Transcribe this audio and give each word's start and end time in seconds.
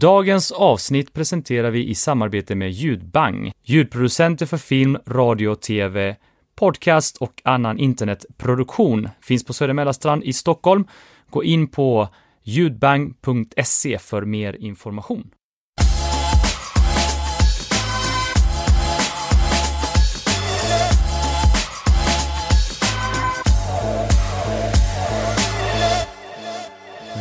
Dagens 0.00 0.52
avsnitt 0.52 1.12
presenterar 1.12 1.70
vi 1.70 1.88
i 1.88 1.94
samarbete 1.94 2.54
med 2.54 2.70
Ljudbang, 2.70 3.52
ljudproducenter 3.62 4.46
för 4.46 4.56
film, 4.56 4.98
radio, 5.06 5.54
tv, 5.54 6.16
podcast 6.54 7.16
och 7.16 7.42
annan 7.44 7.78
internetproduktion. 7.78 9.08
Finns 9.22 9.44
på 9.44 9.52
Söder 9.52 10.24
i 10.24 10.32
Stockholm. 10.32 10.84
Gå 11.30 11.44
in 11.44 11.68
på 11.68 12.08
ljudbang.se 12.42 13.98
för 13.98 14.22
mer 14.24 14.56
information. 14.56 15.30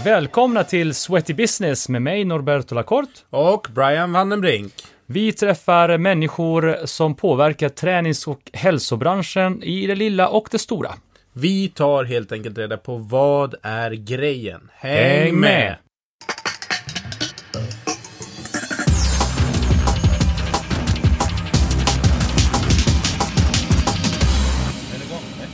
Välkomna 0.07 0.63
till 0.63 0.93
Sweaty 0.93 1.33
Business 1.33 1.89
med 1.89 2.01
mig 2.01 2.25
Norberto 2.25 2.75
Lacorte. 2.75 3.11
Och 3.29 3.67
Brian 3.75 4.11
Vandenbrink. 4.11 4.73
Vi 5.05 5.34
träffar 5.34 5.98
människor 5.98 6.85
som 6.85 7.15
påverkar 7.15 7.70
tränings 7.70 8.27
och 8.27 8.41
hälsobranschen 8.53 9.63
i 9.63 9.88
det 9.88 9.95
lilla 9.95 10.27
och 10.29 10.48
det 10.51 10.59
stora. 10.59 10.89
Vi 11.34 11.70
tar 11.70 12.03
helt 12.03 12.31
enkelt 12.31 12.57
reda 12.57 12.77
på 12.77 12.98
vad 12.98 13.55
är 13.62 13.91
grejen. 13.91 14.70
Häng, 14.73 15.23
Häng 15.23 15.39
med! 15.39 15.75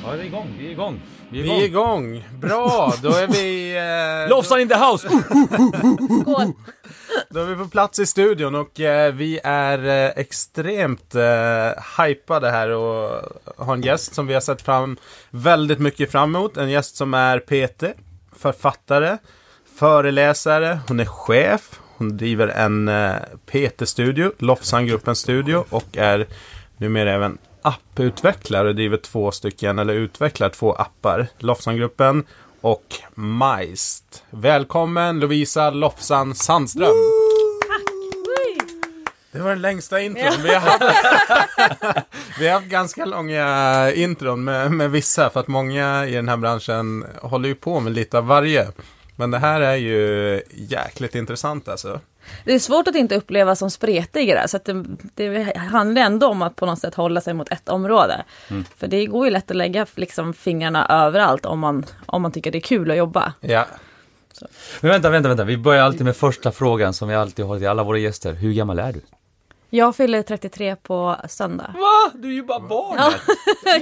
Ja, 0.05 0.16
det 0.16 0.22
är 0.22 0.25
igång. 0.25 0.47
Vi 0.59 0.67
är 0.67 0.72
igång. 0.72 0.99
Vi 1.34 1.40
är 1.40 1.44
Vi 1.44 1.62
är 1.62 1.66
igång. 1.66 2.28
Bra, 2.34 2.94
då 3.02 3.10
är 3.10 3.28
vi... 3.28 3.64
Eh, 4.23 4.30
Lofsan 4.30 4.60
in 4.62 4.70
the 4.70 4.76
house! 4.76 5.10
Skål! 6.22 6.54
Då 7.30 7.40
är 7.40 7.46
vi 7.46 7.56
på 7.56 7.70
plats 7.70 8.00
i 8.00 8.06
studion 8.06 8.56
och 8.56 8.80
eh, 8.80 9.14
vi 9.14 9.40
är 9.44 9.86
eh, 9.86 10.12
extremt 10.16 11.16
eh, 11.16 12.02
hypade 12.03 12.52
här 12.52 12.70
och 12.70 13.22
har 13.58 13.73
en 13.73 13.81
gäst 13.81 14.14
som 14.14 14.28
vi 14.28 14.34
har 14.34 14.42
sett 14.42 14.62
fram 14.62 14.98
väldigt 15.30 15.80
mycket 15.80 16.12
fram 16.12 16.36
emot. 16.36 16.58
En 16.58 16.70
gäst 16.70 16.95
som 16.95 17.14
är 17.14 17.40
PT, 17.40 17.84
författare, 18.36 19.18
föreläsare, 19.75 20.80
hon 20.88 21.00
är 21.00 21.06
chef, 21.06 21.80
hon 21.97 22.18
driver 22.18 22.47
en 22.47 22.88
eh, 22.88 23.16
PT-studio, 23.45 24.31
Lofsangruppens 24.38 25.20
studio 25.20 25.66
och 25.70 25.97
är 25.97 26.28
numera 26.78 27.14
även 27.14 27.38
apputvecklare 27.64 28.67
och 28.67 28.75
driver 28.75 28.97
två 28.97 29.31
stycken, 29.31 29.80
eller 29.80 29.94
utvecklar 29.94 30.50
två 30.50 30.73
appar. 30.73 31.28
Lofsangruppen 31.38 32.23
och 32.61 32.95
Majst. 33.16 34.23
Välkommen 34.30 35.19
Lovisa 35.19 35.69
Lofsan 35.69 36.36
Sandström! 36.36 36.94
Det 39.31 39.39
var 39.39 39.50
den 39.50 39.61
längsta 39.61 40.02
intron. 40.02 40.44
Vi, 40.44 40.53
har 40.53 40.59
haft, 40.59 40.81
vi 42.39 42.47
har 42.47 42.53
haft 42.53 42.67
ganska 42.67 43.06
långa 43.06 43.91
intron 43.95 44.44
med, 44.44 44.72
med 44.72 44.91
vissa, 44.91 45.30
för 45.30 45.39
att 45.39 45.47
många 45.47 46.08
i 46.08 46.11
den 46.11 46.30
här 46.30 46.38
branschen 46.38 47.06
håller 47.22 47.50
ju 47.50 47.56
på 47.56 47.80
med 47.80 47.94
lite 47.94 48.17
av 48.17 48.28
varje. 48.28 48.67
Men 49.16 49.31
det 49.31 49.38
här 49.38 49.61
är 49.61 49.75
ju 49.75 50.41
jäkligt 50.52 51.16
intressant 51.16 51.67
alltså. 51.67 52.00
Det 52.45 52.53
är 52.53 52.59
svårt 52.59 52.88
att 52.88 52.95
inte 52.95 53.16
uppleva 53.16 53.55
som 53.55 53.71
spretigare 53.71 54.47
så 54.47 54.57
att 54.57 54.66
det, 54.66 54.83
det 55.16 55.57
handlar 55.57 56.02
ändå 56.02 56.27
om 56.27 56.41
att 56.41 56.55
på 56.55 56.66
något 56.66 56.79
sätt 56.79 56.95
hålla 56.95 57.21
sig 57.21 57.33
mot 57.33 57.52
ett 57.52 57.69
område. 57.69 58.23
För 58.77 58.88
det 58.88 59.05
går 59.05 59.25
ju 59.25 59.31
lätt 59.31 59.52
att 59.52 59.57
lägga 59.57 59.85
liksom 59.95 60.33
fingrarna 60.33 60.88
överallt 60.89 61.45
om 61.45 61.59
man, 61.59 61.85
om 62.05 62.21
man 62.21 62.31
tycker 62.31 62.51
det 62.51 62.57
är 62.57 62.59
kul 62.59 62.91
att 62.91 62.97
jobba. 62.97 63.33
Ja, 63.39 63.66
Men 64.81 64.91
vänta, 64.91 65.09
vänta, 65.09 65.29
vänta. 65.29 65.44
Vi 65.44 65.57
börjar 65.57 65.83
alltid 65.83 66.05
med 66.05 66.16
första 66.16 66.51
frågan 66.51 66.94
som 66.94 67.07
vi 67.07 67.16
alltid 67.16 67.45
har 67.45 67.57
till 67.57 67.67
alla 67.67 67.83
våra 67.83 67.97
gäster. 67.97 68.33
Hur 68.33 68.53
gammal 68.53 68.79
är 68.79 68.94
du? 68.94 69.01
Jag 69.75 69.95
fyller 69.95 70.21
33 70.21 70.75
på 70.75 71.17
söndag. 71.29 71.73
Va? 71.77 72.11
Du 72.13 72.27
är 72.27 72.33
ju 72.33 72.43
bara 72.43 72.59
barnet! 72.59 73.16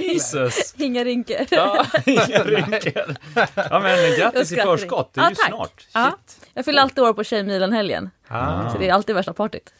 Jesus! 0.02 0.74
Inga 0.78 1.04
rynkor. 1.04 1.36
Ja, 1.50 1.86
inga 2.06 2.42
rynkor. 2.44 3.16
Ja 3.54 3.80
men 3.80 4.16
grattis 4.18 4.52
i 4.52 4.56
förskott, 4.56 5.10
det 5.14 5.20
är 5.20 5.24
Ja, 5.24 5.30
ju 5.30 5.34
tack. 5.34 5.48
snart. 5.48 5.86
Ja. 5.94 6.12
Jag 6.54 6.64
fyller 6.64 6.82
alltid 6.82 7.04
år 7.04 7.12
på 7.12 7.24
Tjejmilen-helgen. 7.24 8.10
ah, 8.28 8.70
Så 8.72 8.78
det 8.78 8.88
är 8.88 8.92
alltid 8.92 9.14
värsta 9.14 9.32
partyt. 9.32 9.72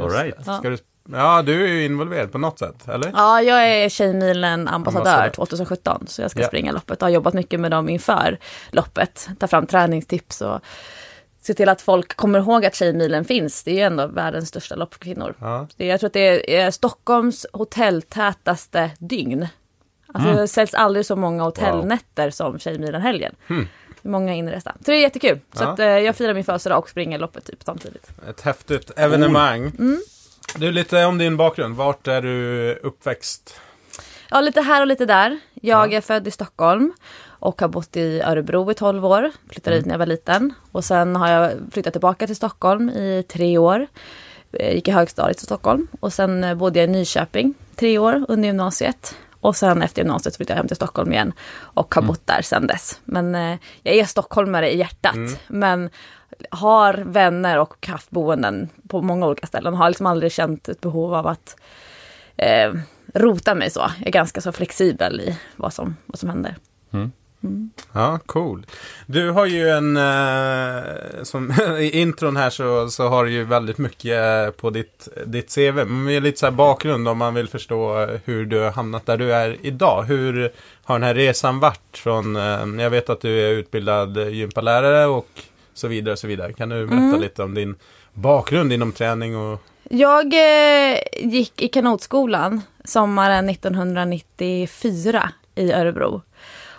All 0.00 0.10
right. 0.10 0.42
Ska 0.42 0.60
du, 0.70 0.78
ja, 1.12 1.42
du 1.42 1.64
är 1.64 1.68
ju 1.68 1.84
involverad 1.84 2.32
på 2.32 2.38
något 2.38 2.58
sätt, 2.58 2.88
eller? 2.88 3.10
Ja, 3.14 3.42
jag 3.42 3.68
är 3.68 3.88
Tjejmilen-ambassadör 3.88 5.10
Ambassadör. 5.10 5.30
2017. 5.30 6.04
Så 6.08 6.22
jag 6.22 6.30
ska 6.30 6.40
Ja. 6.40 6.46
springa 6.46 6.72
loppet. 6.72 7.00
Jag 7.00 7.06
har 7.06 7.12
jobbat 7.12 7.34
mycket 7.34 7.60
med 7.60 7.70
dem 7.70 7.88
inför 7.88 8.38
loppet. 8.70 9.28
Ta 9.38 9.46
fram 9.46 9.66
träningstips 9.66 10.40
och 10.40 10.60
se 11.46 11.54
till 11.54 11.68
att 11.68 11.82
folk 11.82 12.16
kommer 12.16 12.38
ihåg 12.38 12.64
att 12.66 12.74
Tjejmilen 12.74 13.24
finns. 13.24 13.62
Det 13.62 13.70
är 13.70 13.74
ju 13.74 13.80
ändå 13.80 14.06
världens 14.06 14.48
största 14.48 14.74
lopp 14.74 14.94
för 14.94 15.00
kvinnor. 15.00 15.34
Ja. 15.40 15.66
Det, 15.76 15.86
jag 15.86 16.00
tror 16.00 16.06
att 16.08 16.12
det 16.12 16.56
är 16.56 16.70
Stockholms 16.70 17.46
hotelltätaste 17.52 18.90
dygn. 18.98 19.48
Alltså 20.14 20.32
det 20.32 20.48
säljs 20.48 20.74
aldrig 20.74 21.06
så 21.06 21.16
många 21.16 21.42
hotellnätter 21.42 22.30
som 22.30 22.58
Tjejmilen-helgen. 22.58 23.34
Det 23.48 23.54
är 23.54 24.08
Många 24.10 24.34
inresta. 24.34 24.72
Så 24.84 24.90
det 24.90 24.96
är 24.96 25.00
jättekul. 25.00 25.38
Så 25.52 25.62
Ja. 25.64 25.68
att, 25.68 25.78
eh, 25.78 25.86
jag 25.86 26.16
firar 26.16 26.34
min 26.34 26.44
födelsedag 26.44 26.78
och 26.78 26.88
springer 26.88 27.18
loppet 27.18 27.44
typ 27.44 27.62
samtidigt. 27.64 28.10
Ett 28.28 28.40
häftigt 28.40 28.90
evenemang. 28.96 29.60
Mm. 29.78 30.00
Du, 30.56 30.72
lite 30.72 31.04
om 31.04 31.18
din 31.18 31.36
bakgrund. 31.36 31.76
Vart 31.76 32.06
är 32.08 32.22
du 32.22 32.74
uppväxt? 32.82 33.60
Ja, 34.30 34.40
lite 34.40 34.60
här 34.60 34.80
och 34.80 34.86
lite 34.86 35.06
där. 35.06 35.38
Jag 35.54 35.92
är 35.94 36.00
född 36.00 36.28
i 36.28 36.30
Stockholm 36.30 36.92
och 37.38 37.60
har 37.60 37.68
bott 37.68 37.96
i 37.96 38.20
Örebro 38.20 38.70
i 38.70 38.74
12 38.74 39.06
år. 39.06 39.30
Flyttade 39.50 39.76
dit 39.76 39.86
när 39.86 39.94
jag 39.94 39.98
var 39.98 40.06
liten. 40.06 40.54
Och 40.72 40.84
sen 40.84 41.16
har 41.16 41.28
jag 41.28 41.52
flyttat 41.72 41.94
tillbaka 41.94 42.26
till 42.26 42.36
Stockholm 42.36 42.90
i 42.90 43.24
tre 43.28 43.58
år. 43.58 43.86
Jag 44.50 44.74
gick 44.74 44.88
i 44.88 44.90
högstadiet 44.90 45.42
i 45.42 45.44
Stockholm. 45.44 45.88
Och 46.00 46.12
sen 46.12 46.44
eh, 46.44 46.54
bodde 46.54 46.78
jag 46.78 46.88
i 46.88 46.92
Nyköping 46.92 47.54
tre 47.76 47.98
år 47.98 48.24
under 48.28 48.46
gymnasiet. 48.46 49.16
Och 49.40 49.56
sen 49.56 49.82
efter 49.82 50.02
gymnasiet 50.02 50.36
flyttade 50.36 50.52
jag 50.56 50.58
hem 50.58 50.68
till 50.68 50.76
Stockholm 50.76 51.12
igen 51.12 51.32
och 51.58 51.94
har 51.94 52.02
bott 52.02 52.26
där 52.26 52.42
sedan 52.42 52.66
dess. 52.66 53.00
Men 53.04 53.34
eh, 53.34 53.58
jag 53.82 53.94
är 53.94 54.04
stockholmare 54.04 54.72
i 54.72 54.78
hjärtat. 54.78 55.14
Men 55.48 55.90
har 56.50 56.94
vänner 56.94 57.58
och 57.58 57.86
haft 57.86 58.10
boenden 58.10 58.68
på 58.88 59.02
många 59.02 59.26
olika 59.26 59.46
ställen. 59.46 59.74
Har 59.74 59.88
liksom 59.90 60.06
aldrig 60.06 60.32
känt 60.32 60.68
ett 60.68 60.80
behov 60.80 61.14
av 61.14 61.26
att 61.26 61.56
eh, 62.36 62.72
rota 63.14 63.54
mig 63.54 63.70
så. 63.70 63.80
Jag 63.98 64.06
är 64.06 64.12
ganska 64.12 64.40
så 64.40 64.52
flexibel 64.52 65.20
i 65.20 65.38
vad 65.56 65.72
som, 65.72 65.96
vad 66.06 66.18
som 66.18 66.28
händer. 66.28 66.56
Ja, 67.92 68.18
cool. 68.26 68.66
Du 69.06 69.30
har 69.30 69.46
ju 69.46 69.68
en, 69.68 69.96
eh, 69.96 71.22
som 71.22 71.52
i 71.78 71.90
intron 72.00 72.36
här 72.36 72.50
så, 72.50 72.88
så 72.88 73.08
har 73.08 73.24
du 73.24 73.30
ju 73.30 73.44
väldigt 73.44 73.78
mycket 73.78 74.46
eh, 74.46 74.50
på 74.50 74.70
ditt, 74.70 75.08
ditt 75.26 75.54
CV. 75.54 75.84
Men 75.84 76.22
lite 76.22 76.38
så 76.38 76.46
här 76.46 76.50
bakgrund 76.50 77.08
om 77.08 77.18
man 77.18 77.34
vill 77.34 77.48
förstå 77.48 78.02
eh, 78.02 78.20
hur 78.24 78.46
du 78.46 78.60
har 78.60 78.70
hamnat 78.70 79.06
där 79.06 79.16
du 79.16 79.32
är 79.32 79.56
idag. 79.62 80.02
Hur 80.02 80.52
har 80.84 80.94
den 80.98 81.02
här 81.02 81.14
resan 81.14 81.60
varit 81.60 81.98
från, 81.98 82.36
eh, 82.36 82.82
jag 82.82 82.90
vet 82.90 83.10
att 83.10 83.20
du 83.20 83.40
är 83.40 83.52
utbildad 83.52 84.30
gympalärare 84.30 85.06
och 85.06 85.28
så 85.74 85.88
vidare 85.88 86.12
och 86.12 86.18
så 86.18 86.26
vidare. 86.26 86.52
Kan 86.52 86.68
du 86.68 86.86
berätta 86.86 87.16
lite 87.16 87.42
om 87.42 87.54
din 87.54 87.74
bakgrund 88.14 88.72
inom 88.72 88.92
träning 88.92 89.36
och 89.36 89.62
Jag 89.90 90.34
eh, 90.34 90.98
gick 91.12 91.62
i 91.62 91.68
kanotskolan 91.68 92.62
sommaren 92.84 93.48
1994 93.48 95.30
i 95.54 95.72
Örebro. 95.72 96.22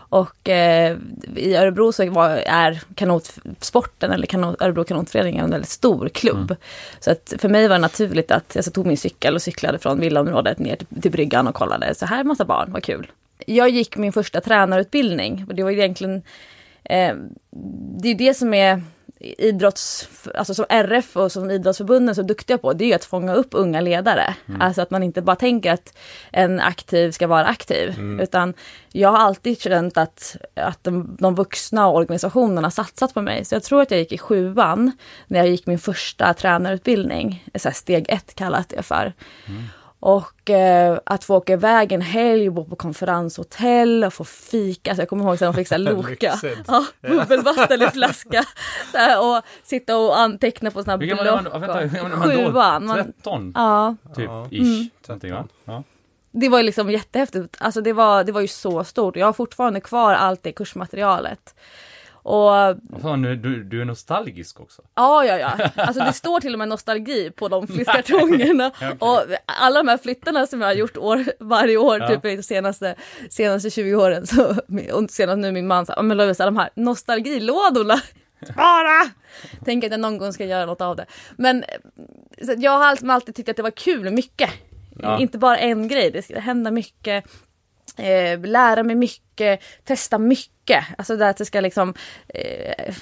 Och 0.10 0.50
eh, 0.50 0.98
i 1.36 1.56
Örebro 1.56 1.92
så 1.92 2.10
var, 2.10 2.30
är 2.30 2.82
kanotsporten, 2.96 4.12
eller 4.12 4.28
kanot, 4.28 4.62
Örebro 4.62 4.84
kanotförening, 4.84 5.38
en 5.38 5.50
väldigt 5.50 5.70
stor 5.70 6.10
klubb. 6.10 6.56
Så 7.00 7.12
att 7.12 7.34
för 7.38 7.50
mig 7.50 7.68
var 7.68 7.76
det 7.76 7.82
naturligt 7.82 8.32
att 8.32 8.56
jag 8.56 8.66
så 8.66 8.72
tog 8.72 8.86
min 8.86 8.98
cykel 8.98 9.36
och 9.36 9.42
cyklade 9.42 9.80
från 9.80 10.00
villaområdet 10.00 10.60
ner 10.60 10.76
till, 10.76 11.02
till 11.02 11.12
bryggan 11.12 11.48
och 11.48 11.56
kollade. 11.56 11.96
Så 11.96 12.06
här 12.06 12.20
är 12.20 12.24
massa 12.24 12.46
barn, 12.46 12.72
vad 12.72 12.84
kul. 12.84 13.12
Jag 13.46 13.70
gick 13.70 13.98
min 13.98 14.14
första 14.14 14.42
tränarutbildning 14.42 15.46
och 15.48 15.56
det 15.56 15.64
var 15.64 15.72
egentligen 15.72 16.22
eh, 16.84 17.16
det 18.02 18.10
är 18.10 18.16
det 18.16 18.34
som 18.34 18.54
är 18.54 18.82
idrotts, 19.20 20.10
alltså 20.36 20.54
som 20.54 20.66
RF 20.70 21.18
och 21.18 21.32
som 21.32 21.52
idrottsförbunden 21.52 22.10
är 22.10 22.14
så 22.14 22.22
duktiga 22.22 22.58
på, 22.58 22.74
det 22.74 22.84
är 22.84 22.88
ju 22.88 22.94
att 22.94 23.06
fånga 23.06 23.34
upp 23.34 23.48
unga 23.52 23.82
ledare. 23.82 24.36
Alltså 24.60 24.82
att 24.82 24.92
man 24.92 25.04
inte 25.04 25.22
bara 25.22 25.36
tänker 25.36 25.72
att 25.72 25.98
en 26.32 26.60
aktiv 26.60 27.12
ska 27.12 27.28
vara 27.28 27.46
aktiv. 27.46 27.96
Utan 28.22 28.54
jag 28.92 29.10
har 29.10 29.18
alltid 29.18 29.62
känt 29.62 29.98
att, 29.98 30.36
att 30.56 30.84
de, 30.84 31.18
de 31.20 31.36
vuxna 31.36 31.88
och 31.88 31.96
organisationerna 31.96 32.72
satsat 32.72 33.14
på 33.14 33.22
mig. 33.22 33.46
Så 33.46 33.56
jag 33.56 33.64
tror 33.64 33.82
att 33.82 33.92
jag 33.92 34.00
gick 34.00 34.12
i 34.12 34.18
sjuan 34.18 34.92
när 35.28 35.40
jag 35.40 35.48
gick 35.48 35.66
min 35.66 35.80
första 35.80 36.34
tränarutbildning. 36.34 37.44
Så 37.56 37.72
steg 37.72 38.06
ett 38.10 38.36
kallas 38.36 38.68
det 38.68 38.84
för. 38.84 39.14
Och 40.00 40.50
eh, 40.50 41.00
att 41.06 41.24
få 41.24 41.36
åka 41.36 41.54
iväg 41.54 41.92
en 41.92 42.02
helg, 42.02 42.50
bo 42.50 42.66
på 42.66 42.76
konferenshotell 42.76 44.04
och 44.04 44.14
få 44.14 44.24
fika. 44.24 44.96
Så 44.96 45.02
jag 45.02 45.10
kommer 45.10 45.24
ihåg 45.24 45.34
att 45.34 45.40
de 45.40 45.54
fick 45.54 45.72
Loka. 45.78 46.40
Ja, 46.68 46.86
bubbelvatten 47.02 47.82
i 47.82 47.88
flaska. 47.88 48.44
Så 48.92 48.98
här, 48.98 49.20
och 49.38 49.44
sitta 49.64 49.98
och 49.98 50.20
anteckna 50.20 50.72
på 50.72 50.84
man 50.86 51.00
block. 51.00 51.20
då? 51.26 51.60
Vänta, 51.60 51.74
och- 51.74 51.82
hur 51.82 51.98
gammal 51.98 52.12
är 52.12 52.18
man 52.18 52.30
då? 52.30 52.52
Sjuan. 52.52 52.86
Man, 52.86 52.96
13? 53.04 53.52
ja, 53.56 53.96
Typ, 54.16 54.30
ish. 54.52 54.90
Någonting, 55.08 55.34
va? 55.34 55.48
Ja. 55.66 55.84
det 56.32 56.50
var 56.50 56.58
ju 56.58 56.64
liksom 56.64 56.90
jättehäftigt. 56.92 57.58
Alltså 57.60 57.82
det 57.82 57.94
var, 57.94 58.24
det 58.24 58.32
var 58.32 58.42
ju 58.42 58.48
så 58.48 58.84
stort. 58.84 59.16
Jag 59.16 59.26
har 59.26 59.34
fortfarande 59.34 59.80
kvar 59.82 60.14
allt 60.14 60.44
det 60.44 60.52
kursmaterialet. 60.52 61.56
Och 62.28 62.78
Fan, 63.02 63.22
du, 63.22 63.64
du 63.64 63.82
är 63.82 63.86
nostalgisk 63.86 64.60
också. 64.60 64.82
Ja, 64.96 65.26
ja, 65.26 65.38
ja. 65.38 65.70
Alltså 65.84 66.04
det 66.04 66.14
står 66.14 66.40
till 66.40 66.54
och 66.54 66.60
med 66.60 66.68
nostalgi 66.68 67.32
på 67.32 67.48
de 67.48 67.68
flyttkartongerna. 67.74 68.72
Och 69.00 69.20
alla 69.46 69.80
de 69.84 69.88
här 69.88 69.98
flyttarna 69.98 70.48
som 70.48 70.62
jag 70.62 70.68
har 70.68 70.74
gjort 70.74 70.98
år, 70.98 71.26
varje 71.40 71.78
år, 71.78 72.00
Ja. 72.00 72.08
typ 72.08 72.22
de 72.24 72.44
senaste, 72.44 72.96
senaste 73.30 73.70
20 73.70 73.96
åren. 73.96 74.28
Så, 74.28 74.56
och 74.94 75.10
senast 75.10 75.38
nu 75.38 75.52
min 75.52 75.68
man 75.68 75.86
sa, 75.86 75.94
"Ja, 75.96 76.02
men 76.02 76.18
Lovisa, 76.18 76.46
de 76.46 76.58
här 76.58 76.70
nostalgilådorna. 76.76 77.96
Bara! 78.56 79.10
Tänk 79.66 79.84
att 79.84 79.92
jag 79.92 80.00
någon 80.00 80.18
gång 80.18 80.34
ska 80.34 80.46
göra 80.46 80.66
något 80.66 80.82
av 80.82 80.96
det. 80.96 81.06
Men 81.38 81.64
jag 82.58 82.72
har 82.72 82.86
alltid, 82.86 83.12
alltid 83.12 83.36
tyckt 83.36 83.50
att 83.50 83.58
det 83.58 83.64
var 83.64 83.72
kul, 83.72 84.12
mycket. 84.12 84.50
Ja. 85.00 85.20
Inte 85.20 85.38
bara 85.38 85.58
en 85.58 85.88
grej, 85.88 86.12
det 86.12 86.22
ska 86.22 86.40
hända 86.40 86.72
mycket. 86.72 87.26
Eh, 87.98 88.40
lära 88.40 88.84
mig 88.84 88.96
mycket, 88.96 89.64
testa 89.84 90.18
mycket. 90.18 90.86
Alltså 90.98 91.16
det 91.16 91.30
att 91.30 91.38
det 91.38 91.46
ska 91.46 91.62
liksom 91.62 91.94
eh, 92.28 92.96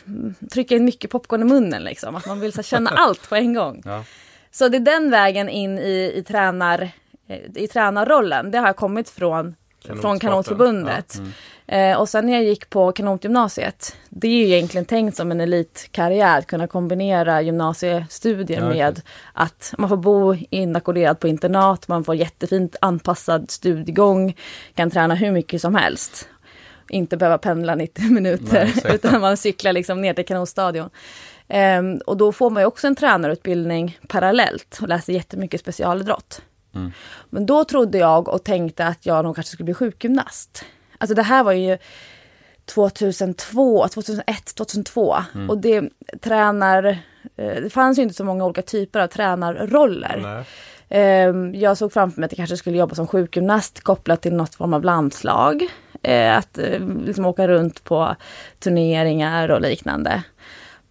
trycka 0.52 0.76
in 0.76 0.86
mycket 0.86 1.12
popcorn 1.12 1.42
i 1.42 1.46
munnen 1.46 1.84
liksom. 1.84 2.16
Att 2.16 2.26
man 2.26 2.40
vill 2.40 2.54
så 2.54 2.64
känna 2.64 2.90
allt 2.96 3.30
på 3.30 3.36
en 3.36 3.54
gång. 3.54 3.82
Ja. 3.86 4.04
Så 4.52 4.70
det 4.70 4.78
är 4.78 4.80
den 4.80 5.12
vägen 5.12 5.50
in 5.50 5.80
i, 5.80 6.14
i, 6.16 6.24
tränar, 6.24 6.90
eh, 7.28 7.40
i 7.56 7.68
tränarrollen. 7.68 8.52
Det 8.52 8.58
har 8.58 8.68
jag 8.68 8.76
kommit 8.76 9.10
från, 9.10 9.56
från. 10.02 10.20
Kanotförbundet. 10.20 11.22
Eh, 11.68 12.00
och 12.00 12.10
sen 12.10 12.26
när 12.26 12.34
jag 12.34 12.44
gick 12.44 12.70
på 12.70 12.92
kanotgymnasiet. 12.92 13.96
Det 14.10 14.28
är 14.28 14.32
ju 14.32 14.46
egentligen 14.46 14.86
tänkt 14.86 15.18
som 15.18 15.32
en 15.32 15.42
elitkarriär. 15.42 16.40
Att 16.40 16.48
kunna 16.48 16.68
kombinera 16.68 17.42
gymnasiestudier 17.42 18.62
Ja, 18.62 18.70
med 18.70 19.02
att 19.34 19.74
man 19.78 19.90
får 19.90 19.98
bo 19.98 20.36
inackorderad 20.50 21.20
på 21.20 21.28
internat. 21.28 21.88
Man 21.88 22.04
får 22.04 22.16
jättefint 22.16 22.76
anpassad 22.82 23.52
studiegång. 23.52 24.36
Kan 24.76 24.92
träna 24.92 25.16
hur 25.16 25.32
mycket 25.32 25.62
som 25.62 25.76
helst. 25.76 26.30
Inte 26.90 27.18
behöva 27.18 27.38
pendla 27.38 27.76
90 27.76 28.04
minuter. 28.12 28.72
Nej, 28.84 28.96
utan 28.96 29.22
man 29.22 29.38
cyklar 29.38 29.74
liksom 29.74 30.02
ner 30.02 30.14
till 30.14 30.26
kanotstadion. 30.26 30.90
Ehm, 31.48 31.98
och 31.98 32.18
då 32.18 32.32
får 32.32 32.50
man 32.50 32.64
ju 32.64 32.68
också 32.68 32.88
en 32.88 32.96
tränarutbildning 32.96 34.00
parallellt 34.08 34.80
och 34.82 34.88
läser 34.88 35.14
jättemycket 35.14 35.62
specialidrott. 35.62 36.42
Mm. 36.76 36.92
Men 37.30 37.46
då 37.46 37.64
trodde 37.64 37.98
jag 37.98 38.28
och 38.28 38.44
tänkte 38.44 38.86
att 38.86 39.06
jag 39.06 39.24
nog 39.26 39.36
kanske 39.36 39.52
skulle 39.54 39.66
bli 39.66 39.74
sjukgymnast. 39.74 40.66
Alltså 40.98 41.16
det 41.16 41.24
här 41.24 41.44
var 41.44 41.52
ju 41.52 41.78
2002, 42.66 43.88
2001, 43.88 44.56
2002. 44.56 45.16
Mm. 45.36 45.50
Och 45.50 45.58
det 45.58 45.90
tränar... 46.22 46.84
eh, 47.36 47.56
Det 47.64 47.70
fanns 47.74 47.98
ju 48.00 48.04
inte 48.04 48.16
så 48.16 48.24
många 48.24 48.46
olika 48.46 48.62
typer 48.62 49.00
av 49.00 49.08
tränarroller. 49.08 50.20
Nej. 50.24 50.46
Ehm, 50.90 51.56
Jag 51.56 51.78
såg 51.78 51.94
framför 51.94 52.20
mig 52.22 52.26
att 52.26 52.32
jag 52.32 52.38
kanske 52.38 52.58
skulle 52.58 52.78
jobba 52.78 52.96
som 52.96 53.08
sjukgymnast 53.08 53.82
kopplat 53.82 54.22
till 54.22 54.34
något 54.34 54.56
form 54.56 54.74
av 54.74 54.84
landslag. 54.84 55.64
Eh, 56.04 56.38
Att 56.38 56.58
eh, 56.58 56.80
liksom 57.06 57.26
åka 57.26 57.48
runt 57.48 57.84
på 57.84 58.16
turneringar 58.60 59.50
och 59.52 59.62
liknande. 59.62 60.24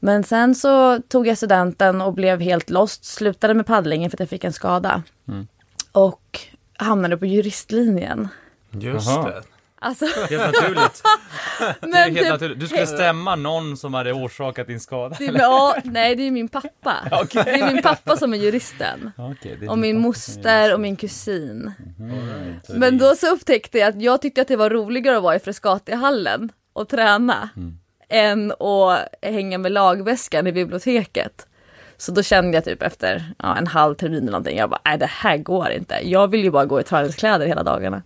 Men 0.01 0.25
sen 0.25 0.55
så 0.55 1.01
tog 1.09 1.27
jag 1.27 1.37
studenten 1.37 2.01
och 2.01 2.13
blev 2.15 2.41
helt 2.41 2.71
lost. 2.71 3.05
Slutade 3.05 3.55
med 3.55 3.67
paddlingen 3.67 4.11
för 4.11 4.17
att 4.17 4.21
jag 4.21 4.29
fick 4.29 4.45
en 4.45 4.53
skada. 4.53 5.03
Mm. 5.29 5.47
Och 5.95 6.41
hamnade 6.77 7.17
på 7.17 7.27
juristlinjen. 7.27 8.29
Just 8.71 9.07
Jaha. 9.09 9.31
det. 9.31 9.43
Alltså, 9.79 10.05
Helt 10.31 10.47
naturligt. 10.55 11.03
Det 11.59 11.65
är 11.65 11.75
men 11.91 11.93
helt 12.03 12.19
typ, 12.19 12.29
naturligt. 12.29 12.61
Du 12.61 12.67
skulle 12.69 12.87
stämma 12.87 13.37
någon 13.37 13.77
som 13.77 13.95
hade 13.95 14.13
orsakat 14.13 14.67
din 14.67 14.81
skada. 14.81 15.17
det, 15.19 15.25
ja, 15.25 15.77
nej, 15.85 16.17
det 16.17 16.23
är 16.23 16.31
min 16.31 16.49
pappa. 16.49 16.95
Okej. 17.23 17.43
Det 17.45 17.51
är 17.51 17.73
min 17.73 17.83
pappa 17.83 18.17
som 18.17 18.35
är 18.35 18.39
juristen. 18.39 19.13
Det 19.43 19.49
är 19.65 19.71
Och 19.71 19.79
min 19.79 19.99
moster 20.01 20.75
och 20.75 20.81
min 20.81 20.97
kusin. 20.97 21.73
är- 22.01 22.67
Så 22.67 22.79
Men 22.79 22.99
då 22.99 23.15
så 23.17 23.27
upptäckte 23.35 23.79
jag 23.79 23.89
att 23.89 24.03
jag 24.03 24.23
tyckte 24.23 24.41
att 24.41 24.49
det 24.49 24.57
var 24.57 24.71
roligare 24.71 25.17
att 25.17 25.23
vara 25.23 25.37
i 25.37 25.39
Frescatihallen 25.39 26.53
och 26.73 26.89
träna 26.89 27.49
Mm. 27.57 27.79
än 28.09 28.53
att 28.53 28.99
hänga 29.23 29.59
med 29.59 29.73
lagväskan 29.73 30.47
i 30.47 30.53
biblioteket. 30.53 31.47
Så 31.97 32.13
då 32.13 32.23
kände 32.23 32.57
jag 32.57 32.65
typ 32.65 32.83
efter 32.83 33.25
ja, 33.39 33.57
en 33.57 33.67
halv 33.67 33.95
termin 33.95 34.19
eller 34.23 34.31
någonting, 34.31 34.59
jag 34.59 34.71
bara, 34.71 34.81
nej 34.85 34.99
det 34.99 35.07
här 35.07 35.37
går 35.37 35.71
inte. 35.71 35.95
Jag 36.03 36.29
vill 36.31 36.45
ju 36.45 36.51
bara 36.51 36.65
gå 36.65 36.81
i 36.81 36.83
träningskläder 36.83 37.47
hela 37.47 37.63
dagarna. 37.63 38.03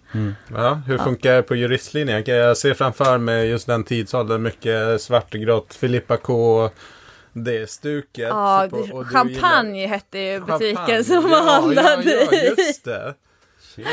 Ja, 0.55 0.81
hur 0.87 0.99
funkar 0.99 1.35
det 1.35 1.43
på 1.43 1.55
juristlinjen? 1.57 2.23
Jag 2.27 2.57
ser 2.57 2.75
framför 2.75 3.19
mig 3.19 3.49
just 3.49 3.67
den 3.67 3.85
tidsåldern, 3.85 4.43
mycket 4.43 5.01
svart 5.03 5.35
och 5.35 5.41
grått, 5.41 5.75
Filippa 5.75 6.17
K. 6.17 6.71
Det 7.33 7.71
stuket. 7.71 8.29
Ja, 8.29 8.67
på- 8.71 8.77
och 8.97 9.07
champagne 9.07 9.87
hette 9.87 10.19
ju 10.19 10.25
gillar- 10.33 10.47
butiken 10.59 10.77
Champagne. 10.77 11.05
som 11.05 11.31
ja, 11.31 11.43
handlade 11.53 12.11
ja, 12.15 12.29
ja, 12.33 12.39
just 12.59 12.85
det. 12.85 13.15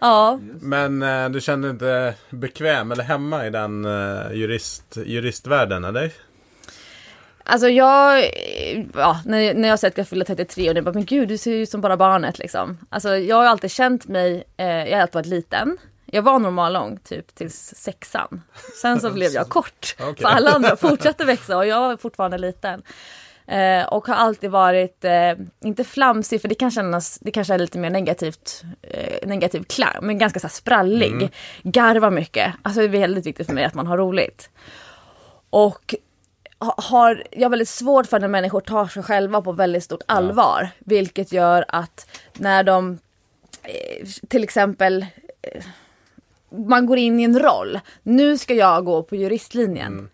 Ja, 0.00 0.38
Men 0.60 1.02
eh, 1.02 1.28
du 1.28 1.40
kände 1.40 1.68
dig 1.68 1.72
inte 1.72 2.14
bekväm 2.30 2.92
eller 2.92 3.04
hemma 3.04 3.46
i 3.46 3.50
den 3.50 3.84
eh, 3.84 4.32
jurist, 4.32 4.96
juristvärlden, 5.06 5.84
eller? 5.84 6.10
Alltså 7.50 7.68
jag, 7.68 8.24
ja, 8.94 9.20
när, 9.24 9.54
när 9.54 9.68
jag 9.68 9.78
sett 9.78 9.92
att 9.92 9.98
jag 9.98 10.08
fyllde 10.08 10.24
33 10.24 10.68
och 10.68 10.74
det 10.74 10.82
bara, 10.82 10.94
men 10.94 11.04
gud 11.04 11.28
du 11.28 11.38
ser 11.38 11.50
ju 11.50 11.62
ut 11.62 11.70
som 11.70 11.80
bara 11.80 11.96
barnet 11.96 12.38
liksom. 12.38 12.78
Alltså 12.88 13.16
jag 13.16 13.36
har 13.36 13.44
alltid 13.44 13.70
känt 13.70 14.08
mig, 14.08 14.44
eh, 14.56 14.66
jag 14.66 14.96
har 14.96 15.02
alltid 15.02 15.14
varit 15.14 15.26
liten. 15.26 15.78
Jag 16.06 16.22
var 16.22 16.38
normallång 16.38 16.98
typ 17.04 17.34
tills 17.34 17.74
sexan. 17.76 18.42
Sen 18.82 19.00
så 19.00 19.10
blev 19.10 19.32
jag 19.32 19.48
kort. 19.48 19.96
Okej. 20.00 20.22
För 20.22 20.28
alla 20.28 20.50
andra 20.50 20.76
fortsatte 20.76 21.24
växa 21.24 21.56
och 21.56 21.66
jag 21.66 21.80
var 21.80 21.96
fortfarande 21.96 22.38
liten. 22.38 22.82
Eh, 23.46 23.86
och 23.86 24.06
har 24.06 24.14
alltid 24.14 24.50
varit, 24.50 25.04
eh, 25.04 25.32
inte 25.60 25.84
flamsig 25.84 26.40
för 26.40 26.48
det 26.48 26.54
kan 26.54 26.70
kännas, 26.70 27.18
det 27.18 27.30
kanske 27.30 27.54
är 27.54 27.58
lite 27.58 27.78
mer 27.78 27.90
negativt, 27.90 28.62
eh, 28.82 29.28
negativ 29.28 29.62
klang, 29.62 29.96
men 30.02 30.18
ganska 30.18 30.40
så 30.40 30.46
här 30.46 30.52
sprallig. 30.54 31.30
Garva 31.62 32.10
mycket. 32.10 32.54
Alltså 32.62 32.80
det 32.80 32.86
är 32.86 33.00
väldigt 33.00 33.26
viktigt 33.26 33.46
för 33.46 33.54
mig 33.54 33.64
att 33.64 33.74
man 33.74 33.86
har 33.86 33.98
roligt. 33.98 34.50
Och 35.50 35.94
har 36.58 37.24
jag 37.30 37.50
väldigt 37.50 37.68
svårt 37.68 38.06
för 38.06 38.20
när 38.20 38.28
människor 38.28 38.60
tar 38.60 38.86
sig 38.86 39.02
själva 39.02 39.42
på 39.42 39.52
väldigt 39.52 39.84
stort 39.84 40.02
allvar. 40.06 40.68
Vilket 40.78 41.32
gör 41.32 41.64
att 41.68 42.10
när 42.32 42.62
de 42.62 42.98
eh, 43.62 44.06
till 44.28 44.44
exempel 44.44 45.06
eh, 45.42 45.64
man 46.50 46.86
går 46.86 46.98
in 46.98 47.20
i 47.20 47.22
en 47.22 47.38
roll. 47.38 47.80
Nu 48.02 48.38
ska 48.38 48.54
jag 48.54 48.84
gå 48.84 49.02
på 49.02 49.16
juristlinjen. 49.16 50.10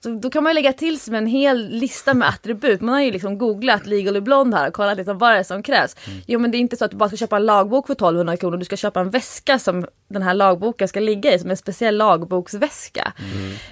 Så 0.00 0.08
då 0.10 0.30
kan 0.30 0.42
man 0.44 0.54
lägga 0.54 0.72
till 0.72 1.00
sig 1.00 1.12
med 1.12 1.18
en 1.18 1.26
hel 1.26 1.68
lista 1.68 2.14
med 2.14 2.28
attribut. 2.28 2.80
Man 2.80 2.94
har 2.94 3.02
ju 3.02 3.10
liksom 3.10 3.38
googlat 3.38 3.86
Legally 3.86 4.20
Blonde 4.20 4.56
här 4.56 4.68
och 4.68 4.74
kollat 4.74 4.96
liksom 4.96 5.18
vad 5.18 5.30
det 5.32 5.38
är 5.38 5.42
som 5.42 5.62
krävs. 5.62 5.96
Jo 6.26 6.38
men 6.40 6.50
det 6.50 6.56
är 6.56 6.60
inte 6.60 6.76
så 6.76 6.84
att 6.84 6.90
du 6.90 6.96
bara 6.96 7.08
ska 7.08 7.16
köpa 7.16 7.36
en 7.36 7.46
lagbok 7.46 7.86
för 7.86 7.92
1200 7.94 8.36
kronor. 8.36 8.56
Du 8.56 8.64
ska 8.64 8.76
köpa 8.76 9.00
en 9.00 9.10
väska 9.10 9.58
som 9.58 9.86
den 10.08 10.22
här 10.22 10.34
lagboken 10.34 10.88
ska 10.88 11.00
ligga 11.00 11.34
i. 11.34 11.38
Som 11.38 11.50
en 11.50 11.56
speciell 11.56 11.96
lagboksväska. 11.96 13.12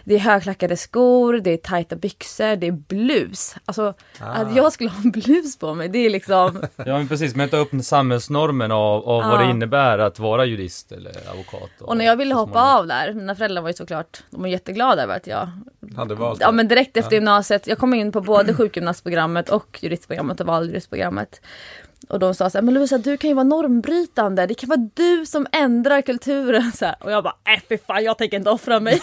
Det 0.04 0.14
är 0.14 0.18
högklackade 0.18 0.76
skor, 0.76 1.32
det 1.34 1.50
är 1.50 1.56
tajta 1.56 1.96
byxor, 1.96 2.56
det 2.56 2.66
är 2.66 2.72
blus. 2.72 3.54
Alltså 3.64 3.94
att 4.18 4.56
jag 4.56 4.72
skulle 4.72 4.90
ha 4.90 5.02
en 5.04 5.10
blus 5.10 5.58
på 5.58 5.74
mig 5.74 5.88
det 5.88 5.98
är 5.98 6.10
liksom 6.10 6.62
Ja 6.76 6.84
men 6.98 7.08
precis, 7.08 7.34
möta 7.34 7.56
upp 7.56 7.70
samhällsnormen 7.82 8.72
av, 8.72 9.08
av 9.08 9.22
vad 9.22 9.34
Ja. 9.40 9.44
det 9.44 9.50
innebär 9.50 9.98
att 9.98 10.18
vara 10.18 10.44
jurist 10.44 10.92
eller 10.92 11.12
advokat. 11.30 11.70
Och 11.80 11.96
när 11.96 12.04
jag 12.04 12.16
ville 12.16 12.34
hoppa 12.34 12.76
av 12.78 12.86
där, 12.86 13.12
mina 13.12 13.34
föräldrar 13.34 13.62
var 13.62 13.68
ju 13.68 13.74
såklart, 13.74 14.22
de 14.30 14.40
var 14.40 14.48
jätteglada 14.48 15.02
över 15.02 15.16
att 15.16 15.26
jag 15.26 15.48
Hade 15.96 16.14
valt 16.18 16.40
Ja 16.40 16.52
men 16.52 16.68
direkt 16.68 16.96
efter 16.96 17.14
gymnasiet, 17.14 17.66
jag 17.66 17.78
kom 17.78 17.94
in 17.94 18.12
på 18.12 18.20
både 18.20 18.54
sjukgymnastprogrammet 18.54 19.48
och 19.48 19.78
juristprogrammet 19.82 20.40
och 20.40 20.46
valde 20.46 20.68
juristprogrammet. 20.68 21.40
Och 22.08 22.18
de 22.18 22.34
sa 22.34 22.50
så 22.50 22.58
här, 22.58 22.62
men 22.62 22.74
Lovisa 22.74 22.98
du 22.98 23.16
kan 23.16 23.30
ju 23.30 23.34
vara 23.34 23.44
normbrytande, 23.44 24.46
det 24.46 24.54
kan 24.54 24.68
vara 24.68 24.88
du 24.94 25.26
som 25.26 25.46
ändrar 25.52 26.02
kulturen. 26.02 26.72
Så 26.72 26.84
här. 26.84 26.96
Och 27.00 27.12
jag 27.12 27.24
bara, 27.24 27.36
äh 27.44 27.60
fy 27.68 27.78
fan 27.78 28.04
jag 28.04 28.18
tänker 28.18 28.36
inte 28.36 28.50
offra 28.50 28.80
mig. 28.80 29.00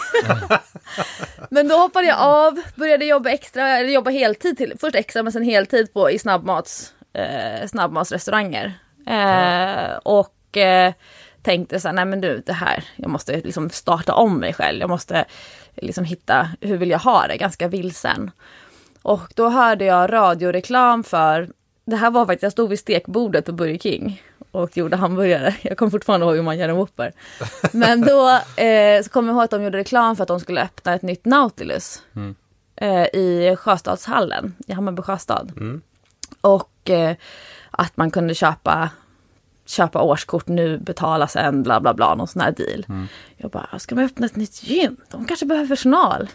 men 1.50 1.68
då 1.68 1.74
hoppade 1.74 2.06
jag 2.06 2.18
av, 2.18 2.60
började 2.74 3.04
jobba 3.04 3.30
extra, 3.30 3.68
eller 3.68 3.90
jobba 3.90 4.10
heltid 4.10 4.56
till, 4.56 4.72
först 4.80 4.94
extra 4.94 5.22
men 5.22 5.32
sen 5.32 5.42
heltid 5.42 5.92
på, 5.92 6.10
i 6.10 6.18
snabbmats, 6.18 6.94
eh, 7.12 7.66
snabbmatsrestauranger. 7.66 8.72
Eh, 9.06 9.96
och 10.02 10.56
eh, 10.56 10.92
tänkte 11.42 11.80
så 11.80 11.88
här, 11.88 11.92
nej 11.92 12.04
men 12.04 12.20
du 12.20 12.42
det 12.46 12.52
här, 12.52 12.84
jag 12.96 13.10
måste 13.10 13.40
liksom 13.40 13.70
starta 13.70 14.14
om 14.14 14.38
mig 14.38 14.52
själv, 14.52 14.80
jag 14.80 14.90
måste 14.90 15.24
liksom 15.76 16.04
hitta, 16.04 16.48
hur 16.60 16.76
vill 16.76 16.90
jag 16.90 16.98
ha 16.98 17.26
det, 17.26 17.36
ganska 17.36 17.68
vilsen. 17.68 18.30
Och 19.02 19.32
då 19.34 19.48
hörde 19.48 19.84
jag 19.84 20.12
radioreklam 20.12 21.04
för, 21.04 21.48
det 21.84 21.96
här 21.96 22.10
var 22.10 22.26
faktiskt, 22.26 22.42
jag 22.42 22.52
stod 22.52 22.70
vid 22.70 22.78
stekbordet 22.78 23.46
på 23.46 23.52
Burger 23.52 23.78
King 23.78 24.22
och 24.50 24.76
gjorde 24.76 24.96
hamburgare. 24.96 25.54
Jag 25.62 25.78
kommer 25.78 25.90
fortfarande 25.90 26.26
ihåg 26.26 26.36
hur 26.36 26.42
man 26.42 26.58
gör 26.58 26.68
en 26.68 26.76
Whopper. 26.76 27.12
Men 27.72 28.00
då 28.00 28.28
eh, 28.62 29.02
så 29.02 29.10
kommer 29.10 29.28
jag 29.28 29.34
ihåg 29.34 29.44
att 29.44 29.50
de 29.50 29.62
gjorde 29.62 29.78
reklam 29.78 30.16
för 30.16 30.22
att 30.22 30.28
de 30.28 30.40
skulle 30.40 30.62
öppna 30.62 30.94
ett 30.94 31.02
nytt 31.02 31.24
Nautilus. 31.24 32.02
Mm. 32.16 32.34
Eh, 32.76 33.04
I 33.04 33.56
Sjöstadshallen, 33.58 34.54
i 34.66 34.72
Hammarby 34.72 35.02
sjöstad. 35.02 35.52
Mm. 35.56 35.82
Och 36.40 36.90
eh, 36.90 37.16
att 37.70 37.96
man 37.96 38.10
kunde 38.10 38.34
köpa 38.34 38.90
köpa 39.66 40.02
årskort 40.02 40.48
nu, 40.48 40.78
betala 40.78 41.28
sen, 41.28 41.62
bla 41.62 41.80
bla 41.80 41.94
bla, 41.94 42.14
någon 42.14 42.28
sån 42.28 42.42
här 42.42 42.52
deal. 42.52 42.84
Jag 43.36 43.50
bara, 43.50 43.78
ska 43.78 43.94
man 43.94 44.04
öppna 44.04 44.26
ett 44.26 44.36
nytt 44.36 44.62
gym? 44.62 44.96
De 45.10 45.24
kanske 45.24 45.46
behöver 45.46 45.68
personal. 45.68 46.28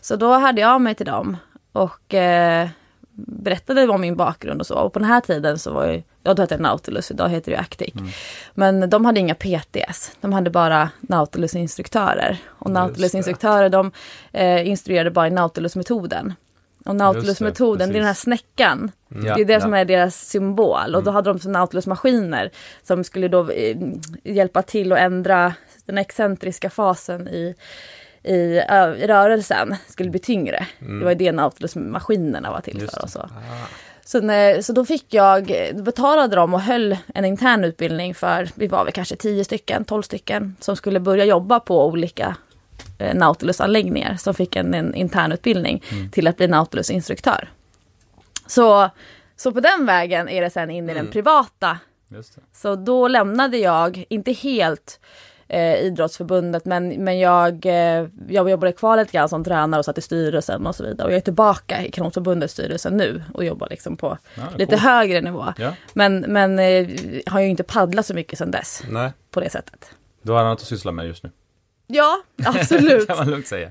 Så 0.00 0.16
då 0.16 0.34
hörde 0.34 0.60
jag 0.60 0.70
av 0.70 0.80
mig 0.80 0.94
till 0.94 1.06
dem 1.06 1.36
och 1.72 2.14
eh, 2.14 2.68
berättade 3.26 3.88
om 3.88 4.00
min 4.00 4.16
bakgrund 4.16 4.60
och 4.60 4.66
så. 4.66 4.74
Och 4.74 4.92
på 4.92 4.98
den 4.98 5.08
här 5.08 5.20
tiden 5.20 5.58
så 5.58 5.72
var 5.72 5.86
ju, 5.86 6.02
ja 6.22 6.34
då 6.34 6.42
hette 6.42 6.56
det 6.56 6.62
Nautilus, 6.62 7.10
idag 7.10 7.28
heter 7.28 7.50
det 7.50 7.56
ju 7.56 7.60
Actic. 7.60 7.94
Mm. 7.94 8.10
Men 8.54 8.90
de 8.90 9.04
hade 9.04 9.20
inga 9.20 9.34
PTS, 9.34 10.16
de 10.20 10.32
hade 10.32 10.50
bara 10.50 10.90
Nautilus-instruktörer. 11.00 12.38
Och 12.48 12.70
Nautilus-instruktörer 12.70 13.68
de 13.68 13.92
eh, 14.32 14.68
instruerade 14.68 15.10
bara 15.10 15.26
i 15.26 15.30
Nautilus-metoden. 15.30 16.34
Och 16.84 16.96
Nautilus-metoden, 16.96 17.88
det, 17.88 17.94
är 17.94 17.98
den 17.98 18.06
här 18.06 18.14
snäckan. 18.14 18.90
Mm. 19.10 19.24
det 19.24 19.30
är 19.30 19.44
det 19.44 19.60
som 19.60 19.74
är 19.74 19.84
deras 19.84 20.28
symbol. 20.28 20.94
Och 20.94 21.04
då 21.04 21.10
hade 21.10 21.32
de 21.32 21.52
Nautilus-maskiner 21.52 22.50
som 22.82 23.04
skulle 23.04 23.28
då 23.28 23.50
eh, 23.50 23.76
hjälpa 24.24 24.62
till 24.62 24.92
att 24.92 24.98
ändra 24.98 25.54
den 25.86 25.98
excentriska 25.98 26.70
fasen 26.70 27.28
i 27.28 27.54
i, 28.22 28.34
i 28.98 29.06
rörelsen 29.06 29.76
skulle 29.88 30.10
bli 30.10 30.20
tyngre. 30.20 30.66
Det 30.78 31.04
var 31.04 31.10
ju 31.10 31.16
det 31.16 31.32
Nautilus-maskinerna 31.32 32.50
var 32.50 32.60
till 32.60 32.80
Just 32.80 32.94
för 32.94 33.02
och 33.02 33.10
så. 33.10 33.20
Ah. 33.20 33.66
Så, 34.04 34.20
när, 34.20 34.62
så 34.62 34.72
då 34.72 34.84
fick 34.84 35.14
jag, 35.14 35.70
då 35.74 35.82
betalade 35.82 36.36
de 36.36 36.54
och 36.54 36.60
höll 36.60 36.96
en 37.14 37.24
intern 37.24 37.64
utbildning 37.64 38.14
för, 38.14 38.48
vi 38.54 38.66
var 38.66 38.84
väl 38.84 38.92
kanske 38.92 39.16
10 39.16 39.44
stycken, 39.44 39.84
12 39.84 40.02
stycken, 40.02 40.56
som 40.60 40.76
skulle 40.76 41.00
börja 41.00 41.24
jobba 41.24 41.60
på 41.60 41.86
olika 41.86 42.36
Nautilus-anläggningar, 43.14 44.16
som 44.16 44.34
fick 44.34 44.56
en, 44.56 44.74
en 44.74 44.94
intern 44.94 45.32
utbildning 45.32 45.82
till 46.12 46.26
att 46.26 46.36
bli 46.36 46.48
Nautilus-instruktör. 46.48 47.48
Så, 48.46 48.90
så 49.36 49.52
på 49.52 49.60
den 49.60 49.86
vägen 49.86 50.28
är 50.28 50.40
det 50.42 50.50
sen 50.50 50.70
in 50.70 50.90
i 50.90 50.94
den 50.94 51.06
privata 51.10 51.78
så 52.52 52.76
då 52.76 53.08
lämnade 53.08 53.56
jag, 53.58 54.04
inte 54.08 54.32
helt 54.32 55.00
eh, 55.48 55.74
idrottsförbundet, 55.74 56.64
men, 56.64 56.88
men 57.04 57.18
jag, 57.18 57.66
eh, 57.66 58.06
jag 58.28 58.50
jobbade 58.50 58.72
kvar 58.72 58.96
lite 58.96 59.12
grann 59.12 59.28
som 59.28 59.44
tränare 59.44 59.78
och 59.78 59.84
satt 59.84 59.98
i 59.98 60.00
styrelsen 60.00 60.66
och 60.66 60.76
så 60.76 60.84
vidare. 60.84 61.06
Och 61.06 61.12
jag 61.12 61.16
är 61.16 61.20
tillbaka 61.20 61.84
i 61.84 61.90
kanotförbundets 61.90 62.52
styrelse 62.52 62.90
nu 62.90 63.22
och 63.34 63.44
jobbar 63.44 63.68
liksom 63.70 63.96
på 63.96 64.18
Ja, 64.34 64.42
lite 64.58 64.70
coolt. 64.70 64.82
högre 64.82 65.20
nivå. 65.20 65.44
Ja, 65.56 65.72
Men, 65.92 66.20
men 66.20 66.58
eh, 66.58 66.88
har 67.26 67.40
ju 67.40 67.46
inte 67.48 67.62
paddlat 67.62 68.06
så 68.06 68.14
mycket 68.14 68.38
sedan 68.38 68.50
dess 68.50 68.82
Nej. 68.88 69.12
på 69.30 69.40
det 69.40 69.50
sättet. 69.50 69.90
du 70.22 70.32
har 70.32 70.40
annat 70.40 70.60
att 70.60 70.66
syssla 70.66 70.92
med 70.92 71.06
just 71.06 71.22
nu. 71.24 71.30
Ja, 71.92 72.22
absolut. 72.44 73.06
kan 73.06 73.16
man 73.16 73.30
lugnt 73.30 73.46
säga. 73.46 73.70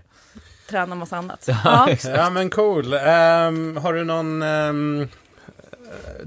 Träna 0.69 0.95
massa 0.95 1.17
annat. 1.17 1.45
Ja. 1.47 1.89
Ja 2.03 2.29
men 2.29 2.49
cool. 2.49 2.93
Ehm, 2.93 3.77
har 3.77 3.93
du 3.93 4.03
någon 4.03 4.41
eh, 4.41 5.07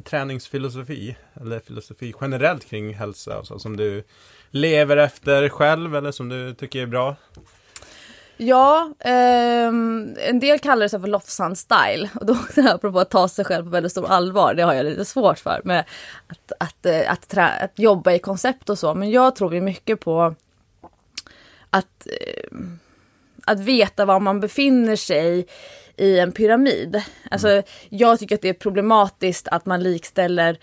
träningsfilosofi? 0.05 1.17
Eller 1.41 1.61
filosofi 1.61 2.15
generellt 2.21 2.65
kring 2.65 2.95
hälsa 2.95 3.39
och 3.39 3.47
så 3.47 3.59
som 3.59 3.77
du 3.77 4.05
lever 4.51 4.97
efter 4.97 5.49
själv 5.49 5.97
eller 5.97 6.13
som 6.13 6.29
du 6.29 6.55
tycker 6.55 6.83
är 6.83 6.87
bra? 6.87 7.17
Ja, 8.37 8.93
ehm, 9.01 10.17
en 10.29 10.41
del 10.41 10.59
kallar 10.59 10.83
det 10.83 10.89
så 10.89 11.01
för 11.01 11.09
Lofsan 11.09 11.57
style. 11.57 12.11
Och 12.15 12.27
då, 12.27 12.37
apropå 12.71 13.01
att 13.01 13.11
ta 13.11 13.29
sig 13.29 13.45
själv 13.45 13.65
på 13.65 13.71
väldigt 13.71 13.93
stor 13.93 14.07
allvar, 14.11 14.55
det 14.55 14.63
har 14.63 14.75
jag 14.75 14.87
lite 14.87 15.05
svårt 15.05 15.39
för. 15.39 15.61
Med 15.65 15.85
att, 16.27 16.53
att, 16.61 16.87
eh, 16.87 17.13
att, 17.13 17.29
trä, 17.29 17.49
att 17.49 17.79
jobba 17.79 18.13
i 18.13 18.19
koncept 18.19 18.71
och 18.71 18.79
så. 18.79 18.95
Men 18.95 19.11
jag 19.11 19.37
tror 19.37 19.55
ju 19.55 19.61
mycket 19.61 20.01
på 20.01 20.35
att, 21.73 22.07
eh, 22.07 22.59
att 23.45 23.61
veta 23.61 24.05
var 24.05 24.21
man 24.21 24.41
befinner 24.41 24.97
sig 24.97 25.47
i 25.97 26.19
en 26.19 26.33
pyramid. 26.33 27.03
Alltså, 27.31 27.63
jag 27.89 28.19
tycker 28.19 28.35
att 28.35 28.43
det 28.43 28.49
är 28.49 28.55
problematiskt 28.55 29.49
att 29.49 29.67
man 29.67 29.83
likställer 29.83 30.59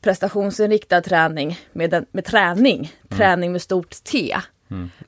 prestationsinriktad 0.00 1.00
träning 1.00 1.58
med, 1.72 1.94
en, 1.94 2.06
med 2.12 2.24
träning. 2.24 2.92
Träning 3.08 3.52
med 3.52 3.62
stort 3.62 3.90
T. 4.04 4.36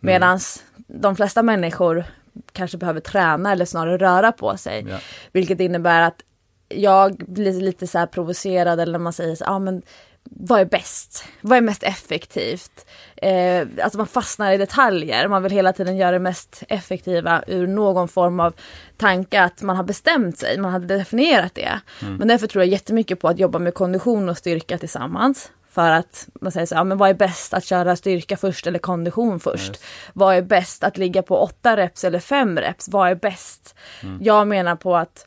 Medan 0.01 0.41
de 0.77 1.17
flesta 1.17 1.43
människor 1.43 2.05
kanske 2.53 2.79
behöver 2.79 3.01
träna 3.01 3.53
eller 3.53 3.65
snarare 3.65 3.99
röra 3.99 4.33
på 4.33 4.57
sig. 4.57 4.87
Ja. 4.89 4.99
Vilket 5.33 5.61
innebär 5.61 6.03
att 6.03 6.23
jag 6.69 7.17
blir 7.17 7.61
lite 7.61 7.87
så 7.87 7.99
här 7.99 8.07
provocerad 8.07 8.81
eller 8.81 8.93
när 8.93 8.99
man 8.99 9.13
säger 9.13 9.35
så 9.35 9.45
ah, 9.45 9.59
men 9.59 9.83
vad 10.31 10.61
är 10.61 10.65
bäst? 10.65 11.25
Vad 11.41 11.59
är 11.59 11.63
mest 11.63 11.83
effektivt? 11.83 12.87
Eh, 13.17 13.67
alltså 13.83 13.99
man 13.99 14.07
fastnar 14.07 14.53
i 14.53 14.57
detaljer, 14.57 15.29
man 15.29 15.43
vill 15.43 15.53
hela 15.53 15.73
tiden 15.73 15.97
göra 15.97 16.11
det 16.11 16.19
mest 16.19 16.63
effektiva 16.69 17.45
ur 17.47 17.67
någon 17.67 18.09
form 18.09 18.41
av 18.41 18.55
tanke 18.97 19.43
att 19.43 19.63
man 19.63 19.77
har 19.77 19.85
bestämt 19.85 20.39
sig, 20.39 20.59
man 20.59 20.73
har 20.73 20.81
definierat 20.81 21.55
det. 21.55 21.81
Men 22.19 22.29
därför 22.29 22.47
tror 22.47 22.65
jag 22.65 22.73
jättemycket 22.73 23.21
på 23.21 23.29
att 23.29 23.39
jobba 23.39 23.59
med 23.59 23.75
kondition 23.75 24.29
och 24.29 24.39
styrka 24.39 24.79
tillsammans. 24.79 25.51
För 25.71 25.91
att 25.91 26.29
man 26.41 26.53
säger 26.53 26.67
så, 26.67 26.75
ja, 26.75 26.85
men 26.85 26.99
vad 26.99 27.11
är 27.11 27.15
bäst 27.15 27.55
att 27.55 27.65
köra 27.65 27.97
styrka 27.97 28.37
först 28.37 28.67
eller 28.67 28.79
kondition 28.79 29.41
först? 29.41 29.71
Vad 30.13 30.37
är 30.37 30.43
bäst 30.43 30.85
att 30.85 30.99
ligga 30.99 31.23
på 31.23 31.39
åtta 31.39 31.77
reps 31.77 32.05
eller 32.05 32.19
fem 32.21 32.59
reps? 32.59 32.89
Vad 32.89 33.11
är 33.11 33.15
bäst? 33.15 33.75
Jag 34.21 34.47
menar 34.47 34.77
på 34.77 34.97
att 34.97 35.27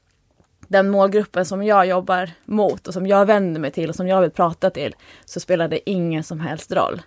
den 0.68 0.90
målgruppen 0.90 1.46
som 1.46 1.64
jag 1.64 1.88
jobbar 1.88 2.32
mot 2.46 2.88
och 2.88 2.94
som 2.94 3.08
jag 3.08 3.26
vänder 3.26 3.62
mig 3.62 3.72
till 3.72 3.90
och 3.90 3.96
som 3.96 4.08
jag 4.08 4.22
vill 4.22 4.32
prata 4.32 4.70
till 4.70 4.96
så 5.26 5.40
spelar 5.40 5.68
det 5.68 5.90
ingen 5.90 6.24
som 6.24 6.40
helst 6.40 6.72
roll. 6.72 7.02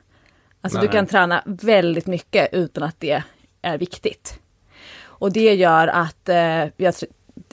Alltså 0.61 0.79
Nej. 0.79 0.87
du 0.87 0.93
kan 0.93 1.07
träna 1.07 1.43
väldigt 1.47 2.07
mycket 2.07 2.49
utan 2.53 2.83
att 2.83 2.97
det 2.99 3.23
är 3.63 3.79
viktigt. 3.79 4.39
Och 5.03 5.33
det 5.33 5.55
gör 5.55 5.89
att 5.89 6.29
eh, 6.29 6.67
jag 6.77 6.95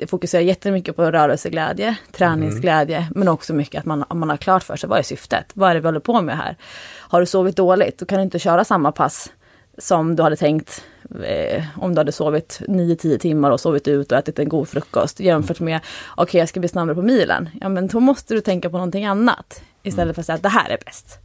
fokuserar 0.08 0.42
jättemycket 0.42 0.96
på 0.96 1.12
rörelseglädje, 1.12 1.96
träningsglädje, 2.12 3.08
men 3.16 3.28
också 3.28 3.54
mycket 3.54 3.80
att 3.80 3.86
man, 3.86 4.06
man 4.14 4.30
har 4.30 4.38
klart 4.38 4.64
för 4.64 4.76
sig 4.76 4.90
vad 4.90 5.00
är 5.00 5.04
syftet? 5.04 5.52
Vad 5.54 5.70
är 5.70 5.74
det 5.74 5.80
vi 5.80 5.88
håller 5.88 6.00
på 6.00 6.22
med 6.22 6.38
här? 6.38 6.56
Har 7.00 7.20
du 7.20 7.26
sovit 7.26 7.56
dåligt, 7.56 7.98
då 7.98 8.06
kan 8.06 8.18
du 8.18 8.24
inte 8.24 8.40
köra 8.40 8.64
samma 8.64 8.92
pass 8.92 9.32
som 9.78 10.16
du 10.16 10.24
hade 10.24 10.36
tänkt 10.36 10.84
eh, 11.24 11.64
om 11.78 11.96
du 11.96 12.00
hade 12.00 12.12
sovit 12.12 12.62
9-10 12.68 13.18
timmar 13.18 13.52
och 13.52 13.60
sovit 13.60 13.88
ut 13.88 14.12
och 14.12 14.18
ätit 14.18 14.40
en 14.40 14.50
god 14.50 14.68
frukost 14.70 15.20
jämfört 15.20 15.60
med 15.60 15.80
okej 16.16 16.40
jag 16.40 16.50
ska 16.50 16.60
bli 16.60 16.70
snabbare 16.70 16.96
på 16.96 17.02
milen. 17.02 17.50
Ja 17.62 17.70
men 17.70 17.88
då 17.88 18.00
måste 18.00 18.34
du 18.34 18.42
tänka 18.42 18.70
på 18.70 18.78
någonting 18.78 19.06
annat 19.06 19.62
istället 19.84 20.16
för 20.16 20.22
att 20.22 20.26
säga 20.26 20.36
att 20.36 20.44
det 20.44 20.50
här 20.50 20.70
är 20.70 20.78
bäst. 20.86 21.20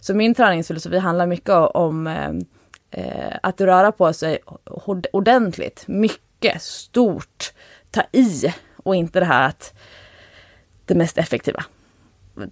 Så 0.00 0.14
min 0.14 0.34
träningsfilosofi 0.34 0.98
handlar 0.98 1.26
mycket 1.26 1.54
om 1.54 2.06
eh, 2.06 2.30
eh, 2.90 3.38
att 3.42 3.60
röra 3.60 3.92
på 3.92 4.12
sig 4.12 4.38
ord- 4.64 5.06
ordentligt, 5.12 5.84
mycket, 5.86 6.62
stort, 6.62 7.52
ta 7.90 8.02
i 8.12 8.52
och 8.76 8.96
inte 8.96 9.20
det 9.20 9.26
här 9.26 9.48
att 9.48 9.74
det 10.84 10.94
mest 10.94 11.18
effektiva. 11.18 11.64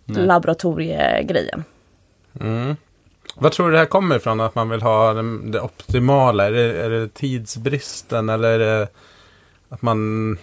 Laboratoriegrejen. 0.06 1.64
Mm. 2.40 2.76
Vad 3.34 3.52
tror 3.52 3.66
du 3.66 3.72
det 3.72 3.78
här 3.78 3.86
kommer 3.86 4.16
ifrån? 4.16 4.40
Att 4.40 4.54
man 4.54 4.68
vill 4.68 4.82
ha 4.82 5.12
det, 5.12 5.60
optimala? 5.60 6.46
Är 6.46 6.52
det, 6.52 6.82
är 6.82 6.90
det 6.90 7.14
tidsbristen 7.14 8.28
eller 8.28 8.48
är 8.48 8.58
det 8.58 8.88
att 9.68 9.82
man... 9.82 10.38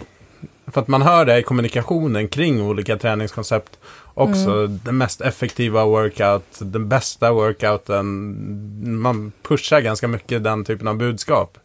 För 0.68 0.82
att 0.82 0.88
man 0.88 1.02
hör 1.02 1.26
det 1.26 1.38
i 1.40 1.44
kommunikationen 1.44 2.28
kring 2.28 2.62
olika 2.62 2.98
träningskoncept 2.98 3.80
också. 4.14 4.68
Den 4.68 4.98
mest 4.98 5.22
effektiva 5.22 5.86
workout, 5.86 6.44
den 6.60 6.90
bästa 6.90 7.32
workouten. 7.32 8.36
Man 9.02 9.32
pushar 9.42 9.82
ganska 9.82 10.08
mycket 10.08 10.44
den 10.44 10.66
typen 10.66 10.88
av 10.88 10.96
budskap. 10.96 11.58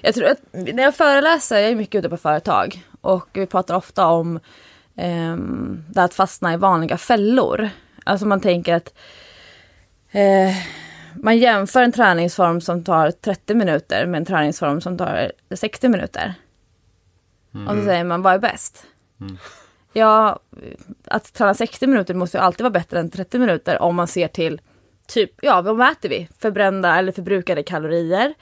Jag 0.00 0.14
tror 0.14 0.26
att 0.26 0.38
när 0.52 0.82
jag 0.82 0.96
föreläser, 0.96 1.58
jag 1.58 1.70
är 1.70 1.76
mycket 1.76 1.98
ute 1.98 2.08
på 2.08 2.16
företag 2.16 2.86
och 3.00 3.28
vi 3.32 3.46
pratar 3.46 3.74
ofta 3.74 4.06
om 4.06 4.40
um, 4.96 5.84
det 5.88 6.02
att 6.02 6.14
fastna 6.14 6.54
i 6.54 6.56
vanliga 6.56 6.98
fällor. 6.98 7.68
Alltså 8.04 8.26
man 8.26 8.40
tänker 8.40 8.74
att 8.74 8.94
eh, 10.12 10.56
man 11.14 11.38
jämför 11.38 11.82
en 11.82 11.92
träningsform 11.92 12.60
som 12.60 12.84
tar 12.84 13.10
30 13.10 13.54
minuter 13.54 14.06
med 14.06 14.18
en 14.18 14.24
träningsform 14.24 14.80
som 14.80 14.98
tar 14.98 15.32
60 15.54 15.88
minuter. 15.88 16.34
Och 17.68 17.76
så 17.76 17.84
säger 17.84 18.04
man, 18.04 18.22
vad 18.22 18.34
är 18.34 18.38
bäst? 18.38 18.86
Ja, 19.92 20.40
att 21.04 21.32
träna 21.32 21.54
60 21.54 21.86
minuter 21.86 22.14
måste 22.14 22.38
ju 22.38 22.42
alltid 22.42 22.64
vara 22.64 22.70
bättre 22.70 23.00
än 23.00 23.10
30 23.10 23.38
minuter 23.38 23.82
om 23.82 23.96
man 23.96 24.06
ser 24.06 24.28
till 24.28 24.60
typ, 25.06 25.30
ja 25.42 25.62
vad 25.62 25.76
mäter 25.76 26.08
vi? 26.08 26.28
Förbrända 26.38 26.98
eller 26.98 27.12
förbrukade 27.12 27.62
kalorier. 27.62 28.34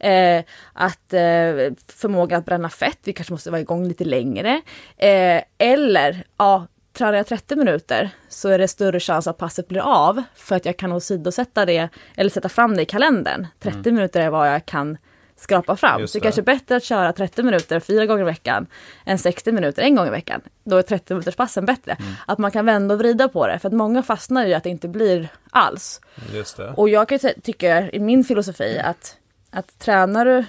Eh, 0.00 0.44
att 0.72 1.12
eh, 1.12 1.72
förmåga 1.88 2.36
att 2.36 2.44
bränna 2.44 2.68
fett, 2.68 2.98
vi 3.04 3.12
kanske 3.12 3.32
måste 3.32 3.50
vara 3.50 3.60
igång 3.60 3.88
lite 3.88 4.04
längre. 4.04 4.60
Eh, 4.96 5.42
eller, 5.58 6.24
ja, 6.36 6.66
tränar 6.98 7.14
jag 7.14 7.26
30 7.26 7.56
minuter 7.56 8.10
så 8.28 8.48
är 8.48 8.58
det 8.58 8.68
större 8.68 9.00
chans 9.00 9.26
att 9.26 9.38
passet 9.38 9.68
blir 9.68 9.80
av 9.80 10.22
för 10.34 10.56
att 10.56 10.64
jag 10.64 10.76
kan 10.76 10.92
åsidosätta 10.92 11.66
det 11.66 11.88
eller 12.16 12.30
sätta 12.30 12.48
fram 12.48 12.76
det 12.76 12.82
i 12.82 12.86
kalendern. 12.86 13.46
30 13.60 13.92
minuter 13.92 14.20
är 14.20 14.30
vad 14.30 14.52
jag 14.52 14.66
kan 14.66 14.98
skrapa 15.36 15.76
fram. 15.76 16.00
Just 16.00 16.12
Så 16.12 16.18
det 16.18 16.22
kanske 16.22 16.40
är 16.40 16.44
bättre 16.44 16.76
att 16.76 16.84
köra 16.84 17.12
30 17.12 17.42
minuter 17.42 17.80
fyra 17.80 18.06
gånger 18.06 18.22
i 18.22 18.24
veckan 18.24 18.66
än 19.04 19.18
60 19.18 19.52
minuter 19.52 19.82
en 19.82 19.94
gång 19.94 20.06
i 20.06 20.10
veckan. 20.10 20.40
Då 20.64 20.76
är 20.76 20.82
30 20.82 21.14
minuters 21.14 21.36
passen 21.36 21.66
bättre. 21.66 21.96
Att 22.26 22.38
man 22.38 22.50
kan 22.50 22.66
vända 22.66 22.94
och 22.94 23.00
vrida 23.00 23.28
på 23.28 23.46
det. 23.46 23.58
För 23.58 23.68
att 23.68 23.74
många 23.74 24.02
fastnar 24.02 24.46
i 24.46 24.54
att 24.54 24.64
det 24.64 24.70
inte 24.70 24.88
blir 24.88 25.28
alls. 25.50 26.00
Just 26.32 26.56
det. 26.56 26.72
Och 26.76 26.88
jag 26.88 27.08
kan 27.08 27.18
tycka 27.42 27.90
i 27.90 27.98
min 27.98 28.24
filosofi 28.24 28.78
att, 28.84 29.16
att 29.50 29.78
tränar 29.78 30.24
du, 30.24 30.44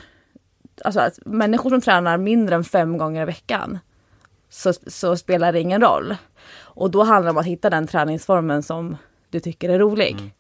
alltså 0.86 1.00
att 1.00 1.20
människor 1.26 1.70
som 1.70 1.82
tränar 1.82 2.18
mindre 2.18 2.56
än 2.56 2.64
fem 2.64 2.98
gånger 2.98 3.22
i 3.22 3.26
veckan 3.26 3.80
så, 4.50 4.74
så 4.88 5.18
spelar 5.18 5.52
det 5.52 5.60
ingen 5.60 5.82
roll. 5.82 6.16
Och 6.80 6.92
då 6.92 7.04
handlar 7.04 7.24
det 7.26 7.32
om 7.32 7.38
att 7.38 7.46
hitta 7.46 7.70
den 7.70 7.88
träningsformen 7.88 8.64
som 8.64 8.98
du 9.30 9.40
tycker 9.40 9.70
är 9.70 9.80
rolig. 9.80 10.34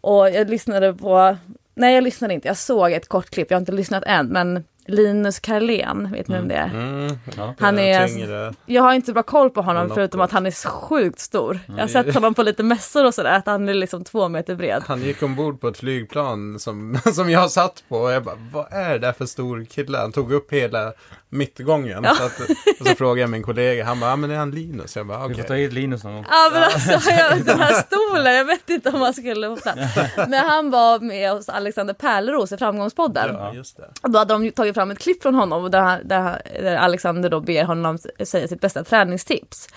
Och 0.00 0.30
jag 0.30 0.50
lyssnade 0.50 0.94
på, 0.94 1.36
nej 1.74 1.94
jag 1.94 2.04
lyssnade 2.04 2.34
inte, 2.34 2.48
jag 2.48 2.56
såg 2.56 2.92
ett 2.92 3.08
kort 3.08 3.30
klipp, 3.30 3.50
jag 3.50 3.56
har 3.56 3.60
inte 3.60 3.72
lyssnat 3.72 4.04
än, 4.06 4.26
men 4.26 4.64
Linus 4.86 5.38
Karlén, 5.40 6.12
vet 6.12 6.28
ni 6.28 6.34
vem 6.34 6.48
det 6.48 6.54
är? 6.54 6.66
Mm, 6.66 7.18
Ja. 7.36 7.54
Han 7.58 7.78
är- 7.78 8.08
tyngre. 8.08 8.54
Jag 8.66 8.82
har 8.82 8.92
inte 8.94 9.06
så 9.06 9.12
bra 9.12 9.22
koll 9.22 9.50
på 9.50 9.62
honom 9.62 9.90
förutom 9.94 10.20
att 10.20 10.32
han 10.32 10.46
är 10.46 10.68
sjukt 10.68 11.18
stor. 11.20 11.60
Jag 11.66 11.72
har 11.74 11.78
Mm. 11.78 11.88
sett 11.88 12.14
honom 12.14 12.34
på 12.34 12.42
lite 12.42 12.62
mässor 12.62 13.04
och 13.04 13.14
sådär, 13.14 13.32
att 13.32 13.46
han 13.46 13.68
är 13.68 13.74
liksom 13.74 14.04
två 14.04 14.28
meter 14.28 14.54
bred. 14.54 14.82
Han 14.86 15.02
gick 15.02 15.22
ombord 15.22 15.60
på 15.60 15.68
ett 15.68 15.78
flygplan 15.78 16.58
som, 16.58 16.98
som 17.14 17.30
jag 17.30 17.50
satt 17.50 17.82
på 17.88 17.96
och 17.96 18.12
jag 18.12 18.24
bara, 18.24 18.36
vad 18.52 18.72
är 18.72 18.90
det 18.90 18.98
där 18.98 19.12
för 19.12 19.26
stor 19.26 19.64
kille? 19.64 19.98
Han 19.98 20.12
tog 20.12 20.32
upp 20.32 20.52
hela 20.52 20.92
mittgången. 21.28 22.04
Så 22.04 22.24
att, 22.24 22.40
och 22.80 22.86
så 22.86 22.94
frågade 22.94 23.20
jag 23.20 23.30
min 23.30 23.42
kollega, 23.42 23.84
han 23.84 24.00
bara, 24.00 24.10
ja 24.10 24.16
men 24.16 24.30
är 24.30 24.36
han 24.36 24.50
Linus? 24.50 24.96
Jag 24.96 25.06
bara, 25.06 25.18
Vi 25.18 25.24
okej. 25.34 25.36
får 25.42 25.48
ta 25.48 25.54
hit 25.54 25.72
Linus 25.72 26.04
någon 26.04 26.14
gång. 26.14 26.24
Ja 26.30 26.50
men 26.52 26.62
alltså 26.62 27.10
jag, 27.10 27.44
den 27.44 27.60
här 27.60 27.72
stolen, 27.86 28.34
jag 28.34 28.44
vet 28.44 28.70
inte 28.70 28.88
om 28.90 29.00
han 29.00 29.14
skulle 29.14 29.46
få 29.48 29.56
plats. 29.56 29.80
Men 30.16 30.46
han 30.46 30.70
var 30.70 31.00
med 31.00 31.30
hos 31.32 31.48
Alexander 31.48 31.94
Pärleros 31.94 32.52
i 32.52 32.56
Framgångspodden. 32.56 33.34
Ja, 33.34 33.54
just 33.54 33.76
det. 33.76 33.88
Och 34.02 34.10
då 34.10 34.18
hade 34.18 34.34
de 34.34 34.44
ju 34.44 34.50
tagit 34.72 34.74
fram 34.74 34.90
ett 34.90 34.98
klipp 34.98 35.22
från 35.22 35.34
honom 35.34 35.70
där, 35.70 36.00
där, 36.04 36.42
där 36.62 36.76
Alexander 36.76 37.30
då 37.30 37.40
ber 37.40 37.64
honom 37.64 37.98
säga 38.24 38.48
sitt 38.48 38.60
bästa 38.60 38.84
träningstips. 38.84 39.68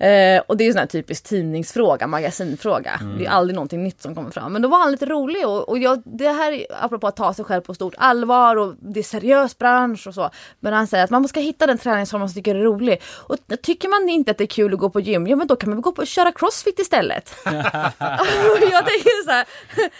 Eh, 0.00 0.42
och 0.46 0.56
det 0.56 0.64
är 0.64 0.66
ju 0.66 0.72
sån 0.72 0.78
här 0.78 0.86
typisk 0.86 1.24
tidningsfråga, 1.24 2.06
magasinfråga. 2.06 3.00
Det 3.18 3.26
är 3.26 3.30
aldrig 3.30 3.54
någonting 3.54 3.84
nytt 3.84 4.02
som 4.02 4.14
kommer 4.14 4.30
fram. 4.30 4.52
Men 4.52 4.62
då 4.62 4.68
var 4.68 4.78
han 4.78 4.90
lite 4.90 5.06
rolig 5.06 5.46
och, 5.46 5.68
och 5.68 5.78
jag, 5.78 6.02
det 6.04 6.28
här 6.28 6.52
är 6.52 6.66
apropå 6.80 7.06
att 7.06 7.16
ta 7.16 7.34
sig 7.34 7.44
själv 7.44 7.60
på 7.60 7.74
stort 7.74 7.94
allvar 7.98 8.56
och 8.56 8.74
det 8.80 9.00
är 9.00 9.04
seriös 9.04 9.58
bransch 9.58 10.06
och 10.06 10.14
så. 10.14 10.30
Men 10.60 10.72
han 10.72 10.86
säger 10.86 11.04
att 11.04 11.10
man 11.10 11.22
måste 11.22 11.40
hitta 11.40 11.66
den 11.66 11.78
träningsform 11.78 12.20
man 12.20 12.34
tycker 12.34 12.54
är 12.54 12.62
rolig. 12.62 13.02
Och 13.04 13.36
tycker 13.62 13.88
man 13.88 14.08
inte 14.08 14.30
att 14.30 14.38
det 14.38 14.44
är 14.44 14.48
kul 14.48 14.74
att 14.74 14.80
gå 14.80 14.90
på 14.90 15.00
gym, 15.00 15.26
ja 15.26 15.36
men 15.36 15.46
då 15.46 15.56
kan 15.56 15.70
man 15.70 15.76
väl 15.76 15.82
gå 15.82 15.92
på 15.92 16.02
och 16.02 16.06
köra 16.06 16.32
crossfit 16.32 16.78
istället. 16.78 17.34
jag 17.44 18.86
tänker 18.86 19.24
så 19.24 19.30
här, 19.30 19.46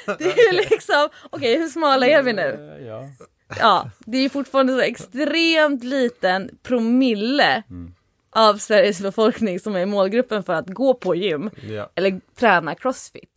det 0.18 0.25
är 0.25 0.52
ju 0.52 0.59
liksom, 0.71 1.09
okej 1.30 1.59
hur 1.59 1.68
smala 1.68 2.07
är 2.07 2.23
vi 2.23 2.33
nu? 2.33 2.78
Ja. 2.88 3.26
Ja, 3.59 3.90
det 3.99 4.19
är 4.19 4.28
fortfarande 4.28 4.73
så 4.73 4.81
extremt 4.81 5.85
liten 5.85 6.50
promille 6.62 7.62
av 8.31 8.57
Sveriges 8.59 9.00
befolkning 9.00 9.61
som 9.61 9.76
är 9.76 9.81
i 9.81 9.87
målgruppen 9.87 10.43
för 10.43 10.52
att 10.52 10.67
gå 10.69 10.95
på 10.95 11.14
gym 11.14 11.50
Ja. 11.69 11.90
eller 11.95 12.21
träna 12.38 12.75
crossfit. 12.75 13.31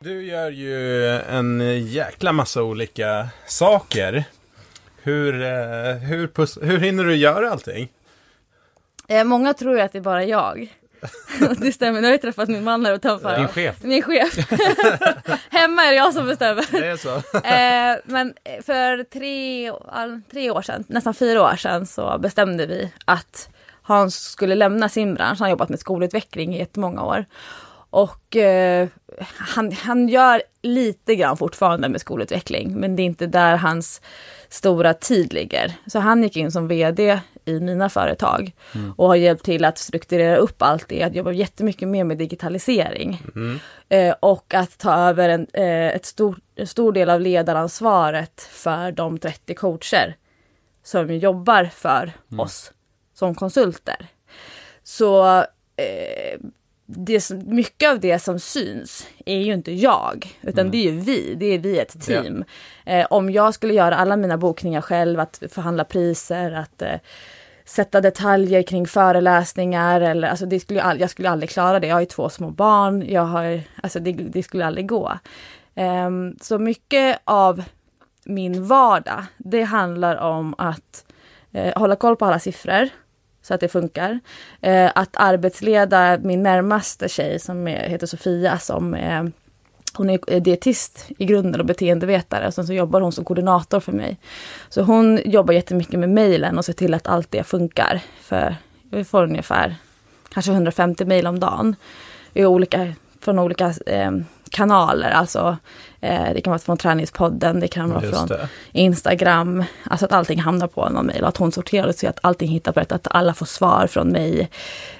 Du 0.00 0.22
gör 0.26 0.50
ju 0.50 1.06
en 1.18 1.60
jäkla 1.86 2.32
massa 2.32 2.62
olika 2.62 3.28
saker. 3.46 4.24
Hur, 5.02 5.42
eh, 5.42 5.94
hur, 5.94 6.64
hur 6.66 6.78
hinner 6.78 7.04
du 7.04 7.16
göra 7.16 7.50
allting? 7.50 7.88
Eh, 9.10 9.24
många 9.24 9.54
tror 9.54 9.74
ju 9.74 9.80
att 9.80 9.92
det 9.92 9.98
är 9.98 10.02
bara 10.02 10.24
jag. 10.24 10.74
det 11.58 11.72
stämmer, 11.72 12.00
nu 12.00 12.06
har 12.06 12.12
jag 12.12 12.20
träffat 12.20 12.48
min 12.48 12.64
man 12.64 12.86
här 12.86 12.94
utanför. 12.94 13.38
Din 13.38 13.48
chef. 13.48 13.76
Min 13.82 14.02
chef. 14.02 14.34
Hemma 15.50 15.82
är 15.82 15.90
det 15.90 15.96
jag 15.96 16.14
som 16.14 16.26
bestämmer. 16.26 16.66
Det 16.72 16.86
är 16.86 16.96
så? 16.96 17.14
eh, 17.38 17.96
men 18.04 18.34
för 18.62 19.04
tre, 19.04 19.72
tre 20.30 20.50
år 20.50 20.62
sedan, 20.62 20.84
nästan 20.88 21.14
fyra 21.14 21.42
år 21.42 21.56
sedan, 21.56 21.86
så 21.86 22.18
bestämde 22.18 22.66
vi 22.66 22.92
att 23.04 23.48
Hans 23.82 24.14
skulle 24.14 24.54
lämna 24.54 24.88
sin 24.88 25.14
bransch. 25.14 25.38
Han 25.38 25.44
har 25.44 25.50
jobbat 25.50 25.68
med 25.68 25.80
skolutveckling 25.80 26.54
i 26.54 26.58
jättemånga 26.58 27.04
år. 27.04 27.24
Och 27.90 28.36
eh, 28.36 28.88
han, 29.36 29.72
han 29.72 30.08
gör 30.08 30.42
lite 30.62 31.14
grann 31.14 31.36
fortfarande 31.36 31.88
med 31.88 32.00
skolutveckling, 32.00 32.74
men 32.80 32.96
det 32.96 33.02
är 33.02 33.04
inte 33.04 33.26
där 33.26 33.56
hans 33.56 34.00
stora 34.48 34.94
tid 34.94 35.32
ligger. 35.32 35.72
Så 35.86 35.98
han 35.98 36.22
gick 36.22 36.36
in 36.36 36.52
som 36.52 36.68
vd 36.68 37.20
i 37.50 37.60
mina 37.60 37.88
företag 37.88 38.52
och 38.96 39.06
har 39.06 39.14
hjälpt 39.14 39.44
till 39.44 39.64
att 39.64 39.78
strukturera 39.78 40.36
upp 40.36 40.62
allt 40.62 40.88
det, 40.88 41.02
att 41.02 41.14
jobba 41.14 41.32
jättemycket 41.32 41.88
mer 41.88 42.04
med 42.04 42.18
digitalisering. 42.18 43.22
Eh, 43.88 44.14
och 44.20 44.54
att 44.54 44.78
ta 44.78 44.94
över 44.94 45.28
en, 45.28 45.46
eh, 45.52 45.88
ett 45.88 46.06
stor, 46.06 46.38
en 46.54 46.66
stor 46.66 46.92
del 46.92 47.10
av 47.10 47.20
ledaransvaret 47.20 48.40
för 48.40 48.92
de 48.92 49.18
30 49.18 49.54
coacher 49.54 50.16
som 50.82 51.16
jobbar 51.16 51.64
för 51.64 52.12
oss 52.38 52.72
som 53.14 53.34
konsulter. 53.34 54.06
Så 54.82 55.38
eh, 55.76 56.40
det 56.86 57.20
som, 57.20 57.42
mycket 57.46 57.90
av 57.90 58.00
det 58.00 58.18
som 58.18 58.38
syns 58.40 59.06
är 59.26 59.38
ju 59.38 59.52
inte 59.52 59.72
jag, 59.72 60.38
utan 60.42 60.70
det 60.70 60.76
är 60.76 60.92
ju 60.92 61.00
vi, 61.00 61.34
det 61.34 61.46
är 61.46 61.58
vi 61.58 61.78
ett 61.78 62.06
team. 62.06 62.44
Eh, 62.84 63.06
om 63.10 63.30
jag 63.30 63.54
skulle 63.54 63.74
göra 63.74 63.96
alla 63.96 64.16
mina 64.16 64.36
bokningar 64.38 64.80
själv, 64.80 65.20
att 65.20 65.42
förhandla 65.50 65.84
priser, 65.84 66.52
att 66.52 66.82
eh, 66.82 66.94
sätta 67.70 68.00
detaljer 68.00 68.62
kring 68.62 68.86
föreläsningar 68.86 70.00
eller 70.00 70.28
alltså 70.28 70.46
det 70.46 70.60
skulle 70.60 70.78
jag, 70.78 70.88
all, 70.88 71.00
jag 71.00 71.10
skulle 71.10 71.30
aldrig 71.30 71.50
klara 71.50 71.80
det. 71.80 71.86
Jag 71.86 71.94
har 71.94 72.00
ju 72.00 72.06
två 72.06 72.28
små 72.28 72.50
barn, 72.50 73.04
jag 73.08 73.24
har, 73.24 73.60
alltså 73.82 74.00
det, 74.00 74.12
det 74.12 74.42
skulle 74.42 74.66
aldrig 74.66 74.88
gå. 74.88 75.18
Um, 75.74 76.36
så 76.40 76.58
mycket 76.58 77.20
av 77.24 77.64
min 78.24 78.66
vardag, 78.66 79.24
det 79.38 79.62
handlar 79.62 80.16
om 80.16 80.54
att 80.58 81.04
uh, 81.56 81.72
hålla 81.76 81.96
koll 81.96 82.16
på 82.16 82.24
alla 82.24 82.38
siffror 82.38 82.88
så 83.42 83.54
att 83.54 83.60
det 83.60 83.68
funkar. 83.68 84.20
Uh, 84.66 84.90
att 84.94 85.16
arbetsleda 85.16 86.18
min 86.18 86.42
närmaste 86.42 87.08
tjej 87.08 87.38
som 87.38 87.68
är, 87.68 87.88
heter 87.88 88.06
Sofia 88.06 88.58
som 88.58 88.94
är 88.94 89.32
hon 89.94 90.10
är 90.10 90.20
eh, 90.26 90.42
dietist 90.42 91.06
i 91.18 91.24
grunden 91.24 91.60
och 91.60 91.66
beteendevetare 91.66 92.46
och 92.46 92.54
sen 92.54 92.66
så 92.66 92.72
jobbar 92.72 93.00
hon 93.00 93.12
som 93.12 93.24
koordinator 93.24 93.80
för 93.80 93.92
mig. 93.92 94.16
Så 94.68 94.82
hon 94.82 95.20
jobbar 95.24 95.54
jättemycket 95.54 95.98
med 95.98 96.08
mejlen 96.08 96.58
och 96.58 96.64
ser 96.64 96.72
till 96.72 96.94
att 96.94 97.06
allt 97.06 97.30
det 97.30 97.44
funkar. 97.44 98.00
För 98.20 98.56
vi 98.90 99.04
får 99.04 99.22
ungefär 99.22 99.76
kanske 100.32 100.52
150 100.52 101.04
mejl 101.04 101.26
om 101.26 101.40
dagen. 101.40 101.76
I 102.34 102.44
olika, 102.44 102.92
från 103.20 103.38
olika 103.38 103.74
eh, 103.86 104.10
kanaler, 104.50 105.10
alltså 105.10 105.56
eh, 106.00 106.34
det 106.34 106.40
kan 106.40 106.50
vara 106.50 106.58
från 106.58 106.76
träningspodden, 106.76 107.60
det 107.60 107.68
kan 107.68 107.90
vara 107.90 108.02
Just 108.02 108.18
från 108.18 108.28
det. 108.28 108.48
Instagram, 108.72 109.64
alltså 109.84 110.06
att 110.06 110.12
allting 110.12 110.40
hamnar 110.40 110.66
på 110.66 110.88
någon 110.88 111.06
mejl. 111.06 111.24
Att 111.24 111.36
hon 111.36 111.52
sorterar 111.52 111.88
och 111.88 111.94
ser 111.94 112.08
att 112.08 112.18
allting 112.22 112.48
hittar 112.48 112.72
på 112.72 112.80
rätt, 112.80 112.92
att 112.92 113.08
alla 113.10 113.34
får 113.34 113.46
svar 113.46 113.86
från 113.86 114.08
mig 114.08 114.50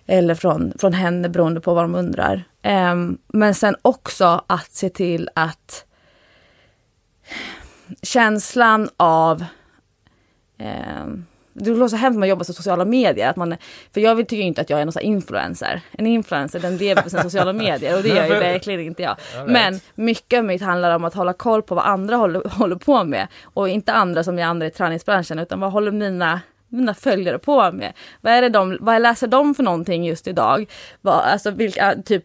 eller 0.06 0.34
från, 0.34 0.72
från 0.78 0.92
henne 0.92 1.28
beroende 1.28 1.60
på 1.60 1.74
vad 1.74 1.84
de 1.84 1.94
undrar. 1.94 2.44
Ehm, 2.62 3.18
men 3.28 3.54
sen 3.54 3.76
också 3.82 4.44
att 4.46 4.72
se 4.72 4.88
till 4.88 5.28
att 5.34 5.84
känslan 8.02 8.88
av 8.96 9.44
ehm, 10.58 11.24
det 11.52 11.70
låter 11.70 11.88
så 11.88 11.96
hemskt 11.96 12.14
när 12.14 12.20
man 12.20 12.28
jobbar 12.28 12.44
på 12.44 12.52
sociala 12.52 12.84
medier. 12.84 13.28
Att 13.28 13.36
man, 13.36 13.56
för 13.94 14.00
jag 14.00 14.18
tycker 14.18 14.36
ju 14.36 14.42
inte 14.42 14.60
att 14.60 14.70
jag 14.70 14.80
är 14.80 14.84
någon 14.84 14.92
sån 14.92 15.00
här 15.00 15.06
influencer. 15.06 15.80
En 15.90 16.06
influencer 16.06 16.60
den 16.60 16.76
lever 16.76 17.02
på 17.02 17.10
sina 17.10 17.22
sociala 17.22 17.52
medier 17.52 17.96
och 17.96 18.02
det 18.02 18.08
gör 18.08 18.26
ju 18.26 18.34
verkligen 18.40 18.80
inte 18.80 19.02
jag. 19.02 19.16
Men 19.46 19.80
mycket 19.94 20.38
av 20.38 20.44
mitt 20.44 20.62
handlar 20.62 20.96
om 20.96 21.04
att 21.04 21.14
hålla 21.14 21.32
koll 21.32 21.62
på 21.62 21.74
vad 21.74 21.84
andra 21.84 22.16
håller, 22.16 22.48
håller 22.48 22.76
på 22.76 23.04
med. 23.04 23.28
Och 23.42 23.68
inte 23.68 23.92
andra 23.92 24.24
som 24.24 24.38
är 24.38 24.44
andra 24.44 24.66
i 24.66 24.70
träningsbranschen 24.70 25.38
utan 25.38 25.60
vad 25.60 25.72
håller 25.72 25.92
mina 25.92 26.40
mina 26.70 26.94
följare 26.94 27.38
på 27.38 27.72
med? 27.72 27.92
Vad, 28.20 28.32
är 28.32 28.42
det 28.42 28.48
de, 28.48 28.78
vad 28.80 29.02
läser 29.02 29.26
de 29.26 29.54
för 29.54 29.62
någonting 29.62 30.04
just 30.04 30.28
idag? 30.28 30.70
Vad, 31.00 31.14
alltså 31.14 31.50
vilka, 31.50 31.94
typ, 32.04 32.24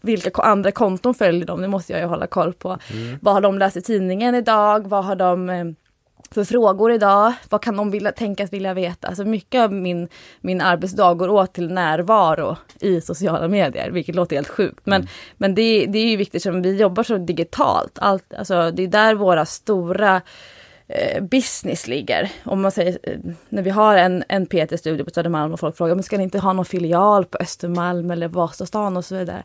vilka 0.00 0.42
andra 0.42 0.72
konton 0.72 1.14
följer 1.14 1.44
de? 1.44 1.62
Det 1.62 1.68
måste 1.68 1.92
jag 1.92 2.02
ju 2.02 2.06
hålla 2.06 2.26
koll 2.26 2.52
på. 2.52 2.78
Vad 3.20 3.34
har 3.34 3.40
de 3.40 3.58
läst 3.58 3.76
i 3.76 3.82
tidningen 3.82 4.34
idag? 4.34 4.88
Vad 4.88 5.04
har 5.04 5.16
de 5.16 5.50
eh, 5.50 5.64
för 6.34 6.44
frågor 6.44 6.92
idag? 6.92 7.32
Vad 7.48 7.62
kan 7.62 7.76
de 7.76 7.90
vilja, 7.90 8.12
tänkas 8.12 8.52
vilja 8.52 8.74
veta? 8.74 9.08
Alltså 9.08 9.24
mycket 9.24 9.60
av 9.60 9.72
min, 9.72 10.08
min 10.40 10.60
arbetsdag 10.60 11.14
går 11.14 11.28
åt 11.28 11.52
till 11.52 11.72
närvaro 11.72 12.56
i 12.80 13.00
sociala 13.00 13.48
medier, 13.48 13.90
vilket 13.90 14.14
låter 14.14 14.36
helt 14.36 14.48
sjukt. 14.48 14.80
Men, 14.84 15.08
men 15.36 15.54
det, 15.54 15.86
det 15.86 15.98
är 15.98 16.06
ju 16.06 16.16
viktigt, 16.16 16.42
som 16.42 16.62
vi 16.62 16.76
jobbar 16.76 17.02
så 17.02 17.16
digitalt. 17.16 17.98
Allt, 17.98 18.34
alltså, 18.34 18.70
det 18.70 18.82
är 18.82 18.88
där 18.88 19.14
våra 19.14 19.46
stora 19.46 20.20
eh, 20.88 21.22
business 21.22 21.86
ligger. 21.86 22.30
Om 22.44 22.62
man 22.62 22.70
säger, 22.70 22.98
eh, 23.02 23.18
när 23.48 23.62
vi 23.62 23.70
har 23.70 23.96
en, 23.96 24.24
en 24.28 24.46
PT-studio 24.46 25.04
på 25.04 25.10
Södermalm 25.10 25.52
och 25.52 25.60
folk 25.60 25.76
frågar, 25.76 25.94
men 25.94 26.04
ska 26.04 26.16
ni 26.16 26.22
inte 26.22 26.38
ha 26.38 26.52
någon 26.52 26.64
filial 26.64 27.24
på 27.24 27.38
Östermalm 27.38 28.10
eller 28.10 28.28
Vasastan 28.28 28.96
och 28.96 29.04
så 29.04 29.16
vidare. 29.16 29.42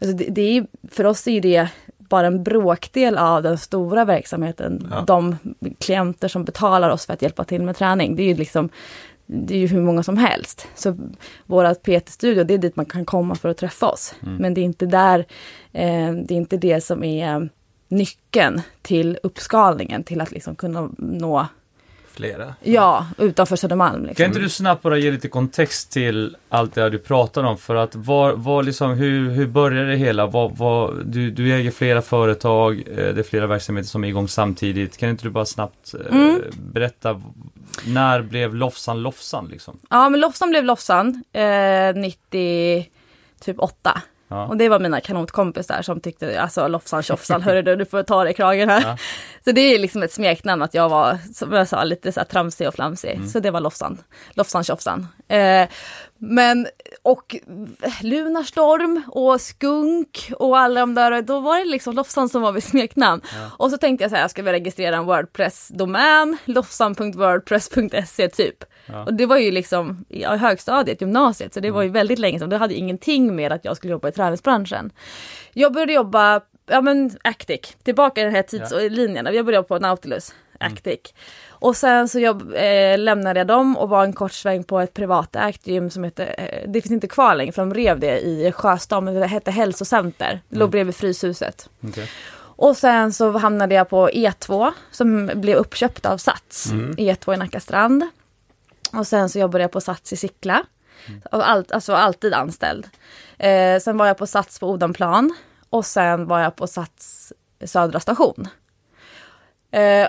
Alltså 0.00 0.16
det, 0.16 0.24
det 0.24 0.56
är, 0.56 0.66
för 0.90 1.04
oss 1.04 1.28
är 1.28 1.40
det 1.40 1.68
bara 2.08 2.26
en 2.26 2.42
bråkdel 2.42 3.18
av 3.18 3.42
den 3.42 3.58
stora 3.58 4.04
verksamheten. 4.04 4.88
Ja. 4.90 5.04
De 5.06 5.36
klienter 5.78 6.28
som 6.28 6.44
betalar 6.44 6.90
oss 6.90 7.06
för 7.06 7.12
att 7.12 7.22
hjälpa 7.22 7.44
till 7.44 7.62
med 7.62 7.76
träning. 7.76 8.16
Det 8.16 8.22
är 8.22 8.28
ju 8.28 8.34
liksom 8.34 8.68
det 9.26 9.54
är 9.54 9.58
ju 9.58 9.66
hur 9.66 9.82
många 9.82 10.02
som 10.02 10.16
helst. 10.16 10.68
Så 10.74 10.96
våra 11.46 11.74
PT-studio, 11.74 12.44
det 12.44 12.54
är 12.54 12.58
dit 12.58 12.76
man 12.76 12.86
kan 12.86 13.04
komma 13.04 13.34
för 13.34 13.48
att 13.48 13.56
träffa 13.56 13.86
oss. 13.86 14.14
Men 14.38 14.54
det 14.54 14.60
är 14.60 14.64
inte 14.64 14.86
där, 14.86 15.18
eh, 15.72 16.12
det 16.12 16.34
är 16.34 16.36
inte 16.36 16.56
det 16.56 16.80
som 16.80 17.04
är 17.04 17.48
nyckeln 17.88 18.62
till 18.82 19.18
uppskalningen, 19.22 20.04
till 20.04 20.20
att 20.20 20.30
liksom 20.30 20.56
kunna 20.56 20.90
nå, 20.98 21.46
Flera. 22.16 22.54
ja, 22.62 23.06
utanför 23.18 23.56
Södermalm. 23.56 23.94
Kan 24.00 24.06
Liksom. 24.06 24.24
inte 24.26 24.38
du 24.38 24.48
snabbt 24.48 24.82
bara 24.82 24.98
ge 24.98 25.10
lite 25.10 25.28
kontext 25.28 25.92
till 25.92 26.36
allt 26.48 26.74
det 26.74 26.82
här 26.82 26.90
du 26.90 26.98
pratar 26.98 27.44
om? 27.44 27.58
För 27.58 27.74
att 27.74 27.94
var, 27.94 28.32
var 28.32 28.62
liksom, 28.62 28.90
hur, 28.90 29.30
hur 29.30 29.46
började 29.46 29.90
det 29.90 29.96
hela? 29.96 30.26
Var, 30.26 30.48
var, 30.56 30.94
du, 31.04 31.30
du 31.30 31.52
äger 31.54 31.70
flera 31.70 32.02
företag, 32.02 32.78
eh, 32.78 32.96
det 32.96 33.18
är 33.18 33.22
flera 33.22 33.46
verksamheter 33.46 33.88
som 33.88 34.04
är 34.04 34.08
igång 34.08 34.28
samtidigt. 34.28 34.96
Kan 34.96 35.08
inte 35.08 35.22
du 35.24 35.30
bara 35.30 35.44
snabbt 35.44 35.94
eh, 35.94 36.16
Mm. 36.16 36.40
berätta 36.72 37.22
när 37.86 38.22
blev 38.22 38.54
Lofsan 38.54 39.02
Lofsan 39.02 39.48
liksom? 39.50 39.78
Ja 39.90 40.08
men 40.08 40.20
Lofsan 40.20 40.50
blev 40.50 40.64
Lofsan 40.64 41.24
eh, 41.32 41.94
90, 41.94 42.86
typ 43.40 43.56
8. 43.58 44.02
Ja. 44.28 44.46
Och 44.46 44.56
det 44.56 44.68
var 44.68 44.80
mina 44.80 45.00
kanotkompisar 45.00 45.82
som 45.82 46.00
tyckte, 46.00 46.40
alltså 46.40 46.68
Lofsan 46.68 47.02
Tjofsan, 47.02 47.42
hörru 47.42 47.62
du, 47.62 47.76
du 47.76 47.84
får 47.84 48.02
ta 48.02 48.24
dig 48.24 48.32
i 48.32 48.36
kragen 48.36 48.68
här. 48.68 48.82
Ja. 48.82 48.96
Så 49.44 49.52
det 49.52 49.60
är 49.60 49.78
liksom 49.78 50.02
ett 50.02 50.12
smeknamn 50.12 50.62
att 50.62 50.74
jag 50.74 50.88
var, 50.88 51.18
som 51.34 51.52
jag 51.52 51.68
sa, 51.68 51.84
lite 51.84 52.12
så 52.12 52.20
här 52.20 52.24
tramsig 52.24 52.68
och 52.68 52.74
flamsig. 52.74 53.10
Mm. 53.10 53.28
Så 53.28 53.40
det 53.40 53.50
var 53.50 53.60
Lofsan, 53.60 53.98
Lofsan 54.30 54.64
Tjofsan. 54.64 55.08
Eh, 55.28 55.68
men, 56.18 56.66
och 57.02 57.36
Lunarstorm 58.02 59.02
och 59.08 59.40
Skunk 59.40 60.32
och 60.38 60.58
alla 60.58 60.80
de 60.80 60.94
där, 60.94 61.22
då 61.22 61.40
var 61.40 61.58
det 61.58 61.64
liksom 61.64 61.94
Lofsan 61.94 62.28
som 62.28 62.42
var 62.42 62.52
mitt 62.52 62.64
smeknamn. 62.64 63.22
Och 63.58 63.70
så 63.70 63.78
tänkte 63.78 64.04
jag 64.04 64.10
så 64.10 64.14
här, 64.14 64.22
jag 64.22 64.30
ska 64.30 64.42
väl 64.42 64.52
registrera 64.52 64.96
en 64.96 65.04
Wordpress-domän, 65.04 66.36
lofsan.wordpress.se 66.44 68.28
typ. 68.28 68.64
Ja. 68.86 69.04
Och 69.04 69.14
det 69.14 69.26
var 69.26 69.38
ju 69.38 69.50
liksom 69.50 70.04
i 70.08 70.24
högstadiet, 70.24 71.00
gymnasiet, 71.00 71.54
så 71.54 71.60
det 71.60 71.70
var 71.70 71.82
ju 71.82 71.88
väldigt 71.88 72.18
länge 72.18 72.38
sedan. 72.38 72.48
Det 72.48 72.56
hade 72.56 72.74
ingenting 72.74 73.36
med 73.36 73.52
att 73.52 73.64
jag 73.64 73.76
skulle 73.76 73.90
jobba 73.90 74.08
i 74.08 74.12
träningsbranschen. 74.12 74.90
Jag 75.52 75.72
började 75.72 75.92
jobba, 75.92 76.40
ja 76.66 76.80
men 76.80 77.10
Actic, 77.24 77.76
tillbaka 77.82 78.20
i 78.20 78.24
den 78.24 78.34
här 78.34 78.42
tidslinjen. 78.42 79.26
Jag 79.26 79.44
började 79.44 79.56
jobba 79.56 79.68
på 79.68 79.78
Nautilus, 79.78 80.34
Actic. 80.60 81.00
Och 81.48 81.76
sen 81.76 82.08
så 82.08 82.18
jobb, 82.18 82.54
eh, 82.54 82.98
lämnade 82.98 83.40
jag 83.40 83.46
dem 83.46 83.76
och 83.76 83.88
var 83.88 84.04
en 84.04 84.12
kort 84.12 84.32
sväng 84.32 84.64
på 84.64 84.80
ett 84.80 84.94
privatägt 84.94 85.66
gym 85.66 85.90
som 85.90 86.04
heter, 86.04 86.34
eh, 86.38 86.70
det 86.70 86.82
finns 86.82 86.92
inte 86.92 87.08
kvar 87.08 87.34
längre 87.34 87.52
för 87.52 87.62
de 87.62 87.74
rev 87.74 88.00
det 88.00 88.20
i 88.20 88.52
Sjöstad, 88.52 89.00
men 89.02 89.14
det 89.14 89.26
hette 89.26 89.50
Hälsocenter. 89.50 90.40
Det 90.48 90.58
låg 90.58 90.70
bredvid 90.70 90.94
Fryshuset. 90.94 91.70
Okej. 91.88 92.10
Och 92.58 92.76
sen 92.76 93.12
så 93.12 93.30
hamnade 93.38 93.74
jag 93.74 93.88
på 93.88 94.08
E2 94.08 94.72
som 94.90 95.30
blev 95.34 95.56
uppköpt 95.56 96.06
av 96.06 96.18
Sats. 96.18 96.72
E2 96.96 97.34
i 97.34 97.36
Nacka 97.36 97.60
strand. 97.60 98.04
Och 98.92 99.06
sen 99.06 99.28
så 99.28 99.38
jobbade 99.38 99.64
jag 99.64 99.70
på 99.70 99.80
Sats 99.80 100.12
i 100.12 100.16
Sickla. 100.16 100.62
Allt, 101.30 101.72
alltså 101.72 101.94
alltid 101.94 102.34
anställd. 102.34 102.86
Eh, 103.38 103.78
sen 103.80 103.96
var 103.96 104.06
jag 104.06 104.18
på 104.18 104.26
Sats 104.26 104.58
på 104.58 104.70
Odenplan. 104.70 105.34
Och 105.70 105.86
sen 105.86 106.26
var 106.26 106.40
jag 106.40 106.56
på 106.56 106.66
Sats 106.66 107.32
Södra 107.64 108.00
station. 108.00 108.48
Eh, 109.70 110.08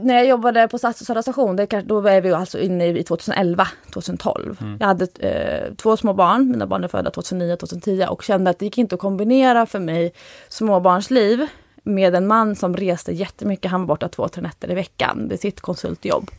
när 0.00 0.14
jag 0.14 0.26
jobbade 0.26 0.68
på 0.68 0.78
Sats 0.78 1.06
Södra 1.06 1.22
station, 1.22 1.56
det, 1.56 1.66
då 1.66 2.00
var 2.00 2.20
vi 2.20 2.32
alltså 2.32 2.58
inne 2.58 2.86
i 2.86 3.02
2011, 3.02 3.68
2012. 3.92 4.58
Jag 4.80 4.86
hade 4.86 5.06
eh, 5.18 5.74
två 5.74 5.96
små 5.96 6.12
barn, 6.12 6.50
mina 6.50 6.66
barn 6.66 6.84
är 6.84 6.88
födda 6.88 7.10
2009, 7.10 7.56
2010 7.56 8.06
och 8.08 8.22
kände 8.22 8.50
att 8.50 8.58
det 8.58 8.64
gick 8.64 8.78
inte 8.78 8.94
att 8.94 9.00
kombinera 9.00 9.66
för 9.66 9.78
mig 9.78 10.12
småbarnsliv 10.48 11.46
med 11.82 12.14
en 12.14 12.26
man 12.26 12.56
som 12.56 12.76
reste 12.76 13.12
jättemycket, 13.12 13.70
han 13.70 13.80
var 13.80 13.86
borta 13.86 14.08
två, 14.08 14.28
tre 14.28 14.42
nätter 14.42 14.70
i 14.70 14.74
veckan 14.74 15.18
med 15.18 15.40
sitt 15.40 15.60
konsultjobb. 15.60 16.30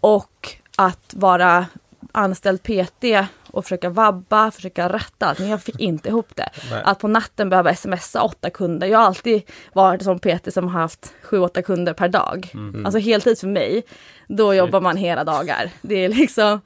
Och 0.00 0.56
att 0.78 1.14
vara 1.16 1.66
anställd 2.12 2.62
PT 2.62 3.04
och 3.50 3.64
försöka 3.64 3.90
vabba, 3.90 4.50
försöka 4.50 4.88
ratta 4.88 5.26
allt, 5.26 5.38
men 5.38 5.48
jag 5.48 5.62
fick 5.62 5.80
inte 5.80 6.08
ihop 6.08 6.28
det. 6.34 6.48
Nej. 6.70 6.82
Att 6.84 6.98
på 6.98 7.08
natten 7.08 7.50
behöva 7.50 7.74
smsa 7.74 8.22
åtta 8.22 8.50
kunder. 8.50 8.86
Jag 8.86 8.98
har 8.98 9.06
alltid 9.06 9.42
varit 9.72 10.02
som 10.02 10.18
PT 10.18 10.52
som 10.52 10.68
har 10.68 10.80
haft 10.80 11.12
sju, 11.22 11.38
åtta 11.38 11.62
kunder 11.62 11.92
per 11.92 12.08
dag. 12.08 12.52
Alltså 12.84 12.98
heltid 12.98 13.38
för 13.38 13.46
mig, 13.46 13.82
då 14.28 14.54
jobbar 14.54 14.80
man 14.80 14.96
hela 14.96 15.24
dagar. 15.24 15.70
Det 15.82 16.04
är 16.04 16.08
liksom, 16.08 16.60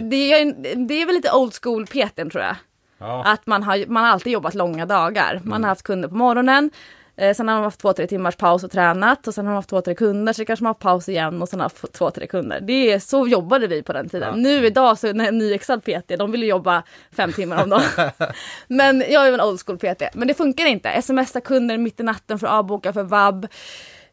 det 0.00 0.32
är, 0.32 0.76
det 0.88 1.02
är 1.02 1.06
väl 1.06 1.14
lite 1.14 1.32
old 1.32 1.54
school 1.62 1.86
PT 1.86 2.16
tror 2.16 2.42
jag. 2.44 2.56
Ja. 2.98 3.24
Att 3.24 3.46
man 3.46 3.62
har, 3.62 3.84
man 3.88 4.04
har 4.04 4.10
alltid 4.10 4.32
jobbat 4.32 4.54
långa 4.54 4.86
dagar. 4.86 5.40
Man 5.44 5.62
har 5.62 5.68
haft 5.68 5.82
kunder 5.82 6.08
på 6.08 6.14
morgonen, 6.14 6.70
eh, 7.18 7.34
sen 7.34 7.48
har 7.48 7.54
man 7.54 7.64
haft 7.64 7.80
två, 7.80 7.92
tre 7.92 8.06
timmars 8.06 8.36
paus 8.36 8.64
och 8.64 8.70
tränat 8.70 9.28
och 9.28 9.34
sen 9.34 9.46
har 9.46 9.52
man 9.52 9.58
haft 9.58 9.68
två, 9.68 9.80
tre 9.80 9.94
kunder, 9.94 10.32
så 10.32 10.44
kanske 10.44 10.62
man 10.62 10.68
har 10.68 10.74
haft 10.74 10.82
paus 10.82 11.08
igen 11.08 11.42
och 11.42 11.48
sen 11.48 11.60
har 11.60 11.64
haft 11.64 11.92
två, 11.92 12.10
tre 12.10 12.26
kunder. 12.26 12.60
Det 12.60 12.92
är, 12.92 12.98
så 12.98 13.26
jobbade 13.26 13.66
vi 13.66 13.82
på 13.82 13.92
den 13.92 14.08
tiden. 14.08 14.28
Ja. 14.28 14.36
Nu 14.36 14.66
idag 14.66 14.98
så 14.98 15.06
är 15.06 15.20
en 15.20 15.38
nyexad 15.38 15.84
PT, 15.84 16.18
de 16.18 16.32
vill 16.32 16.42
jobba 16.42 16.82
fem 17.12 17.32
timmar 17.32 17.62
om 17.62 17.70
dagen. 17.70 18.10
Men 18.68 19.04
jag 19.08 19.28
är 19.28 19.32
en 19.32 19.40
old 19.40 19.60
school 19.66 19.78
PT. 19.78 20.02
Men 20.14 20.28
det 20.28 20.34
funkar 20.34 20.66
inte. 20.66 21.02
Smsa 21.02 21.40
kunder 21.40 21.78
mitt 21.78 22.00
i 22.00 22.02
natten 22.02 22.38
för 22.38 22.46
att 22.46 22.52
avboka 22.52 22.92
för 22.92 23.02
vab. 23.02 23.46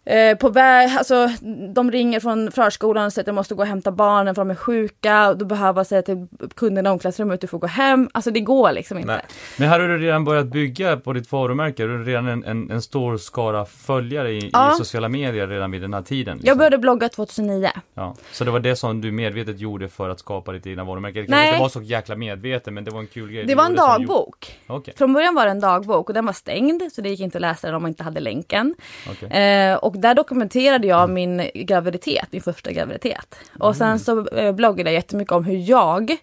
Eh, 0.06 0.38
på 0.38 0.50
väg, 0.50 0.90
alltså 0.98 1.30
de 1.74 1.92
ringer 1.92 2.20
från 2.20 2.52
förskolan 2.52 3.06
och 3.06 3.14
säger 3.14 3.24
att 3.24 3.28
jag 3.28 3.36
måste 3.36 3.56
gå 3.56 3.62
och 3.62 3.68
hämta 3.68 3.92
barnen 3.92 4.36
för 4.36 4.42
de 4.42 4.52
är 4.52 4.56
sjuka. 4.56 5.30
Och 5.30 5.38
då 5.38 5.46
behöver 5.46 5.80
jag 5.80 5.88
säga 5.88 6.02
till 6.02 6.28
kunden 6.56 6.86
i 6.86 6.90
omklädningsrummet 6.90 7.34
att 7.34 7.42
du 7.42 7.48
får 7.48 7.60
gå 7.60 7.68
hem. 7.68 8.10
Alltså 8.14 8.32
det 8.32 8.40
går 8.40 8.72
liksom 8.72 8.98
inte. 8.98 9.12
Nej. 9.12 9.22
Men 9.58 9.70
här 9.70 9.80
har 9.80 9.88
du 9.88 9.98
redan 9.98 10.26
börjat 10.26 10.46
bygga 10.46 10.98
på 10.98 11.14
ditt 11.14 11.32
varumärke. 11.32 11.84
Du 11.84 11.98
har 11.98 12.04
redan 12.04 12.28
en, 12.28 12.44
en, 12.44 12.72
en 12.72 12.82
stor 12.82 13.18
skara 13.18 13.66
följare 13.66 14.32
i, 14.32 14.50
Ja. 14.54 14.72
i 14.74 14.76
sociala 14.76 15.10
medier 15.10 15.48
redan 15.48 15.72
vid 15.72 15.82
den 15.82 15.94
här 15.94 16.02
tiden. 16.02 16.34
liksom. 16.38 16.48
Jag 16.48 16.58
började 16.58 16.78
blogga 16.78 17.10
2009. 17.10 17.70
Ja. 17.94 18.16
Så 18.32 18.44
det 18.44 18.52
var 18.52 18.60
det 18.60 18.76
som 18.76 19.02
du 19.02 19.12
medvetet 19.12 19.60
gjorde 19.60 19.88
för 19.88 20.10
att 20.10 20.20
skapa 20.20 20.52
ditt 20.52 20.68
egna 20.68 20.84
varumärke? 20.84 21.22
Det 21.22 21.28
kanske 21.28 21.48
inte 21.50 21.60
var 21.62 21.70
så 21.70 21.82
jäkla 21.82 22.16
medvetet, 22.16 22.74
men 22.74 22.84
det 22.84 22.92
var 22.92 23.00
en 23.00 23.08
kul 23.08 23.32
grej 23.32 23.46
Det 23.46 23.56
var 23.56 23.64
en 23.66 23.78
som 23.78 23.86
gjorde- 23.86 23.92
dagbok. 24.14 24.60
Okej, 24.68 24.94
Från 24.98 25.14
början 25.14 25.36
var 25.36 25.46
det 25.46 25.52
en 25.52 25.60
dagbok 25.60 26.08
och 26.10 26.14
den 26.14 26.26
var 26.26 26.34
stängd 26.34 26.82
så 26.92 27.02
det 27.02 27.10
gick 27.10 27.20
inte 27.20 27.38
att 27.38 27.42
läsa 27.42 27.68
den 27.68 27.76
om 27.76 27.82
man 27.82 27.90
inte 27.90 28.04
hade 28.04 28.20
länken. 28.20 28.76
okej. 29.12 29.30
Eh, 29.30 29.76
och 29.76 29.95
där 29.98 30.16
dokumenterade 30.16 30.88
jag 30.88 31.10
min 31.10 31.50
graviditet, 31.54 32.28
min 32.32 32.42
första 32.42 32.72
graviditet. 32.72 33.36
Och 33.60 33.76
sen 33.76 34.00
så 34.00 34.28
eh, 34.28 34.52
bloggade 34.52 34.90
jag 34.90 34.96
jättemycket 34.96 35.32
om 35.32 35.46
hur 35.46 35.70
jag, 35.70 36.18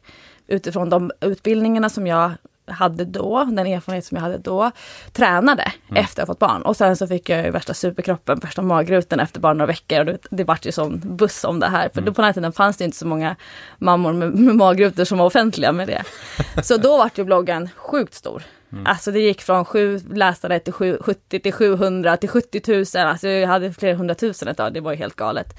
utifrån 0.46 0.90
de 0.90 1.10
utbildningarna 1.20 1.88
som 1.88 2.06
jag 2.06 2.32
hade 2.66 3.04
då, 3.04 3.44
den 3.44 3.66
erfarenhet 3.66 4.04
som 4.04 4.16
jag 4.16 4.22
hade 4.22 4.38
då, 4.38 4.70
tränade 5.12 5.72
efter 5.94 6.22
att 6.22 6.28
ha 6.28 6.34
fått 6.34 6.38
barn. 6.38 6.62
Och 6.62 6.76
sen 6.76 6.96
så 6.96 7.06
fick 7.06 7.28
jag 7.28 7.44
ju 7.44 7.50
värsta 7.50 7.74
superkroppen, 7.74 8.38
värsta 8.38 8.62
magrutan 8.62 9.20
efter 9.20 9.40
bara 9.40 9.52
några 9.52 9.66
veckor. 9.66 10.00
Och 10.00 10.06
det, 10.06 10.18
det 10.30 10.44
vart 10.44 10.66
ju 10.66 10.72
sån 10.72 11.00
buss 11.04 11.44
om 11.44 11.60
det 11.60 11.68
här. 11.68 11.90
För 11.94 12.00
då 12.00 12.12
på 12.12 12.20
den 12.20 12.26
här 12.26 12.32
tiden 12.32 12.52
fanns 12.52 12.76
det 12.76 12.84
inte 12.84 12.96
så 12.96 13.06
många 13.06 13.36
mammor 13.78 14.12
med, 14.12 14.34
med 14.34 14.54
magrutor 14.54 15.04
som 15.04 15.18
var 15.18 15.26
offentliga 15.26 15.72
med 15.72 15.88
det. 15.88 16.02
Så 16.62 16.76
då 16.76 16.96
vart 16.96 17.18
ju 17.18 17.24
bloggen 17.24 17.68
sjukt 17.76 18.14
stor. 18.14 18.42
Alltså 18.86 19.10
det 19.12 19.20
gick 19.20 19.42
från 19.42 19.64
sju 19.64 19.98
läsare 19.98 20.58
till 20.58 20.72
sju, 20.72 20.98
70 21.00 21.40
till 21.40 21.52
700 21.52 22.16
till 22.16 22.28
70 22.28 22.60
000. 22.96 23.06
Alltså 23.06 23.28
jag 23.28 23.48
hade 23.48 23.72
flera 23.72 23.96
hundratusen 23.96 24.48
ett 24.48 24.56
tag, 24.56 24.74
det 24.74 24.80
var 24.80 24.92
ju 24.92 24.98
helt 24.98 25.16
galet. 25.16 25.58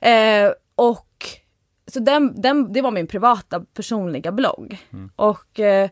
Eh, 0.00 0.50
och 0.74 1.06
så 1.86 2.00
den, 2.00 2.40
den, 2.40 2.72
det 2.72 2.82
var 2.82 2.90
min 2.90 3.06
privata 3.06 3.60
personliga 3.60 4.32
blogg. 4.32 4.78
Och 5.16 5.60
eh, 5.60 5.90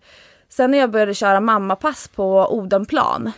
sen 0.49 0.71
när 0.71 0.79
jag 0.79 0.91
började 0.91 1.15
köra 1.15 1.41
mammapass 1.41 2.09
på 2.09 2.53
Odenplan. 2.53 3.33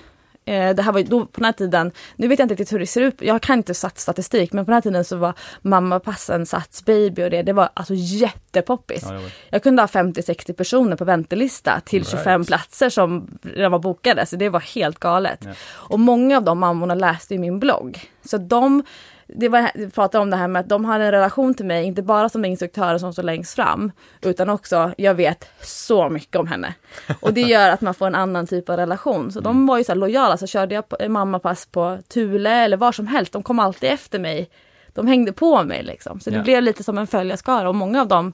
Eh, 0.48 0.74
det 0.74 0.82
här 0.82 0.92
var 0.92 1.00
ju 1.00 1.06
då 1.06 1.20
på 1.26 1.30
den 1.40 1.44
här 1.44 1.52
tiden, 1.52 1.92
nu 2.16 2.28
vet 2.28 2.38
jag 2.38 2.44
inte 2.44 2.54
riktigt 2.54 2.72
hur 2.72 2.78
det 2.78 2.86
ser 2.86 3.00
ut, 3.00 3.14
jag 3.20 3.42
kan 3.42 3.58
inte 3.58 3.74
satt 3.74 3.98
statistik, 3.98 4.52
men 4.52 4.64
på 4.64 4.70
den 4.70 4.74
här 4.74 4.80
tiden 4.80 5.04
så 5.04 5.16
var 5.16 5.34
mammapassen 5.62 6.46
Sats 6.46 6.84
baby 6.84 7.22
och 7.24 7.30
det, 7.30 7.42
det 7.42 7.52
var 7.52 7.68
alltså 7.74 7.94
jättepoppis. 7.96 9.02
Ja, 9.10 9.20
Jag 9.50 9.62
kunde 9.62 9.82
ha 9.82 9.86
50-60 9.86 10.52
personer 10.52 10.96
på 10.96 11.04
väntelista 11.04 11.80
till 11.84 12.06
25 12.06 12.40
Right. 12.40 12.46
platser 12.48 12.88
som 12.88 13.38
redan 13.42 13.72
var 13.72 13.78
bokade, 13.78 14.26
så 14.26 14.36
det 14.36 14.48
var 14.48 14.60
helt 14.60 14.98
galet. 15.00 15.38
Ja. 15.44 15.50
Och 15.72 16.00
många 16.00 16.36
av 16.36 16.42
de 16.42 16.58
mammorna 16.58 16.94
läste 16.94 17.34
i 17.34 17.38
min 17.38 17.58
blogg. 17.60 18.00
Så 18.24 18.38
de, 18.38 18.82
det 19.26 19.48
var, 19.48 19.70
vi 19.74 19.90
pratade 19.90 20.22
om 20.22 20.30
det 20.30 20.36
här 20.36 20.48
med 20.48 20.60
att 20.60 20.68
de 20.68 20.84
har 20.84 21.00
en 21.00 21.10
relation 21.10 21.54
till 21.54 21.66
mig, 21.66 21.84
inte 21.84 22.02
bara 22.02 22.28
som 22.28 22.44
instruktörer 22.44 22.98
som 22.98 23.12
står 23.12 23.22
längst 23.22 23.54
fram, 23.54 23.92
utan 24.22 24.50
också, 24.50 24.92
jag 24.98 25.14
vet 25.14 25.48
så 25.62 26.08
mycket 26.08 26.36
om 26.36 26.46
henne. 26.46 26.74
Och 27.20 27.32
det 27.34 27.40
gör 27.40 27.70
att 27.70 27.80
man 27.80 27.94
får 27.94 28.06
en 28.06 28.14
annan 28.14 28.46
typ 28.46 28.68
av 28.70 28.76
relation. 28.76 29.32
Så 29.32 29.40
de 29.40 29.66
var 29.66 29.78
ju 29.78 29.84
så 29.84 29.94
lojala, 29.94 30.36
så 30.36 30.46
körde 30.46 30.74
jag 30.74 31.10
mammapass 31.10 31.66
på 31.66 31.98
Thule 32.08 32.50
eller 32.50 32.76
var 32.76 32.92
som 32.92 33.06
helst, 33.06 33.32
de 33.32 33.42
kom 33.42 33.58
alltid 33.58 33.90
efter 33.90 34.18
mig. 34.18 34.50
De 34.94 35.06
hängde 35.06 35.32
på 35.32 35.62
mig 35.64 35.82
liksom. 35.82 36.20
Så 36.20 36.30
det 36.30 36.36
Ja. 36.36 36.42
blev 36.42 36.62
lite 36.62 36.82
som 36.84 36.98
en 36.98 37.06
följarskara 37.06 37.68
och 37.68 37.74
många 37.74 38.00
av 38.00 38.08
dem 38.08 38.32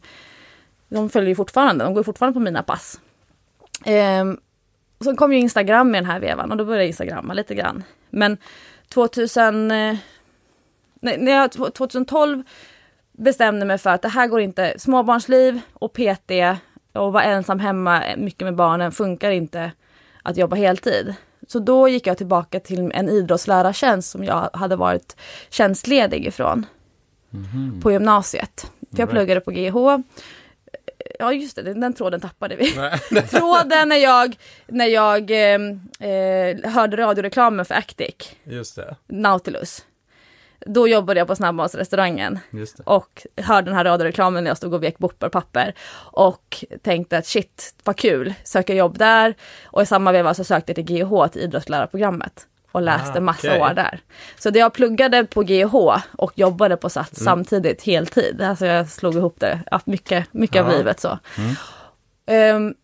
de 0.88 1.10
följer 1.10 1.28
ju 1.28 1.34
fortfarande, 1.34 1.84
de 1.84 1.94
går 1.94 2.02
fortfarande 2.02 2.34
på 2.34 2.40
mina 2.40 2.62
pass. 2.62 3.00
Ehm, 3.84 4.38
och 4.98 5.04
sen 5.04 5.16
kom 5.16 5.32
ju 5.32 5.38
Instagram 5.38 5.94
i 5.94 5.98
den 5.98 6.06
här 6.06 6.20
vevan 6.20 6.50
och 6.50 6.56
då 6.56 6.64
började 6.64 6.82
jag 6.82 6.88
instagramma 6.88 7.34
lite 7.34 7.54
grann. 7.54 7.84
Men 8.10 8.36
2000, 8.94 9.72
nej, 11.02 11.18
när 11.18 11.32
jag, 11.32 11.52
2012 11.74 12.42
bestämde 13.12 13.66
mig 13.66 13.78
för 13.78 13.90
att 13.90 14.02
det 14.02 14.08
här 14.08 14.26
går 14.26 14.40
inte, 14.40 14.74
småbarnsliv 14.78 15.60
och 15.72 15.92
PT 15.92 16.30
och 16.92 17.12
vara 17.12 17.22
ensam 17.24 17.60
hemma 17.60 18.02
mycket 18.16 18.44
med 18.44 18.54
barnen 18.54 18.92
funkar 18.92 19.30
inte 19.30 19.72
att 20.22 20.36
jobba 20.36 20.56
heltid. 20.56 21.14
Så 21.48 21.58
då 21.58 21.88
gick 21.88 22.06
jag 22.06 22.18
tillbaka 22.18 22.60
till 22.60 22.92
en 22.94 23.08
idrottslärartjänst 23.08 24.10
som 24.10 24.24
jag 24.24 24.50
hade 24.52 24.76
varit 24.76 25.16
tjänstledig 25.50 26.26
ifrån 26.26 26.66
på 27.82 27.92
gymnasiet. 27.92 28.60
För 28.60 28.86
jag 28.90 28.98
Right. 28.98 29.10
pluggade 29.10 29.40
på 29.40 29.50
GH. 29.50 30.02
Ja 31.18 31.32
just 31.32 31.56
det, 31.56 31.62
den, 31.62 31.80
den 31.80 31.92
tråden 31.94 32.20
tappade 32.20 32.56
vi. 32.56 32.70
Tråden 33.30 33.88
när 33.88 33.96
jag, 33.96 34.36
när 34.66 34.86
jag 34.86 35.30
eh, 35.30 35.60
eh, 36.10 36.70
hörde 36.72 36.96
radioreklamen 36.96 37.64
för 37.64 37.74
Actic, 37.74 38.14
Just 38.44 38.76
det. 38.76 38.96
Nautilus. 39.06 39.84
Då 40.66 40.88
jobbade 40.88 41.20
jag 41.20 41.26
på 41.28 41.36
snabbmatsrestaurangen 41.36 42.38
och 42.84 43.26
hörde 43.36 43.66
den 43.70 43.76
här 43.76 43.84
radioreklamen 43.84 44.44
när 44.44 44.50
jag 44.50 44.56
stod 44.56 44.74
och 44.74 44.82
vek 44.82 44.98
papper 45.30 45.74
och 46.12 46.64
tänkte 46.82 47.18
att 47.18 47.26
shit 47.26 47.74
vad 47.84 47.96
kul, 47.96 48.34
söka 48.44 48.74
jobb 48.74 48.98
där 48.98 49.34
och 49.64 49.82
i 49.82 49.86
samma 49.86 50.12
veva 50.12 50.34
så 50.34 50.44
sökte 50.44 50.70
jag 50.72 50.86
till 50.86 50.96
GH 50.96 51.26
till 51.32 51.40
idrottslärarprogrammet. 51.42 52.46
och 52.72 52.82
läste 52.82 53.18
Ah, 53.18 53.20
massa 53.20 53.48
okej. 53.48 53.60
år 53.60 53.74
där. 53.74 54.00
Så 54.38 54.50
det 54.50 54.58
jag 54.58 54.72
pluggade 54.72 55.24
på 55.24 55.42
GH 55.42 55.74
och 56.18 56.32
jobbade 56.34 56.76
på 56.76 56.88
Sats 56.90 57.20
Mm. 57.20 57.24
samtidigt 57.24 57.82
heltid. 57.82 58.42
Alltså 58.42 58.66
jag 58.66 58.88
slog 58.88 59.14
ihop 59.14 59.36
det, 59.40 59.60
mycket, 59.86 60.26
mycket 60.34 60.62
av 60.62 60.70
Ja. 60.72 60.76
livet 60.78 61.00
så. 61.00 61.18
Ehm, 62.26 62.74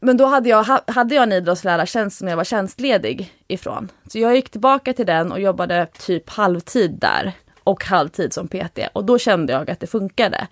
men 0.00 0.16
då 0.16 0.24
hade 0.26 0.48
jag, 0.48 0.64
ha- 0.64 0.84
hade 0.86 1.14
jag 1.14 1.22
en 1.22 1.32
idrottslärartjänst 1.32 2.18
som 2.18 2.28
jag 2.28 2.36
var 2.36 2.44
tjänstledig 2.44 3.32
ifrån. 3.48 3.88
Så 4.08 4.18
jag 4.18 4.34
gick 4.34 4.50
tillbaka 4.50 4.92
till 4.92 5.06
den 5.06 5.32
och 5.32 5.40
jobbade 5.40 5.86
typ 6.06 6.30
halvtid 6.30 6.90
där 7.00 7.32
och 7.64 7.84
halvtid 7.84 8.32
som 8.32 8.48
PT. 8.48 8.78
Och 8.92 9.04
då 9.04 9.18
kände 9.18 9.52
jag 9.52 9.70
att 9.70 9.80
det 9.80 9.86
funkade. 9.86 10.46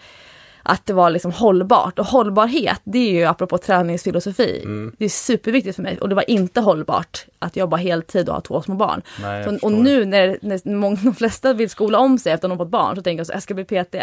Att 0.62 0.86
det 0.86 0.92
var 0.92 1.10
liksom 1.10 1.32
hållbart. 1.32 1.98
Och 1.98 2.06
hållbarhet, 2.06 2.80
det 2.84 2.98
är 2.98 3.12
ju 3.12 3.24
apropå 3.24 3.58
träningsfilosofi. 3.58 4.62
Det 4.98 5.04
är 5.04 5.08
superviktigt 5.08 5.76
för 5.76 5.82
mig. 5.82 5.98
Och 6.00 6.08
det 6.08 6.14
var 6.14 6.30
inte 6.30 6.60
hållbart 6.60 7.26
att 7.38 7.56
jobba 7.56 7.76
heltid 7.76 8.28
och 8.28 8.34
ha 8.34 8.40
två 8.40 8.62
små 8.62 8.74
barn. 8.74 9.02
Nej, 9.22 9.44
så, 9.44 9.58
och 9.62 9.72
nu 9.72 10.04
när, 10.04 10.38
när 10.42 10.74
många, 10.74 10.96
de 11.02 11.14
flesta 11.14 11.52
vill 11.52 11.70
skola 11.70 11.98
om 11.98 12.18
sig 12.18 12.32
efter 12.32 12.48
att 12.48 12.50
de 12.50 12.58
har 12.58 12.64
fått 12.64 12.70
barn 12.72 12.96
så 12.96 13.02
tänker 13.02 13.20
jag 13.20 13.26
så 13.26 13.32
jag 13.32 13.42
ska 13.42 13.54
bli 13.54 13.64
PT. 13.64 13.94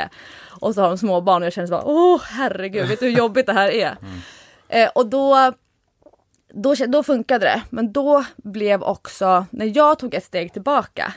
Och 0.61 0.75
så 0.75 0.81
har 0.81 0.87
de 0.87 0.97
små 0.97 1.21
barn 1.21 1.41
och 1.41 1.45
jag 1.45 1.53
känner 1.53 1.67
så 1.67 1.71
bara, 1.71 1.85
åh 1.85 2.21
herregud, 2.23 2.87
vet 2.87 2.99
du 2.99 3.05
hur 3.05 3.17
jobbigt 3.17 3.45
det 3.45 3.53
här 3.53 3.69
är? 3.69 3.95
Eh, 4.69 4.89
och 4.95 5.05
då, 5.09 5.53
då, 6.53 6.75
då 6.87 7.03
funkade 7.03 7.45
det. 7.45 7.61
Men 7.69 7.91
då 7.91 8.25
blev 8.35 8.83
också, 8.83 9.45
när 9.49 9.77
jag 9.77 9.99
tog 9.99 10.13
ett 10.13 10.23
steg 10.23 10.53
tillbaka, 10.53 11.13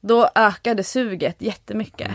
då 0.00 0.28
ökade 0.34 0.84
suget 0.84 1.42
jättemycket. 1.42 2.10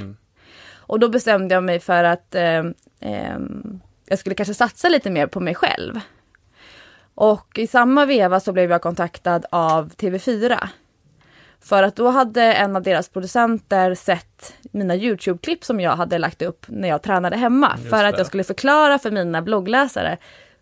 Och 0.85 0.99
då 0.99 1.09
bestämde 1.09 1.55
jag 1.55 1.63
mig 1.63 1.79
för 1.79 2.03
att 2.03 2.35
eh, 2.35 2.63
ehm, 2.99 3.81
jag 4.05 4.19
skulle 4.19 4.35
kanske 4.35 4.53
satsa 4.53 4.89
lite 4.89 5.09
mer 5.09 5.27
på 5.27 5.39
mig 5.39 5.55
själv. 5.55 5.99
Och 7.15 7.59
i 7.59 7.67
samma 7.67 8.05
veva 8.05 8.39
så 8.39 8.51
blev 8.51 8.71
jag 8.71 8.81
kontaktad 8.81 9.45
av 9.49 9.89
TV4. 9.89 10.67
För 11.59 11.83
att 11.83 11.95
då 11.95 12.09
hade 12.09 12.41
en 12.41 12.75
av 12.75 12.81
deras 12.81 13.09
producenter 13.09 13.95
sett 13.95 14.53
mina 14.61 14.95
YouTube-klipp 14.95 15.63
som 15.63 15.79
jag 15.79 15.95
hade 15.95 16.17
lagt 16.17 16.41
upp 16.41 16.65
när 16.67 16.87
jag 16.89 17.01
tränade 17.01 17.37
hemma. 17.37 17.73
Just 17.77 17.89
för 17.89 18.03
att 18.03 18.11
det. 18.11 18.19
jag 18.19 18.27
skulle 18.27 18.43
förklara 18.43 18.99
för 18.99 19.11
mina 19.11 19.41
bloggläsare 19.41 20.17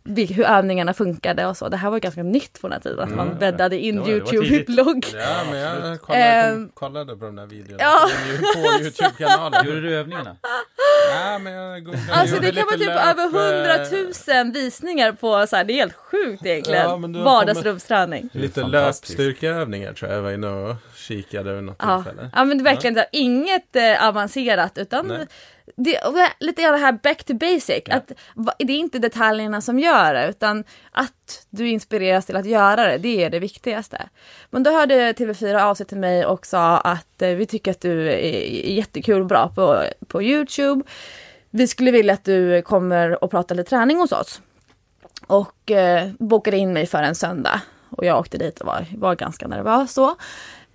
hur 0.06 0.44
övningarna 0.46 0.94
funkade 0.94 1.46
och 1.46 1.58
så. 1.58 1.70
Det 1.70 1.78
här 1.78 1.90
var 1.90 2.00
ganska 2.00 2.24
nytt 2.24 2.62
på 2.62 2.68
den 2.68 2.72
här 2.74 2.80
tiden, 2.80 3.00
att 3.00 3.16
man 3.16 3.38
bäddade 3.40 3.78
in 3.80 3.96
Det 3.96 4.02
var- 4.02 4.08
det 4.08 4.14
var 4.14 4.34
YouTube 4.34 4.46
i 4.46 4.50
tidigt. 4.50 4.68
blogg. 4.68 5.06
Ja, 5.14 5.44
men 5.52 5.60
jag 5.60 6.02
kollade, 6.02 6.24
Ehm, 6.26 6.70
kollade 6.74 7.16
på 7.18 7.26
de 7.26 7.36
där 7.36 7.46
videorna. 7.46 7.78
ja. 7.84 8.10
På 8.56 8.84
Youtube-kanalen. 8.84 9.66
Gjorde 9.66 9.82
du 9.82 9.96
övningarna? 9.96 10.36
Ja, 11.24 11.40
men 11.40 11.54
jag 11.54 11.84
googlade. 11.86 12.14
Alltså 12.14 12.40
det 12.40 12.52
kan 12.52 12.66
vara 12.66 12.78
typ 12.78 12.88
löp, 12.88 13.06
över 13.06 13.24
eh, 13.24 13.30
hundratusen 13.32 14.52
visningar 14.52 15.12
på 15.12 15.48
så 15.48 15.56
här, 15.56 15.64
det 15.64 15.74
är 15.74 15.76
helt 15.78 15.96
sjukt 15.96 16.46
egentligen. 16.46 17.14
Ja, 17.14 17.24
Vardagsrumsträning. 17.24 18.30
Lite 18.34 18.64
löpstyrkeövningar 18.64 19.94
tror 19.94 20.10
jag. 20.12 20.18
Jag 20.18 20.24
var 20.24 20.32
inne 20.32 20.48
och 20.48 20.76
kikade 20.96 21.54
vid 21.54 21.64
något 21.64 21.76
Ja. 21.80 22.04
tillfälle. 22.04 22.30
ja, 22.36 22.44
men 22.46 22.58
det 22.58 22.64
verkligen 22.64 22.94
så 22.96 23.00
här, 23.00 23.10
inget 23.12 23.76
eh, 23.76 24.08
avancerat 24.08 24.78
utan 24.78 25.08
Nej. 25.08 25.28
Det, 25.76 26.00
lite 26.40 26.62
grann 26.62 26.72
det 26.74 26.78
här 26.80 26.92
back 26.92 27.24
to 27.24 27.34
basic. 27.34 27.84
Att, 27.90 28.12
va- 28.36 28.54
det 28.60 28.74
är 28.74 28.78
inte 28.78 29.00
detaljerna 29.00 29.62
som 29.62 29.80
gör 29.80 30.14
det 30.14 30.28
utan 30.30 30.64
att 30.92 31.46
du 31.50 31.70
inspireras 31.70 32.26
till 32.26 32.36
att 32.36 32.46
göra 32.46 32.86
det, 32.86 32.98
det 32.98 33.24
är 33.24 33.30
det 33.30 33.40
viktigaste. 33.40 34.10
Men 34.50 34.64
då 34.64 34.72
hörde 34.72 35.14
TV4 35.14 35.62
av 35.64 35.76
sig 35.76 35.86
till 35.86 35.98
mig 35.98 36.26
och 36.26 36.46
sa 36.46 36.78
att 36.78 37.22
eh, 37.22 37.30
vi 37.30 37.46
tycker 37.46 37.72
att 37.72 37.82
du 37.82 38.08
är, 38.08 38.18
är 38.18 38.72
jättekul 38.72 39.22
och 39.22 39.28
bra 39.28 39.50
på, 39.56 39.84
på 40.08 40.24
Youtube. 40.24 40.84
Vi 41.50 41.68
skulle 41.68 41.92
vilja 41.92 42.14
att 42.14 42.24
du 42.24 42.62
kommer 42.62 43.24
och 43.24 43.32
pratar 43.32 43.56
lite 43.56 43.70
träning 43.70 43.98
hos 43.98 44.12
oss. 44.12 44.42
Och 45.28 45.72
eh, 45.72 46.10
bokade 46.20 46.58
in 46.58 46.74
mig 46.74 46.86
för 46.86 47.04
en 47.04 47.16
söndag. 47.16 47.62
Och 47.90 48.06
jag 48.06 48.20
åkte 48.20 48.38
dit 48.38 48.60
och 48.60 48.68
var, 48.68 48.86
var 48.98 49.16
ganska 49.16 49.48
nervös 49.48 49.96
då. 49.96 50.16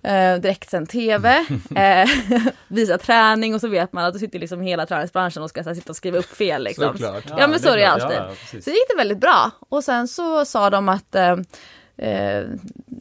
Eh, 0.03 0.35
direktsänd 0.35 0.89
tv, 0.89 1.45
eh, 1.75 2.09
visa 2.67 2.97
träning 2.97 3.55
och 3.55 3.61
så 3.61 3.67
vet 3.67 3.93
man 3.93 4.05
att 4.05 4.13
då 4.13 4.19
sitter 4.19 4.39
liksom 4.39 4.61
hela 4.61 4.85
träningsbranschen 4.85 5.43
och 5.43 5.49
ska 5.49 5.61
här, 5.61 5.73
sitta 5.73 5.89
och 5.89 5.95
skriva 5.95 6.17
upp 6.17 6.35
fel. 6.35 6.63
Liksom. 6.63 6.91
Såklart. 6.91 7.23
Ja, 7.37 7.47
men 7.47 7.59
så 7.59 7.69
är 7.69 7.77
det 7.77 7.85
alltid. 7.85 8.17
Ja, 8.17 8.29
ja. 8.53 8.61
Så 8.61 8.69
gick 8.69 8.87
det 8.89 8.97
väldigt 8.97 9.19
bra. 9.19 9.51
Och 9.69 9.83
sen 9.83 10.07
så 10.07 10.45
sa 10.45 10.69
de 10.69 10.89
att 10.89 11.15
eh, 11.15 11.31
eh, 11.97 12.43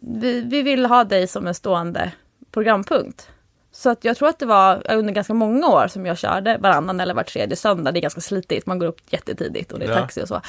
vi, 0.01 0.41
vi 0.41 0.63
vill 0.63 0.87
ha 0.87 1.05
dig 1.05 1.27
som 1.27 1.47
en 1.47 1.55
stående 1.55 2.13
programpunkt. 2.51 3.29
Så 3.73 3.91
att 3.91 4.05
jag 4.05 4.17
tror 4.17 4.29
att 4.29 4.39
det 4.39 4.47
var 4.47 4.93
under 4.93 5.13
ganska 5.13 5.35
många 5.35 5.69
år 5.69 5.89
som 5.89 6.07
jag 6.07 6.19
körde 6.19 6.59
varannan 6.61 7.01
eller 7.01 7.15
var 7.15 7.23
tredje 7.23 7.57
söndag. 7.57 7.93
Det 7.93 7.99
är 7.99 8.03
ganska 8.03 8.21
slitigt, 8.21 8.67
man 8.67 8.79
går 8.79 8.87
upp 8.87 9.01
jättetidigt 9.11 9.73
och 9.73 9.79
det 9.79 9.85
är 9.85 9.91
Ja. 9.91 9.95
taxi 9.95 10.23
och 10.23 10.29
så. 10.29 10.41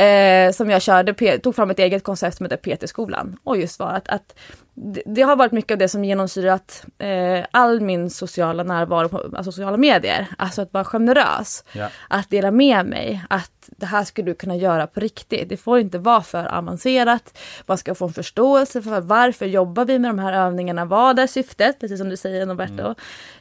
Eh, 0.00 0.52
som 0.52 0.70
jag 0.70 0.82
körde, 0.82 1.38
tog 1.38 1.56
fram 1.56 1.70
ett 1.70 1.78
eget 1.78 2.04
koncept 2.04 2.36
som 2.36 2.46
heter 2.46 2.76
PT-skolan. 2.76 3.36
Och 3.44 3.56
just 3.56 3.78
var 3.78 3.88
att, 3.92 4.08
att 4.08 4.34
det, 4.74 5.02
det 5.06 5.22
har 5.22 5.36
varit 5.36 5.52
mycket 5.52 5.72
av 5.72 5.78
det 5.78 5.88
som 5.88 6.04
genomsyrat 6.04 6.86
eh, 6.98 7.44
all 7.50 7.80
min 7.80 8.10
sociala 8.10 8.62
närvaro 8.62 9.08
på 9.08 9.18
alltså 9.18 9.52
sociala 9.52 9.76
medier. 9.76 10.26
Alltså 10.38 10.62
att 10.62 10.72
vara 10.72 10.84
generös 10.84 11.64
Ja. 11.72 11.88
att 12.08 12.30
dela 12.30 12.50
med 12.50 12.86
mig 12.86 13.24
att 13.30 13.50
det 13.76 13.86
här 13.86 14.04
ska 14.04 14.22
du 14.22 14.34
kunna 14.34 14.56
göra 14.56 14.86
på 14.86 15.00
riktigt. 15.00 15.48
Det 15.48 15.56
får 15.56 15.78
inte 15.78 15.98
vara 15.98 16.22
för 16.22 16.54
avancerat. 16.54 17.38
Man 17.66 17.78
ska 17.78 17.94
få 17.94 18.06
en 18.06 18.12
förståelse 18.12 18.82
för 18.82 19.00
varför 19.00 19.46
jobbar 19.46 19.84
vi 19.84 19.98
med 19.98 20.10
de 20.10 20.18
här 20.18 20.32
övningarna? 20.32 20.84
Vad 20.84 21.18
är 21.18 21.26
syftet? 21.26 21.80
Precis 21.80 21.98
som 21.98 22.08
du 22.08 22.16
säger 22.16 22.46
Norberto. 22.46 22.94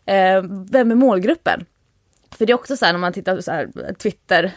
Eh, 0.05 0.43
vem 0.71 0.91
är 0.91 0.95
målgruppen? 0.95 1.65
För 2.37 2.45
det 2.45 2.51
är 2.53 2.55
också 2.55 2.77
så 2.77 2.85
här 2.85 2.93
när 2.93 2.99
man 2.99 3.13
tittar 3.13 3.35
på 3.35 3.41
så 3.41 3.51
här, 3.51 3.93
Twitter, 3.93 4.51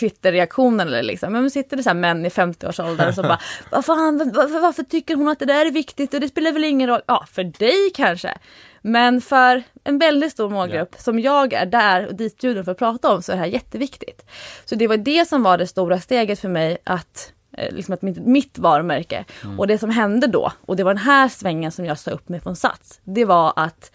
Twitter-reaktioner 0.00 0.86
eller 0.86 1.02
liksom, 1.02 1.32
men 1.32 1.50
sitter 1.50 1.76
det 1.76 1.82
så 1.82 1.88
här 1.88 1.94
män 1.94 2.26
i 2.26 2.28
50-årsåldern 2.28 3.12
som 3.12 3.22
bara, 3.22 3.40
vad 3.70 3.84
fan, 3.84 4.32
varför, 4.34 4.60
varför 4.60 4.82
tycker 4.82 5.14
hon 5.14 5.28
att 5.28 5.38
det 5.38 5.44
där 5.44 5.66
är 5.66 5.70
viktigt 5.70 6.14
och 6.14 6.20
det 6.20 6.28
spelar 6.28 6.52
väl 6.52 6.64
ingen 6.64 6.88
roll, 6.88 7.00
ja 7.06 7.26
för 7.32 7.44
dig 7.44 7.90
kanske, 7.94 8.38
men 8.82 9.20
för 9.20 9.62
en 9.84 9.98
väldigt 9.98 10.32
stor 10.32 10.50
målgrupp 10.50 10.94
som 10.98 11.20
jag 11.20 11.52
är 11.52 11.66
där 11.66 12.06
och 12.06 12.14
ditbjuden 12.14 12.64
för 12.64 12.72
att 12.72 12.78
prata 12.78 13.14
om 13.14 13.22
så 13.22 13.32
är 13.32 13.36
det 13.36 13.42
här 13.42 13.48
jätteviktigt. 13.48 14.30
Så 14.64 14.74
det 14.74 14.88
var 14.88 14.96
det 14.96 15.28
som 15.28 15.42
var 15.42 15.58
det 15.58 15.66
stora 15.66 16.00
steget 16.00 16.40
för 16.40 16.48
mig 16.48 16.78
att 16.84 17.32
eh, 17.58 17.74
Liksom 17.74 17.94
att 17.94 18.02
mitt, 18.02 18.18
mitt 18.18 18.58
varumärke. 18.58 19.24
Och 19.58 19.66
det 19.66 19.78
som 19.78 19.90
hände 19.90 20.26
då, 20.26 20.52
och 20.66 20.76
det 20.76 20.84
var 20.84 20.94
den 20.94 21.02
här 21.02 21.28
svängen 21.28 21.72
som 21.72 21.84
jag 21.84 21.98
sa 21.98 22.10
upp 22.10 22.28
mig 22.28 22.40
från 22.40 22.56
Sats, 22.56 23.00
det 23.04 23.24
var 23.24 23.52
att 23.56 23.92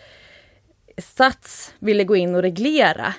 Sats 0.98 1.74
ville 1.80 2.04
gå 2.04 2.15
in 2.15 2.36
och 2.36 2.41
reglera 2.41 3.13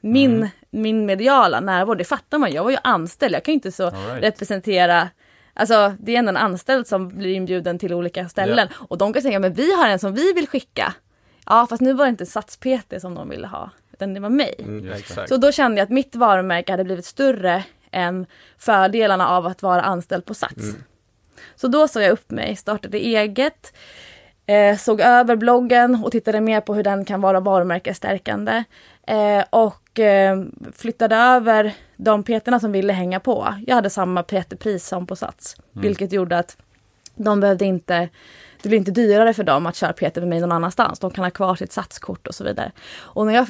min, 0.00 0.48
min 0.70 1.06
mediala 1.06 1.60
närvaro. 1.60 1.94
Det 1.94 2.04
fattar 2.04 2.38
man, 2.38 2.52
jag 2.52 2.64
var 2.64 2.70
ju 2.70 2.76
anställd, 2.84 3.34
jag 3.34 3.44
kan 3.44 3.52
ju 3.52 3.54
inte 3.54 3.72
så 3.72 3.90
right. 3.90 4.22
representera 4.22 5.08
Alltså 5.54 5.94
det 5.98 6.14
är 6.14 6.18
ändå 6.18 6.28
en 6.28 6.36
anställd 6.36 6.86
som 6.86 7.08
blir 7.08 7.34
inbjuden 7.34 7.78
till 7.78 7.94
olika 7.94 8.28
ställen. 8.28 8.68
Och 8.74 8.98
de 8.98 9.12
kan 9.12 9.22
säga, 9.22 9.38
men 9.38 9.52
vi 9.52 9.74
har 9.74 9.88
en 9.88 9.98
som 9.98 10.14
vi 10.14 10.32
vill 10.32 10.48
skicka. 10.48 10.94
Ja 11.46 11.66
fast 11.70 11.82
nu 11.82 11.92
var 11.92 12.04
det 12.04 12.08
inte 12.08 12.26
Sats-PT 12.26 13.00
som 13.00 13.14
de 13.14 13.28
ville 13.28 13.46
ha, 13.46 13.70
utan 13.92 14.14
det 14.14 14.20
var 14.20 14.28
mig. 14.28 14.54
Mm, 14.58 14.92
exakt. 14.92 15.28
Så 15.28 15.36
då 15.36 15.52
kände 15.52 15.78
jag 15.78 15.84
att 15.84 15.90
mitt 15.90 16.14
varumärke 16.14 16.72
hade 16.72 16.84
blivit 16.84 17.04
större 17.04 17.64
än 17.90 18.26
fördelarna 18.58 19.28
av 19.28 19.46
att 19.46 19.62
vara 19.62 19.82
anställd 19.82 20.24
på 20.24 20.34
Sats. 20.34 20.76
Så 21.56 21.68
då 21.68 21.88
sa 21.88 22.02
jag 22.02 22.12
upp 22.12 22.30
mig, 22.30 22.56
startade 22.56 22.98
eget, 22.98 23.76
eh, 24.50 24.76
såg 24.76 25.00
över 25.00 25.36
bloggen 25.36 26.04
och 26.04 26.12
tittade 26.12 26.40
mer 26.40 26.60
på 26.60 26.74
hur 26.74 26.82
den 26.82 27.04
kan 27.04 27.20
vara 27.20 27.40
varumärkesstärkande. 27.40 28.64
Eh, 29.06 29.44
och 29.50 29.98
eh, 29.98 30.44
flyttade 30.72 31.16
över 31.16 31.74
de 31.96 32.22
peterna 32.22 32.60
som 32.60 32.72
ville 32.72 32.92
hänga 32.92 33.20
på. 33.20 33.54
Jag 33.66 33.74
hade 33.74 33.90
samma 33.90 34.22
PT-pris 34.22 34.86
som 34.86 35.06
på 35.06 35.16
Sats, 35.16 35.56
vilket 35.72 36.12
gjorde 36.12 36.38
att 36.38 36.56
de 37.14 37.40
behövde 37.40 37.64
inte 37.64 38.08
det 38.62 38.68
blir 38.68 38.78
inte 38.78 38.90
dyrare 38.90 39.34
för 39.34 39.44
dem 39.44 39.66
att 39.66 39.76
köra 39.76 39.92
PT 39.92 40.16
med 40.16 40.28
mig 40.28 40.40
någon 40.40 40.52
annanstans. 40.52 40.98
De 40.98 41.10
kan 41.10 41.24
ha 41.24 41.30
kvar 41.30 41.54
sitt 41.54 41.72
satskort 41.72 42.26
och 42.26 42.34
så 42.34 42.44
vidare. 42.44 42.72
Och 42.96 43.26
när 43.26 43.34
jag, 43.34 43.46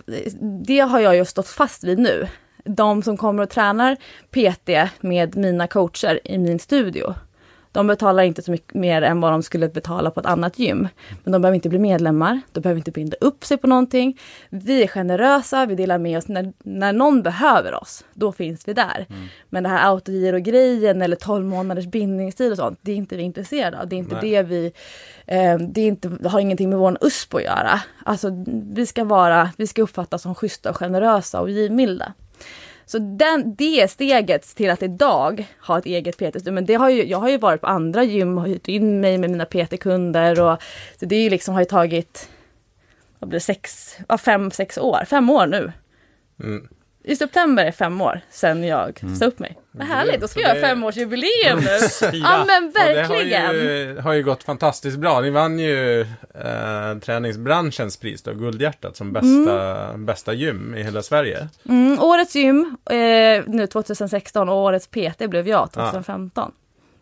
det 0.64 0.78
har 0.78 1.00
jag 1.00 1.16
ju 1.16 1.24
stått 1.24 1.48
fast 1.48 1.84
vid 1.84 1.98
nu. 1.98 2.28
De 2.64 3.02
som 3.02 3.16
kommer 3.16 3.42
och 3.42 3.50
tränar 3.50 3.96
PT 4.30 4.92
med 5.00 5.36
mina 5.36 5.66
coacher 5.66 6.20
i 6.24 6.38
min 6.38 6.58
studio. 6.58 7.14
De 7.72 7.87
betalar 7.87 8.22
inte 8.22 8.42
så 8.42 8.50
mycket 8.50 8.74
mer 8.74 9.02
än 9.02 9.20
vad 9.20 9.33
de 9.33 9.42
skulle 9.42 9.68
betala 9.68 10.11
på 10.11 10.20
ett 10.20 10.26
annat 10.26 10.59
gym. 10.59 10.88
Men 11.24 11.33
de 11.33 11.42
behöver 11.42 11.54
inte 11.54 11.68
bli 11.68 11.78
medlemmar, 11.78 12.40
de 12.52 12.61
behöver 12.61 12.78
inte 12.78 12.90
binda 12.90 13.16
upp 13.20 13.44
sig 13.44 13.56
på 13.56 13.66
någonting. 13.66 14.18
Vi 14.50 14.83
är 14.83 14.87
generösa, 14.87 15.66
vi 15.66 15.74
delar 15.74 15.98
med 15.98 16.18
oss. 16.18 16.28
När, 16.28 16.52
när 16.59 16.92
någon 16.92 17.22
behöver 17.22 17.74
oss, 17.74 18.04
då 18.14 18.33
finns 18.33 18.68
vi 18.68 18.72
där. 18.72 19.06
Men 19.48 19.62
det 19.62 19.68
här 19.68 19.90
autogiro-grejen 19.90 21.02
eller 21.02 21.16
12 21.16 21.44
månaders 21.44 21.87
bindningstid 21.87 22.50
och 22.50 22.59
sånt, 22.59 22.78
det 22.83 22.92
är 22.92 22.96
inte 22.96 23.16
vi 23.16 23.22
intresserade 23.22 23.80
av. 23.80 23.88
Det 23.88 23.96
är 23.96 23.98
inte 23.98 24.18
Nej. 24.22 24.30
det 24.30 24.42
vi... 24.42 24.72
Eh, 25.26 25.59
det, 25.59 25.80
är 25.80 25.87
inte, 25.87 26.09
det 26.09 26.28
har 26.28 26.40
ingenting 26.40 26.70
med 26.70 26.78
vår 26.78 26.98
USP 27.00 27.35
att 27.35 27.42
göra. 27.42 27.80
Alltså, 28.04 28.44
vi 28.72 28.87
ska 28.87 29.04
vara, 29.04 29.50
vi 29.56 29.66
ska 29.66 29.83
uppfattas 29.83 30.22
som 30.22 30.35
schyssta 30.35 30.70
och 30.70 30.76
generösa 30.76 31.40
och 31.40 31.50
givmilda. 31.50 32.12
Så 32.90 32.98
den, 32.98 33.55
det 33.55 33.90
steget 33.90 34.42
till 34.57 34.70
att 34.70 34.83
idag 34.83 35.46
ha 35.61 35.79
ett 35.79 35.87
eget 35.87 36.16
PT-studio, 36.16 36.53
men 36.53 36.66
det 36.66 36.74
har 36.74 36.90
ju, 36.90 37.05
jag 37.05 37.18
har 37.18 37.29
ju 37.29 37.38
varit 37.38 37.61
på 37.61 37.66
andra 37.66 38.05
gym 38.05 38.38
och 38.38 38.46
hyrt 38.46 38.68
in 38.68 39.00
mig 39.00 39.18
med 39.18 39.31
mina 39.31 39.44
PT-kunder 39.44 40.40
och 40.40 40.62
så 41.00 41.07
det 41.07 41.16
är 41.16 41.22
ju 41.22 41.31
liksom, 41.31 41.55
har 41.55 41.61
ju 41.61 41.66
tagit, 41.66 42.31
vad 43.18 43.29
blir 43.29 43.37
det, 43.37 43.44
sex, 43.44 43.96
ja, 44.09 44.18
fem, 44.18 44.50
sex 44.50 44.79
år, 44.79 45.05
fem 45.07 45.31
år 45.31 45.46
nu. 45.46 45.72
Mm. 46.42 46.68
I 47.04 47.16
september 47.16 47.64
är 47.64 47.72
fem 47.72 48.00
år 48.00 48.20
sedan 48.30 48.64
jag 48.64 49.00
sa 49.18 49.24
upp 49.24 49.38
mig. 49.38 49.56
Vad 49.72 49.86
härligt, 49.86 50.20
då 50.20 50.28
ska 50.28 50.40
jag 50.40 50.48
ha 50.48 50.54
det- 50.54 50.60
femårsjubileum 50.60 51.58
nu. 51.58 51.78
Ja 52.12 52.44
men 52.46 52.64
Och 52.66 52.72
det 52.74 52.92
verkligen. 52.94 53.46
har 53.46 53.52
ju, 53.54 53.98
har 54.00 54.12
ju 54.12 54.22
gått 54.22 54.42
fantastiskt 54.42 54.96
bra. 54.98 55.20
Ni 55.20 55.30
vann 55.30 55.58
ju 55.58 56.00
eh, 56.00 56.98
träningsbranschens 57.04 57.96
pris 57.96 58.22
då, 58.22 58.32
Guldhjärtat, 58.34 58.96
som 58.96 59.12
bästa, 59.12 59.96
bästa 59.96 60.32
gym 60.32 60.74
i 60.74 60.82
hela 60.82 61.02
Sverige. 61.02 61.48
Mm, 61.68 62.00
årets 62.00 62.34
gym 62.34 62.76
eh, 62.90 62.96
nu 63.46 63.66
2016 63.72 64.48
och 64.48 64.56
årets 64.56 64.86
PT 64.86 65.18
blev 65.28 65.48
jag 65.48 65.72
2015. 65.72 66.52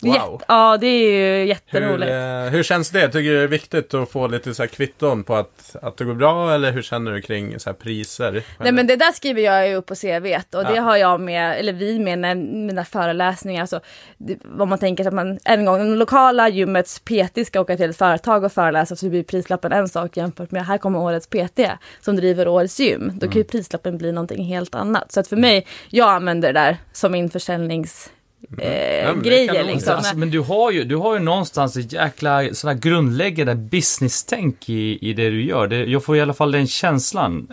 Wow. 0.02 0.14
Jätte, 0.14 0.44
ja 0.48 0.76
det 0.80 0.86
är 0.86 1.10
ju 1.12 1.38
Hur, 1.40 1.44
jätteroligt. 1.44 2.10
eh, 2.12 2.52
hur 2.52 2.62
känns 2.62 2.90
det? 2.90 3.06
Tycker 3.08 3.30
du 3.30 3.36
det 3.36 3.42
är 3.42 3.46
viktigt 3.46 3.94
att 3.94 4.10
få 4.10 4.26
lite 4.26 4.54
så 4.54 4.62
här 4.62 4.68
kvitton 4.68 5.24
på 5.24 5.34
att, 5.34 5.76
att 5.82 5.96
det 5.96 6.04
går 6.04 6.14
bra 6.14 6.54
eller 6.54 6.72
hur 6.72 6.82
känner 6.82 7.12
du 7.12 7.20
kring 7.22 7.60
så 7.60 7.70
här 7.70 7.74
priser? 7.74 8.42
Nej 8.58 8.72
men 8.72 8.86
det 8.86 8.96
där 8.96 9.12
skriver 9.12 9.42
jag 9.42 9.68
ju 9.68 9.74
upp 9.74 9.86
på 9.86 9.94
CVt 9.94 10.54
och 10.54 10.64
det 10.64 10.74
Ja. 10.74 10.82
har 10.82 10.96
jag 10.96 11.20
med, 11.20 11.58
eller 11.58 11.72
vi 11.72 11.98
med 11.98 12.18
när 12.18 12.34
mina 12.34 12.84
föreläsningar. 12.84 13.60
Alltså, 13.60 13.80
det, 14.18 14.36
vad 14.44 14.68
man 14.68 14.78
tänker 14.78 15.06
att 15.08 15.14
man, 15.14 15.38
en 15.44 15.64
gång, 15.64 15.78
den 15.78 15.98
lokala 15.98 16.48
gymmets 16.48 16.98
PT 16.98 17.46
ska 17.46 17.60
åka 17.60 17.76
till 17.76 17.90
ett 17.90 17.96
företag 17.96 18.44
och 18.44 18.52
föreläsa 18.52 18.96
så 18.96 19.08
blir 19.08 19.22
prislappen 19.22 19.72
en 19.72 19.88
sak 19.88 20.16
jämfört 20.16 20.50
med 20.50 20.66
här 20.66 20.78
kommer 20.78 20.98
årets 20.98 21.26
PT 21.26 21.60
som 22.00 22.16
driver 22.16 22.48
årets 22.48 22.80
gym. 22.80 23.12
Då 23.14 23.26
kan 23.26 23.36
ju 23.36 23.44
prislappen 23.44 23.98
bli 23.98 24.12
någonting 24.12 24.44
helt 24.44 24.74
annat. 24.74 25.12
Så 25.12 25.20
att 25.20 25.28
för 25.28 25.36
mig, 25.36 25.66
jag 25.90 26.08
använder 26.08 26.52
det 26.52 26.60
där 26.60 26.76
som 26.92 27.12
min 27.12 27.30
försäljnings 27.30 28.10
eh, 28.58 29.04
Ja, 29.04 29.14
grejer 29.14 29.64
liksom. 29.64 29.94
Alltså, 29.94 30.16
men 30.16 30.30
du 30.30 30.40
har 30.40 30.70
ju, 30.70 30.84
du 30.84 30.96
har 30.96 31.14
ju 31.14 31.20
någonstans 31.20 31.76
ett 31.76 31.92
jäkla 31.92 32.54
sådär 32.54 32.74
grundläggande 32.74 33.54
business-tänk 33.54 34.68
i, 34.68 34.98
i 35.10 35.12
det 35.12 35.30
du 35.30 35.44
gör. 35.44 35.66
Det, 35.66 35.84
jag 35.84 36.04
får 36.04 36.16
i 36.16 36.20
alla 36.20 36.34
fall 36.34 36.52
den 36.52 36.66
känslan. 36.66 37.48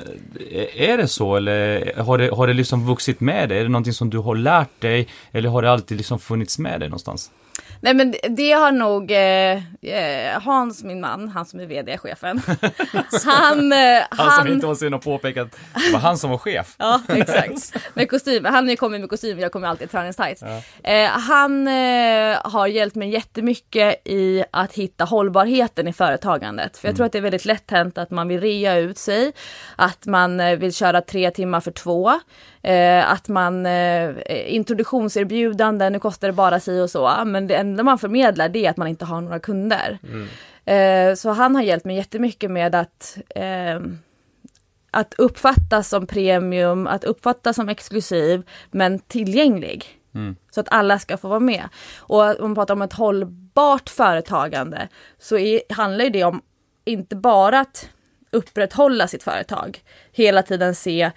Eh, 0.52 0.90
Är 0.90 0.98
det 0.98 1.08
så 1.08 1.36
eller 1.36 1.94
har 1.98 2.18
det, 2.18 2.30
har 2.30 2.48
det 2.48 2.54
liksom 2.54 2.88
vuxit 2.88 3.20
med 3.20 3.50
dig? 3.50 3.60
Är 3.60 3.64
det 3.64 3.70
någonting 3.70 3.94
som 3.94 4.10
du 4.10 4.18
har 4.18 4.36
lärt 4.36 4.82
dig? 4.82 5.08
Eller 5.32 5.50
har 5.50 5.62
det 5.62 5.72
alltid 5.72 5.98
liksom 5.98 6.20
funnits 6.20 6.60
med 6.60 6.80
dig 6.80 6.90
någonstans? 6.90 7.32
Nej 7.80 7.94
men 7.94 8.12
det- 8.30 8.52
har 8.52 8.72
nog 8.72 9.12
eh, 9.12 9.96
eh, 9.96 10.42
Hans, 10.42 10.84
min 10.84 11.02
man, 11.02 11.28
han 11.30 11.46
som 11.46 11.60
är 11.60 11.66
vd-chefen. 11.66 12.42
han, 13.26 13.72
eh, 13.74 13.78
Han 14.10 14.18
som 14.18 14.28
han, 14.28 14.48
inte 14.48 14.68
var 14.68 14.76
sen 14.76 14.94
och 14.94 15.02
påpeka 15.04 15.42
att 15.42 15.52
det 15.74 15.94
var 15.94 16.00
han 16.00 16.18
som 16.18 16.30
var 16.30 16.38
chef. 16.38 16.76
Ja, 16.80 17.02
exakt. 17.08 17.74
Med 17.94 18.10
kostym. 18.10 18.46
Han 18.46 18.70
har 18.70 18.76
kommit 18.76 19.02
med 19.02 19.10
kostym, 19.10 19.40
jag 19.40 19.52
kommer 19.52 19.68
alltid 19.68 19.88
i 19.88 19.92
träningstights. 19.92 20.44
Eh, 20.84 21.10
han 21.10 21.68
eh, 21.68 22.38
har 22.44 22.68
hjälpt 22.68 22.96
mig 22.96 23.10
jättemycket 23.10 24.02
i 24.08 24.44
att 24.52 24.74
hitta 24.74 25.04
hållbarheten 25.04 25.88
i 25.88 25.94
företagandet. 25.94 26.78
För 26.78 26.88
jag 26.88 26.96
tror 26.96 27.06
att 27.06 27.12
det 27.12 27.18
är 27.18 27.22
väldigt 27.22 27.46
lätt 27.46 27.72
hänt 27.72 27.98
att 27.98 28.12
man 28.12 28.28
vill 28.28 28.42
rea 28.42 28.76
ut 28.78 28.98
sig, 28.98 29.32
att 29.76 30.06
man 30.06 30.40
eh, 30.40 30.56
vill 30.58 30.74
köra 30.74 31.02
tre 31.02 31.32
timmar 31.32 31.60
för 31.62 31.72
två, 31.72 32.20
eh, 32.66 33.12
att 33.12 33.28
man 33.28 33.66
eh, 33.66 34.16
introduktionserbjudanden, 34.56 35.94
nu 35.94 36.00
kostar 36.00 36.28
det 36.28 36.34
bara 36.34 36.60
si 36.60 36.82
och 36.82 36.90
så, 36.90 37.24
men 37.26 37.48
det 37.48 37.56
enda 37.56 37.84
man 37.84 38.00
förmedlar 38.00 38.50
det 38.50 38.66
är 38.66 38.70
att 38.70 38.78
man 38.78 38.88
inte 38.88 39.06
har 39.06 39.22
några 39.22 39.40
kunder. 39.40 40.00
Eh, 40.66 41.16
så 41.16 41.30
han 41.30 41.56
har 41.56 41.62
hjälpt 41.62 41.86
mig 41.86 41.96
jättemycket 41.96 42.52
med 42.52 42.76
att 42.76 43.18
eh, 43.36 43.80
att 44.92 45.14
uppfattas 45.14 45.90
som 45.90 46.08
premium, 46.08 46.88
att 46.88 47.04
uppfattas 47.04 47.56
som 47.56 47.70
exklusiv, 47.70 48.44
men 48.72 49.00
tillgänglig. 49.00 49.86
Så 50.52 50.60
att 50.60 50.68
alla 50.72 51.00
ska 51.00 51.18
få 51.18 51.28
vara 51.28 51.40
med. 51.40 51.64
Och 51.98 52.40
om 52.40 52.50
man 52.50 52.56
pratar 52.56 52.74
om 52.74 52.82
ett 52.82 52.94
hållbart 52.94 53.90
företagande 53.90 54.88
så 55.20 55.38
är, 55.38 55.62
handlar 55.70 56.06
ju 56.06 56.12
det 56.12 56.24
om 56.24 56.42
inte 56.86 57.16
bara 57.16 57.60
att 57.60 57.90
upprätthålla 58.32 59.08
sitt 59.08 59.24
företag, 59.24 59.80
hela 60.12 60.44
tiden 60.44 60.76
se 60.76 61.12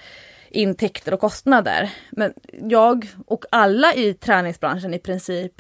intäkter 0.51 1.15
och 1.15 1.21
kostnader. 1.21 1.91
Men 2.11 2.33
jag 2.63 3.09
och 3.27 3.45
alla 3.51 3.95
i 3.95 4.15
träningsbranschen 4.15 4.95
i 4.95 4.99
princip 4.99 5.53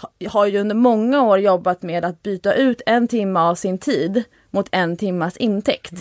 ha- 0.00 0.28
har 0.30 0.46
ju 0.46 0.58
under 0.58 0.74
många 0.74 1.22
år 1.22 1.38
jobbat 1.38 1.82
med 1.82 2.04
att 2.04 2.22
byta 2.22 2.54
ut 2.54 2.82
en 2.86 3.08
timme 3.08 3.40
av 3.40 3.54
sin 3.54 3.78
tid 3.78 4.22
mot 4.50 4.68
en 4.72 4.96
timmas 4.96 5.36
intäkt. 5.36 5.92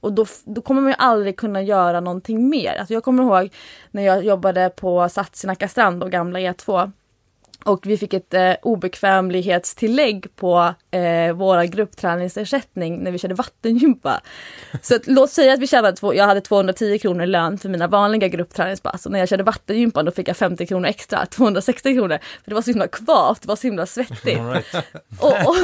Och 0.00 0.12
då, 0.12 0.26
då 0.44 0.60
kommer 0.60 0.80
man 0.80 0.90
ju 0.90 0.96
aldrig 0.98 1.36
kunna 1.36 1.62
göra 1.62 2.00
någonting 2.00 2.48
mer. 2.48 2.74
Alltså 2.78 2.94
jag 2.94 3.02
kommer 3.04 3.22
ihåg 3.22 3.52
när 3.90 4.02
jag 4.02 4.24
jobbade 4.24 4.70
på 4.76 5.08
Sats 5.08 5.44
i 5.44 5.46
Nacka 5.46 5.68
strand 5.68 6.02
och 6.02 6.10
gamla 6.10 6.38
E2. 6.38 6.92
Och 7.64 7.86
vi 7.86 7.98
fick 7.98 8.14
ett 8.14 8.34
eh, 8.34 8.52
obekvämlighetstillägg 8.62 10.36
på 10.36 10.74
eh, 10.90 11.32
våra 11.32 11.66
gruppträningsersättning 11.66 12.98
när 12.98 13.10
vi 13.10 13.18
körde 13.18 13.34
vattengympa. 13.34 14.20
Så 14.82 14.94
att, 14.94 15.06
låt 15.06 15.30
säga 15.30 15.52
att 15.52 15.60
vi 15.60 15.66
tjänade, 15.66 15.96
två, 15.96 16.14
jag 16.14 16.24
hade 16.24 16.40
210 16.40 16.98
kronor 16.98 17.22
i 17.22 17.26
lön 17.26 17.58
för 17.58 17.68
mina 17.68 17.86
vanliga 17.86 18.28
gruppträningspass 18.28 19.06
och 19.06 19.12
när 19.12 19.18
jag 19.18 19.28
körde 19.28 19.42
vattengympa 19.42 20.02
då 20.02 20.10
fick 20.10 20.28
jag 20.28 20.36
50 20.36 20.66
kronor 20.66 20.88
extra, 20.88 21.26
260 21.26 21.94
kronor. 21.94 22.18
För 22.44 22.50
det 22.50 22.54
var 22.54 22.62
så 22.62 22.70
himla 22.70 22.88
kvavt, 22.88 23.42
det 23.42 23.48
var 23.48 23.56
så 23.56 23.66
himla 23.66 23.86
svettigt. 23.86 24.40
Right. 24.40 24.74
Och, 25.20 25.32
och, 25.32 25.56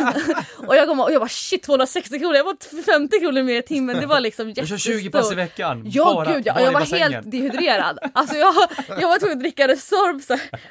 och 0.68 0.76
jag, 0.76 0.88
kom, 0.88 1.00
och 1.00 1.12
jag 1.12 1.20
bara 1.20 1.28
shit 1.28 1.62
260 1.62 2.18
kronor, 2.18 2.36
jag 2.36 2.44
var 2.44 2.82
50 2.82 3.20
kronor 3.20 3.42
mer 3.42 3.58
i 3.58 3.62
timmen, 3.62 4.00
det 4.00 4.06
var 4.06 4.20
liksom 4.20 4.46
Du 4.46 4.54
kör 4.54 4.62
jättestort. 4.62 4.92
20 4.92 5.10
pass 5.10 5.32
i 5.32 5.34
veckan. 5.34 5.82
Ja 5.86 6.14
bara, 6.14 6.32
gud 6.34 6.46
ja, 6.46 6.54
bara 6.54 6.60
i 6.60 6.64
jag 6.64 6.72
var 6.72 6.80
helt 6.80 7.30
dehydrerad. 7.30 7.98
Alltså 8.12 8.36
jag, 8.36 8.54
jag 8.88 9.08
var 9.08 9.18
tvungen 9.18 9.36
att 9.36 9.42
dricka 9.42 9.68
Resorb. 9.68 10.22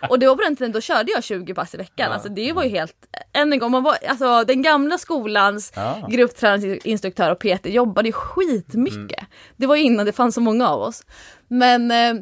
Och 0.10 0.20
det 0.20 0.28
var 0.28 0.36
på 0.36 0.42
den 0.42 0.56
tiden, 0.56 0.72
då 0.72 0.82
körde 0.82 1.12
jag 1.16 1.24
20 1.24 1.54
pass 1.54 1.74
i 1.74 1.78
veckan. 1.78 2.12
Alltså 2.12 2.30
det 2.30 2.52
var 2.54 2.64
ju 2.64 2.70
helt, 2.70 2.96
än 3.34 3.54
en 3.54 3.60
gång, 3.60 3.72
man 3.72 3.84
var, 3.84 3.98
alltså 4.08 4.44
den 4.44 4.62
gamla 4.62 4.98
skolans 4.98 5.72
Ja. 5.76 6.08
gruppträningsinstruktör 6.10 7.32
och 7.32 7.40
PT 7.40 7.66
jobbade 7.66 8.08
ju 8.10 8.14
skitmycket. 8.14 9.26
Det 9.58 9.68
var 9.68 9.76
ju 9.76 9.82
innan 9.84 10.06
det 10.06 10.12
fanns 10.14 10.36
så 10.36 10.42
många 10.42 10.70
av 10.70 10.82
oss. 10.82 11.04
Men 11.48 11.92
eh, 11.92 12.14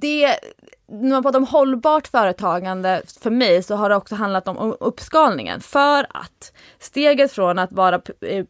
det, 0.00 0.38
när 0.88 1.10
man 1.10 1.22
pratar 1.22 1.38
om 1.38 1.46
hållbart 1.46 2.06
företagande 2.08 3.02
för 3.20 3.30
mig 3.30 3.62
så 3.62 3.74
har 3.76 3.88
det 3.90 3.96
också 3.96 4.14
handlat 4.14 4.48
om 4.48 4.76
uppskalningen. 4.80 5.60
För 5.60 6.06
att 6.10 6.52
steget 6.78 7.32
från 7.32 7.58
att 7.58 7.72
vara 7.72 8.00
eh, 8.20 8.44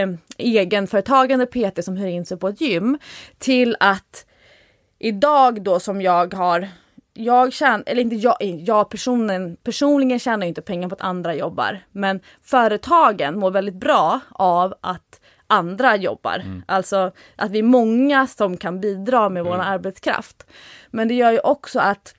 eh, 0.00 0.08
egenföretagande 0.38 1.46
PT 1.46 1.84
som 1.84 1.96
hyr 1.96 2.06
in 2.08 2.26
sig 2.26 2.38
på 2.38 2.48
ett 2.48 2.60
gym 2.60 2.98
till 3.38 3.76
att 3.80 4.26
idag 4.98 5.62
då 5.62 5.80
som 5.80 6.02
jag 6.02 6.34
har 6.34 6.68
jag 7.14 7.52
tjänar, 7.52 7.82
eller 7.86 8.02
inte 8.02 8.16
jag, 8.16 8.36
jag 8.40 8.90
personen, 8.90 9.56
personligen 9.56 10.18
tjänar 10.18 10.46
ju 10.46 10.48
inte 10.48 10.62
pengar 10.62 10.88
på 10.88 10.94
att 10.94 11.00
andra 11.00 11.34
jobbar. 11.34 11.84
Men 11.92 12.20
företagen 12.42 13.38
mår 13.38 13.50
väldigt 13.50 13.74
bra 13.74 14.20
av 14.30 14.74
att 14.80 15.20
andra 15.46 15.96
jobbar. 15.96 16.44
Alltså 16.66 17.12
att 17.36 17.50
vi 17.50 17.58
är 17.58 17.62
många 17.62 18.26
som 18.26 18.56
kan 18.56 18.80
bidra 18.80 19.28
med 19.28 19.44
vår 19.44 19.58
arbetskraft. 19.58 20.46
Men 20.90 21.08
det 21.08 21.14
gör 21.14 21.32
ju 21.32 21.40
också 21.40 21.80
att 21.80 22.14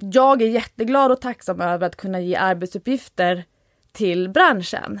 jag 0.00 0.42
är 0.42 0.46
jätteglad 0.46 1.12
och 1.12 1.20
tacksam 1.20 1.60
över 1.60 1.86
att 1.86 1.96
kunna 1.96 2.20
ge 2.20 2.36
arbetsuppgifter 2.36 3.44
till 3.92 4.28
branschen. 4.28 5.00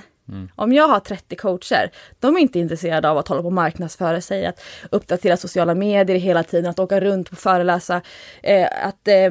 Om 0.54 0.72
jag 0.72 0.88
har 0.88 1.00
30 1.00 1.36
coacher, 1.36 1.90
de 2.20 2.36
är 2.36 2.40
inte 2.40 2.58
intresserade 2.58 3.10
av 3.10 3.18
att 3.18 3.28
hålla 3.28 3.42
på 3.42 3.46
och 3.46 3.52
marknadsföra 3.52 4.20
sig, 4.20 4.46
att 4.46 4.60
uppdatera 4.90 5.36
sociala 5.36 5.74
medier 5.74 6.16
hela 6.16 6.42
tiden, 6.42 6.70
att 6.70 6.78
åka 6.78 7.00
runt 7.00 7.28
och 7.28 7.38
föreläsa, 7.38 8.00
eh, 8.42 8.68
att 8.82 9.08
eh, 9.08 9.30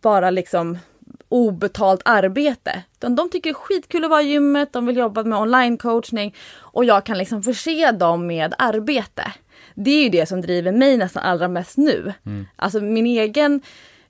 bara 0.00 0.30
liksom 0.30 0.78
obetalt 1.28 2.02
arbete. 2.04 2.82
De, 2.98 3.16
de 3.16 3.30
tycker 3.30 3.50
det 3.50 3.52
är 3.52 3.54
skitkul 3.54 4.04
att 4.04 4.10
vara 4.10 4.22
i 4.22 4.26
gymmet, 4.26 4.72
de 4.72 4.86
vill 4.86 4.96
jobba 4.96 5.22
med 5.22 5.38
online-coachning 5.38 6.34
och 6.54 6.84
jag 6.84 7.06
kan 7.06 7.18
liksom 7.18 7.42
förse 7.42 7.92
dem 7.92 8.26
med 8.26 8.54
arbete. 8.58 9.32
Det 9.74 9.90
är 9.90 10.02
ju 10.02 10.08
det 10.08 10.26
som 10.26 10.40
driver 10.40 10.72
mig 10.72 10.96
nästan 10.96 11.22
allra 11.22 11.48
mest 11.48 11.76
nu. 11.76 12.12
Alltså 12.56 12.80
min 12.80 13.06
egen 13.06 13.60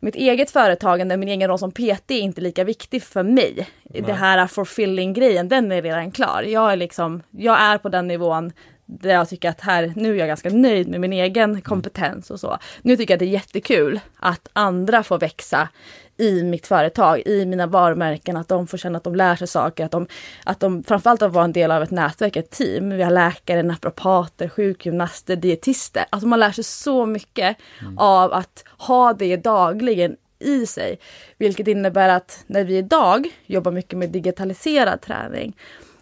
mitt 0.03 0.15
eget 0.15 0.51
företagande, 0.51 1.17
min 1.17 1.29
egen 1.29 1.49
roll 1.49 1.59
som 1.59 1.73
PT 1.73 2.11
är 2.11 2.21
inte 2.21 2.41
lika 2.41 2.65
viktig 2.65 3.03
för 3.03 3.23
mig. 3.23 3.69
Det 3.85 4.13
här 4.13 4.47
fulfilling-grejen, 4.47 5.49
den 5.49 5.73
är 5.73 5.83
redan 5.83 6.11
klar. 6.11 6.43
Jag 6.43 6.73
är 6.73 6.77
liksom, 6.77 7.23
jag 7.31 7.61
är 7.61 7.79
på 7.79 7.89
den 7.89 8.07
nivån 8.09 8.53
där 9.01 9.15
jag 9.15 9.29
tycker 9.29 9.49
att 9.49 9.61
här, 9.61 9.93
nu 9.97 10.15
är 10.15 10.19
jag 10.19 10.29
ganska 10.29 10.51
nöjd 10.51 10.89
med 10.89 11.01
min 11.01 11.13
egen 11.13 11.63
kompetens 11.63 12.31
och 12.31 12.41
så. 12.41 12.59
Nu 12.83 12.97
tycker 12.97 13.13
jag 13.13 13.17
att 13.17 13.21
det 13.21 13.27
är 13.27 13.39
jättekul 13.41 14.01
att 14.17 14.49
andra 14.53 15.03
får 15.03 15.19
växa 15.19 15.69
i 16.17 16.43
mitt 16.43 16.67
företag, 16.67 17.23
i 17.27 17.47
mina 17.47 17.67
varumärken, 17.67 18.37
att 18.37 18.49
de 18.49 18.67
får 18.67 18.79
känna 18.79 18.97
att 18.97 19.05
de 19.05 19.15
lär 19.15 19.37
sig 19.37 19.47
saker, 19.47 19.85
att 19.85 19.91
de, 19.91 20.07
att 20.45 20.61
de 20.61 20.85
framförallt 20.85 21.23
att 21.23 21.33
vara 21.33 21.45
en 21.45 21.53
del 21.53 21.71
av 21.71 21.83
ett 21.83 21.91
nätverk, 21.91 22.37
ett 22.37 22.51
team. 22.51 22.91
Vi 22.91 23.03
har 23.03 23.11
läkare, 23.11 23.63
naprapater, 23.63 24.49
sjukgymnaster, 24.49 25.37
dietister. 25.37 26.05
Alltså 26.11 26.29
man 26.29 26.41
lär 26.41 26.53
sig 26.53 26.65
så 26.65 27.07
mycket 27.07 27.57
av 27.97 28.33
att 28.33 28.65
ha 28.79 29.13
det 29.13 29.37
dagligen 29.37 30.17
i 30.39 30.67
sig. 30.67 30.99
Vilket 31.39 31.69
innebär 31.69 32.09
att 32.09 32.45
när 32.47 32.65
vi 32.65 32.77
idag 32.77 33.29
jobbar 33.47 33.73
mycket 33.73 33.99
med 33.99 34.11
digitaliserad 34.11 35.01
träning, 35.01 35.57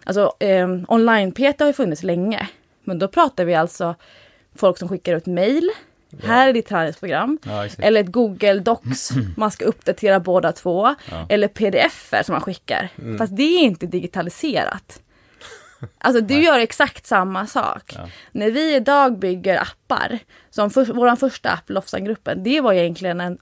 alltså 0.05 0.33
eh, 0.39 0.69
online-PT 0.89 1.61
har 1.61 1.67
ju 1.67 1.73
funnits 1.73 2.03
länge, 2.03 2.49
men 2.91 2.99
då 2.99 3.09
pratar 3.09 3.45
vi 3.45 3.55
alltså 3.55 3.95
folk 4.55 4.79
som 4.79 4.89
skickar 4.89 5.15
ut 5.17 5.27
mail, 5.27 5.71
här 6.23 6.49
är 6.49 6.53
ditt 6.53 6.69
träningsprogram. 6.69 7.39
Ja. 7.45 7.69
Eller 7.79 8.01
ett 8.01 8.13
Google 8.13 8.61
Docs, 8.61 9.11
man 9.37 9.51
ska 9.51 9.65
uppdatera 9.65 10.21
båda 10.21 10.53
två. 10.53 10.95
Ja. 11.11 11.27
Eller 11.29 11.49
pdf 11.49 12.15
som 12.25 12.33
man 12.33 12.41
skickar. 12.41 12.89
Fast 13.19 13.37
det 13.37 13.43
är 13.43 13.63
inte 13.63 13.87
digitaliserat. 13.87 15.03
Alltså 15.99 16.21
du 16.21 16.43
gör 16.43 16.59
exakt 16.59 17.07
samma 17.07 17.47
sak. 17.47 17.93
Ja. 17.95 18.09
När 18.33 18.51
vi 18.51 18.75
idag 18.75 19.19
bygger 19.19 19.63
appar, 19.63 20.19
som 20.51 20.71
för, 20.71 20.85
vår 20.85 21.17
första 21.17 21.51
app, 21.51 21.71
Lofsangruppen, 21.71 22.43
det 22.43 22.61
var 22.61 22.73
egentligen 22.73 23.21
en 23.21 23.39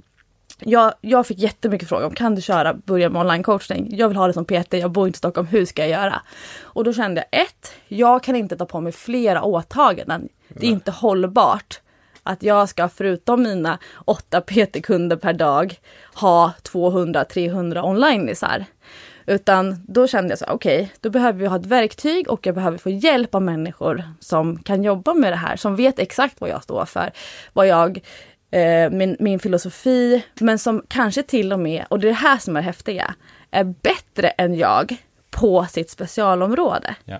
jag, 0.58 0.94
jag 1.00 1.26
fick 1.26 1.38
jättemycket 1.38 1.88
frågor 1.88 2.06
om 2.06 2.14
kan 2.14 2.34
du 2.34 2.42
köra, 2.42 2.74
börja 2.74 3.08
med 3.08 3.20
online 3.20 3.42
coachning? 3.42 3.88
Jag 3.96 4.08
vill 4.08 4.16
ha 4.16 4.26
det 4.26 4.32
som 4.32 4.44
PT, 4.44 4.72
jag 4.72 4.90
bor 4.90 5.06
inte 5.06 5.16
i 5.16 5.18
Stockholm, 5.18 5.46
hur 5.46 5.64
ska 5.64 5.82
jag 5.82 5.90
göra? 5.90 6.22
Och 6.62 6.84
då 6.84 6.92
kände 6.92 7.24
jag 7.30 7.40
ett, 7.42 7.72
jag 7.88 8.22
kan 8.22 8.36
inte 8.36 8.56
ta 8.56 8.66
på 8.66 8.80
mig 8.80 8.92
flera 8.92 9.42
åtaganden. 9.42 10.28
Det 10.48 10.66
är 10.66 10.70
inte 10.70 10.90
hållbart 10.90 11.80
att 12.22 12.42
jag 12.42 12.68
ska 12.68 12.88
förutom 12.88 13.42
mina 13.42 13.78
åtta 14.04 14.40
PT-kunder 14.40 15.16
per 15.16 15.32
dag 15.32 15.80
ha 16.14 16.52
200-300 16.62 17.84
online-isar. 17.84 18.64
Utan 19.26 19.76
då 19.88 20.06
kände 20.06 20.30
jag 20.30 20.38
så 20.38 20.44
okej, 20.48 20.76
okay, 20.76 20.88
då 21.00 21.10
behöver 21.10 21.38
vi 21.38 21.46
ha 21.46 21.56
ett 21.56 21.66
verktyg 21.66 22.30
och 22.30 22.46
jag 22.46 22.54
behöver 22.54 22.78
få 22.78 22.90
hjälp 22.90 23.34
av 23.34 23.42
människor 23.42 24.02
som 24.20 24.62
kan 24.62 24.82
jobba 24.82 25.14
med 25.14 25.32
det 25.32 25.36
här, 25.36 25.56
som 25.56 25.76
vet 25.76 25.98
exakt 25.98 26.40
vad 26.40 26.50
jag 26.50 26.62
står 26.62 26.84
för, 26.84 27.10
vad 27.52 27.66
jag, 27.66 28.00
eh, 28.50 28.90
min, 28.90 29.16
min 29.20 29.38
filosofi, 29.38 30.24
men 30.40 30.58
som 30.58 30.82
kanske 30.88 31.22
till 31.22 31.52
och 31.52 31.60
med, 31.60 31.84
och 31.88 32.00
det 32.00 32.06
är 32.06 32.08
det 32.08 32.14
här 32.14 32.38
som 32.38 32.56
är 32.56 32.62
häftiga, 32.62 33.14
är 33.50 33.64
bättre 33.64 34.28
än 34.28 34.54
jag 34.54 34.96
på 35.30 35.66
sitt 35.70 35.90
specialområde. 35.90 36.94
Ja. 37.04 37.18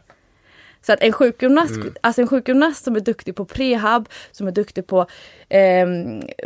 Så 0.87 0.93
att 0.93 1.01
en 1.01 1.13
sjukgymnast, 1.13 1.75
alltså 2.01 2.23
en 2.23 2.29
sjukgymnast 2.29 2.85
som 2.85 2.97
är 2.97 3.01
duktig 3.01 3.37
på 3.37 3.45
prehab, 3.45 4.09
som 4.31 4.47
är 4.47 4.53
duktig 4.53 4.87
på 4.87 5.07
eh, 5.49 5.87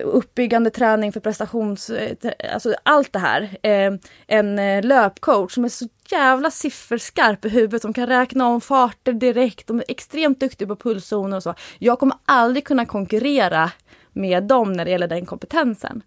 uppbyggande 0.05 0.71
träning 0.71 1.13
för 1.13 1.21
prestations... 1.21 1.91
eh, 1.91 2.33
Alltså 2.55 2.75
allt 2.83 3.13
det 3.13 3.19
här. 3.19 3.57
Eh, 3.63 3.93
en 4.27 4.81
löpcoach 4.81 5.55
som 5.55 5.65
är 5.65 5.69
så 5.69 5.89
jävla 6.11 6.51
sifferskarp 6.51 7.45
i 7.45 7.49
huvudet, 7.49 7.83
som 7.83 7.93
kan 7.93 8.07
räkna 8.07 8.47
om 8.47 8.61
farter 8.61 9.13
direkt. 9.13 9.67
De 9.67 9.79
är 9.79 9.85
extremt 9.89 10.41
duktiga 10.41 10.69
på 10.69 10.77
pulszoner 10.77 11.37
och 11.37 11.43
så. 11.43 11.55
Jag 11.79 11.99
kommer 11.99 12.17
aldrig 12.25 12.65
kunna 12.67 12.87
konkurrera 12.87 13.71
med 14.13 14.43
dem 14.43 14.73
när 14.73 14.85
det 14.85 14.91
gäller 14.91 15.09
den 15.09 15.27
kompetensen. 15.27 16.03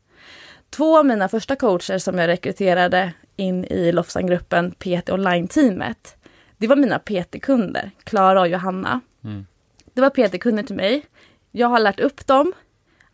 Två 0.69 0.97
av 0.97 1.05
mina 1.05 1.29
första 1.29 1.55
coacher 1.55 1.97
som 1.97 2.17
jag 2.17 2.27
rekryterade 2.27 3.13
in 3.35 3.65
i 3.65 3.91
Lofsangruppen 3.91 4.71
PT 4.71 5.09
Online-teamet 5.09 6.15
det 6.57 6.67
var 6.67 6.75
mina 6.75 6.99
PT-kunder, 6.99 7.91
Klara 8.03 8.41
och 8.41 8.47
Johanna. 8.47 9.01
Mm. 9.23 9.45
Det 9.93 10.01
var 10.01 10.09
PT-kunder 10.09 10.63
till 10.63 10.75
mig. 10.75 11.05
Jag 11.51 11.67
har 11.67 11.79
lärt 11.79 11.99
upp 11.99 12.27
dem. 12.27 12.53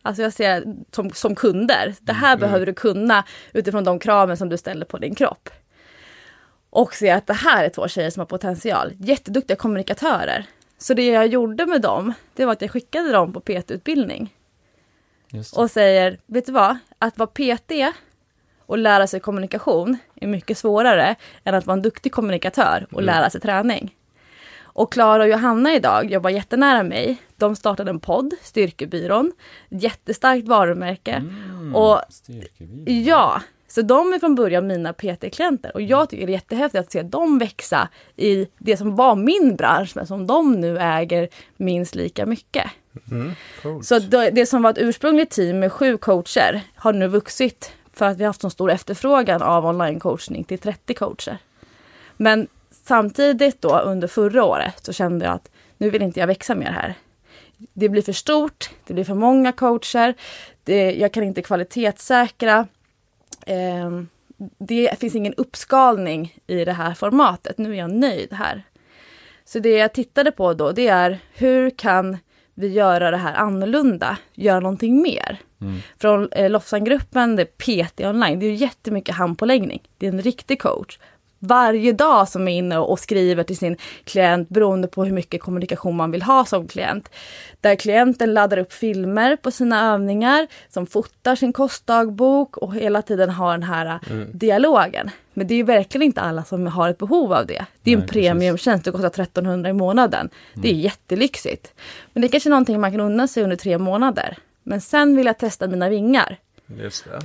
Alltså 0.02 0.22
jag 0.22 0.32
ser 0.32 0.64
som, 0.90 1.10
som 1.10 1.34
kunder. 1.34 1.94
Det 2.00 2.12
här 2.12 2.32
Mm. 2.32 2.40
behöver 2.40 2.66
du 2.66 2.74
kunna 2.74 3.24
utifrån 3.52 3.84
de 3.84 3.98
kraven 3.98 4.36
som 4.36 4.48
du 4.48 4.56
ställer 4.56 4.86
på 4.86 4.98
din 4.98 5.14
kropp. 5.14 5.48
Och 6.70 6.94
se 6.94 7.10
att 7.10 7.26
det 7.26 7.32
här 7.32 7.64
är 7.64 7.68
två 7.68 7.88
tjejer 7.88 8.10
som 8.10 8.20
har 8.20 8.26
potential. 8.26 8.92
Jätteduktiga 8.98 9.56
kommunikatörer. 9.56 10.46
Så 10.78 10.94
det 10.94 11.06
jag 11.06 11.26
gjorde 11.26 11.66
med 11.66 11.80
dem, 11.80 12.12
det 12.34 12.44
var 12.44 12.52
att 12.52 12.62
jag 12.62 12.70
skickade 12.70 13.12
dem 13.12 13.32
på 13.32 13.40
PT-utbildning. 13.40 14.34
Och 15.56 15.70
säger, 15.70 16.18
vet 16.26 16.46
du 16.46 16.52
vad? 16.52 16.76
Att 16.98 17.18
vara 17.18 17.26
PT 17.26 17.72
och 18.66 18.78
lära 18.78 19.06
sig 19.06 19.20
kommunikation 19.20 19.98
är 20.14 20.26
mycket 20.26 20.58
svårare 20.58 21.16
än 21.44 21.54
att 21.54 21.66
vara 21.66 21.76
en 21.76 21.82
duktig 21.82 22.12
kommunikatör 22.12 22.86
och 22.92 23.02
lära 23.02 23.30
sig 23.30 23.40
träning. 23.40 23.96
Och 24.74 24.92
Klara 24.92 25.22
och 25.22 25.28
Johanna 25.28 25.74
idag 25.74 26.10
jobbar 26.10 26.30
jättenära 26.30 26.82
mig. 26.82 27.16
De 27.36 27.56
startade 27.56 27.90
en 27.90 28.00
podd, 28.00 28.34
Styrkebyrån. 28.42 29.32
Jättestarkt 29.68 30.48
varumärke. 30.48 31.12
Mm, 31.12 31.76
Och. 31.76 32.00
Ja, 32.86 33.42
så 33.68 33.82
de 33.82 34.12
är 34.12 34.18
från 34.18 34.34
början 34.34 34.66
mina 34.66 34.92
PT-klienter. 34.92 35.70
Och 35.74 35.82
jag 35.82 36.10
tycker 36.10 36.26
det 36.26 36.30
är 36.30 36.34
jättehäftigt 36.34 36.80
att 36.80 36.92
se 36.92 37.02
dem 37.02 37.38
växa 37.38 37.88
i 38.16 38.46
det 38.58 38.76
som 38.76 38.96
var 38.96 39.16
min 39.16 39.56
bransch, 39.56 39.92
men 39.94 40.06
som 40.06 40.26
de 40.26 40.52
nu 40.52 40.78
äger 40.78 41.28
minst 41.56 41.94
lika 41.94 42.26
mycket. 42.26 42.66
Mm. 43.10 43.32
Så 43.82 43.98
det, 43.98 44.30
det 44.30 44.46
som 44.46 44.62
var 44.62 44.70
ett 44.70 44.78
ursprungligt 44.78 45.32
team 45.32 45.58
med 45.58 45.72
sju 45.72 45.96
coacher 45.96 46.60
har 46.74 46.92
nu 46.92 47.08
vuxit 47.08 47.72
för 47.92 48.06
att 48.06 48.18
vi 48.18 48.24
har 48.24 48.28
haft 48.28 48.40
så 48.40 48.50
stor 48.50 48.70
efterfrågan 48.70 49.42
av 49.42 49.66
online-coachning 49.66 50.44
till 50.44 50.58
30 50.58 50.94
coacher. 50.94 51.38
Men 52.16 52.48
samtidigt 52.70 53.62
då 53.62 53.78
under 53.78 54.08
förra 54.08 54.44
året 54.44 54.84
så 54.84 54.92
kände 54.92 55.24
jag 55.24 55.34
att 55.34 55.50
nu 55.78 55.90
vill 55.90 56.02
inte 56.02 56.20
jag 56.20 56.26
växa 56.26 56.54
mer 56.54 56.70
här. 56.70 56.94
Det 57.56 57.88
blir 57.88 58.02
för 58.02 58.12
stort, 58.12 58.70
det 58.86 58.94
blir 58.94 59.04
för 59.04 59.14
många 59.14 59.52
coacher, 59.52 60.14
det, 60.64 60.92
jag 60.92 61.12
kan 61.12 61.24
inte 61.24 61.42
kvalitetssäkra. 61.42 62.66
Eh, 63.46 63.90
det 64.58 64.98
finns 64.98 65.14
ingen 65.14 65.34
uppskalning 65.34 66.38
i 66.46 66.64
det 66.64 66.72
här 66.72 66.94
formatet. 66.94 67.58
Nu 67.58 67.72
är 67.72 67.78
jag 67.78 67.90
nöjd 67.90 68.32
här. 68.32 68.62
Så 69.44 69.58
det 69.58 69.76
jag 69.76 69.92
tittade 69.92 70.30
på 70.32 70.54
då, 70.54 70.72
det 70.72 70.88
är 70.88 71.18
hur 71.34 71.70
kan 71.70 72.18
vi 72.54 72.68
göra 72.68 73.10
det 73.10 73.16
här 73.16 73.34
annorlunda, 73.34 74.18
göra 74.34 74.60
någonting 74.60 75.02
mer. 75.02 75.38
Från 75.98 76.28
eh, 76.32 76.50
Lofsangruppen, 76.50 77.36
det 77.36 77.42
är 77.42 77.46
PT 77.86 78.00
online, 78.00 78.38
det 78.38 78.46
är 78.46 78.52
jättemycket 78.52 79.14
handpåläggning. 79.14 79.82
Det 79.98 80.06
är 80.06 80.12
en 80.12 80.22
riktig 80.22 80.62
coach. 80.62 80.98
Varje 81.44 81.92
dag 81.92 82.28
som 82.28 82.48
är 82.48 82.52
inne 82.52 82.78
och 82.78 82.98
skriver 82.98 83.44
till 83.44 83.56
sin 83.56 83.76
klient 84.04 84.48
beroende 84.48 84.88
på 84.88 85.04
hur 85.04 85.12
mycket 85.12 85.40
kommunikation 85.40 85.96
man 85.96 86.10
vill 86.10 86.22
ha 86.22 86.44
som 86.44 86.68
klient. 86.68 87.10
Där 87.60 87.74
klienten 87.74 88.34
laddar 88.34 88.58
upp 88.58 88.72
filmer 88.72 89.36
på 89.36 89.50
sina 89.50 89.92
övningar, 89.92 90.46
som 90.68 90.86
fotar 90.86 91.36
sin 91.36 91.52
kostdagbok 91.52 92.56
och 92.56 92.74
hela 92.74 93.02
tiden 93.02 93.30
har 93.30 93.52
den 93.52 93.62
här 93.62 93.86
eh, 93.86 94.16
dialogen. 94.32 95.10
Men 95.34 95.46
det 95.46 95.54
är 95.54 95.56
ju 95.56 95.62
verkligen 95.62 96.02
inte 96.02 96.20
alla 96.20 96.44
som 96.44 96.66
har 96.66 96.88
ett 96.88 96.98
behov 96.98 97.32
av 97.32 97.46
det. 97.46 97.66
Det 97.82 97.92
är 97.92 97.96
Nej, 97.96 98.02
en 98.02 98.08
premiumtjänst, 98.08 98.84
det 98.84 98.90
kostar 98.90 99.22
1300 99.22 99.70
i 99.70 99.72
månaden. 99.72 100.30
Det 100.54 100.68
är 100.68 100.74
jättelyxigt. 100.74 101.74
Men 102.12 102.20
det 102.20 102.26
är 102.26 102.30
kanske 102.30 102.48
är 102.48 102.50
någonting 102.50 102.80
man 102.80 102.90
kan 102.90 103.00
unna 103.00 103.28
sig 103.28 103.42
under 103.42 103.56
tre 103.56 103.78
månader. 103.78 104.38
Men 104.62 104.80
sen 104.80 105.16
vill 105.16 105.26
jag 105.26 105.38
testa 105.38 105.66
mina 105.66 105.88
vingar. 105.88 106.38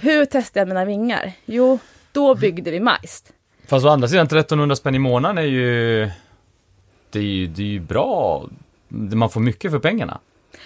Hur 0.02 0.26
testar 0.26 0.62
jag 0.62 0.68
mina 0.68 0.86
vingar? 0.86 1.32
Jo, 1.46 1.80
då 2.12 2.36
byggde 2.36 2.72
vi 2.72 2.80
Majst. 2.80 3.34
Fast 3.70 3.86
å 3.86 3.90
andra 3.90 4.08
sidan 4.08 4.26
1300 4.26 4.76
spänn 4.76 4.96
i 4.96 5.00
månaden 5.00 5.38
är 5.38 5.42
ju... 5.42 6.10
Det 7.10 7.20
är 7.20 7.24
ju, 7.24 7.48
det 7.48 7.62
är 7.62 7.68
ju 7.68 7.80
bra. 7.80 8.46
Man 8.90 9.30
får 9.30 9.42
mycket 9.42 9.72
för 9.72 9.80
pengarna. 9.80 10.20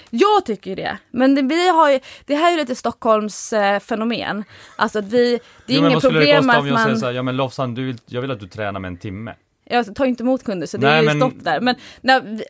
Jag 0.10 0.45
tycker 0.45 0.70
ju 0.70 0.76
det. 0.76 0.97
Men 1.12 1.36
det, 1.36 1.41
vi 1.41 1.70
har 1.70 1.91
ju, 1.91 1.99
det 2.26 2.36
här 2.36 2.47
är 2.47 2.52
ju 2.52 2.58
lite 2.58 2.76
Stockholms 2.76 3.54
eh, 3.54 3.80
fenomen. 3.80 4.43
Alltså 4.76 4.99
att 4.99 5.06
vi, 5.06 5.39
det 5.68 5.74
är 5.74 5.78
Jo, 5.78 5.82
inget 5.82 5.93
vad 5.93 6.04
skulle 6.04 6.20
det 6.20 6.26
problem 6.26 6.43
kosta 6.43 6.58
att 6.58 6.62
om 6.62 6.68
jag 6.68 6.78
säger 6.80 6.89
man... 6.89 6.99
så 6.99 7.06
här, 7.06 7.14
ja 7.14 7.24
men 7.24 7.38
Lofsan, 7.38 7.74
du 7.76 7.86
vill, 7.86 7.97
jag 8.06 8.22
vill 8.22 8.32
att 8.32 8.39
du 8.39 8.47
tränar 8.47 8.80
med 8.80 8.88
en 8.89 8.97
timme. 8.97 9.34
Jag 9.66 9.95
tar 9.95 10.06
inte 10.06 10.24
emot 10.24 10.43
kunder 10.43 10.68
så 10.68 10.78
det 10.78 10.88
Nej, 10.88 10.95
är 10.97 11.02
ju 11.02 11.06
men- 11.06 11.18
stopp 11.20 11.34
där. 11.43 11.62
Men 11.62 11.76
när 12.02 12.22
vi, 12.22 12.43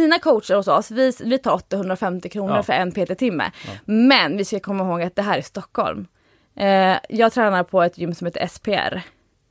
mina 0.00 0.18
coacher 0.18 0.54
hos 0.54 0.68
oss, 0.68 0.90
vi, 0.90 1.12
vi 1.24 1.38
tar 1.38 1.52
850 1.54 2.28
kronor 2.28 2.56
Ja. 2.56 2.62
för 2.62 2.72
en 2.72 2.92
PT-timme. 2.92 3.50
Men 3.84 4.36
vi 4.36 4.44
ska 4.44 4.60
komma 4.60 4.84
ihåg 4.84 5.02
att 5.02 5.16
det 5.16 5.22
här 5.22 5.38
är 5.38 5.42
Stockholm. 5.42 6.06
Eh, 6.56 6.96
jag 7.08 7.32
tränar 7.32 7.62
på 7.64 7.82
ett 7.82 7.98
gym 7.98 8.14
som 8.14 8.26
heter 8.26 8.46
SPR. 8.46 9.00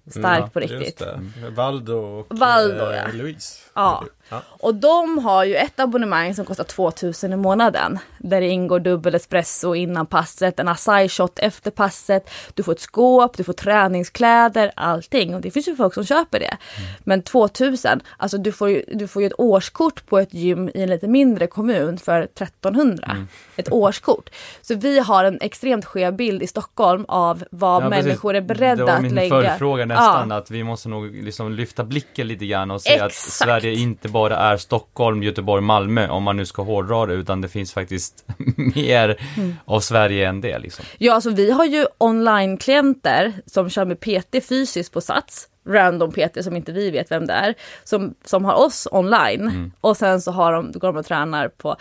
Stark 0.07 0.39
ja, 0.39 0.49
på 0.53 0.61
Just 0.61 0.73
riktigt. 0.73 0.97
det. 0.97 1.49
Valdo 1.49 1.93
och 1.93 2.39
Valdo, 2.39 2.91
eh, 2.91 2.97
ja. 2.97 3.03
Louise. 3.13 3.59
Ja. 3.73 4.03
Ja. 4.33 4.41
Och 4.59 4.75
de 4.75 5.17
har 5.17 5.43
ju 5.43 5.55
ett 5.55 5.79
abonnemang 5.79 6.35
som 6.35 6.45
kostar 6.45 6.63
2000 6.63 7.33
i 7.33 7.35
månaden. 7.35 7.99
Där 8.19 8.41
det 8.41 8.47
ingår 8.47 8.79
dubbel 8.79 9.15
espresso 9.15 9.75
innan 9.75 10.05
passet, 10.05 10.59
en 10.59 10.67
acai 10.67 11.09
shot 11.09 11.39
efter 11.39 11.71
passet. 11.71 12.29
Du 12.53 12.63
får 12.63 12.71
ett 12.71 12.79
skåp, 12.79 13.37
du 13.37 13.43
får 13.43 13.53
träningskläder, 13.53 14.71
allting. 14.75 15.35
Och 15.35 15.41
det 15.41 15.51
finns 15.51 15.67
ju 15.67 15.75
folk 15.75 15.93
som 15.93 16.05
köper 16.05 16.39
det. 16.39 16.57
Men 16.99 17.21
2000, 17.21 18.01
alltså 18.17 18.37
du 18.37 18.51
får, 18.51 18.69
ju, 18.69 18.83
du 18.93 19.07
får 19.07 19.21
ju 19.21 19.25
ett 19.27 19.33
årskort 19.39 20.05
på 20.05 20.19
ett 20.19 20.33
gym 20.33 20.69
i 20.73 20.81
en 20.83 20.89
lite 20.89 21.07
mindre 21.07 21.47
kommun 21.47 21.97
för 21.97 22.21
1300. 22.21 23.27
Ett 23.55 23.71
årskort. 23.71 24.29
Så 24.61 24.75
vi 24.75 24.99
har 24.99 25.23
en 25.25 25.37
extremt 25.41 25.85
skev 25.85 26.13
bild 26.15 26.43
i 26.43 26.47
Stockholm 26.47 27.05
av 27.07 27.43
vad 27.51 27.83
Ja, 27.83 27.89
människor 27.89 28.35
är 28.35 28.41
beredda 28.41 28.75
Det 28.75 28.83
var 28.83 28.91
att 28.91 29.01
min 29.01 29.15
lägga. 29.15 29.29
följdfråga 29.29 29.85
nästan, 29.85 30.29
Ja. 30.29 30.35
att 30.37 30.51
vi 30.51 30.63
måste 30.63 30.89
nog 30.89 31.15
liksom 31.15 31.51
lyfta 31.51 31.83
blicken 31.83 32.27
lite 32.27 32.45
grann 32.45 32.71
och 32.71 32.81
se 32.81 32.99
att 32.99 33.05
Exakt. 33.11 33.33
Sverige 33.33 33.73
inte 33.73 34.09
bara 34.09 34.22
är 34.29 34.57
Stockholm, 34.57 35.23
Göteborg, 35.23 35.61
Malmö, 35.61 36.07
om 36.09 36.23
man 36.23 36.37
nu 36.37 36.45
ska 36.45 36.61
hårdra 36.61 37.05
det, 37.05 37.13
utan 37.13 37.41
det 37.41 37.47
finns 37.47 37.73
faktiskt 37.73 38.25
mer 38.75 39.17
Mm. 39.37 39.55
av 39.65 39.79
Sverige 39.79 40.29
än 40.29 40.41
det 40.41 40.59
liksom. 40.59 40.85
Ja, 40.97 41.13
alltså 41.13 41.29
vi 41.29 41.51
har 41.51 41.65
ju 41.65 41.85
online-klienter 41.97 43.33
som 43.45 43.69
kör 43.69 43.85
med 43.85 43.99
PT 43.99 44.47
fysiskt 44.49 44.93
på 44.93 45.01
Sats. 45.01 45.47
Random 45.67 46.11
PT 46.11 46.43
som 46.43 46.55
inte 46.55 46.71
vi 46.71 46.91
vet 46.91 47.11
vem 47.11 47.27
det 47.27 47.33
är. 47.33 47.53
Som, 47.83 48.13
som 48.25 48.45
har 48.45 48.53
oss 48.65 48.87
online. 48.91 49.71
Och 49.81 49.97
sen 49.97 50.21
så 50.21 50.31
har 50.31 50.53
de, 50.53 50.71
går 50.71 50.87
de 50.87 50.97
och 50.97 51.05
tränar 51.05 51.47
på, 51.47 51.75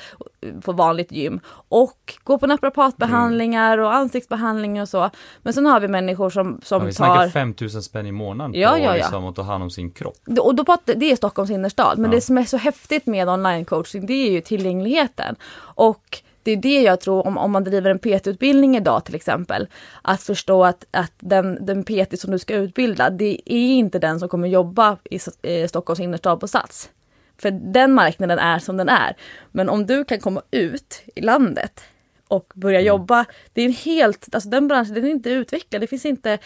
på 0.64 0.72
vanligt 0.72 1.12
gym. 1.12 1.40
Och 1.68 2.14
går 2.24 2.38
på 2.38 2.46
naprapatbehandlingar 2.46 3.78
och 3.78 3.94
ansiktsbehandlingar 3.94 4.82
och 4.82 4.88
så. 4.88 5.10
Men 5.42 5.52
sen 5.52 5.66
har 5.66 5.80
vi 5.80 5.88
människor 5.88 6.30
som, 6.30 6.58
Ja, 6.60 6.66
som 6.66 6.86
vi 6.86 6.92
snackar 6.92 7.14
tar... 7.16 7.28
5000 7.28 7.82
spänn 7.82 8.06
i 8.06 8.12
månaden 8.12 8.54
Ja, 8.60 8.70
på 8.70 8.78
ja, 8.78 8.82
ja. 8.84 8.94
Liksom, 8.94 9.24
att 9.26 9.36
ta 9.36 9.42
hand 9.42 9.62
om 9.62 9.70
sin 9.70 9.90
kropp. 9.90 10.16
Och 10.40 10.54
då 10.54 10.64
pratar, 10.64 10.94
det 10.94 11.10
är 11.12 11.16
Stockholms 11.16 11.50
innerstad. 11.50 11.98
Men 11.98 12.10
Ja. 12.10 12.14
det 12.16 12.20
som 12.20 12.38
är 12.38 12.44
så 12.44 12.56
häftigt 12.56 13.06
med 13.06 13.28
online-coaching 13.28 14.06
det 14.06 14.12
är 14.28 14.30
ju 14.30 14.40
tillgängligheten. 14.40 15.36
Och 15.74 16.22
det 16.42 16.50
är 16.50 16.56
det 16.56 16.82
jag 16.82 17.00
tror, 17.00 17.26
om, 17.26 17.38
om 17.38 17.50
man 17.52 17.64
driver 17.64 17.90
en 17.90 17.98
PT-utbildning 17.98 18.76
idag 18.76 19.04
till 19.04 19.14
exempel, 19.14 19.66
att 20.02 20.22
förstå 20.22 20.64
att, 20.64 20.86
att 20.90 21.12
den, 21.20 21.66
den 21.66 21.84
PT 21.84 22.20
som 22.20 22.30
du 22.30 22.38
ska 22.38 22.54
utbilda, 22.54 23.10
det 23.10 23.40
är 23.52 23.72
inte 23.74 23.98
den 23.98 24.20
som 24.20 24.28
kommer 24.28 24.48
jobba 24.48 24.96
i, 25.10 25.18
eh, 25.42 25.68
Stockholms 25.68 26.00
innerstad 26.00 26.40
på 26.40 26.48
Sats. 26.48 26.90
För 27.38 27.50
den 27.50 27.92
marknaden 27.92 28.38
är 28.38 28.58
som 28.58 28.76
den 28.76 28.88
är. 28.88 29.16
Men 29.50 29.68
om 29.68 29.86
du 29.86 30.04
kan 30.04 30.20
komma 30.20 30.42
ut 30.50 31.02
i 31.14 31.20
landet 31.20 31.84
och 32.28 32.52
börja 32.54 32.78
Mm. 32.80 32.86
jobba, 32.88 33.24
det 33.52 33.60
är 33.62 33.66
en 33.66 33.72
helt, 33.72 34.34
alltså 34.34 34.48
den 34.48 34.68
branschen 34.68 34.94
den 34.94 35.04
är 35.04 35.08
inte 35.10 35.30
utvecklad, 35.30 35.80
det 35.82 35.86
finns 35.86 36.06
inte, 36.06 36.38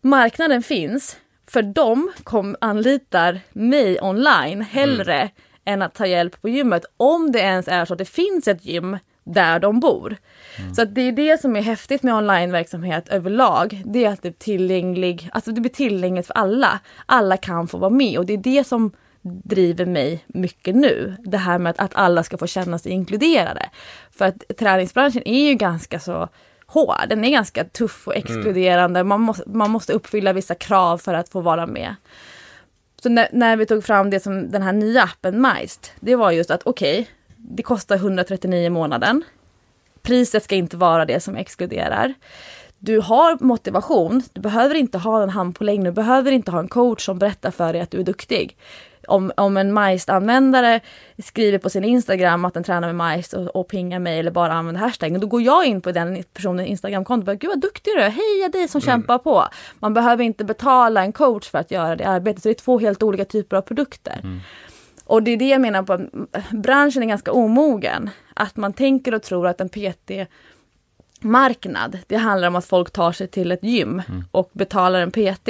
marknaden 0.00 0.62
finns, 0.62 1.16
för 1.48 1.62
de 1.62 2.12
kom, 2.24 2.56
anlitar 2.60 3.40
mig 3.52 3.98
online 4.02 4.62
hellre 4.62 5.16
Mm. 5.16 5.30
än 5.64 5.82
att 5.82 5.94
ta 5.94 6.06
hjälp 6.06 6.42
på 6.42 6.48
gymmet. 6.48 6.84
Om 6.96 7.32
det 7.32 7.38
ens 7.38 7.68
är 7.68 7.84
så 7.84 7.92
att 7.94 7.98
det 7.98 8.04
finns 8.04 8.48
ett 8.48 8.64
gym 8.64 8.98
där 9.26 9.58
de 9.58 9.80
bor. 9.80 10.16
Så 10.76 10.82
att 10.82 10.94
det 10.94 11.00
är 11.00 11.12
det 11.12 11.40
som 11.40 11.56
är 11.56 11.60
häftigt 11.60 12.02
med 12.02 12.14
onlineverksamhet 12.14 13.08
överlag. 13.08 13.82
Det 13.84 14.04
är 14.04 14.12
att 14.12 14.22
det, 14.22 14.28
är 14.28 14.32
tillgänglig, 14.32 15.30
alltså 15.32 15.52
det 15.52 15.60
blir 15.60 15.70
tillgängligt 15.70 16.26
för 16.26 16.34
alla. 16.34 16.80
Alla 17.06 17.36
kan 17.36 17.68
få 17.68 17.78
vara 17.78 17.90
med 17.90 18.18
och 18.18 18.26
det 18.26 18.32
är 18.32 18.38
det 18.38 18.66
som 18.66 18.92
driver 19.22 19.86
mig 19.86 20.24
mycket 20.26 20.76
nu. 20.76 21.16
Det 21.18 21.38
här 21.38 21.58
med 21.58 21.70
att, 21.70 21.78
att 21.78 21.94
alla 21.94 22.22
ska 22.22 22.38
få 22.38 22.46
känna 22.46 22.78
sig 22.78 22.92
inkluderade. 22.92 23.70
För 24.10 24.24
att 24.24 24.42
träningsbranschen 24.58 25.22
är 25.28 25.48
ju 25.48 25.54
ganska 25.54 26.00
så 26.00 26.28
hård. 26.66 27.08
Den 27.08 27.24
är 27.24 27.30
ganska 27.30 27.64
tuff 27.64 28.06
och 28.06 28.16
exkluderande. 28.16 29.04
Man, 29.04 29.20
måste, 29.20 29.48
man 29.48 29.70
måste 29.70 29.92
uppfylla 29.92 30.32
vissa 30.32 30.54
krav 30.54 30.98
för 30.98 31.14
att 31.14 31.28
få 31.28 31.40
vara 31.40 31.66
med. 31.66 31.94
Så 33.02 33.08
när, 33.08 33.28
när 33.32 33.56
vi 33.56 33.66
tog 33.66 33.84
fram 33.84 34.10
det 34.10 34.20
som 34.20 34.50
den 34.50 34.62
här 34.62 34.72
nya 34.72 35.02
appen 35.02 35.40
Majst, 35.40 35.92
det 36.00 36.16
var 36.16 36.30
just 36.30 36.50
att 36.50 36.62
okej, 36.64 37.08
det 37.50 37.62
kostar 37.62 37.96
139 37.96 38.66
i 38.66 38.70
månaden. 38.70 39.24
Priset 40.02 40.44
ska 40.44 40.54
inte 40.54 40.76
vara 40.76 41.04
det 41.04 41.20
som 41.20 41.36
exkluderar. 41.36 42.14
Du 42.78 43.00
har 43.00 43.44
motivation, 43.44 44.22
du 44.32 44.40
behöver 44.40 44.74
inte 44.74 44.98
ha 44.98 45.22
en 45.22 45.30
handpåläggning, 45.30 45.84
du 45.84 45.92
behöver 45.92 46.32
inte 46.32 46.50
ha 46.50 46.58
en 46.58 46.68
coach 46.68 47.04
som 47.04 47.18
berättar 47.18 47.50
för 47.50 47.72
dig 47.72 47.82
att 47.82 47.90
du 47.90 48.00
är 48.00 48.04
duktig. 48.04 48.56
Om, 49.08 49.32
om 49.36 49.56
en 49.56 49.72
Majst-användare 49.72 50.80
skriver 51.18 51.58
på 51.58 51.70
sin 51.70 51.84
Instagram 51.84 52.44
att 52.44 52.54
den 52.54 52.64
tränar 52.64 52.88
med 52.88 52.94
Majst 52.94 53.32
och, 53.32 53.56
och 53.56 53.68
pingar 53.68 53.98
mig 53.98 54.18
eller 54.18 54.30
bara 54.30 54.52
använder 54.52 54.80
hashtaggen, 54.80 55.20
då 55.20 55.26
går 55.26 55.42
jag 55.42 55.66
in 55.66 55.80
på 55.80 55.92
den 55.92 56.22
personens 56.32 56.68
Instagramkonto 56.68 57.22
och 57.22 57.26
bara 57.26 57.34
“Gud 57.34 57.50
vad 57.50 57.60
duktig 57.60 57.92
du 57.96 58.00
är, 58.00 58.10
heja 58.10 58.48
dig 58.52 58.68
som 58.68 58.80
kämpar 58.80 59.18
på”. 59.18 59.44
Man 59.78 59.94
behöver 59.94 60.24
inte 60.24 60.44
betala 60.44 61.04
en 61.04 61.12
coach 61.12 61.50
för 61.50 61.58
att 61.58 61.70
göra 61.70 61.96
det 61.96 62.04
arbetet, 62.04 62.42
så 62.42 62.48
det 62.48 62.52
är 62.52 62.54
två 62.54 62.78
helt 62.78 63.02
olika 63.02 63.24
typer 63.24 63.56
av 63.56 63.60
produkter. 63.60 64.20
Och 65.06 65.22
det 65.22 65.30
är 65.30 65.36
det 65.36 65.48
jag 65.48 65.60
menar 65.60 65.82
på 65.82 65.92
att 65.92 66.50
branschen 66.50 67.02
är 67.02 67.06
ganska 67.06 67.32
omogen. 67.32 68.10
Att 68.34 68.56
man 68.56 68.72
tänker 68.72 69.14
och 69.14 69.22
tror 69.22 69.46
att 69.46 69.60
en 69.60 69.68
PT 69.68 70.10
marknad, 71.20 71.98
det 72.06 72.16
handlar 72.16 72.48
om 72.48 72.56
att 72.56 72.64
folk 72.64 72.90
tar 72.90 73.12
sig 73.12 73.28
till 73.28 73.52
ett 73.52 73.62
gym 73.62 74.02
och 74.30 74.50
betalar 74.52 75.00
en 75.00 75.10
PT. 75.10 75.48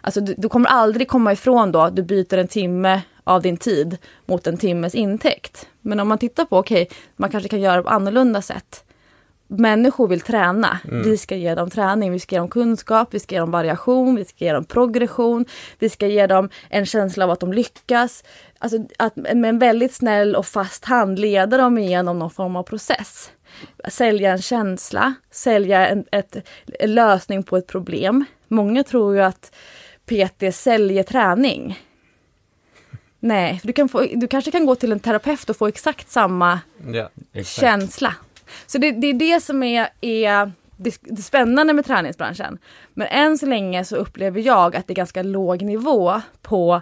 Alltså 0.00 0.20
du, 0.20 0.34
du 0.38 0.48
kommer 0.48 0.68
aldrig 0.68 1.08
komma 1.08 1.32
ifrån 1.32 1.72
då 1.72 1.80
att 1.80 1.96
du 1.96 2.02
byter 2.02 2.38
en 2.38 2.48
timme 2.48 3.02
av 3.24 3.42
din 3.42 3.56
tid 3.56 3.98
mot 4.26 4.46
en 4.46 4.56
timmes 4.56 4.94
intäkt. 4.94 5.68
Men 5.80 6.00
om 6.00 6.08
man 6.08 6.18
tittar 6.18 6.44
på, 6.44 6.58
okej, 6.58 6.88
man 7.16 7.30
kanske 7.30 7.48
kan 7.48 7.60
göra 7.60 7.82
på 7.82 7.88
annorlunda 7.88 8.42
sätt. 8.42 8.84
Människor 9.46 10.08
vill 10.08 10.20
träna. 10.20 10.78
Vi 11.04 11.16
ska 11.16 11.36
ge 11.36 11.54
dem 11.54 11.70
träning, 11.70 12.12
vi 12.12 12.18
ska 12.18 12.34
ge 12.34 12.38
dem 12.38 12.48
kunskap, 12.48 13.08
vi 13.14 13.20
ska 13.20 13.34
ge 13.34 13.40
dem 13.40 13.50
variation, 13.50 14.16
vi 14.16 14.24
ska 14.24 14.44
ge 14.44 14.52
dem 14.52 14.64
progression, 14.64 15.44
vi 15.78 15.88
ska 15.88 16.06
ge 16.06 16.26
dem 16.26 16.48
en 16.70 16.86
känsla 16.86 17.24
av 17.24 17.30
att 17.30 17.40
de 17.40 17.52
lyckas. 17.52 18.24
Alltså 18.58 18.78
att 18.98 19.16
med 19.16 19.44
en 19.44 19.58
väldigt 19.58 19.94
snäll 19.94 20.36
och 20.36 20.46
fast 20.46 20.84
hand 20.84 21.18
leda 21.18 21.56
dem 21.56 21.78
igenom 21.78 22.18
någon 22.18 22.30
form 22.30 22.56
av 22.56 22.62
process. 22.62 23.30
Sälja 23.88 24.32
en 24.32 24.42
känsla, 24.42 25.14
sälja 25.30 25.88
en 25.88 26.04
ett, 26.12 26.36
en 26.80 26.94
lösning 26.94 27.42
på 27.42 27.56
ett 27.56 27.66
problem. 27.66 28.24
Många 28.48 28.84
tror 28.84 29.14
ju 29.14 29.22
att 29.22 29.54
PT 30.06 30.54
säljer 30.54 31.02
träning. 31.02 31.78
Nej, 33.20 33.60
du, 33.62 33.72
kan 33.72 33.88
få, 33.88 34.06
du 34.14 34.26
kanske 34.26 34.50
kan 34.50 34.66
gå 34.66 34.74
till 34.74 34.92
en 34.92 35.00
terapeut 35.00 35.50
och 35.50 35.56
få 35.56 35.66
exakt 35.66 36.10
samma 36.10 36.60
Ja. 36.92 37.08
Exakt. 37.32 37.60
känsla. 37.60 38.14
Så 38.66 38.78
det, 38.78 38.92
det 38.92 39.06
är 39.06 39.14
det 39.14 39.40
som 39.40 39.62
är, 39.62 39.88
är 40.00 40.52
det, 40.76 40.98
det 41.02 41.22
spännande 41.22 41.72
med 41.72 41.86
träningsbranschen. 41.86 42.58
Men 42.94 43.06
än 43.06 43.38
så 43.38 43.46
länge 43.46 43.84
så 43.84 43.96
upplever 43.96 44.40
jag 44.40 44.76
att 44.76 44.86
det 44.86 44.92
är 44.92 44.96
ganska 44.96 45.22
låg 45.22 45.62
nivå 45.62 46.20
på 46.42 46.80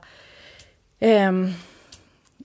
ehm, 1.00 1.52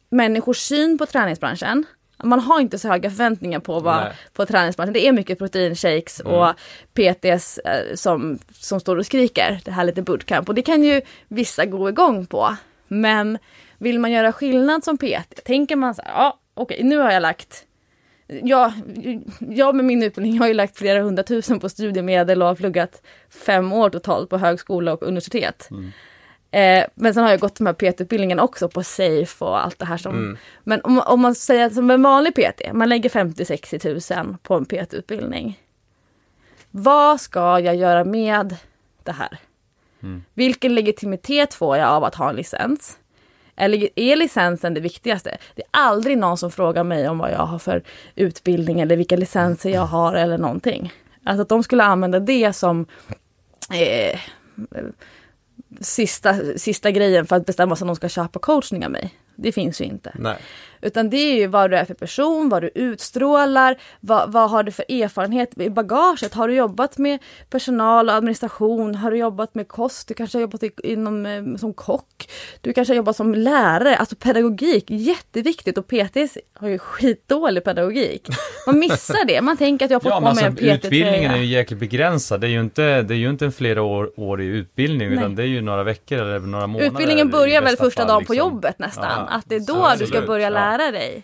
människors 0.09 0.57
syn 0.57 0.97
på 0.97 1.05
träningsbranschen. 1.05 1.85
Man 2.23 2.39
har 2.39 2.59
inte 2.59 2.79
så 2.79 2.87
höga 2.87 3.09
förväntningar 3.09 3.59
på, 3.59 3.79
vad, 3.79 4.03
Nej. 4.03 4.13
på 4.33 4.45
träningsbranschen. 4.45 4.93
Det 4.93 5.07
är 5.07 5.11
mycket 5.11 5.37
proteinshakes 5.37 6.19
och 6.19 6.53
PTs 6.93 7.57
eh, 7.57 7.95
som, 7.95 8.39
som 8.51 8.79
står 8.79 8.95
och 8.95 9.05
skriker. 9.05 9.59
Det 9.65 9.71
här 9.71 9.83
lite 9.83 10.01
bootcamp. 10.01 10.49
Och 10.49 10.55
det 10.55 10.61
kan 10.61 10.83
ju 10.83 11.01
vissa 11.27 11.65
gå 11.65 11.89
igång 11.89 12.25
på. 12.25 12.55
Men 12.87 13.37
vill 13.77 13.99
man 13.99 14.11
göra 14.11 14.33
skillnad 14.33 14.83
som 14.83 14.97
PT, 14.97 15.43
tänker 15.45 15.75
man 15.75 15.95
så 15.95 16.01
här, 16.01 16.11
ja 16.11 16.39
okej 16.53 16.83
nu 16.83 16.97
har 16.97 17.11
jag 17.11 17.21
lagt 17.21 17.66
jag, 18.27 18.73
jag 19.39 19.75
med 19.75 19.85
min 19.85 20.03
utbildning 20.03 20.39
har 20.39 20.47
ju 20.47 20.53
lagt 20.53 20.77
flera 20.77 21.01
hundratusen 21.01 21.59
på 21.59 21.69
studiemedel 21.69 22.41
och 22.41 22.47
har 22.47 22.55
pluggat 22.55 23.01
fem 23.29 23.73
år 23.73 23.89
totalt 23.89 24.29
på 24.29 24.37
högskola 24.37 24.93
och 24.93 25.03
universitet. 25.03 25.69
Eh, 26.51 26.85
men 26.95 27.13
sen 27.13 27.23
har 27.23 27.29
jag 27.29 27.39
gått 27.39 27.55
de 27.55 27.67
här 27.67 27.73
PT-utbildningen 27.73 28.39
också 28.39 28.69
på 28.69 28.83
SAFE 28.83 29.45
och 29.45 29.65
allt 29.65 29.79
det 29.79 29.85
här 29.85 29.97
som... 29.97 30.37
Men 30.63 30.81
om, 30.81 30.99
om 30.99 31.21
man 31.21 31.35
säger 31.35 31.69
som 31.69 31.91
en 31.91 32.01
vanlig 32.01 32.35
PT, 32.35 32.73
man 32.73 32.89
lägger 32.89 33.09
50-60 33.09 33.79
tusen 33.79 34.37
på 34.43 34.53
en 34.53 34.65
PT-utbildning. 34.65 35.59
Vad 36.71 37.21
ska 37.21 37.59
jag 37.59 37.75
göra 37.75 38.03
med 38.03 38.55
det 39.03 39.11
här? 39.11 39.39
Vilken 40.33 40.75
legitimitet 40.75 41.53
får 41.53 41.77
jag 41.77 41.89
av 41.89 42.03
att 42.03 42.15
ha 42.15 42.29
en 42.29 42.35
licens? 42.35 42.97
Eller 43.57 43.89
är 43.95 44.15
licensen 44.15 44.73
det 44.73 44.81
viktigaste? 44.81 45.37
Det 45.55 45.61
är 45.61 45.67
aldrig 45.71 46.17
någon 46.17 46.37
som 46.37 46.51
frågar 46.51 46.83
mig 46.83 47.09
om 47.09 47.17
vad 47.17 47.31
jag 47.31 47.45
har 47.45 47.59
för 47.59 47.83
utbildning 48.15 48.79
eller 48.79 48.97
vilka 48.97 49.15
licenser 49.15 49.69
jag 49.69 49.85
har 49.85 50.13
eller 50.13 50.37
någonting. 50.37 50.93
Alltså 51.23 51.41
att 51.41 51.49
de 51.49 51.63
skulle 51.63 51.83
använda 51.83 52.19
det 52.19 52.53
som 52.53 52.85
eh, 53.73 54.19
sista, 55.81 56.35
sista 56.57 56.91
grejen 56.91 57.25
för 57.25 57.35
att 57.35 57.45
bestämma 57.45 57.75
sig 57.75 57.83
om 57.83 57.87
de 57.87 57.95
ska 57.95 58.09
köpa 58.09 58.39
coachning 58.39 58.85
av 58.85 58.91
mig. 58.91 59.13
Det 59.35 59.51
finns 59.51 59.81
ju 59.81 59.85
inte. 59.85 60.11
Nej. 60.19 60.37
Utan 60.81 61.09
det 61.09 61.17
är 61.17 61.35
ju 61.35 61.47
vad 61.47 61.71
du 61.71 61.77
är 61.77 61.85
för 61.85 61.93
person, 61.93 62.49
vad 62.49 62.61
du 62.61 62.71
utstrålar, 62.75 63.77
vad, 63.99 64.31
vad 64.31 64.49
har 64.49 64.63
du 64.63 64.71
för 64.71 64.85
erfarenhet 64.89 65.57
i 65.59 65.69
bagaget? 65.69 66.33
Har 66.33 66.47
du 66.47 66.55
jobbat 66.55 66.97
med 66.97 67.19
personal 67.49 68.09
och 68.09 68.15
administration? 68.15 68.95
Har 68.95 69.11
du 69.11 69.17
jobbat 69.17 69.55
med 69.55 69.67
kost? 69.67 70.07
Du 70.07 70.13
kanske 70.13 70.37
har 70.37 70.41
jobbat 70.41 70.63
inom, 70.83 71.25
eh, 71.25 71.55
som 71.55 71.73
kock? 71.73 72.29
Du 72.61 72.73
kanske 72.73 72.91
har 72.93 72.95
jobbat 72.95 73.15
som 73.15 73.33
lärare? 73.35 73.97
Alltså 73.97 74.15
pedagogik, 74.15 74.85
jätteviktigt 74.87 75.77
och 75.77 75.87
PTs 75.87 76.37
har 76.53 76.67
ju 76.67 76.79
skitdålig 76.79 77.63
pedagogik. 77.63 78.27
Man 78.67 78.79
missar 78.79 79.25
det, 79.25 79.41
man 79.41 79.57
tänker 79.57 79.85
att 79.85 79.91
jag 79.91 80.01
får 80.01 80.11
Ja, 80.11 80.15
på 80.15 80.21
mig 80.21 80.29
alltså, 80.29 80.45
en 80.45 80.55
PT-tröja. 80.55 80.75
utbildningen 80.75 81.31
är 81.31 81.37
ju 81.37 81.45
jäkligt 81.45 81.79
begränsad. 81.79 82.41
Det 82.41 82.47
är 82.47 82.51
ju 82.51 82.59
inte, 82.61 83.01
det 83.01 83.13
är 83.13 83.17
ju 83.17 83.29
inte 83.29 83.45
en 83.45 83.51
flera 83.51 83.81
år, 83.81 84.19
år 84.19 84.41
i 84.41 84.45
utbildning, 84.45 85.09
Nej. 85.09 85.17
utan 85.17 85.35
det 85.35 85.43
är 85.43 85.47
ju 85.47 85.61
några 85.61 85.83
veckor 85.83 86.17
eller 86.17 86.39
några 86.39 86.67
månader. 86.67 86.91
Utbildningen 86.91 87.29
börjar 87.29 87.61
väl 87.61 87.77
första 87.77 88.05
dagen 88.05 88.25
på 88.25 88.33
liksom. 88.33 88.51
jobbet 88.51 88.79
nästan. 88.79 89.05
Ja, 89.09 89.27
att 89.35 89.43
det 89.47 89.55
är 89.55 89.59
då 89.59 89.93
du 89.99 90.07
ska 90.07 90.21
börja 90.21 90.49
Ja 90.49 90.53
lära 90.77 90.91
dig. 90.91 91.23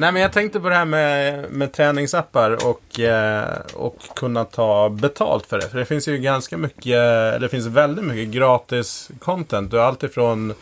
Nej 0.00 0.12
men 0.12 0.22
jag 0.22 0.32
tänkte 0.32 0.60
på 0.60 0.68
det 0.68 0.74
här 0.74 0.84
med, 0.84 1.50
med 1.52 1.72
träningsappar 1.72 2.66
och, 2.66 3.00
eh, 3.00 3.58
och 3.74 3.96
kunna 4.16 4.44
ta 4.44 4.88
betalt 4.88 5.46
för 5.46 5.58
det. 5.58 5.68
För 5.68 5.78
det 5.78 5.84
finns 5.84 6.08
ju 6.08 6.18
ganska 6.18 6.56
mycket, 6.56 7.40
det 7.40 7.48
finns 7.50 7.66
väldigt 7.66 8.04
mycket 8.04 8.28
gratis 8.28 9.10
content. 9.18 9.70
Du 9.70 9.76
har 9.76 9.84
allt 9.84 10.02
ifrån 10.02 10.54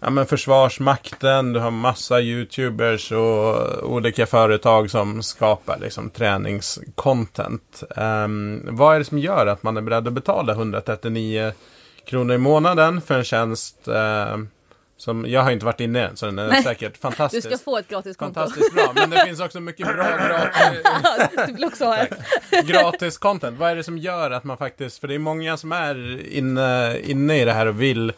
ja, 0.00 0.10
men 0.10 0.26
Försvarsmakten, 0.26 1.52
du 1.52 1.60
har 1.60 1.70
massa 1.70 2.20
YouTubers 2.20 3.12
och 3.12 3.82
olika 3.92 4.26
företag 4.26 4.90
som 4.90 5.22
skapar 5.22 5.78
liksom, 5.78 6.10
träningscontent. 6.10 7.82
Um, 7.96 8.60
vad 8.70 8.94
är 8.94 8.98
det 8.98 9.04
som 9.04 9.18
gör 9.18 9.46
att 9.46 9.62
man 9.62 9.76
är 9.76 9.80
beredd 9.80 10.06
att 10.06 10.12
betala 10.12 10.52
139 10.52 11.52
kronor 12.06 12.34
i 12.34 12.38
månaden 12.38 13.00
för 13.00 13.18
en 13.18 13.24
tjänst 13.24 13.88
eh, 13.88 14.36
som, 14.96 15.24
jag 15.28 15.42
har 15.42 15.50
inte 15.50 15.64
varit 15.66 15.80
inne 15.80 16.06
än, 16.06 16.16
så 16.16 16.26
den 16.26 16.38
är 16.38 16.48
Nej. 16.48 16.62
säkert 16.62 16.92
Du 16.94 17.00
fantastisk. 17.00 17.46
ska 17.46 17.58
få 17.58 17.78
ett 17.78 17.88
gratis 17.88 18.16
konto. 18.16 18.34
Fantastiskt 18.34 18.74
bra, 18.74 18.92
men 18.94 19.10
det 19.10 19.24
finns 19.26 19.40
också 19.40 19.60
mycket 19.60 19.86
bra 19.86 20.04
gratis, 20.28 21.56
du 21.56 21.66
också 21.66 21.84
ha 21.84 22.06
gratis 22.64 23.18
content. 23.18 23.58
Vad 23.58 23.70
är 23.70 23.76
det 23.76 23.84
som 23.84 23.98
gör 23.98 24.30
att 24.30 24.44
man 24.44 24.56
faktiskt, 24.56 24.98
för 24.98 25.08
det 25.08 25.14
är 25.14 25.18
många 25.18 25.56
som 25.56 25.72
är 25.72 26.26
inne, 26.28 26.98
inne 26.98 27.42
i 27.42 27.44
det 27.44 27.52
här 27.52 27.66
och 27.66 27.82
vill 27.82 28.12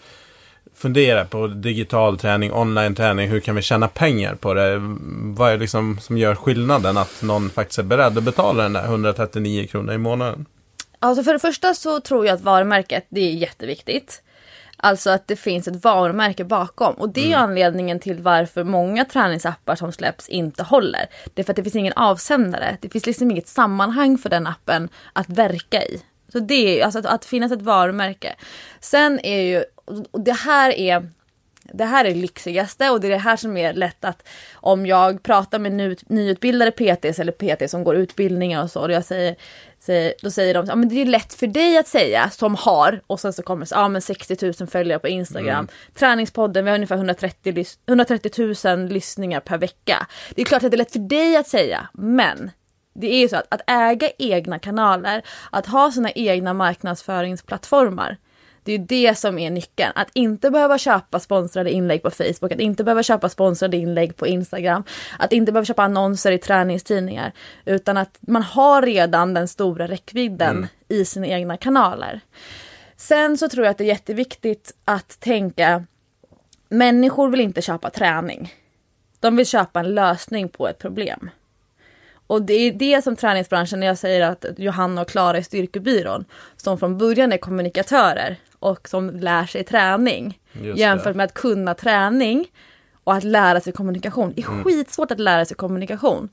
fundera 0.81 1.25
på 1.25 1.47
digital 1.47 2.19
träning, 2.19 2.53
online 2.53 2.95
träning, 2.95 3.29
hur 3.29 3.41
kan 3.41 3.55
vi 3.55 3.63
tjäna 3.63 3.89
pengar 3.89 4.35
på 4.35 4.55
det? 4.55 4.79
Vad 5.37 5.49
är 5.49 5.53
det 5.53 5.61
liksom 5.61 5.99
som 6.01 6.19
gör 6.19 6.35
skillnaden 6.35 6.97
att 6.97 7.23
någon 7.23 7.51
faktiskt 7.51 7.79
är 7.79 7.83
beredd 7.83 8.19
att 8.19 8.25
betala 8.25 8.63
den 8.63 8.73
där 8.73 8.85
139 8.85 9.67
kronor 9.67 9.95
i 9.95 9.99
månaden? 9.99 10.47
Alltså 10.99 11.23
för 11.23 11.33
det 11.33 11.39
första 11.39 11.75
så 11.75 12.01
tror 12.01 12.27
jag 12.27 12.35
att 12.35 12.41
varumärket, 12.41 13.07
det 13.09 13.21
är 13.21 13.33
jätteviktigt. 13.33 14.23
Alltså 14.77 15.11
att 15.11 15.29
det 15.29 15.37
finns 15.37 15.69
ett 15.69 15.85
varumärke 15.85 16.45
bakom. 16.45 16.95
Och 16.95 17.09
det 17.09 17.33
är 17.33 17.37
mm. 17.37 17.43
anledningen 17.43 18.01
till 18.01 18.23
varför 18.23 18.65
många 18.65 19.05
träningsappar 19.05 19.77
som 19.77 19.93
släpps 19.93 20.29
inte 20.29 20.63
håller. 20.63 21.07
Det 21.35 21.43
är 21.43 21.45
för 21.45 21.53
att 21.53 21.57
det 21.57 21.63
finns 21.63 21.77
ingen 21.77 21.93
avsändare. 21.93 22.77
Det 22.81 22.89
finns 22.89 23.07
liksom 23.07 23.31
inget 23.31 23.49
sammanhang 23.49 24.19
för 24.19 24.29
den 24.29 24.47
appen 24.47 24.89
att 25.13 25.29
verka 25.29 25.83
i. 25.83 26.03
Så 26.33 26.39
det 26.39 26.81
är 26.81 26.85
alltså 26.85 26.99
att, 26.99 27.07
att 27.07 27.25
finnas 27.25 27.53
ett 27.53 27.63
varumärke. 27.63 28.35
Sen 28.81 29.21
är 29.23 29.41
ju, 29.41 29.65
och 30.11 30.21
det 30.21 30.33
här 30.33 30.71
är 30.71 31.09
det 31.73 31.85
här 31.85 32.05
är 32.05 32.15
lyxigaste 32.15 32.91
och 32.91 33.01
det 33.01 33.07
är 33.07 33.11
det 33.11 33.19
här 33.19 33.37
som 33.37 33.57
är 33.57 33.73
lätt 33.73 34.05
att 34.05 34.29
om 34.55 34.87
jag 34.87 35.23
pratar 35.23 35.59
med 35.59 35.73
ny, 35.73 35.97
nyutbildade 36.07 36.71
PTs 36.71 37.19
eller 37.19 37.33
PT 37.33 37.71
som 37.71 37.85
går 37.85 37.97
utbildningar 37.97 38.63
och 38.63 38.71
så 38.71 38.81
och 38.81 38.93
jag 38.93 39.05
säger, 39.05 39.37
säger 39.79 40.15
då 40.23 40.31
säger 40.31 40.55
de 40.55 40.67
ja 40.67 40.77
men 40.77 40.89
det 40.89 41.03
är 41.03 41.07
lätt 41.07 41.35
för 41.35 41.47
dig 41.47 41.79
att 41.79 41.89
säga 41.89 42.31
som 42.31 42.55
har 42.55 43.01
och 43.07 43.21
sen 43.21 43.33
så 43.33 43.43
kommer 43.43 43.67
det 43.67 43.75
ja 43.75 43.89
men 43.89 44.03
60 44.03 44.53
000 44.61 44.69
följare 44.69 44.99
på 44.99 45.09
Instagram. 45.09 45.55
Mm. 45.55 45.69
Träningspodden, 45.95 46.65
vi 46.65 46.71
har 46.71 46.75
ungefär 46.75 46.97
130, 46.97 47.65
130 47.87 48.55
000 48.65 48.89
lyssningar 48.89 49.41
per 49.41 49.59
vecka. 49.59 50.07
Det 50.35 50.43
är 50.43 50.47
klart 50.47 50.65
att 50.65 50.71
det 50.71 50.75
är 50.75 50.79
lätt 50.79 50.93
för 50.93 51.09
dig 51.09 51.37
att 51.37 51.49
säga 51.49 51.89
men 51.93 52.51
det 53.01 53.15
är 53.15 53.19
ju 53.19 53.29
så 53.29 53.37
att, 53.37 53.47
att 53.49 53.63
äga 53.67 54.11
egna 54.19 54.59
kanaler, 54.59 55.23
att 55.51 55.67
ha 55.67 55.93
sina 55.93 56.11
egna 56.11 56.55
marknadsföringsplattformar 56.55 58.17
det 58.63 58.73
är 58.73 58.79
det 58.79 59.19
som 59.19 59.39
är 59.39 59.51
nyckeln. 59.51 59.93
Att 59.95 60.09
inte 60.13 60.51
behöva 60.51 60.79
köpa 60.79 61.21
sponsrade 61.21 61.71
inlägg 61.71 62.03
på 62.03 62.11
Facebook, 62.11 62.53
att 62.53 62.61
inte 62.61 62.85
behöva 62.85 63.03
köpa 63.03 63.29
sponsrade 63.29 63.77
inlägg 63.77 64.17
på 64.17 64.27
Instagram, 64.27 64.85
att 65.19 65.33
inte 65.33 65.53
behöva 65.53 65.65
köpa 65.65 65.83
annonser 65.83 66.33
i 66.33 66.39
träningstidningar, 66.39 67.33
utan 67.65 67.97
att 67.97 68.19
man 68.21 68.43
har 68.43 68.83
redan 68.83 69.35
den 69.35 69.49
stora 69.49 69.89
räckvidden 69.89 70.57
mm. 70.57 70.69
i 70.89 71.05
sina 71.05 71.27
egna 71.27 71.57
kanaler. 71.57 72.21
Sen 72.97 73.39
så 73.39 73.49
tror 73.49 73.65
jag 73.65 73.71
att 73.71 73.79
det 73.79 73.85
är 73.85 73.89
jätteviktigt 73.89 74.73
att 74.85 75.21
tänka, 75.21 75.85
människor 76.69 77.29
vill 77.29 77.41
inte 77.41 77.63
köpa 77.63 77.91
träning. 77.91 78.55
De 79.21 79.37
vill 79.37 79.47
köpa 79.47 79.81
en 79.81 79.95
lösning 79.95 80.49
på 80.49 80.69
ett 80.69 80.79
problem. 80.79 81.31
Och 82.31 82.43
det 82.43 82.55
är 82.55 82.73
det 82.73 83.03
som 83.03 83.17
träningsbranschen, 83.17 83.81
när 83.81 83.87
jag 83.87 83.99
säger 83.99 84.21
att 84.21 84.45
Johanna 84.57 85.01
och 85.01 85.09
Klara 85.09 85.37
är 85.37 85.43
styrkebyrån, 85.43 86.25
som 86.57 86.79
från 86.79 86.99
början 86.99 87.33
är 87.33 87.37
kommunikatörer 87.37 88.37
och 88.59 88.89
som 88.89 89.11
lär 89.11 89.47
sig 89.47 89.65
träning. 89.65 90.39
Just 90.53 90.79
jämfört 90.79 91.13
det. 91.13 91.17
med 91.17 91.25
att 91.25 91.35
kunna 91.35 91.75
träning 91.75 92.47
och 93.05 93.15
att 93.15 93.25
lära 93.25 93.61
sig 93.61 93.73
kommunikation. 93.73 94.33
Det 94.37 94.43
är 94.43 94.49
mm. 94.49 94.65
skitsvårt 94.65 95.11
att 95.11 95.21
lära 95.21 95.45
sig 95.45 95.57
kommunikation. 95.57 96.29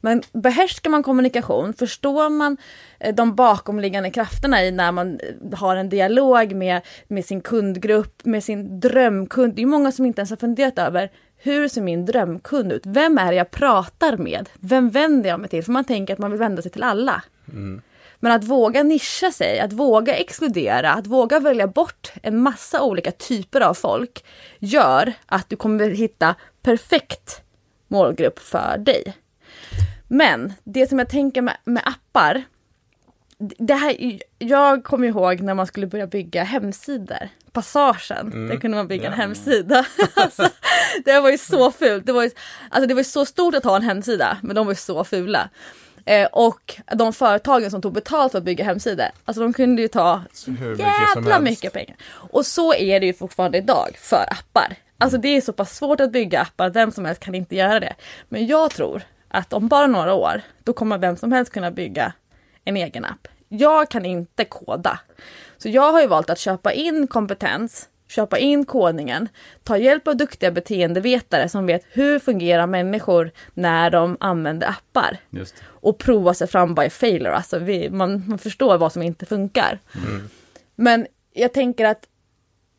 Men 0.00 0.22
behärskar 0.32 0.90
man 0.90 1.02
kommunikation, 1.02 1.74
förstår 1.74 2.30
man 2.30 2.56
eh, 3.00 3.14
de 3.14 3.34
bakomliggande 3.34 4.10
krafterna 4.10 4.64
i 4.64 4.70
när 4.70 4.92
man 4.92 5.20
eh, 5.20 5.58
har 5.58 5.76
en 5.76 5.88
dialog 5.88 6.54
med, 6.54 6.80
med 7.08 7.24
sin 7.24 7.40
kundgrupp, 7.40 8.24
med 8.24 8.44
sin 8.44 8.80
drömkund. 8.80 9.54
Det 9.54 9.62
är 9.62 9.66
många 9.66 9.92
som 9.92 10.06
inte 10.06 10.20
ens 10.20 10.30
har 10.30 10.36
funderat 10.36 10.78
över 10.78 11.10
hur 11.44 11.68
ser 11.68 11.82
min 11.82 12.06
drömkund 12.06 12.72
ut? 12.72 12.82
Vem 12.86 13.18
är 13.18 13.26
det 13.26 13.36
jag 13.36 13.50
pratar 13.50 14.16
med? 14.16 14.48
Vem 14.60 14.90
vänder 14.90 15.30
jag 15.30 15.40
mig 15.40 15.50
till? 15.50 15.64
För 15.64 15.72
man 15.72 15.84
tänker 15.84 16.12
att 16.12 16.18
man 16.18 16.30
vill 16.30 16.40
vända 16.40 16.62
sig 16.62 16.70
till 16.70 16.82
alla. 16.82 17.22
Mm. 17.48 17.82
Men 18.20 18.32
att 18.32 18.44
våga 18.44 18.82
nischa 18.82 19.32
sig, 19.32 19.60
att 19.60 19.72
våga 19.72 20.14
exkludera, 20.14 20.92
att 20.92 21.06
våga 21.06 21.40
välja 21.40 21.66
bort 21.66 22.12
en 22.22 22.38
massa 22.42 22.82
olika 22.82 23.12
typer 23.12 23.60
av 23.60 23.74
folk 23.74 24.24
gör 24.58 25.12
att 25.26 25.50
du 25.50 25.56
kommer 25.56 25.90
hitta 25.90 26.34
perfekt 26.62 27.42
målgrupp 27.88 28.38
för 28.38 28.78
dig. 28.78 29.16
Men 30.08 30.52
det 30.64 30.86
som 30.86 30.98
jag 30.98 31.08
tänker 31.08 31.42
med, 31.42 31.56
med 31.64 31.82
appar, 31.86 32.42
det 33.58 33.74
här, 33.74 34.18
jag 34.38 34.84
kommer 34.84 35.08
ihåg 35.08 35.40
när 35.40 35.54
man 35.54 35.66
skulle 35.66 35.86
börja 35.86 36.06
bygga 36.06 36.42
hemsidor. 36.44 37.28
Passagen, 37.52 38.32
mm. 38.32 38.48
där 38.48 38.56
kunde 38.56 38.76
man 38.76 38.88
bygga 38.88 39.06
en 39.06 39.12
hemsida. 39.12 39.86
alltså, 40.14 40.48
det 41.04 41.20
var 41.20 41.30
ju 41.30 41.38
så 41.38 41.70
fult. 41.70 42.06
Det 42.06 42.12
var 42.12 42.22
ju, 42.22 42.30
alltså 42.70 42.86
det 42.86 42.94
var 42.94 43.02
så 43.02 43.24
stort 43.24 43.54
att 43.54 43.64
ha 43.64 43.76
en 43.76 43.82
hemsida, 43.82 44.38
men 44.42 44.56
de 44.56 44.66
var 44.66 44.72
ju 44.72 44.76
så 44.76 45.04
fula. 45.04 45.48
Eh, 46.04 46.26
och 46.26 46.80
de 46.92 47.12
företagen 47.12 47.70
som 47.70 47.82
tog 47.82 47.92
betalt 47.92 48.32
för 48.32 48.38
att 48.38 48.44
bygga 48.44 48.64
hemsidor, 48.64 49.06
alltså 49.24 49.42
de 49.42 49.52
kunde 49.52 49.82
ju 49.82 49.88
ta 49.88 50.22
Hur 50.46 50.78
jävla 50.78 51.20
mycket, 51.20 51.42
mycket 51.42 51.72
pengar. 51.72 51.96
Och 52.12 52.46
så 52.46 52.74
är 52.74 53.00
det 53.00 53.06
ju 53.06 53.14
fortfarande 53.14 53.58
idag 53.58 53.96
för 53.98 54.24
appar. 54.30 54.76
Alltså 54.98 55.18
det 55.18 55.28
är 55.28 55.40
så 55.40 55.52
pass 55.52 55.76
svårt 55.76 56.00
att 56.00 56.12
bygga 56.12 56.40
appar, 56.40 56.70
vem 56.70 56.92
som 56.92 57.04
helst 57.04 57.22
kan 57.22 57.34
inte 57.34 57.56
göra 57.56 57.80
det. 57.80 57.94
Men 58.28 58.46
jag 58.46 58.70
tror 58.70 59.02
att 59.28 59.52
om 59.52 59.68
bara 59.68 59.86
några 59.86 60.14
år, 60.14 60.40
då 60.64 60.72
kommer 60.72 60.98
vem 60.98 61.16
som 61.16 61.32
helst 61.32 61.52
kunna 61.52 61.70
bygga 61.70 62.12
en 62.64 62.76
egen 62.76 63.04
app. 63.04 63.28
Jag 63.52 63.90
kan 63.90 64.04
inte 64.04 64.44
koda. 64.44 65.00
Så 65.58 65.68
jag 65.68 65.92
har 65.92 66.00
ju 66.00 66.06
valt 66.06 66.30
att 66.30 66.38
köpa 66.38 66.72
in 66.72 67.06
kompetens 67.06 67.88
köpa 68.12 68.38
in 68.38 68.64
kodningen, 68.64 69.28
ta 69.62 69.76
hjälp 69.76 70.08
av 70.08 70.16
duktiga 70.16 70.50
beteendevetare 70.50 71.48
som 71.48 71.66
vet 71.66 71.82
hur 71.90 72.18
fungerar 72.18 72.66
människor 72.66 73.30
när 73.54 73.90
de 73.90 74.16
använder 74.20 74.68
appar. 74.68 75.16
Och 75.64 75.98
prova 75.98 76.34
sig 76.34 76.46
fram 76.46 76.74
by 76.74 76.90
failure, 76.90 77.34
alltså 77.34 77.58
vi, 77.58 77.90
man, 77.90 78.24
man 78.28 78.38
förstår 78.38 78.78
vad 78.78 78.92
som 78.92 79.02
inte 79.02 79.26
funkar. 79.26 79.78
Mm. 79.94 80.28
Men 80.74 81.06
jag 81.32 81.52
tänker 81.52 81.84
att 81.84 82.08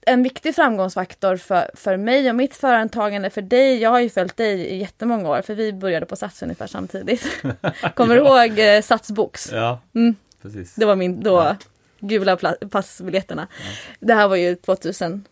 en 0.06 0.24
viktig 0.24 0.56
framgångsfaktor 0.56 1.38
för, 1.38 1.72
för 1.74 1.98
mig 1.98 2.30
och 2.30 2.36
mitt 2.36 2.56
företagande, 2.56 3.30
för 3.30 3.42
dig, 3.42 3.82
jag 3.82 3.90
har 3.90 4.00
ju 4.00 4.10
följt 4.10 4.38
dig 4.38 4.60
i 4.60 4.78
jättemånga 4.78 5.30
år, 5.30 5.42
för 5.42 5.56
vi 5.56 5.74
började 5.74 6.06
på 6.06 6.16
Sats 6.16 6.44
ungefär 6.44 6.68
samtidigt. 6.68 7.28
Kommer 7.96 8.16
du 8.16 8.22
ihåg 8.22 8.60
eh, 8.60 8.82
Satsbox? 8.82 9.52
Ja, 9.52 9.80
mm. 9.96 10.16
Precis. 10.44 10.76
Det 10.76 10.86
var 10.86 10.96
min, 10.96 11.24
då, 11.24 11.36
ja 11.36 11.56
gula 12.04 12.38
passbiljetterna. 12.72 13.48
Ja. 13.52 13.66
Det 14.00 14.14
här 14.14 14.28
var 14.28 14.36
ju 14.36 14.56
2004. 14.56 15.24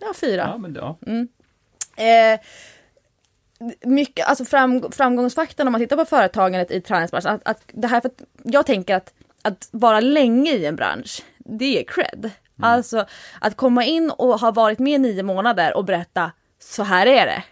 Ja, 0.00 0.58
men 0.58 0.74
ja. 0.74 0.98
Mm. 1.06 1.28
Eh, 1.96 2.40
mycket, 3.84 4.26
alltså 4.26 4.44
fram, 4.44 4.92
framgångsfaktorn 4.92 5.66
om 5.68 5.72
man 5.72 5.80
tittar 5.80 5.96
på 5.96 6.04
företagandet 6.04 6.70
i 6.70 6.80
träningsbranschen, 6.80 7.34
att, 7.34 7.48
att 7.48 7.62
det 7.66 7.88
här 7.88 8.00
för 8.00 8.08
att 8.08 8.22
jag 8.42 8.66
tänker 8.66 8.96
att, 8.96 9.14
att 9.42 9.68
vara 9.70 10.00
länge 10.00 10.52
i 10.52 10.66
en 10.66 10.76
bransch, 10.76 11.22
det 11.38 11.80
är 11.80 11.84
cred. 11.84 12.24
Mm. 12.24 12.30
Alltså 12.70 13.06
att 13.40 13.56
komma 13.56 13.84
in 13.84 14.10
och 14.10 14.40
ha 14.40 14.50
varit 14.50 14.78
med 14.78 15.00
nio 15.00 15.22
månader 15.22 15.76
och 15.76 15.84
berätta, 15.84 16.32
så 16.58 16.82
här 16.82 17.06
är 17.06 17.26
det. 17.26 17.44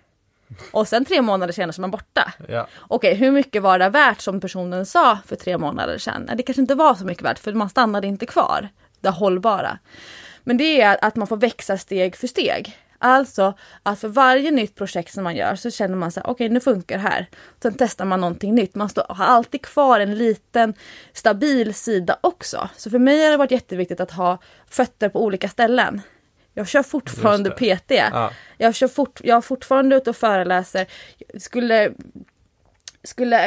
Och 0.71 0.89
sen 0.89 1.05
tre 1.05 1.23
månader 1.23 1.53
senare 1.53 1.73
så 1.73 1.81
är 1.81 1.83
man 1.83 1.91
borta. 1.91 2.33
Ja. 2.49 2.69
Okej, 2.81 3.15
hur 3.15 3.31
mycket 3.31 3.63
var 3.63 3.79
det 3.79 3.89
värt 3.89 4.21
som 4.21 4.41
personen 4.41 4.87
sa 4.87 5.19
för 5.27 5.37
tre 5.37 5.59
månader 5.59 5.99
sedan? 5.99 6.31
Det 6.35 6.43
kanske 6.43 6.61
inte 6.61 6.75
var 6.75 6.95
så 6.95 7.05
mycket 7.05 7.25
värt 7.25 7.39
för 7.39 7.53
man 7.53 7.69
stannade 7.69 8.07
inte 8.07 8.27
kvar. 8.27 8.69
Det 9.01 9.09
hållbara. 9.09 9.79
Men 10.45 10.57
det 10.57 10.81
är 10.81 11.05
att 11.05 11.17
man 11.17 11.27
får 11.27 11.37
växa 11.37 11.79
steg 11.79 12.17
för 12.17 12.27
steg. 12.27 12.79
Alltså 12.99 13.55
att 13.83 14.01
för 14.01 14.09
varje 14.09 14.51
nytt 14.51 14.75
projekt 14.75 15.15
som 15.15 15.25
man 15.25 15.37
gör 15.37 15.55
så 15.55 15.71
känner 15.71 15.97
man 15.97 16.13
sig 16.13 16.21
okej 16.21 16.33
okay, 16.33 16.49
nu 16.49 16.61
funkar 16.61 16.97
det 16.97 17.03
här. 17.03 17.27
Sen 17.63 17.75
testar 17.79 18.05
man 18.05 18.21
någonting 18.21 18.55
nytt. 18.55 18.75
Man 18.75 18.89
står, 18.89 19.05
har 19.09 19.25
alltid 19.25 19.63
kvar 19.63 20.01
en 20.01 20.15
liten 20.15 20.75
stabil 21.13 21.75
sida 21.75 22.19
också. 22.21 22.69
Så 22.77 22.91
för 22.91 22.99
mig 22.99 23.25
har 23.25 23.31
det 23.31 23.37
varit 23.37 23.51
jätteviktigt 23.51 24.01
att 24.01 24.11
ha 24.11 24.39
fötter 24.71 25.09
på 25.09 25.25
olika 25.25 25.49
ställen. 25.49 26.03
Jag 26.55 26.69
kör 26.69 26.83
fortfarande 26.83 27.51
PT. 27.51 27.91
Ja. 27.91 28.31
Jag, 28.59 28.75
kör 28.75 28.89
fort, 28.89 29.21
jag 29.25 29.37
är 29.37 29.41
fortfarande 29.41 29.97
ute 29.97 30.11
och 30.11 30.17
föreläser. 30.17 30.87
Skulle, 31.39 31.93
skulle 33.05 33.39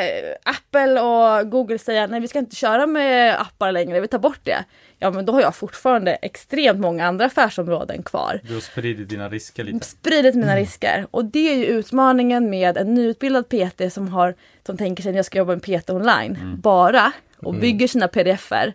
Apple 0.43 1.01
och 1.01 1.49
Google 1.49 1.79
säga 1.79 2.07
nej 2.07 2.19
vi 2.19 2.27
ska 2.27 2.39
inte 2.39 2.55
köra 2.55 2.87
med 2.87 3.41
appar 3.41 3.71
längre, 3.71 3.99
vi 3.99 4.07
tar 4.07 4.19
bort 4.19 4.39
det. 4.43 4.65
Ja 4.99 5.11
men 5.11 5.25
då 5.25 5.33
har 5.33 5.41
jag 5.41 5.55
fortfarande 5.55 6.13
extremt 6.13 6.79
många 6.79 7.07
andra 7.07 7.25
affärsområden 7.25 8.03
kvar. 8.03 8.39
Du 8.43 8.53
har 8.53 8.61
spridit 8.61 9.09
dina 9.09 9.29
risker 9.29 9.63
lite. 9.63 9.85
Spridit 9.85 10.35
mina 10.35 10.51
mm. 10.51 10.63
risker. 10.63 11.05
Och 11.11 11.25
det 11.25 11.53
är 11.53 11.55
ju 11.55 11.65
utmaningen 11.65 12.49
med 12.49 12.77
en 12.77 12.93
nyutbildad 12.93 13.49
PT 13.49 13.93
som, 13.93 14.07
har, 14.07 14.35
som 14.65 14.77
tänker 14.77 15.03
sig 15.03 15.09
att 15.09 15.15
jag 15.15 15.25
ska 15.25 15.37
jobba 15.37 15.51
med 15.55 15.63
PT 15.63 15.89
online. 15.89 16.35
Mm. 16.35 16.59
Bara. 16.59 17.11
Och 17.37 17.49
mm. 17.49 17.61
bygger 17.61 17.87
sina 17.87 18.07
pdf-er. 18.07 18.73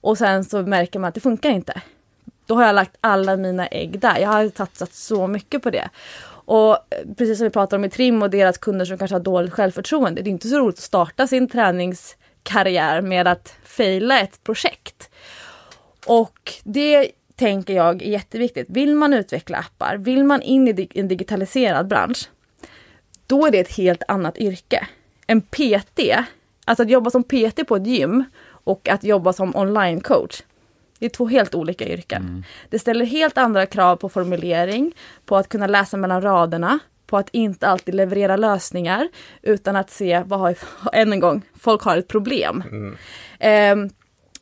Och 0.00 0.18
sen 0.18 0.44
så 0.44 0.62
märker 0.62 0.98
man 0.98 1.08
att 1.08 1.14
det 1.14 1.20
funkar 1.20 1.50
inte. 1.50 1.82
Då 2.48 2.54
har 2.54 2.66
jag 2.66 2.74
lagt 2.74 2.96
alla 3.00 3.36
mina 3.36 3.66
ägg 3.66 4.00
där. 4.00 4.18
Jag 4.18 4.28
har 4.28 4.50
satsat 4.56 4.92
så 4.92 5.26
mycket 5.26 5.62
på 5.62 5.70
det. 5.70 5.88
Och 6.28 6.72
eh, 6.72 6.78
precis 7.16 7.38
som 7.38 7.44
vi 7.44 7.50
pratade 7.50 7.76
om 7.76 7.84
i 7.84 7.90
Trim 7.90 8.22
och 8.22 8.30
deras 8.30 8.58
kunder 8.58 8.84
som 8.84 8.98
kanske 8.98 9.14
har 9.14 9.20
dåligt 9.20 9.52
självförtroende. 9.52 10.22
Det 10.22 10.30
är 10.30 10.32
inte 10.32 10.48
så 10.48 10.58
roligt 10.58 10.76
att 10.76 10.82
starta 10.82 11.26
sin 11.26 11.48
träningskarriär 11.48 13.00
med 13.00 13.28
att 13.28 13.54
fejla 13.64 14.20
ett 14.20 14.44
projekt. 14.44 15.10
Och 16.06 16.52
det 16.64 17.10
tänker 17.36 17.74
jag 17.74 18.02
är 18.02 18.06
jätteviktigt. 18.06 18.66
Vill 18.70 18.94
man 18.94 19.14
utveckla 19.14 19.58
appar, 19.58 19.96
vill 19.96 20.24
man 20.24 20.42
in 20.42 20.68
i 20.68 20.88
en 20.94 21.08
digitaliserad 21.08 21.88
bransch, 21.88 22.30
då 23.26 23.46
är 23.46 23.50
det 23.50 23.58
ett 23.58 23.76
helt 23.76 24.02
annat 24.08 24.38
yrke. 24.38 24.86
En 25.26 25.40
PT, 25.40 26.00
alltså 26.64 26.82
att 26.82 26.90
jobba 26.90 27.10
som 27.10 27.24
PT 27.24 27.66
på 27.68 27.76
ett 27.76 27.86
gym 27.86 28.24
och 28.46 28.88
att 28.88 29.04
jobba 29.04 29.32
som 29.32 29.56
online 29.56 30.00
coach, 30.00 30.42
det 30.98 31.06
är 31.06 31.10
två 31.10 31.26
helt 31.26 31.54
olika 31.54 31.88
yrken. 31.88 32.22
Mm. 32.22 32.44
Det 32.70 32.78
ställer 32.78 33.04
helt 33.04 33.38
andra 33.38 33.66
krav 33.66 33.96
på 33.96 34.08
formulering, 34.08 34.92
på 35.24 35.36
att 35.36 35.48
kunna 35.48 35.66
läsa 35.66 35.96
mellan 35.96 36.22
raderna, 36.22 36.78
på 37.06 37.16
att 37.16 37.28
inte 37.32 37.68
alltid 37.68 37.94
leverera 37.94 38.36
lösningar, 38.36 39.08
utan 39.42 39.76
att 39.76 39.90
se, 39.90 40.22
vad 40.26 40.40
har, 40.40 40.56
än 40.92 41.12
en 41.12 41.20
gång, 41.20 41.42
folk 41.58 41.82
har 41.82 41.96
ett 41.96 42.08
problem. 42.08 42.62
Mm. 42.70 42.96
Eh, 43.40 43.92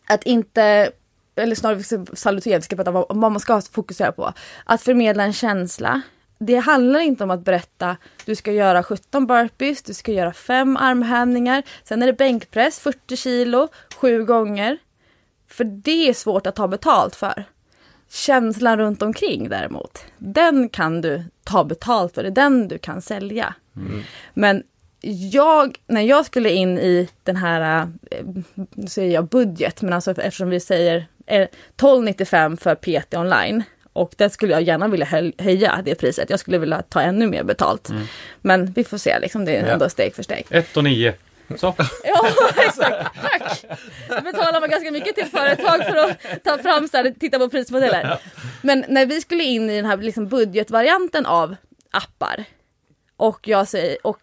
att 0.08 0.22
inte 0.22 0.90
eller 1.36 1.54
snarare 1.54 2.16
salutera, 2.16 2.58
vi 2.58 2.62
ska 2.62 2.76
prata 2.76 2.90
om 2.90 3.20
vad, 3.20 3.32
man 3.32 3.40
ska 3.40 3.60
fokusera 3.60 4.12
på. 4.12 4.32
Att 4.64 4.82
förmedla 4.82 5.22
en 5.22 5.32
känsla. 5.32 6.00
Det 6.38 6.56
handlar 6.56 7.00
inte 7.00 7.24
om 7.24 7.30
att 7.30 7.44
berätta, 7.44 7.96
du 8.24 8.34
ska 8.34 8.52
göra 8.52 8.82
17 8.82 9.26
burpees, 9.26 9.82
du 9.82 9.94
ska 9.94 10.12
göra 10.12 10.32
fem 10.32 10.76
armhävningar, 10.76 11.62
sen 11.84 12.02
är 12.02 12.06
det 12.06 12.12
bänkpress 12.12 12.78
40 12.78 13.16
kilo, 13.16 13.68
sju 13.96 14.24
gånger. 14.24 14.78
För 15.56 15.64
det 15.64 16.08
är 16.08 16.12
svårt 16.14 16.46
att 16.46 16.56
ta 16.56 16.68
betalt 16.68 17.16
för. 17.16 17.44
Känslan 18.10 18.78
runt 18.78 19.02
omkring 19.02 19.48
däremot, 19.48 19.98
den 20.18 20.68
kan 20.68 21.00
du 21.00 21.24
ta 21.44 21.64
betalt 21.64 22.14
för, 22.14 22.22
det 22.22 22.28
är 22.28 22.30
den 22.30 22.68
du 22.68 22.78
kan 22.78 23.02
sälja. 23.02 23.54
Men 24.34 24.62
jag, 25.32 25.76
när 25.86 26.00
jag 26.00 26.26
skulle 26.26 26.50
in 26.50 26.78
i 26.78 27.08
den 27.22 27.36
här, 27.36 27.88
eh, 28.10 28.18
nu 28.74 28.88
säger 28.88 29.14
jag 29.14 29.28
budget, 29.28 29.82
men 29.82 29.92
alltså 29.92 30.10
eftersom 30.10 30.50
vi 30.50 30.60
säger 30.60 31.06
eh, 31.26 31.48
12,95 31.76 32.56
för 32.56 32.74
PT 32.74 33.14
online 33.14 33.62
och 33.92 34.14
det 34.16 34.30
skulle 34.30 34.52
jag 34.52 34.62
gärna 34.62 34.88
vilja 34.88 35.06
höj- 35.06 35.42
höja 35.42 35.80
det 35.84 35.94
priset. 35.94 36.30
Jag 36.30 36.40
skulle 36.40 36.58
vilja 36.58 36.82
ta 36.82 37.00
ännu 37.00 37.26
mer 37.26 37.42
betalt. 37.44 37.90
Men 38.40 38.66
vi 38.72 38.84
får 38.84 38.98
se, 38.98 39.18
liksom, 39.20 39.44
det 39.44 39.56
är 39.56 39.66
Ja. 39.66 39.72
ändå 39.72 39.88
steg 39.88 40.14
för 40.14 40.22
steg. 40.22 40.46
1 40.50 40.76
och 40.76 40.84
9. 40.84 41.14
Så. 41.56 41.74
Ja, 42.04 42.28
exakt. 42.56 43.14
Tack! 43.22 43.64
Då 44.08 44.20
betalar 44.20 44.60
man 44.60 44.70
ganska 44.70 44.90
mycket 44.90 45.14
till 45.14 45.26
företag 45.26 45.84
för 45.84 45.96
att 45.96 46.44
ta 46.44 46.58
fram 46.58 46.88
så 46.88 46.96
här, 46.96 47.14
titta 47.20 47.38
på 47.38 47.48
prismodeller. 47.48 48.18
Men 48.62 48.84
när 48.88 49.06
vi 49.06 49.20
skulle 49.20 49.44
in 49.44 49.70
i 49.70 49.76
den 49.76 49.84
här 49.84 49.96
liksom 49.96 50.28
budgetvarianten 50.28 51.26
av 51.26 51.56
appar 51.90 52.44
och 53.16 53.48
jag 53.48 53.68
säger, 53.68 54.06
och 54.06 54.20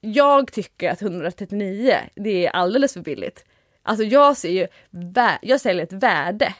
jag 0.00 0.52
tycker 0.52 0.90
att 0.90 1.02
139 1.02 1.96
det 2.14 2.46
är 2.46 2.50
alldeles 2.50 2.92
för 2.92 3.00
billigt. 3.00 3.44
Alltså 3.82 4.04
jag 4.04 4.36
ser 4.36 4.50
ju, 4.50 4.66
jag 5.42 5.60
säljer 5.60 5.82
ett 5.84 5.92
värde. 5.92 6.54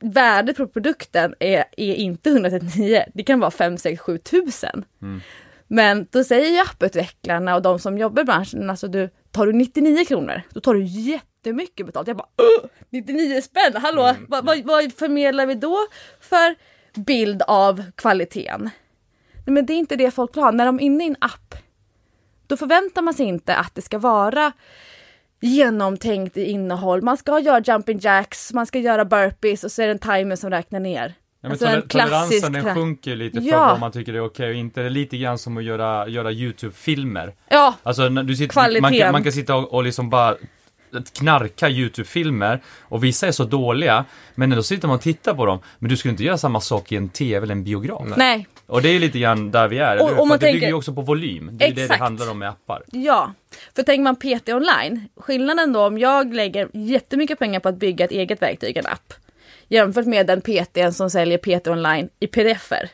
Värdet 0.00 0.56
på 0.56 0.66
produkten 0.68 1.34
är, 1.40 1.64
är 1.76 1.94
inte 1.94 2.30
139, 2.30 3.04
det 3.14 3.22
kan 3.22 3.40
vara 3.40 3.50
5, 3.50 3.78
6, 3.78 4.00
7 4.00 4.18
tusen. 4.18 4.84
Men 5.68 6.06
då 6.10 6.24
säger 6.24 6.50
ju 6.50 6.58
apputvecklarna 6.58 7.54
och 7.54 7.62
de 7.62 7.78
som 7.78 7.98
jobbar 7.98 8.22
i 8.22 8.24
branschen, 8.24 8.70
alltså 8.70 8.88
du, 8.88 9.10
tar 9.30 9.46
du 9.46 9.52
99 9.52 10.04
kronor, 10.04 10.42
då 10.50 10.60
tar 10.60 10.74
du 10.74 10.82
jättemycket 10.84 11.86
betalt. 11.86 12.08
Jag 12.08 12.16
bara 12.16 12.28
"Åh, 12.36 12.68
99 12.90 13.40
spänn, 13.42 13.82
hallå, 13.82 14.14
vad, 14.28 14.44
vad, 14.46 14.64
vad 14.64 14.92
förmedlar 14.92 15.46
vi 15.46 15.54
då 15.54 15.76
för 16.20 16.54
bild 17.00 17.42
av 17.42 17.84
kvaliteten? 17.96 18.70
Nej, 19.46 19.54
men 19.54 19.66
det 19.66 19.72
är 19.72 19.78
inte 19.78 19.96
det 19.96 20.10
folk 20.10 20.36
vill 20.36 20.42
ha. 20.42 20.50
När 20.50 20.66
de 20.66 20.76
är 20.76 20.82
inne 20.82 21.04
i 21.04 21.06
en 21.06 21.16
app, 21.20 21.54
då 22.46 22.56
förväntar 22.56 23.02
man 23.02 23.14
sig 23.14 23.26
inte 23.26 23.56
att 23.56 23.74
det 23.74 23.82
ska 23.82 23.98
vara 23.98 24.52
genomtänkt 25.40 26.36
i 26.36 26.44
innehåll. 26.44 27.02
Man 27.02 27.16
ska 27.16 27.40
göra 27.40 27.62
jumping 27.66 27.98
jacks, 28.02 28.52
man 28.52 28.66
ska 28.66 28.78
göra 28.78 29.04
burpees 29.04 29.64
och 29.64 29.72
så 29.72 29.82
är 29.82 29.86
det 29.86 29.92
en 29.92 29.98
timer 29.98 30.36
som 30.36 30.50
räknar 30.50 30.80
ner. 30.80 31.14
Ja, 31.40 31.50
Alltså 31.50 31.66
en 31.66 31.82
toler- 31.82 32.04
toleransen 32.04 32.52
den 32.52 32.74
sjunker 32.74 33.16
lite 33.16 33.40
för 33.40 33.48
Ja. 33.48 33.66
vad 33.66 33.80
man 33.80 33.92
tycker 33.92 34.14
är 34.14 34.20
okej 34.24 34.48
och 34.48 34.54
inte. 34.54 34.80
Det 34.80 34.86
är 34.86 34.90
lite 34.90 35.16
grann 35.18 35.38
som 35.38 35.56
att 35.56 35.64
göra, 35.64 36.08
göra 36.08 36.32
YouTube-filmer. 36.32 37.34
Ja, 37.48 37.74
Alltså 37.82 38.08
du 38.08 38.36
sitter, 38.36 38.52
Kvaliteten. 38.52 38.82
man, 38.82 38.92
kan, 38.98 39.12
man 39.12 39.22
kan 39.22 39.32
sitta 39.32 39.56
och, 39.56 39.72
och 39.74 39.84
liksom 39.84 40.10
bara 40.10 40.36
knarka 41.18 41.68
YouTube-filmer 41.68 42.60
och 42.80 43.04
vissa 43.04 43.26
är 43.26 43.32
så 43.32 43.44
dåliga 43.44 44.04
men 44.34 44.52
ändå 44.52 44.62
sitter 44.62 44.88
man 44.88 44.94
och 44.96 45.02
tittar 45.02 45.34
på 45.34 45.46
dem. 45.46 45.58
Men 45.78 45.90
du 45.90 45.96
skulle 45.96 46.10
inte 46.12 46.24
göra 46.24 46.38
samma 46.38 46.60
sak 46.60 46.92
i 46.92 46.96
en 46.96 47.08
TV 47.08 47.42
eller 47.44 47.52
en 47.54 47.64
biograf. 47.64 48.02
nej, 48.16 48.46
Och 48.66 48.82
det 48.82 48.88
är 48.88 48.98
lite 49.00 49.18
grann 49.18 49.50
där 49.50 49.68
vi 49.68 49.78
är, 49.78 50.02
Och- 50.02 50.20
och 50.20 50.28
man 50.28 50.34
att 50.34 50.40
det 50.40 50.46
bygger 50.46 50.52
tänker- 50.52 50.68
ju 50.68 50.74
också 50.74 50.92
på 50.94 51.02
volym. 51.02 51.50
Det 51.52 51.64
är 51.64 51.68
det 51.68 51.74
det 51.74 51.82
Exakt. 51.82 52.00
handlar 52.00 52.30
om 52.30 52.38
med 52.38 52.48
appar. 52.48 52.82
Ja, 52.92 53.32
för 53.76 53.82
tänker 53.82 54.02
man 54.02 54.16
PT 54.16 54.48
online, 54.54 55.08
skillnaden 55.16 55.72
då 55.72 55.86
om 55.86 55.98
jag 55.98 56.34
lägger 56.34 56.68
jättemycket 56.72 57.38
pengar 57.38 57.60
på 57.60 57.68
att 57.68 57.76
bygga 57.76 58.04
ett 58.04 58.10
eget 58.10 58.42
verktyg, 58.42 58.76
en 58.76 58.86
app, 58.86 59.12
jämfört 59.68 60.06
med 60.06 60.26
den 60.26 60.40
PT 60.40 60.96
som 60.96 61.10
säljer 61.10 61.38
PT 61.38 61.68
online 61.68 62.08
i 62.20 62.26
pdf-er. 62.26 62.90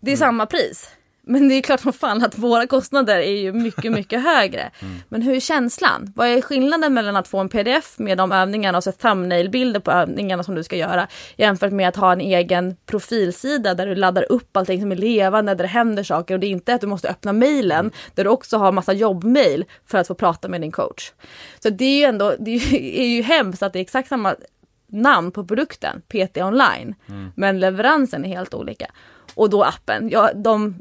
Det 0.00 0.12
är 0.12 0.16
samma 0.16 0.46
pris. 0.46 0.90
Men 1.30 1.48
det 1.48 1.54
är 1.54 1.62
klart 1.62 1.80
som 1.80 1.92
fan 1.92 2.24
att 2.24 2.38
våra 2.38 2.66
kostnader 2.66 3.16
är 3.16 3.36
ju 3.36 3.52
mycket, 3.52 3.92
mycket 3.92 4.22
högre. 4.22 4.70
Men 5.08 5.22
hur 5.22 5.34
är 5.34 5.40
känslan? 5.40 6.12
Vad 6.16 6.28
är 6.28 6.40
skillnaden 6.40 6.94
mellan 6.94 7.16
att 7.16 7.28
få 7.28 7.38
en 7.38 7.48
pdf 7.48 7.98
med 7.98 8.18
de 8.18 8.32
övningarna 8.32 8.78
och 8.78 8.84
så 8.84 8.92
thumbnail-bilder 8.92 9.80
på 9.80 9.90
övningarna 9.90 10.42
som 10.42 10.54
du 10.54 10.62
ska 10.62 10.76
göra 10.76 11.08
jämfört 11.36 11.72
med 11.72 11.88
att 11.88 11.96
ha 11.96 12.12
en 12.12 12.20
egen 12.20 12.76
profilsida 12.86 13.74
där 13.74 13.86
du 13.86 13.94
laddar 13.94 14.32
upp 14.32 14.56
allting 14.56 14.80
som 14.80 14.92
är 14.92 14.96
levande, 14.96 15.54
där 15.54 15.64
det 15.64 15.68
händer 15.68 16.02
saker 16.02 16.34
och 16.34 16.40
det 16.40 16.46
är 16.46 16.50
inte 16.50 16.74
att 16.74 16.80
du 16.80 16.86
måste 16.86 17.08
öppna 17.08 17.32
mailen 17.32 17.90
där 18.14 18.24
du 18.24 18.30
också 18.30 18.56
har 18.56 18.72
massa 18.72 18.92
jobbmail 18.92 19.64
för 19.86 19.98
att 19.98 20.06
få 20.06 20.14
prata 20.14 20.48
med 20.48 20.60
din 20.60 20.72
coach. 20.72 21.12
Så 21.62 21.70
det 21.70 21.84
är 21.84 21.98
ju 21.98 22.04
ändå, 22.04 22.34
det 22.38 22.50
är 22.50 23.08
ju 23.08 23.22
hemskt 23.36 23.62
att 23.62 23.72
det 23.72 23.78
är 23.78 23.80
exakt 23.80 24.08
samma 24.08 24.34
namn 24.92 25.32
på 25.32 25.46
produkten, 25.46 26.02
PT 26.08 26.36
online, 26.36 26.94
men 27.34 27.60
leveransen 27.60 28.24
är 28.24 28.28
helt 28.28 28.54
olika. 28.54 28.86
Och 29.34 29.50
då 29.50 29.62
appen, 29.64 30.08
ja, 30.08 30.30
de 30.34 30.74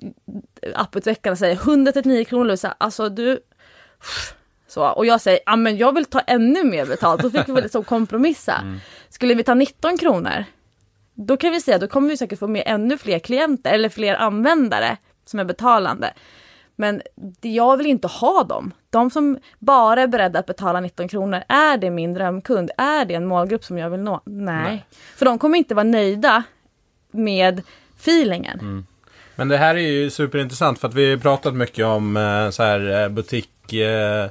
apputvecklarna 0.76 1.36
säger 1.36 1.56
139 1.56 2.26
kronor 2.26 2.46
Lovisa, 2.46 2.76
alltså 2.78 3.10
du 3.10 3.40
så, 4.68 4.86
och 4.88 5.06
jag 5.06 5.22
säger, 5.22 5.40
ja 5.46 5.56
men 5.56 5.78
jag 5.78 5.96
vill 5.96 6.06
ta 6.06 6.20
ännu 6.20 6.64
mer 6.64 6.86
betalt, 6.86 7.22
då 7.22 7.30
fick 7.30 7.50
vi 7.50 7.62
liksom 7.62 7.84
kompromissa. 7.84 8.54
Skulle 9.10 9.34
vi 9.34 9.44
ta 9.44 9.54
19 9.54 9.98
kronor, 9.98 10.44
då 11.14 11.38
kan 11.38 11.52
vi 11.52 11.62
säga, 11.62 11.78
då 11.78 11.88
kommer 11.88 12.10
vi 12.10 12.18
säkert 12.18 12.40
få 12.40 12.48
med 12.48 12.64
ännu 12.66 12.98
fler 12.98 13.20
klienter 13.20 13.74
eller 13.74 13.90
fler 13.90 14.16
användare 14.16 14.98
som 15.26 15.40
är 15.40 15.46
betalande. 15.46 16.14
Men 16.80 17.02
jag 17.42 17.78
vill 17.78 17.88
inte 17.88 18.08
ha 18.08 18.44
dem. 18.44 18.72
De 18.90 19.10
som 19.10 19.38
bara 19.60 20.02
är 20.02 20.08
beredda 20.08 20.40
att 20.40 20.46
betala 20.46 20.80
19 20.80 21.08
kronor, 21.08 21.44
är 21.48 21.78
det 21.78 21.90
min 21.90 22.14
drömkund? 22.14 22.72
Är 22.78 23.06
det 23.06 23.14
en 23.14 23.26
målgrupp 23.26 23.64
som 23.64 23.78
jag 23.78 23.90
vill 23.90 24.00
nå? 24.00 24.22
Nej. 24.26 24.64
Nej. 24.64 24.86
För 25.16 25.26
de 25.26 25.40
kommer 25.40 25.58
inte 25.58 25.76
vara 25.76 25.84
nöjda 25.84 26.44
med 27.12 27.62
feelingen. 28.00 28.86
Men 29.36 29.48
det 29.48 29.58
här 29.58 29.76
är 29.76 29.80
ju 29.80 30.10
superintressant 30.10 30.80
för 30.80 30.88
att 30.88 30.94
vi 30.94 31.10
har 31.10 31.18
pratat 31.18 31.54
mycket 31.54 31.86
om 31.86 32.18
eh, 32.18 32.50
så 32.50 32.64
här 32.64 33.04
eh, 33.04 33.10
butik, 33.10 33.74
eh, 33.74 34.30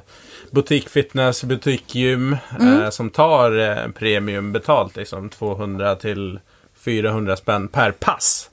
butikfitness, 0.51 1.43
butikgym 1.43 2.37
eh, 2.61 2.89
som 2.89 3.09
tar 3.09 3.91
premium 3.91 4.51
betalt 4.51 4.95
liksom 4.95 5.29
200 5.29 5.95
till 5.95 6.39
400 6.85 7.35
spänn 7.35 7.67
per 7.67 7.91
pass. 7.91 8.49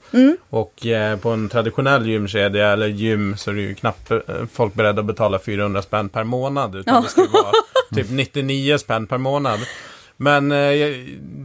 Och 0.49 0.85
eh, 0.85 1.17
på 1.19 1.29
en 1.29 1.49
traditionell 1.49 2.07
gymkedja 2.07 2.67
eller 2.67 2.87
gym 2.87 3.37
så 3.37 3.51
är 3.51 3.55
det 3.55 3.61
ju 3.61 3.75
knappt 3.75 4.11
eh, 4.11 4.19
folk 4.53 4.73
beredda 4.73 4.99
att 4.99 5.05
betala 5.05 5.39
400 5.39 5.81
spänn 5.81 6.09
per 6.09 6.23
månad. 6.23 6.75
Utan 6.75 6.93
Ja. 6.95 7.01
det 7.01 7.07
ska 7.09 7.21
vara 7.21 7.51
typ 7.95 8.09
99 8.09 8.77
spänn 8.77 9.07
per 9.07 9.17
månad. 9.17 9.59
Men 10.19 10.51
eh, 10.51 10.91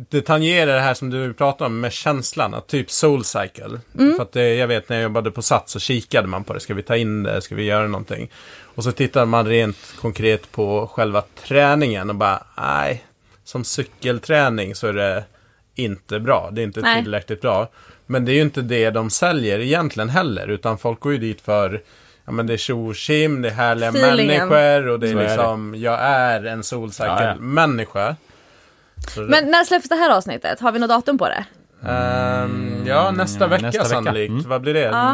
det 0.09 0.20
tangerar 0.22 0.74
det 0.74 0.80
här 0.80 0.95
som 0.95 1.11
du 1.11 1.33
pratar 1.35 1.66
om 1.66 1.80
med 1.80 1.93
känslan, 1.93 2.55
att 2.55 2.66
typ 2.66 2.91
soul 2.91 3.24
cycle. 3.24 3.80
För 4.16 4.22
att 4.22 4.33
det, 4.33 4.55
jag 4.55 4.66
vet 4.68 4.89
när 4.89 4.97
jag 4.97 5.03
jobbade 5.03 5.30
på 5.30 5.43
Sats 5.43 5.72
så 5.72 5.78
kikade 5.80 6.28
man 6.28 6.45
på 6.45 6.53
det, 6.55 6.61
ska 6.61 6.74
vi 6.74 6.83
ta 6.83 6.97
in 6.97 7.22
det, 7.22 7.43
ska 7.43 7.55
vi 7.55 7.64
göra 7.64 7.87
någonting? 7.89 8.30
Och 8.74 8.85
så 8.85 8.93
tittar 8.93 9.26
man 9.26 9.47
rent 9.47 9.95
konkret 10.01 10.53
på 10.53 10.87
själva 10.93 11.22
träningen 11.47 12.11
och 12.11 12.16
bara, 12.16 12.43
nej, 12.57 13.05
som 13.45 13.64
cykelträning 13.64 14.74
så 14.74 14.87
är 14.87 14.93
det 14.93 15.24
inte 15.75 16.20
bra, 16.20 16.49
det 16.53 16.61
är 16.61 16.64
inte 16.64 16.81
Nej. 16.81 17.03
tillräckligt 17.03 17.41
bra. 17.41 17.68
Men 18.07 18.25
det 18.25 18.33
är 18.33 18.35
ju 18.35 18.43
inte 18.43 18.62
det 18.62 18.91
de 18.91 19.11
säljer 19.11 19.59
egentligen 19.61 20.09
heller, 20.09 20.49
utan 20.51 20.79
folk 20.79 21.01
går 21.01 21.12
ju 21.12 21.18
dit 21.18 21.41
för 21.41 21.83
Ja 22.25 22.33
men 22.33 22.47
det 22.47 22.53
är 22.53 22.57
tjo 22.57 22.93
det 23.43 23.49
är 23.49 23.51
härliga 23.51 23.89
Feelingen. 23.89 24.49
människor 24.49 24.89
och 24.89 25.01
det 25.01 25.09
är 25.09 25.12
Så 25.12 25.18
är 25.18 25.23
det. 25.23 25.29
liksom, 25.29 25.75
jag 25.77 26.01
är 26.01 26.45
en 26.45 26.62
soul 26.62 26.91
Ja, 26.99 27.23
ja. 27.23 27.35
det- 27.35 27.41
Men 29.29 29.51
när 29.51 29.64
släpps 29.64 29.89
det 29.89 29.95
här 29.95 30.16
avsnittet? 30.16 30.61
Har 30.61 30.73
vi 30.73 30.79
något 30.79 30.89
datum 30.89 31.18
på 31.18 31.29
det? 31.29 31.45
Ehm, 31.89 32.83
ja, 32.87 33.11
nästa 33.11 33.45
Mm, 33.45 33.51
vecka 33.51 33.66
nästa 33.66 33.83
vecka. 33.83 33.95
sannolikt. 33.95 34.31
Mm. 34.31 34.49
Vad 34.49 34.61
blir 34.61 34.75
det? 34.75 34.81
Ja. 34.81 35.12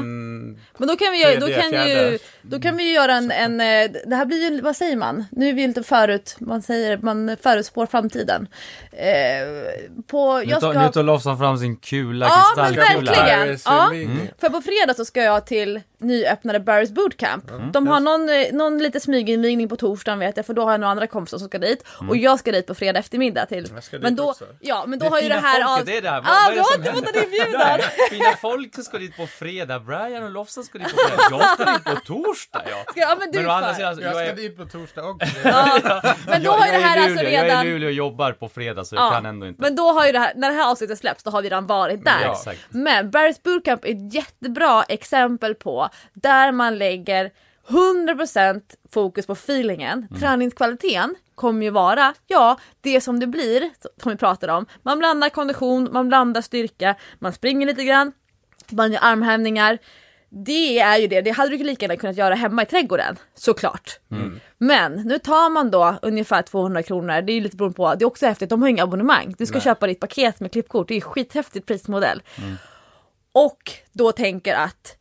Mm, 0.48 0.60
Men 0.78 0.88
då 0.88 0.96
kan 0.96 1.12
vi, 1.12 1.36
då 1.40 1.46
kan 1.48 1.88
ju, 1.88 2.18
då 2.42 2.60
kan 2.60 2.76
vi 2.76 2.92
göra 2.92 3.12
en, 3.14 3.30
en, 3.30 3.60
eh, 3.60 3.90
det 4.06 4.16
här 4.16 4.24
blir 4.24 4.50
ju, 4.50 4.60
vad 4.60 4.76
säger 4.76 4.96
man? 4.96 5.24
Nu 5.30 5.48
är 5.48 5.52
vi 5.52 5.66
lite 5.66 5.82
förut, 5.82 6.36
man 6.38 6.62
säger, 6.62 6.98
man 6.98 7.36
förutspår 7.42 7.86
framtiden. 7.86 8.48
Eh, 8.92 9.06
på, 10.06 10.38
Nu 10.38 10.44
jag 10.44 10.60
tar, 10.60 10.72
ska, 10.72 10.82
nu 10.82 10.88
tar 10.92 11.02
Lofsan 11.02 11.38
fram 11.38 11.58
sin 11.58 11.76
kula, 11.76 12.26
Ja, 12.26 12.44
men 12.56 12.74
verkligen. 12.74 13.58
Ja. 13.64 13.94
Invigning. 13.94 14.30
För 14.40 14.48
på 14.48 14.60
fredag 14.60 14.94
så 14.94 15.04
ska 15.04 15.22
jag 15.22 15.46
till 15.46 15.80
nyöppnade 16.00 16.58
Barry's 16.58 16.92
Bootcamp. 16.92 17.44
De 17.72 17.86
har 17.88 18.00
någon, 18.00 18.28
eh, 18.28 18.52
någon 18.52 18.78
lite 18.78 19.00
smyginvigning 19.00 19.68
på 19.68 19.76
torsdagen 19.76 20.18
vet 20.18 20.36
jag 20.36 20.46
för 20.46 20.54
då 20.54 20.62
har 20.64 20.70
jag 20.70 20.80
några 20.80 20.90
andra 20.90 21.06
kompisar 21.06 21.38
som 21.38 21.48
ska 21.48 21.58
dit. 21.58 21.84
Och 22.08 22.16
jag 22.16 22.38
ska 22.38 22.52
dit 22.52 22.66
på 22.66 22.74
fredag 22.74 22.98
eftermiddag 22.98 23.46
till. 23.46 23.68
Jag 23.74 23.84
ska 23.84 23.96
dit 23.96 24.02
Men 24.02 24.16
då, 24.16 24.30
också. 24.30 24.44
ja 24.60 24.84
men 24.86 24.98
då 24.98 25.04
Det 25.04 25.10
har 25.10 25.20
ju 25.20 25.28
det 25.28 25.34
här 25.34 25.62
folket, 25.64 25.80
av... 25.80 25.84
det 25.86 25.96
är 25.96 26.02
det 26.02 26.10
här. 26.10 26.20
Vad- 26.20 26.30
Ah, 26.30 26.34
vad 26.44 26.46
är 26.46 26.50
du 26.50 26.56
det 26.56 26.62
har 26.62 26.72
som 26.72 26.80
inte 26.80 26.92
fått 26.92 27.04
händer? 27.04 27.20
en 27.20 27.46
inbjudan! 27.46 27.78
Nej, 27.78 28.08
Fina 28.10 28.36
folk 28.40 28.84
ska 28.84 28.98
dit 28.98 29.16
på 29.16 29.26
fredag, 29.26 29.78
Brian 29.80 30.22
och 30.24 30.30
Lofsan 30.38 30.64
ska 30.64 30.78
dit 30.78 30.88
på 30.88 30.96
fredag, 30.96 31.22
jag 31.30 31.50
ska 31.50 31.64
dit 31.72 31.84
på 31.84 31.96
torsdag 32.06 32.62
ja. 32.70 32.84
Ja 32.94 33.16
men 33.18 33.30
du 33.30 33.38
Men 33.38 33.48
å 33.48 33.52
andra 33.52 33.74
sidan, 33.74 33.98
Jag 34.00 34.02
jag 34.08 34.14
ska 34.14 34.24
är, 34.32 34.36
dit 34.36 34.56
på 34.56 34.64
torsdag 34.64 35.04
också. 35.04 35.26
Ja. 35.44 36.02
Men 36.26 36.42
då 36.42 36.50
jag, 36.50 36.52
har 36.52 36.66
ju 36.66 36.72
jag 36.72 36.80
det 36.82 36.86
här 36.86 36.96
är 36.96 37.00
i 37.00 37.04
alltså 37.04 37.22
Luleå, 37.24 37.32
jag 37.32 37.40
är 37.40 37.44
redan... 37.48 37.66
i 37.66 37.70
Luleå 37.70 37.88
och 37.88 37.92
jobbar 37.92 38.32
på 38.32 38.48
fredag 38.48 38.84
så 38.84 38.94
jag 38.94 39.04
Ja, 39.06 39.10
kan 39.10 39.26
ändå 39.26 39.46
inte. 39.46 39.62
Men 39.62 39.76
då 39.76 39.92
har 39.92 40.06
ju 40.06 40.12
det 40.12 40.18
här, 40.18 40.32
när 40.36 40.50
det 40.50 40.56
här 40.56 40.70
avsnittet 40.70 40.98
släpps 40.98 41.22
då 41.22 41.30
har 41.30 41.42
vi 41.42 41.48
redan 41.48 41.66
varit 41.66 42.04
där. 42.04 42.22
Ja, 42.22 42.32
exakt. 42.32 42.60
Men 42.70 43.10
Barry's 43.10 43.40
Bootcamp 43.44 43.84
är 43.84 43.88
ett 43.90 44.14
jättebra 44.14 44.82
exempel 44.82 45.54
på 45.54 45.88
där 46.14 46.52
man 46.52 46.78
lägger 46.78 47.30
100% 47.68 48.60
fokus 48.92 49.26
på 49.26 49.32
feelingen, 49.32 50.06
Mm. 50.10 50.20
träningskvaliteten 50.20 51.14
kommer 51.34 51.62
ju 51.64 51.70
vara, 51.70 52.14
ja, 52.26 52.58
det 52.80 53.00
som 53.00 53.20
det 53.20 53.26
blir, 53.26 53.70
som 54.02 54.10
vi 54.12 54.16
pratade 54.18 54.52
om. 54.52 54.66
Man 54.82 54.98
blandar 54.98 55.28
kondition, 55.28 55.88
man 55.92 56.08
blandar 56.08 56.40
styrka, 56.40 56.94
man 57.18 57.32
springer 57.32 57.66
lite 57.66 57.84
grann, 57.84 58.12
man 58.70 58.92
gör 58.92 59.00
armhävningar. 59.02 59.78
Det 60.30 60.78
är 60.78 60.98
ju 60.98 61.06
det, 61.06 61.20
det 61.20 61.30
hade 61.30 61.56
du 61.56 61.64
lika 61.64 61.84
gärna 61.84 61.96
kunnat 61.96 62.16
göra 62.16 62.34
hemma 62.34 62.62
i 62.62 62.66
trädgården, 62.66 63.16
såklart. 63.34 63.98
Men 64.58 64.92
nu 64.92 65.18
tar 65.18 65.50
man 65.50 65.70
då 65.70 65.94
ungefär 66.02 66.42
200 66.42 66.82
kronor, 66.82 67.22
det 67.22 67.32
är 67.32 67.34
ju 67.34 67.40
lite 67.40 67.56
beroende 67.56 67.76
på, 67.76 67.94
det 67.94 68.04
är 68.04 68.06
också 68.06 68.26
häftigt, 68.26 68.50
de 68.50 68.62
har 68.62 68.68
inga 68.68 68.82
abonnemang. 68.82 69.34
Du 69.38 69.46
ska 69.46 69.54
Nej. 69.54 69.62
köpa 69.64 69.86
ditt 69.86 70.00
paket 70.00 70.40
med 70.40 70.52
klippkort, 70.52 70.88
det 70.88 70.94
är 70.96 71.00
skithäftigt 71.00 71.66
prismodell. 71.66 72.22
Och 73.32 73.72
då 73.92 74.12
tänker 74.12 74.54
att 74.54 74.94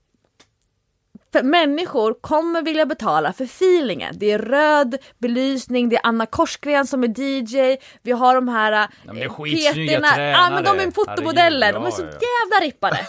människor 1.43 2.13
kommer 2.21 2.61
vilja 2.61 2.85
betala 2.85 3.33
för 3.33 3.43
feelingen. 3.43 4.15
Det 4.17 4.31
är 4.31 4.39
röd 4.39 4.97
belysning, 5.17 5.89
det 5.89 5.95
är 5.95 6.01
Anna 6.03 6.25
Korsgren 6.25 6.87
som 6.87 7.03
är 7.03 7.19
DJ, 7.19 7.77
vi 8.01 8.11
har 8.11 8.35
de 8.35 8.47
här 8.47 8.71
Ja, 8.71 9.13
eh, 9.15 9.33
peterna. 9.73 10.31
Ja 10.31 10.49
men 10.49 10.63
de 10.63 10.79
är 10.79 10.91
fotomodeller, 10.91 11.73
de 11.73 11.85
är 11.85 11.91
så 11.91 12.01
ja, 12.01 12.07
ja. 12.11 12.19
jävla 12.27 12.67
rippade. 12.67 13.07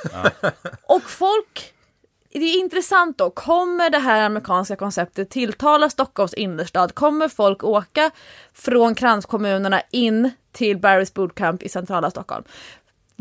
Och 0.82 1.02
folk 1.02 1.74
det 2.32 2.44
är 2.44 2.60
intressant 2.60 3.18
då, 3.18 3.30
kommer 3.30 3.90
det 3.90 3.98
här 3.98 4.22
amerikanska 4.22 4.76
konceptet 4.76 5.30
tilltala 5.30 5.90
Stockholms 5.90 6.34
innerstad? 6.34 6.94
Kommer 6.94 7.28
folk 7.28 7.64
åka 7.64 8.10
från 8.54 8.94
kranskommunerna 8.94 9.82
in 9.90 10.30
till 10.52 10.78
Barry's 10.78 11.14
Bootcamp 11.14 11.62
i 11.62 11.68
centrala 11.68 12.10
Stockholm? 12.10 12.44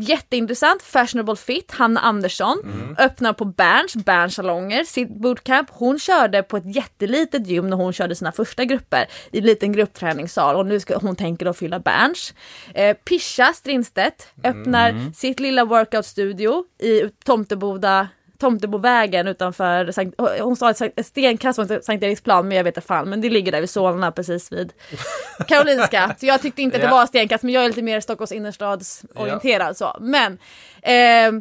Jätteintressant, 0.00 0.82
Fashionable 0.82 1.36
Fit, 1.36 1.72
Hanna 1.72 2.00
Andersson 2.00 2.58
öppnar 2.98 3.32
på 3.32 3.44
Berns, 3.44 3.94
Berns 3.94 4.34
salonger, 4.34 4.84
sitt 4.84 5.08
bootcamp. 5.08 5.70
Hon 5.72 5.98
körde 5.98 6.42
på 6.42 6.56
ett 6.56 6.76
jättelitet 6.76 7.46
gym 7.46 7.70
när 7.70 7.76
hon 7.76 7.92
körde 7.92 8.14
sina 8.14 8.32
första 8.32 8.64
grupper 8.64 9.06
i 9.30 9.38
en 9.38 9.44
liten 9.44 9.72
gruppträningssal 9.72 10.56
och 10.56 10.66
nu 10.66 10.80
ska 10.80 10.98
hon 10.98 11.16
tänker 11.16 11.46
då 11.46 11.52
fylla 11.52 11.78
Berns. 11.78 12.34
Eh, 12.74 12.96
Pisha 12.96 13.52
Strindstedt 13.52 14.28
öppnar 14.44 15.12
sitt 15.14 15.40
lilla 15.40 15.64
workoutstudio 15.64 16.64
i 16.78 17.10
Tomteboda 17.24 18.08
Tomtebovägen 18.38 19.26
utanför, 19.28 19.92
Sankt, 19.92 20.20
hon 20.40 20.56
sa 20.56 20.70
ett 20.70 21.06
stenkast 21.06 21.56
från 21.56 21.82
Sankt 21.82 22.04
Eriksplan 22.04 22.48
men 22.48 22.56
jag 22.56 22.64
vet 22.64 22.76
inte 22.76 22.86
fan 22.86 23.08
men 23.10 23.20
det 23.20 23.30
ligger 23.30 23.52
där 23.52 23.60
vid 23.60 23.70
Solna 23.70 24.12
precis 24.12 24.52
vid 24.52 24.72
Karolinska. 25.48 26.14
Så 26.20 26.26
jag 26.26 26.42
tyckte 26.42 26.62
inte 26.62 26.76
att 26.76 26.82
det 26.82 26.88
var 26.88 27.06
stenkast 27.06 27.44
men 27.44 27.54
jag 27.54 27.64
är 27.64 27.68
lite 27.68 27.82
mer 27.82 28.00
Stockholms 28.00 28.32
innerstadsorienterad 28.32 29.76
så. 29.76 29.96
Men 30.00 30.38
eh, 30.82 31.32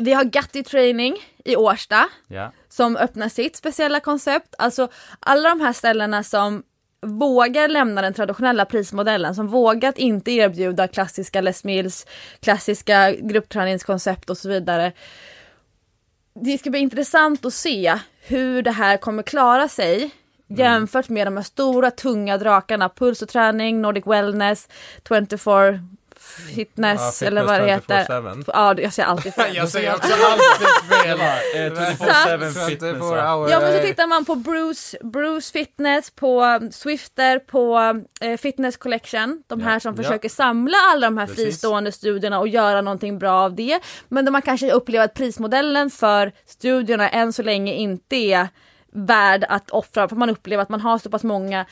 vi 0.00 0.12
har 0.12 0.24
Gatti 0.24 0.62
Training 0.62 1.16
i 1.44 1.56
Årsta 1.56 2.08
Ja. 2.28 2.52
som 2.68 2.96
öppnar 2.96 3.28
sitt 3.28 3.56
speciella 3.56 4.00
koncept. 4.00 4.54
Alltså 4.58 4.88
alla 5.20 5.48
de 5.48 5.60
här 5.60 5.72
ställena 5.72 6.22
som 6.22 6.62
vågar 7.06 7.68
lämna 7.68 8.02
den 8.02 8.14
traditionella 8.14 8.64
prismodellen, 8.64 9.34
som 9.34 9.46
vågat 9.48 9.98
inte 9.98 10.32
erbjuda 10.32 10.88
klassiska 10.88 11.40
Les 11.40 11.64
Mills, 11.64 12.06
klassiska 12.40 13.12
gruppträningskoncept 13.12 14.30
och 14.30 14.38
så 14.38 14.48
vidare. 14.48 14.92
Det 16.34 16.58
ska 16.58 16.70
bli 16.70 16.80
intressant 16.80 17.44
att 17.44 17.54
se 17.54 17.98
hur 18.20 18.62
det 18.62 18.70
här 18.70 18.96
kommer 18.96 19.22
klara 19.22 19.68
sig 19.68 20.10
jämfört 20.56 21.08
med 21.08 21.26
de 21.26 21.36
här 21.36 21.44
stora 21.44 21.90
tunga 21.90 22.38
drakarna, 22.38 22.88
Puls 22.88 23.22
och 23.22 23.28
träning, 23.28 23.80
Nordic 23.80 24.06
Wellness, 24.06 24.68
24 25.08 25.80
Fitness, 26.20 27.00
Ja, 27.00 27.10
fitness 27.10 27.22
eller 27.22 27.44
vad 27.44 27.60
det 27.60 27.66
heter. 27.72 28.04
24/7. 28.04 28.44
Ja, 28.46 28.74
jag 28.78 28.92
säger 28.92 29.08
alltid 29.08 29.34
fel. 29.34 29.56
Jag 29.56 29.68
säger 29.68 29.94
också 29.94 30.08
alltid 30.12 30.68
fel. 31.02 31.20
Eh, 31.20 31.24
24/7 31.56 32.66
fitness. 32.68 32.68
24 32.68 33.16
ja. 33.16 33.50
Ja 33.50 33.60
men 33.60 33.72
så 33.72 33.78
tittar 33.86 34.06
man 34.06 34.24
på 34.24 34.34
Bruce, 34.34 34.98
Bruce 35.02 35.52
Fitness, 35.52 36.10
på 36.10 36.60
Swifter, 36.72 37.38
på 37.38 37.78
eh, 38.20 38.36
Fitness 38.36 38.76
Collection. 38.76 39.42
De 39.46 39.60
här 39.60 39.78
som 39.78 39.94
Ja. 39.96 40.02
försöker 40.02 40.28
samla 40.28 40.76
alla 40.92 41.06
de 41.06 41.18
här 41.18 41.26
Precis. 41.26 41.44
fristående 41.44 41.92
studierna 41.92 42.38
och 42.38 42.48
göra 42.48 42.80
någonting 42.80 43.18
bra 43.18 43.32
av 43.44 43.54
det. 43.54 43.80
Men 44.08 44.24
där 44.24 44.32
man 44.32 44.42
kanske 44.42 44.72
upplever 44.72 45.04
att 45.04 45.14
prismodellen 45.14 45.90
för 45.90 46.32
studierna 46.46 47.08
än 47.08 47.32
så 47.32 47.42
länge 47.42 47.74
inte 47.74 48.16
är 48.16 48.48
värd 48.92 49.44
att 49.48 49.70
offra. 49.70 50.08
För 50.08 50.16
man 50.16 50.30
upplever 50.30 50.62
att 50.62 50.68
man 50.68 50.80
har 50.80 50.98
så 50.98 51.10
pass 51.10 51.22
många 51.22 51.66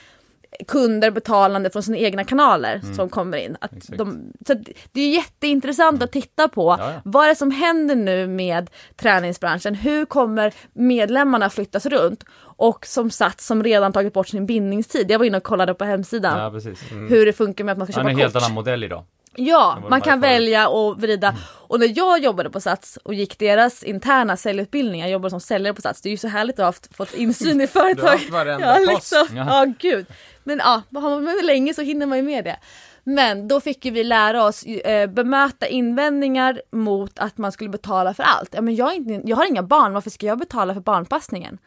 kunder 0.69 1.11
betalande 1.11 1.71
från 1.71 1.83
sina 1.83 1.97
egna 1.97 2.25
kanaler 2.25 2.81
som 2.97 3.09
kommer 3.09 3.39
in. 3.39 3.57
Att 3.61 3.89
Mm. 3.89 3.99
De, 3.99 4.33
så 4.47 4.55
det 4.93 5.01
är 5.01 5.11
jätteintressant 5.15 6.03
att 6.03 6.13
titta 6.13 6.49
på 6.49 6.77
Ja, 6.79 6.93
ja. 6.93 7.01
vad 7.05 7.25
är 7.25 7.29
det 7.29 7.35
som 7.35 7.51
händer 7.51 7.97
nu 7.97 8.27
med 8.27 8.71
träningsbranschen? 8.97 9.75
Hur 9.75 10.05
kommer 10.05 10.55
medlemmarna 10.73 11.51
flyttas 11.51 11.87
runt? 11.87 12.25
Och 12.41 12.87
som 12.87 13.11
Sats 13.11 13.47
som 13.47 13.63
redan 13.63 13.93
tagit 13.93 14.13
bort 14.13 14.29
sin 14.29 14.47
bindningstid. 14.47 15.11
Jag 15.11 15.19
var 15.19 15.27
inne 15.27 15.37
och 15.37 15.43
kollade 15.43 15.75
på 15.75 15.85
hemsidan 15.85 16.39
Ja, 16.39 16.51
precis. 16.51 16.83
hur 17.09 17.27
det 17.27 17.33
funkar 17.33 17.65
med 17.65 17.73
att 17.73 17.79
man 17.79 17.87
ska 17.87 17.93
köpa 17.93 18.09
är 18.09 18.11
en 18.13 18.19
helt 18.19 18.33
kort. 18.33 18.43
annan 18.43 18.55
modell 18.55 18.85
idag. 18.85 19.05
Ja, 19.41 19.82
man 19.89 20.01
kan 20.01 20.20
välja 20.20 20.68
och 20.68 21.01
vrida. 21.01 21.36
Och 21.68 21.80
när 21.80 21.99
jag 21.99 22.22
jobbade 22.22 22.51
på 22.51 22.61
Sats 22.61 22.97
och 22.97 23.14
gick 23.14 23.39
deras 23.39 23.82
interna 23.82 24.36
säljutbildningar, 24.36 25.07
jag 25.07 25.12
jobbade 25.12 25.30
som 25.30 25.41
säljare 25.41 25.74
på 25.74 25.82
Sats, 25.82 26.01
det 26.01 26.09
är 26.09 26.11
ju 26.11 26.16
så 26.16 26.28
härligt 26.28 26.55
att 26.55 26.59
ha 26.59 26.64
haft, 26.64 26.97
fått 26.97 27.14
insyn 27.14 27.61
i 27.61 27.66
företaget. 27.66 28.12
haft 28.12 28.30
varenda 28.30 28.66
ja, 28.66 28.74
post. 28.74 29.12
liksom. 29.12 29.36
Ja. 29.36 29.45
ja, 29.49 29.72
gud. 29.78 30.07
Men 30.45 30.59
ja, 30.59 30.82
har 31.01 31.11
man 31.11 31.24
med 31.24 31.45
länge 31.45 31.74
så 31.74 31.82
hinner 31.82 32.07
man 32.07 32.18
ju 32.18 32.24
med 32.24 32.45
det. 32.45 32.57
Men 33.05 33.49
då 33.49 33.61
fick 33.61 33.84
ju 33.84 33.91
vi 33.91 34.05
lära 34.05 34.45
oss 34.45 34.62
eh, 34.62 35.11
bemöta 35.11 35.66
invändningar 35.66 36.62
mot 36.72 37.18
att 37.18 37.39
man 37.39 37.53
skulle 37.53 37.70
betala 37.70 38.14
för 38.14 38.22
allt. 38.22 38.55
Ja, 38.55 38.61
men 38.61 38.74
jag, 38.74 38.86
har 38.86 38.93
inte, 38.93 39.28
jag 39.28 39.36
har 39.36 39.47
inga 39.47 39.62
barn, 39.62 39.93
varför 39.93 40.11
ska 40.11 40.26
jag 40.26 40.39
betala 40.39 40.74
för 40.74 40.80
barnpassningen? 40.80 41.59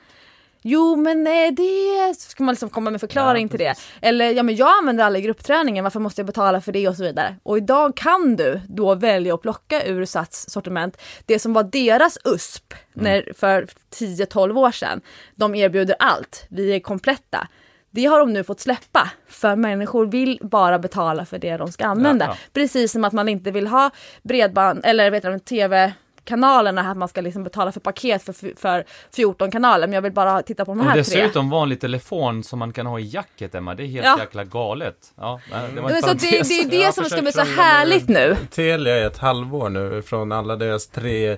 Jo 0.62 0.96
men 0.96 1.24
det 1.56 2.16
ska 2.18 2.44
man 2.44 2.54
liksom 2.54 2.70
komma 2.70 2.90
med 2.90 3.00
förklaring 3.00 3.46
Ja, 3.46 3.50
till 3.50 3.60
det. 3.60 3.76
Eller 4.02 4.32
ja 4.32 4.44
men 4.44 4.56
jag 4.56 4.78
använder 4.80 5.04
alla 5.04 5.18
i 5.18 5.22
gruppträningen, 5.22 5.84
varför 5.84 6.00
måste 6.00 6.22
jag 6.22 6.26
betala 6.26 6.62
för 6.62 6.72
det 6.72 6.88
och 6.88 6.96
så 6.96 7.04
vidare. 7.04 7.36
Och 7.44 7.58
idag 7.58 7.98
kan 7.98 8.36
du 8.36 8.62
då 8.68 8.96
välja 8.96 9.34
att 9.34 9.42
plocka 9.42 9.86
ur 9.86 10.06
Sats 10.06 10.50
sortiment 10.50 10.98
det 11.26 11.40
som 11.40 11.54
var 11.54 11.64
deras 11.64 12.18
USP 12.26 12.74
när, 12.94 13.34
för 13.38 13.68
10-12 13.96 14.58
år 14.58 14.72
sedan. 14.72 15.02
De 15.36 15.56
erbjuder 15.56 15.96
allt, 16.00 16.46
vi 16.50 16.76
är 16.76 16.80
kompletta. 16.80 17.48
Det 17.94 18.06
har 18.06 18.20
de 18.20 18.34
nu 18.34 18.44
fått 18.44 18.60
släppa 18.60 19.12
för 19.28 19.56
människor 19.56 20.06
vill 20.06 20.40
bara 20.42 20.80
betala 20.80 21.26
för 21.26 21.40
det 21.40 21.58
de 21.58 21.72
ska 21.72 21.86
använda. 21.86 22.26
Ja, 22.26 22.32
ja. 22.32 22.38
Precis 22.54 22.92
som 22.92 23.04
att 23.04 23.14
man 23.14 23.30
inte 23.30 23.52
vill 23.52 23.68
ha 23.68 23.90
bredband 24.24 24.82
eller 24.84 25.12
vet 25.12 25.24
du, 25.24 25.40
tv 25.40 25.94
kanalerna 26.24 26.92
att 26.92 26.98
man 26.98 27.08
ska 27.08 27.22
liksom 27.22 27.44
betala 27.44 27.72
för 27.72 27.80
paket 27.80 28.24
för, 28.24 28.56
för 28.60 28.86
14 29.16 29.52
kanaler 29.52 29.88
men 29.88 29.94
jag 29.94 30.02
vill 30.02 30.12
bara 30.12 30.42
titta 30.42 30.66
på 30.66 30.72
de 30.72 30.80
Och 30.80 30.86
här 30.86 30.92
tre. 30.94 31.00
dessutom 31.22 31.50
vanlig 31.50 31.82
telefon 31.82 32.44
som 32.44 32.60
man 32.60 32.74
kan 32.74 32.86
ha 32.86 33.00
i 33.00 33.04
jacket 33.04 33.56
Emma, 33.56 33.76
det 33.76 33.84
är 33.84 33.88
helt 33.88 34.06
Ja. 34.06 34.18
jäkla 34.20 34.44
galet. 34.44 34.96
Ja, 35.18 35.40
det 35.76 35.82
var 35.82 35.90
Men 35.90 36.02
så 36.02 36.08
det, 36.08 36.20
det 36.20 36.38
är 36.60 36.70
det 36.70 36.76
Jag 36.78 36.94
som 36.94 37.06
ska 37.06 37.22
bli 37.22 37.32
så 37.32 37.42
härligt 37.42 38.08
nu. 38.10 38.36
Telia 38.50 38.98
i 39.00 39.04
ett 39.04 39.18
halvår 39.18 39.70
nu 39.70 40.02
från 40.02 40.32
alla 40.32 40.56
deras 40.56 40.88
tre 40.88 41.38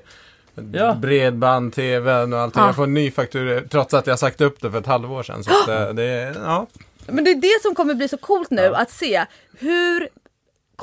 Ja. 0.74 0.94
bredband, 0.94 1.74
tvn 1.74 2.34
och 2.34 2.40
allting. 2.40 2.62
Ja. 2.62 2.68
Jag 2.68 2.76
får 2.76 2.84
en 2.84 2.94
ny 2.94 3.12
faktura 3.12 3.62
trots 3.62 3.94
att 3.94 4.08
jag 4.08 4.20
sagt 4.20 4.42
upp 4.42 4.62
det 4.62 4.72
för 4.72 4.78
ett 4.80 4.86
halvår 4.86 5.24
sedan. 5.24 5.44
Så 5.44 5.72
eh, 5.72 5.94
det 5.94 6.04
är, 6.04 6.36
ja. 6.44 6.68
Men 7.08 7.24
det 7.24 7.32
är 7.32 7.36
det 7.36 7.62
som 7.62 7.76
kommer 7.76 7.94
bli 7.94 8.08
så 8.08 8.18
coolt 8.18 8.50
nu 8.52 8.76
att 8.76 8.92
se 8.92 9.26
hur 9.60 10.10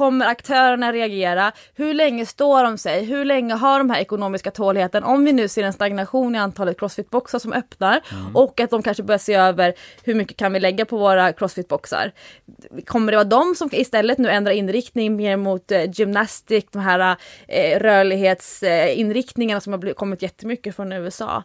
kommer 0.00 0.26
aktörerna 0.26 0.92
reagera? 0.92 1.52
Hur 1.74 1.94
länge 1.94 2.26
står 2.26 2.64
de 2.64 2.78
sig? 2.78 3.04
Hur 3.04 3.24
länge 3.24 3.54
har 3.54 3.78
de 3.78 3.90
här 3.90 4.00
ekonomiska 4.00 4.50
tåligheten? 4.50 5.04
Om 5.04 5.24
vi 5.24 5.32
nu 5.32 5.48
ser 5.48 5.62
en 5.62 5.72
stagnation 5.72 6.34
i 6.34 6.38
antalet 6.38 6.78
crossfit-boxar 6.78 7.38
som 7.38 7.52
öppnar 7.52 8.00
och 8.34 8.60
att 8.60 8.70
de 8.70 8.82
kanske 8.82 9.02
börjar 9.02 9.18
se 9.18 9.34
över 9.34 9.74
hur 10.04 10.14
mycket 10.14 10.36
kan 10.36 10.52
vi 10.52 10.60
lägga 10.60 10.84
på 10.84 10.98
våra 10.98 11.32
crossfit-boxar? 11.32 12.12
Kommer 12.86 13.12
det 13.12 13.16
vara 13.16 13.28
de 13.28 13.54
som 13.54 13.68
istället 13.72 14.18
nu 14.18 14.30
ändrar 14.30 14.52
inriktning 14.52 15.16
mer 15.16 15.36
mot 15.36 15.70
eh, 15.70 15.90
gymnastik, 15.92 16.72
de 16.72 16.78
här 16.78 17.16
eh, 17.48 17.78
rörlighetsinriktningarna 17.78 19.60
som 19.60 19.72
har 19.72 19.78
blivit, 19.78 19.98
kommit 19.98 20.22
jättemycket 20.22 20.76
från 20.76 20.92
USA? 20.92 21.42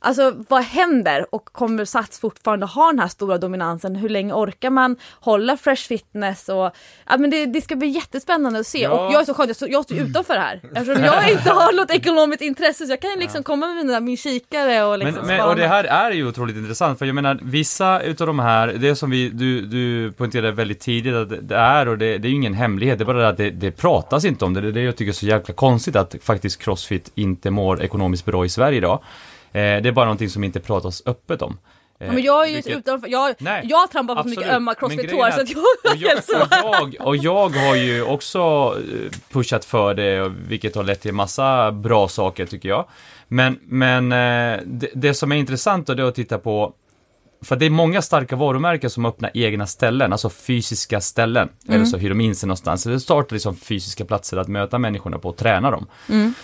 Alltså 0.00 0.44
vad 0.48 0.62
händer 0.62 1.34
och 1.34 1.44
kommer 1.44 1.84
Sats 1.84 2.18
fortfarande 2.18 2.66
ha 2.66 2.86
den 2.86 2.98
här 2.98 3.08
stora 3.08 3.38
dominansen? 3.38 3.96
Hur 3.96 4.08
länge 4.08 4.32
orkar 4.32 4.70
man 4.70 4.96
hålla 5.20 5.56
fresh 5.56 5.88
fitness? 5.88 6.48
Och, 6.48 6.70
ja, 7.06 7.16
men 7.18 7.30
det, 7.30 7.46
det 7.46 7.60
ska 7.60 7.76
bli 7.76 7.97
jättespännande 7.98 8.58
att 8.58 8.66
se 8.66 8.78
Ja. 8.82 8.90
och 9.06 9.12
jag 9.12 9.20
är 9.20 9.24
så 9.24 9.34
skönt, 9.34 9.48
jag 9.48 9.56
står, 9.56 9.68
jag 9.70 9.84
står 9.84 9.96
utanför 9.98 10.34
här 10.34 10.60
eftersom 10.74 11.04
jag 11.04 11.30
inte 11.32 11.50
har 11.50 11.76
något 11.76 11.90
ekonomiskt 11.90 12.42
intresse 12.42 12.86
så 12.86 12.92
jag 12.92 13.00
kan 13.00 13.10
liksom 13.18 13.42
komma 13.42 13.66
med 13.66 13.76
mina, 13.86 14.00
min 14.00 14.16
kikare 14.16 14.84
och 14.84 14.98
liksom 14.98 15.26
Men, 15.26 15.36
men, 15.36 15.46
och 15.48 15.56
det 15.56 15.66
här 15.68 15.84
är 15.84 16.10
ju 16.10 16.28
otroligt 16.28 16.56
intressant, 16.56 16.98
för 16.98 17.06
jag 17.06 17.14
menar, 17.14 17.38
vissa 17.42 18.00
utav 18.00 18.26
de 18.26 18.38
här, 18.38 18.66
det 18.68 18.96
som 18.96 19.10
vi, 19.10 19.28
du, 19.30 19.60
du 19.60 20.12
poängterade 20.12 20.52
väldigt 20.52 20.80
tidigt 20.80 21.14
att 21.14 21.28
det- 21.28 21.40
det 21.40 21.56
är, 21.56 21.88
och 21.88 21.98
det, 21.98 22.18
det 22.18 22.28
är 22.28 22.30
ju 22.30 22.36
ingen 22.36 22.54
hemlighet, 22.54 22.98
det 22.98 23.02
är 23.02 23.06
bara 23.06 23.18
det 23.18 23.28
att 23.28 23.36
det, 23.36 23.50
det 23.50 23.70
pratas 23.70 24.24
inte 24.24 24.44
om 24.44 24.54
det. 24.54 24.60
Det 24.60 24.68
är 24.68 24.72
det 24.72 24.82
jag 24.82 24.96
tycker 24.96 25.12
är 25.12 25.14
så 25.14 25.26
jäkla 25.26 25.54
konstigt 25.54 25.96
att 25.96 26.14
faktiskt 26.22 26.62
Crossfit 26.62 27.12
inte 27.14 27.50
mår 27.50 27.82
ekonomiskt 27.82 28.24
bra 28.24 28.44
i 28.44 28.48
Sverige 28.48 28.78
idag. 28.78 29.00
Eh, 29.52 29.60
det 29.60 29.88
är 29.88 29.92
bara 29.92 30.04
någonting 30.04 30.30
som 30.30 30.44
inte 30.44 30.60
pratas 30.60 31.02
öppet 31.06 31.42
om. 31.42 31.58
Eh, 32.00 32.12
men 32.12 32.22
jag 32.22 32.44
är 32.44 32.48
ju 32.48 32.54
vilket- 32.54 32.76
utanför, 32.78 33.08
jag, 33.08 33.34
Nej, 33.38 33.66
jag 33.70 33.90
trampar 33.90 34.14
på 34.16 34.22
så 34.22 34.28
mycket 34.28 34.44
ömma 34.52 34.74
crossfit-tår 34.74 35.30
så 35.30 35.40
att- 35.40 35.50
jag 36.00 36.18
och 36.42 36.48
jag, 36.52 36.82
och, 36.82 36.88
jag, 36.94 37.06
och 37.06 37.16
jag 37.16 37.48
har 37.48 37.76
ju 37.76 38.02
också 38.02 38.38
eh, 38.78 39.18
pushat 39.32 39.64
för 39.64 39.94
det, 39.94 40.32
vilket 40.48 40.74
har 40.74 40.82
lett 40.84 41.00
till 41.00 41.14
massa 41.14 41.72
bra 41.72 42.08
saker 42.08 42.46
tycker 42.46 42.68
jag. 42.68 42.84
Men, 43.28 43.58
men 43.62 44.12
eh, 44.12 44.60
det, 44.66 44.88
det 44.94 45.14
som 45.14 45.32
är 45.32 45.36
intressant 45.36 45.86
då 45.86 45.94
det 45.94 46.02
är 46.02 46.06
att 46.06 46.14
titta 46.14 46.38
på 46.38 46.72
för 47.42 47.56
det 47.56 47.66
är 47.66 47.70
många 47.70 48.02
starka 48.02 48.36
varumärken 48.36 48.90
som 48.90 49.06
öppnar 49.06 49.30
egna 49.34 49.66
ställen, 49.66 50.12
alltså 50.12 50.30
fysiska 50.30 51.00
ställen. 51.00 51.48
Eller 51.68 51.84
så 51.84 51.96
hyr 51.96 52.08
de 52.08 52.20
in 52.20 52.34
sig 52.34 52.46
någonstans. 52.46 52.82
Så 52.82 52.88
det 52.88 53.00
startar 53.00 53.34
liksom 53.34 53.56
fysiska 53.56 54.04
platser 54.04 54.36
att 54.36 54.48
möta 54.48 54.78
människorna 54.78 55.18
på 55.18 55.28
och 55.28 55.36
träna 55.36 55.70
dem. 55.70 55.86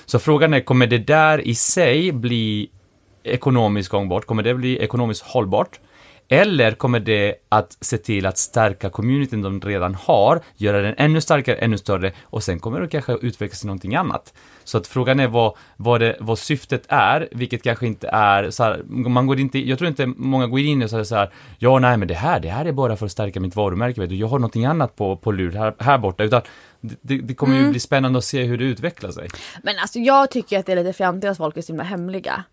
Så 0.06 0.18
frågan 0.18 0.54
är, 0.54 0.60
kommer 0.60 0.86
det 0.86 0.98
där 0.98 1.40
i 1.46 1.54
sig 1.54 2.12
bli 2.12 2.70
ekonomiskt 3.24 3.88
gångbart? 3.88 4.24
Kommer 4.24 4.42
det 4.42 4.54
bli 4.54 4.78
ekonomiskt 4.78 5.22
hållbart? 5.22 5.80
Eller 6.28 6.72
kommer 6.72 7.00
det 7.00 7.34
att 7.48 7.76
se 7.80 7.98
till 7.98 8.26
att 8.26 8.38
stärka 8.38 8.90
communityn 8.90 9.42
de 9.42 9.60
redan 9.60 9.94
har, 9.94 10.40
göra 10.56 10.82
den 10.82 10.94
ännu 10.98 11.20
starkare, 11.20 11.56
ännu 11.56 11.78
större 11.78 12.12
och 12.22 12.42
sen 12.42 12.60
kommer 12.60 12.80
det 12.80 12.88
kanske 12.88 13.12
utvecklas 13.12 13.60
till 13.60 13.66
någonting 13.66 13.94
annat. 13.94 14.34
Så 14.64 14.78
att 14.78 14.86
frågan 14.86 15.20
är 15.20 15.28
vad, 15.28 15.56
vad, 15.76 16.00
det, 16.00 16.16
vad 16.20 16.38
syftet 16.38 16.84
är, 16.88 17.28
vilket 17.32 17.62
kanske 17.62 17.86
inte 17.86 18.08
är 18.08 18.50
så 18.50 18.64
här, 18.64 18.82
man 18.88 19.26
går 19.26 19.40
inte, 19.40 19.58
jag 19.58 19.78
tror 19.78 19.88
inte 19.88 20.06
många 20.06 20.46
går 20.46 20.60
in 20.60 20.82
och 20.82 20.90
säger 20.90 21.04
så 21.04 21.14
här, 21.14 21.30
ja 21.58 21.78
nej 21.78 21.96
men 21.96 22.08
det 22.08 22.14
här, 22.14 22.40
det 22.40 22.48
här 22.48 22.64
är 22.64 22.72
bara 22.72 22.96
för 22.96 23.06
att 23.06 23.12
stärka 23.12 23.40
mitt 23.40 23.56
varumärke, 23.56 24.00
vet 24.00 24.10
du, 24.10 24.16
jag 24.16 24.26
har 24.26 24.38
någonting 24.38 24.64
annat 24.64 24.96
på, 24.96 25.16
på 25.16 25.32
lur 25.32 25.52
här, 25.52 25.74
här 25.78 25.98
borta, 25.98 26.24
utan 26.24 26.42
det, 26.80 27.18
det, 27.18 27.34
kommer 27.34 27.58
ju 27.58 27.70
bli 27.70 27.80
spännande 27.80 28.18
att 28.18 28.24
se 28.24 28.44
hur 28.44 28.58
det 28.58 28.64
utvecklar 28.64 29.10
sig. 29.10 29.28
Men 29.62 29.78
alltså 29.78 29.98
jag 29.98 30.30
tycker 30.30 30.58
att 30.58 30.66
det 30.66 30.72
är 30.72 30.76
lite 30.76 30.92
fjantigt 30.92 31.30
att 31.30 31.36
folk 31.36 31.56
är 31.56 31.62
så 31.62 31.72
himla 31.72 31.84
hemliga. 31.84 32.44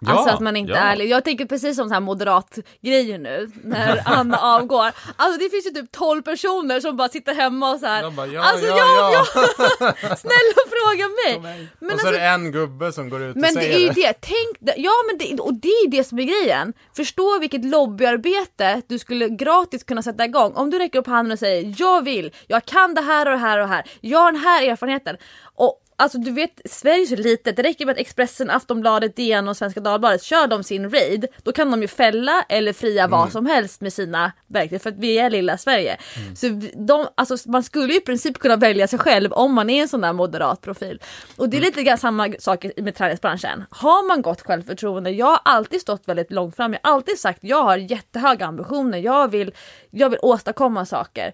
Ja, 0.00 0.12
alltså 0.12 0.34
att 0.34 0.40
man 0.40 0.56
inte 0.56 0.72
ja. 0.72 0.78
är 0.78 0.92
ärlig. 0.92 1.08
Jag 1.08 1.24
tänker 1.24 1.46
precis 1.46 1.76
som 1.76 1.88
så 1.88 1.94
här 1.94 2.00
moderat 2.00 2.58
grejer 2.82 3.18
nu 3.18 3.50
när 3.64 4.02
Anna 4.06 4.38
avgår. 4.38 4.92
Alltså 5.16 5.38
det 5.38 5.50
finns 5.50 5.66
ju 5.66 5.70
typ 5.70 5.92
12 5.92 6.22
personer 6.22 6.80
som 6.80 6.96
bara 6.96 7.08
sitter 7.08 7.34
hemma 7.34 7.70
och 7.70 7.80
så 7.80 7.86
här. 7.86 8.10
Bara, 8.10 8.26
ja, 8.26 8.42
alltså 8.42 8.66
ja, 8.66 9.12
ja. 9.12 9.24
snälla 10.16 10.62
fråga 10.70 11.08
mig. 11.08 11.68
Men 11.78 11.94
och 11.94 12.00
så 12.00 12.06
alltså, 12.06 12.06
är 12.06 12.12
det 12.12 12.26
en 12.28 12.52
gubbe 12.52 12.92
som 12.92 13.08
går 13.08 13.22
ut 13.22 13.36
och 13.36 13.40
men 13.40 13.54
det 13.54 13.60
säger 13.60 13.76
är 13.76 13.80
ju 13.80 13.88
det, 13.88 14.12
tänk, 14.20 14.76
ja 14.76 14.92
men 15.06 15.18
det, 15.18 15.42
och 15.42 15.54
det 15.54 15.68
är 15.68 15.90
det 15.90 16.04
som 16.04 16.18
är 16.18 16.22
grejen. 16.22 16.72
Förstå 16.96 17.38
vilket 17.38 17.64
lobbyarbete 17.64 18.82
du 18.88 18.98
skulle 18.98 19.28
gratis 19.28 19.84
kunna 19.84 20.02
sätta 20.02 20.24
igång. 20.24 20.52
Om 20.54 20.70
du 20.70 20.78
räcker 20.78 20.98
upp 20.98 21.06
handen 21.06 21.32
och 21.32 21.38
säger 21.38 21.74
jag 21.78 22.04
vill, 22.04 22.34
jag 22.46 22.64
kan 22.64 22.94
det 22.94 23.00
här 23.00 23.26
och 23.26 23.32
det 23.32 23.38
här 23.38 23.58
och 23.58 23.68
det 23.68 23.74
här, 23.74 23.84
jag 24.00 24.18
har 24.18 24.32
den 24.32 24.40
här 24.40 24.68
erfarenheten. 24.68 25.16
Och 25.54 25.84
Alltså 26.00 26.18
du 26.18 26.30
vet, 26.30 26.60
Sverige 26.64 27.02
är 27.02 27.06
så 27.06 27.16
litet, 27.16 27.56
det 27.56 27.62
räcker 27.62 27.86
med 27.86 27.92
att 27.92 27.98
Expressen, 27.98 28.50
Aftonbladet, 28.50 29.16
DN 29.16 29.48
och 29.48 29.56
Svenska 29.56 29.80
Dagbladet 29.80 30.22
kör 30.22 30.46
de 30.46 30.62
sin 30.64 30.90
raid, 30.90 31.26
då 31.42 31.52
kan 31.52 31.70
de 31.70 31.82
ju 31.82 31.88
fälla 31.88 32.44
eller 32.48 32.72
fria 32.72 33.06
vad 33.06 33.32
som 33.32 33.46
helst 33.46 33.80
med 33.80 33.92
sina 33.92 34.32
verktyg 34.46 34.82
för 34.82 34.90
att 34.90 34.96
vi 34.98 35.18
är 35.18 35.30
lilla 35.30 35.58
Sverige. 35.58 35.96
Så 36.36 36.48
vi- 36.48 36.72
de, 36.76 37.06
alltså, 37.14 37.50
man 37.50 37.62
skulle 37.62 37.92
ju 37.92 37.98
i 37.98 38.00
princip 38.00 38.38
kunna 38.38 38.56
välja 38.56 38.88
sig 38.88 38.98
själv 38.98 39.32
om 39.32 39.54
man 39.54 39.70
är 39.70 39.82
en 39.82 39.88
sån 39.88 40.00
där 40.00 40.12
moderat 40.12 40.60
profil. 40.60 41.00
Och 41.36 41.48
det 41.48 41.56
är 41.56 41.60
lite 41.60 41.82
grann 41.82 41.98
samma 41.98 42.28
sak 42.38 42.66
med 42.76 42.94
träningsbranschen. 42.94 43.64
Har 43.70 44.08
man 44.08 44.22
gott 44.22 44.40
självförtroende, 44.42 45.10
jag 45.10 45.26
har 45.26 45.40
alltid 45.44 45.80
stått 45.80 46.08
väldigt 46.08 46.32
långt 46.32 46.56
fram, 46.56 46.72
jag 46.72 46.80
har 46.82 46.94
alltid 46.94 47.18
sagt 47.18 47.38
jag 47.42 47.62
har 47.62 47.76
jättehöga 47.76 48.46
ambitioner, 48.46 48.98
jag 48.98 49.30
vill, 49.30 49.52
jag 49.90 50.10
vill 50.10 50.18
åstadkomma 50.22 50.86
saker. 50.86 51.32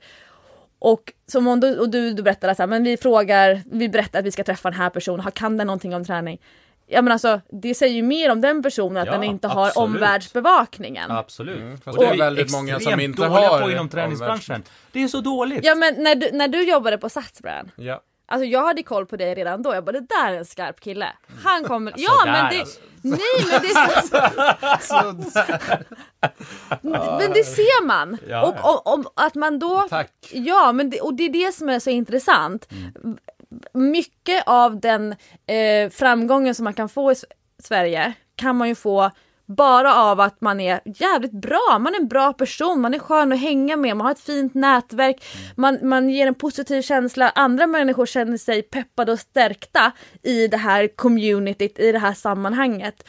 Och 0.84 1.12
som 1.26 1.46
om 1.48 1.60
du, 1.60 1.78
och 1.78 1.88
du, 1.88 2.12
du 2.12 2.22
berättade 2.22 2.54
så 2.54 2.62
här, 2.62 2.66
men 2.66 2.84
vi 2.84 2.96
frågar, 2.96 3.62
vi 3.72 3.88
berättar 3.88 4.18
att 4.18 4.24
vi 4.24 4.30
ska 4.32 4.44
träffa 4.44 4.70
den 4.70 4.78
här 4.80 4.90
personen, 4.90 5.20
har- 5.20 5.30
kan 5.30 5.56
den 5.56 5.66
någonting 5.66 5.94
om 5.94 6.04
träning? 6.04 6.38
Ja 6.86 7.02
men 7.02 7.12
alltså 7.12 7.40
det 7.50 7.74
säger 7.74 7.94
ju 7.94 8.02
mer 8.02 8.30
om 8.32 8.40
den 8.40 8.62
personen 8.62 8.96
att 8.96 9.06
Ja, 9.06 9.12
den 9.12 9.24
inte 9.24 9.48
har 9.48 9.66
absolut. 9.66 9.88
omvärldsbevakningen. 9.88 11.10
Absolut. 11.10 11.60
Mm, 11.60 11.78
fast 11.78 11.98
Och 11.98 12.04
det 12.04 12.10
är 12.10 12.16
väldigt 12.18 12.52
många 12.52 12.68
som 12.72 12.76
extremt 12.76 13.02
inte 13.02 13.22
dåliga 13.22 13.48
har 13.48 13.60
på 13.62 13.70
inom 13.70 13.88
träningsbranschen. 13.88 14.62
Det 14.92 15.02
är 15.02 15.08
så 15.08 15.20
dåligt. 15.20 15.60
Ja 15.64 15.74
men 15.74 15.94
när 16.02 16.14
du, 16.14 16.30
när 16.32 16.48
du 16.48 16.62
jobbade 16.70 16.98
på 16.98 17.08
Satsbrand, 17.08 17.70
Ja. 17.76 18.00
Alltså 18.26 18.44
jag 18.44 18.66
hade 18.66 18.82
koll 18.82 19.06
på 19.06 19.16
dig 19.16 19.34
redan 19.34 19.62
då, 19.62 19.74
jag 19.74 19.84
bara 19.84 19.92
det 19.92 20.06
där 20.08 20.32
är 20.32 20.38
en 20.38 20.44
skarp 20.44 20.80
kille. 20.80 21.12
Han 21.44 21.64
kommer, 21.64 21.92
ja 21.96 22.10
Sådär, 22.20 22.32
men 22.32 22.50
det, 22.50 22.60
alltså. 22.60 22.80
nej 23.02 23.18
men 23.50 23.62
det, 23.62 23.68
men 27.18 27.32
det 27.32 27.44
ser 27.44 27.86
man. 27.86 28.18
Ja, 28.28 28.46
och 28.46 28.54
ja. 28.58 28.82
om, 28.84 28.92
om, 28.94 29.06
att 29.14 29.34
man 29.34 29.58
då 29.58 29.86
Tack. 29.90 30.12
Ja, 30.32 30.72
men 30.72 30.90
det, 30.90 31.00
och 31.00 31.14
det 31.14 31.24
är 31.24 31.30
det 31.30 31.54
som 31.54 31.68
är 31.68 31.78
så 31.78 31.90
intressant. 31.90 32.68
Mm. 32.72 33.18
Mycket 33.72 34.42
av 34.46 34.80
den 34.80 35.16
eh, 35.46 35.90
framgången 35.90 36.54
som 36.54 36.64
man 36.64 36.74
kan 36.74 36.88
få 36.88 37.12
i 37.12 37.14
Sverige 37.58 38.12
kan 38.36 38.56
man 38.56 38.68
ju 38.68 38.74
få 38.74 39.10
bara 39.46 39.94
av 39.94 40.20
att 40.20 40.40
man 40.40 40.60
är 40.60 40.80
jävligt 40.84 41.32
bra, 41.32 41.78
man 41.80 41.94
är 41.94 42.00
en 42.00 42.08
bra 42.08 42.32
person, 42.32 42.80
man 42.80 42.94
är 42.94 42.98
skön 42.98 43.32
att 43.32 43.40
hänga 43.40 43.76
med, 43.76 43.96
man 43.96 44.04
har 44.04 44.12
ett 44.12 44.20
fint 44.20 44.54
nätverk, 44.54 45.24
Mm. 45.34 45.54
man, 45.56 45.88
man 45.88 46.10
ger 46.10 46.26
en 46.26 46.34
positiv 46.34 46.82
känsla, 46.82 47.32
andra 47.34 47.66
människor 47.66 48.06
känner 48.06 48.36
sig 48.36 48.62
peppade 48.62 49.12
och 49.12 49.18
stärkta 49.18 49.92
i 50.22 50.48
det 50.48 50.56
här 50.56 50.88
communityt, 50.96 51.78
i 51.78 51.92
det 51.92 51.98
här 51.98 52.14
sammanhanget. 52.14 53.08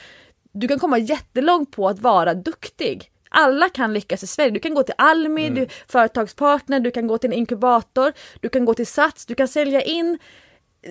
Du 0.51 0.67
kan 0.67 0.79
komma 0.79 0.97
jättelångt 0.97 1.71
på 1.71 1.87
att 1.89 1.99
vara 1.99 2.33
duktig. 2.33 3.11
Alla 3.29 3.69
kan 3.69 3.93
lyckas 3.93 4.23
i 4.23 4.27
Sverige. 4.27 4.51
Du 4.51 4.59
kan 4.59 4.73
gå 4.73 4.83
till 4.83 4.95
Almi, 4.97 5.49
du, 5.49 5.67
företagspartner, 5.87 6.79
du 6.79 6.91
kan 6.91 7.07
gå 7.07 7.17
till 7.17 7.29
en 7.29 7.37
inkubator, 7.37 8.13
du 8.39 8.49
kan 8.49 8.65
gå 8.65 8.73
till 8.73 8.87
Sats, 8.87 9.25
du 9.25 9.35
kan 9.35 9.47
sälja 9.47 9.81
in 9.81 10.19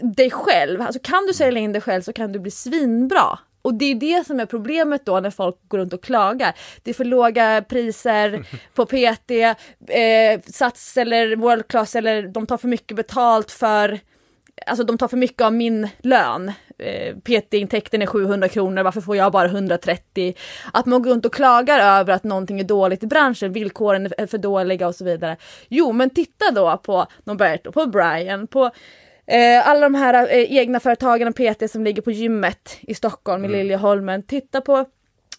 dig 0.03 0.31
själv. 0.31 0.83
Alltså 0.83 1.01
kan 1.03 1.27
du 1.27 1.35
sälja 1.35 1.61
in 1.63 1.73
dig 1.73 1.83
själv 1.83 2.03
så 2.03 2.13
kan 2.13 2.33
du 2.33 2.39
bli 2.39 2.51
svinbra. 2.51 3.39
Och 3.65 3.75
det 3.75 3.85
är 3.85 3.95
det 3.95 4.27
som 4.27 4.41
är 4.41 4.47
problemet 4.47 5.07
då 5.07 5.21
när 5.21 5.31
folk 5.31 5.57
går 5.69 5.79
runt 5.79 5.93
och 5.93 6.03
klagar. 6.03 6.55
Det 6.83 6.91
är 6.91 6.95
för 6.95 7.05
låga 7.05 7.65
priser 7.69 8.47
på 8.75 8.87
PT, 8.87 9.31
eh, 9.89 10.41
Sats 10.53 10.97
eller 10.97 11.37
World 11.37 11.69
Class 11.69 11.97
eller 11.97 12.23
de 12.23 12.47
tar 12.47 12.57
för 12.57 12.69
mycket 12.69 12.97
betalt 12.97 13.51
för 13.51 14.01
Alltså 14.67 14.85
de 14.85 14.99
tar 14.99 15.09
för 15.09 15.17
mycket 15.17 15.43
av 15.43 15.53
min 15.53 15.89
lön. 15.99 16.53
Eh, 16.79 17.17
PT-intäkten 17.17 18.03
är 18.03 18.07
700 18.07 18.49
kronor, 18.49 18.83
varför 18.83 19.01
får 19.01 19.17
jag 19.17 19.33
bara 19.33 19.49
130? 19.49 20.35
Att 20.73 20.87
man 20.87 21.03
går 21.03 21.11
runt 21.11 21.27
och 21.27 21.35
klagar 21.35 22.01
över 22.01 22.13
att 22.13 22.25
någonting 22.25 22.61
är 22.61 22.65
dåligt 22.65 23.03
i 23.03 23.07
branschen, 23.07 23.53
villkoren 23.53 24.13
är 24.19 24.27
för 24.27 24.39
dåliga 24.39 24.89
och 24.89 24.95
så 24.95 25.05
vidare. 25.05 25.37
Jo, 25.69 25.93
men 25.93 26.11
titta 26.11 26.51
då 26.51 26.77
på 26.77 27.07
Norberto, 27.25 27.73
på 27.73 27.87
Brian, 27.87 28.47
på 28.47 28.71
eh, 29.27 29.69
alla 29.69 29.81
de 29.81 29.95
här 29.95 30.15
eh, 30.15 30.57
egna 30.57 30.81
företagen 30.81 31.29
och 31.29 31.37
PT 31.37 31.71
som 31.71 31.85
ligger 31.85 32.03
på 32.03 32.11
gymmet 32.11 32.79
i 32.81 32.95
Stockholm, 32.95 33.45
i 33.45 33.49
Liljeholmen. 33.49 34.23
Titta 34.23 34.61
på 34.61 34.87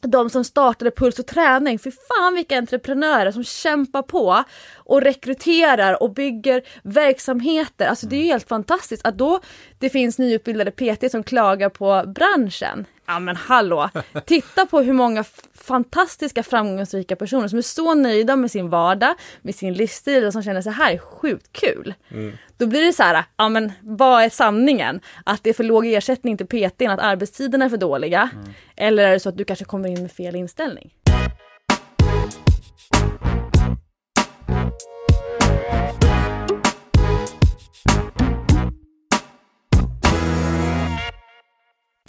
de 0.02 0.30
som 0.30 0.44
startade 0.44 0.92
Puls 0.92 1.20
och 1.20 1.28
träning, 1.28 1.80
för 1.80 1.92
fan 1.92 2.36
vilka 2.36 2.58
entreprenörer 2.58 3.32
som 3.32 3.44
kämpar 3.44 4.02
på 4.02 4.44
och 4.86 5.02
rekryterar 5.02 6.04
och 6.04 6.14
bygger 6.14 6.62
verksamheter. 6.84 7.88
Alltså 7.88 8.08
det 8.08 8.16
är 8.16 8.22
ju 8.22 8.26
helt 8.26 8.50
fantastiskt 8.50 9.06
att 9.06 9.18
då 9.18 9.40
det 9.80 9.90
finns 9.90 10.20
nyutbildade 10.20 10.72
PT 10.72 11.12
som 11.12 11.24
klagar 11.24 11.70
på 11.70 12.04
branschen. 12.08 12.86
Ja 13.08 13.20
men 13.20 13.36
hallå! 13.36 13.90
Titta 14.26 14.66
på 14.66 14.82
hur 14.82 14.94
många 14.94 15.24
fantastiska 15.54 16.44
framgångsrika 16.44 17.16
personer 17.16 17.48
som 17.48 17.58
är 17.58 17.62
så 17.62 17.94
nöjda 17.94 18.36
med 18.36 18.52
sin 18.52 18.70
vardag, 18.70 19.16
med 19.42 19.56
sin 19.56 19.74
livsstil 19.74 20.26
och 20.26 20.34
som 20.34 20.44
känner 20.44 20.62
så 20.62 20.70
här 20.70 20.94
är 20.94 20.98
sjukt 20.98 21.52
kul. 21.52 21.94
Då 22.58 22.68
blir 22.68 22.82
det 22.82 22.94
så 22.94 23.04
här, 23.04 23.24
ja 23.38 23.50
men 23.50 23.72
vad 23.82 24.24
är 24.24 24.30
sanningen? 24.30 25.00
Att 25.24 25.44
det 25.44 25.50
är 25.50 25.54
för 25.54 25.64
låg 25.64 25.86
ersättning 25.86 26.38
till 26.38 26.48
PT, 26.48 26.82
att 26.82 27.00
arbetstiderna 27.00 27.66
är 27.66 27.70
för 27.70 27.78
dåliga? 27.78 28.30
Eller 28.76 29.08
är 29.08 29.12
det 29.12 29.20
så 29.20 29.30
att 29.30 29.38
du 29.38 29.46
kanske 29.46 29.66
kommer 29.66 29.90
in 29.90 30.02
med 30.02 30.12
fel 30.12 30.36
inställning? 30.36 30.92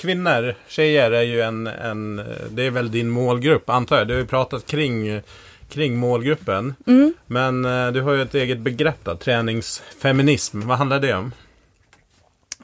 Kvinnor, 0.03 0.55
tjejer 0.68 1.11
är 1.11 1.22
ju 1.22 1.41
en, 1.41 1.66
en, 1.66 2.16
det 2.51 2.62
är 2.62 2.70
väl 2.70 2.91
din 2.91 3.11
målgrupp 3.11 3.70
antar 3.70 3.99
jag. 3.99 4.09
Du 4.09 4.14
har 4.14 4.20
ju 4.20 4.26
pratat 4.26 4.66
kring, 4.66 5.20
kring 5.68 5.97
målgruppen. 5.97 6.74
Mm. 6.87 7.14
Men 7.26 7.64
eh, 7.64 7.93
du 7.93 8.01
har 8.01 8.12
ju 8.12 8.22
ett 8.22 8.34
eget 8.34 8.59
begrepp 8.59 8.99
då, 9.05 9.16
träningsfeminism. 9.16 10.61
Vad 10.68 10.78
handlar 10.78 11.01
det 11.01 11.14
om? 11.14 11.32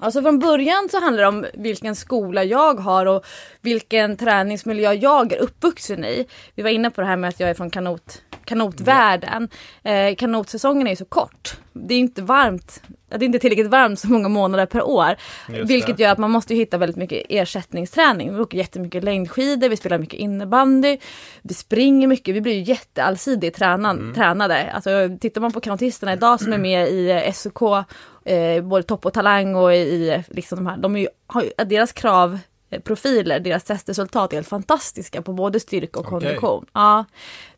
Alltså 0.03 0.23
från 0.23 0.39
början 0.39 0.89
så 0.91 1.01
handlar 1.01 1.23
det 1.23 1.29
om 1.29 1.47
vilken 1.55 1.97
skola 1.97 2.45
jag 2.45 2.81
har 2.81 3.07
och 3.07 3.25
vilken 3.61 4.17
träningsmiljö 4.17 4.93
jag 4.93 5.33
är 5.33 5.39
uppvuxen 5.39 6.05
i. 6.05 6.27
Vi 6.55 6.63
var 6.63 6.71
inne 6.71 6.91
på 6.91 7.01
det 7.01 7.07
här 7.07 7.17
med 7.17 7.29
att 7.29 7.41
jag 7.41 7.51
är 7.51 7.55
från 7.55 7.71
kanot, 7.71 8.23
kanotvärlden. 8.45 9.49
Eh, 9.83 10.15
kanotsäsongen 10.15 10.87
är 10.87 10.91
ju 10.91 10.97
så 10.97 11.05
kort. 11.05 11.57
Det 11.73 11.95
är 11.95 11.99
inte 11.99 12.23
varmt. 12.23 12.83
Det 13.09 13.25
är 13.25 13.27
inte 13.27 13.39
tillräckligt 13.39 13.71
varmt 13.71 13.99
så 13.99 14.09
många 14.09 14.29
månader 14.29 14.67
per 14.67 14.83
år. 14.83 15.17
Just 15.49 15.71
vilket 15.71 15.97
det. 15.97 16.03
gör 16.03 16.11
att 16.11 16.19
man 16.19 16.31
måste 16.31 16.55
hitta 16.55 16.79
väldigt 16.79 16.97
mycket 16.97 17.27
ersättningsträning. 17.29 18.35
Vi 18.35 18.41
åker 18.41 18.59
jättemycket 18.59 19.05
längdskidor, 19.05 19.69
vi 19.69 19.77
spelar 19.77 19.99
mycket 19.99 20.21
innebandy, 20.21 20.99
vi 21.43 21.55
springer 21.55 22.07
mycket, 22.07 22.35
vi 22.35 22.41
blir 22.41 22.53
ju 22.53 22.63
jätteallsidigt 22.63 23.59
tränan, 23.59 24.13
tränade. 24.15 24.73
Alltså 24.73 24.91
tittar 25.21 25.41
man 25.41 25.53
på 25.53 25.61
kanotisterna 25.61 26.13
idag 26.13 26.41
som 26.41 26.53
är 26.53 26.59
med 26.59 26.89
i 26.89 27.33
SOK, 27.35 27.61
eh, 28.25 28.63
både 28.65 28.83
topp 28.83 29.07
och 29.07 29.13
talang 29.15 29.55
och 29.55 29.75
i 29.75 30.23
liksom 30.29 30.57
de 30.59 30.67
här, 30.67 30.77
de 30.77 30.97
är 30.97 31.01
ju, 31.01 31.09
har 31.27 31.65
deras 31.65 31.93
krav 31.93 32.39
profiler, 32.85 33.41
deras 33.41 33.65
testresultat 33.65 34.33
är 34.33 34.37
helt 34.37 34.49
fantastiska 34.49 35.23
på 35.23 35.33
både 35.33 35.61
styrka 35.61 36.01
och 36.01 36.07
kondition. 36.07 36.67
Ja, 36.73 37.05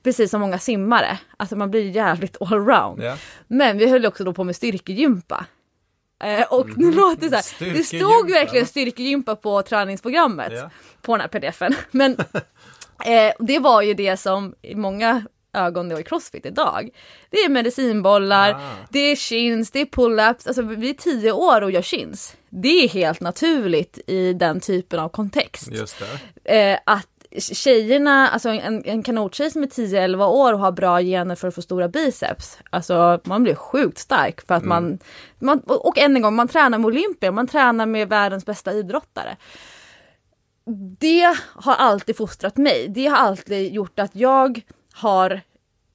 precis 0.03 0.31
som 0.31 0.41
många 0.41 0.59
simmare. 0.59 1.19
Alltså 1.37 1.57
man 1.57 1.71
blir 1.71 1.91
jävligt 1.91 2.43
allround. 2.43 3.03
Ja. 3.03 3.17
Men 3.47 3.79
vi 3.79 3.91
höll 3.91 4.07
också 4.07 4.25
då 4.25 4.33
på 4.33 4.45
med 4.45 4.57
styrkegympa. 4.57 5.47
Eh, 6.25 6.47
och 6.53 6.79
nu 6.79 6.93
låter 6.93 7.31
det 7.31 7.43
så 7.43 7.65
här, 7.65 7.73
det 7.75 7.85
stod 7.85 8.31
verkligen 8.31 8.67
styrkegympa 8.67 9.37
på 9.37 9.63
träningsprogrammet 9.63 10.53
Ja. 10.53 10.71
på 11.03 11.17
den 11.17 11.21
här 11.21 11.29
pdfen. 11.29 11.75
Men 11.91 12.17
Eh, 13.07 13.33
det 13.39 13.59
var 13.59 13.83
ju 13.83 13.95
det 13.95 14.17
som 14.17 14.55
många 14.75 15.23
ögon 15.55 15.89
då 15.89 16.01
i 16.01 16.03
crossfit 16.03 16.47
idag. 16.47 16.91
Det 17.31 17.37
är 17.37 17.49
medicinbollar, 17.49 18.51
Ah. 18.51 18.87
det 18.91 18.99
är 18.99 19.17
chins, 19.17 19.71
det 19.71 19.81
är 19.81 19.87
pull-ups, 19.87 20.47
alltså 20.47 20.63
vi 20.63 20.91
är 20.91 20.95
tio 20.95 21.33
år 21.33 21.61
och 21.63 21.71
gör 21.71 21.83
chins. 21.83 22.37
Det 22.49 22.85
är 22.85 22.89
helt 22.89 23.21
naturligt 23.21 23.99
i 24.07 24.33
den 24.33 24.61
typen 24.61 25.01
av 25.01 25.09
kontext. 25.09 25.69
Just 25.73 25.97
det. 26.45 26.71
Eh, 26.73 26.79
att 26.87 27.09
tjejerna, 27.39 28.29
alltså 28.29 28.49
en, 28.49 28.85
en 28.85 29.03
kanottjej 29.03 29.51
som 29.51 29.63
är 29.63 29.67
10-11 29.67 30.27
år 30.27 30.53
och 30.53 30.59
har 30.59 30.73
bra 30.73 31.01
gener 31.01 31.35
för 31.35 31.49
att 31.49 31.55
få 31.55 31.63
stora 31.63 31.89
biceps, 31.89 32.59
alltså 32.71 33.21
man 33.25 33.43
blir 33.43 33.55
sjukt 33.55 33.99
stark 33.99 34.47
för 34.47 34.55
att 34.55 34.65
man, 34.65 34.99
man, 35.39 35.59
och 35.67 35.99
än 35.99 36.17
en 36.17 36.23
gång, 36.23 36.35
man 36.35 36.49
tränar 36.49 36.79
med 36.79 36.87
olympier, 36.87 37.31
man 37.31 37.47
tränar 37.47 37.87
med 37.87 38.09
världens 38.09 38.47
bästa 38.47 38.73
idrottare. 38.73 39.37
Det 40.99 41.37
har 41.55 41.75
alltid 41.75 42.17
fostrat 42.17 42.57
mig, 42.57 42.89
det 42.89 43.07
har 43.07 43.17
alltid 43.17 43.73
gjort 43.75 43.99
att 43.99 44.17
jag 44.17 44.61
har, 44.95 45.41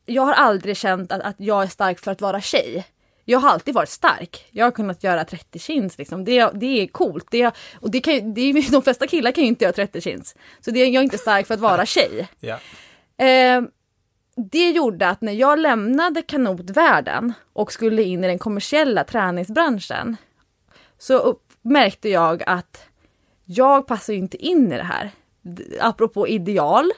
jag 0.05 0.21
har 0.21 0.33
aldrig 0.33 0.77
känt 0.77 1.11
att, 1.11 1.21
att 1.21 1.35
jag 1.37 1.63
är 1.63 1.67
stark 1.67 1.99
för 1.99 2.11
att 2.11 2.21
vara 2.21 2.41
tjej. 2.41 2.85
Jag 3.25 3.39
har 3.39 3.49
alltid 3.49 3.73
varit 3.73 3.89
stark. 3.89 4.45
Jag 4.51 4.65
har 4.65 4.71
kunnat 4.71 5.03
göra 5.03 5.25
30 5.25 5.59
chins. 5.59 5.97
Liksom. 5.97 6.25
Det, 6.25 6.51
det 6.53 6.81
är 6.81 6.87
coolt. 6.87 7.27
Det, 7.31 7.55
och 7.79 7.91
det 7.91 8.01
kan, 8.01 8.33
det 8.33 8.41
är, 8.41 8.71
de 8.71 8.81
flesta 8.81 9.07
killar 9.07 9.31
kan 9.31 9.43
ju 9.43 9.47
inte 9.47 9.65
göra 9.65 9.73
30 9.73 10.01
chins. 10.01 10.35
Så 10.59 10.71
det, 10.71 10.79
jag 10.79 10.95
är 10.95 11.01
inte 11.01 11.17
stark 11.17 11.47
för 11.47 11.53
att 11.53 11.59
vara 11.59 11.85
tjej. 11.85 12.27
Ja. 12.39 12.59
Eh, 13.25 13.61
det 14.35 14.69
gjorde 14.69 15.09
att 15.09 15.21
när 15.21 15.33
jag 15.33 15.59
lämnade 15.59 16.21
kanotvärlden 16.21 17.33
och 17.53 17.73
skulle 17.73 18.03
in 18.03 18.23
i 18.23 18.27
den 18.27 18.39
kommersiella 18.39 19.03
träningsbranschen 19.03 20.17
så 20.97 21.17
upp, 21.17 21.43
märkte 21.61 22.09
jag 22.09 22.43
att 22.45 22.83
jag 23.45 23.87
passar 23.87 24.13
ju 24.13 24.19
inte 24.19 24.37
in 24.37 24.71
i 24.71 24.77
det 24.77 24.83
här. 24.83 25.11
Apropå 25.79 26.27
ideal, 26.27 26.91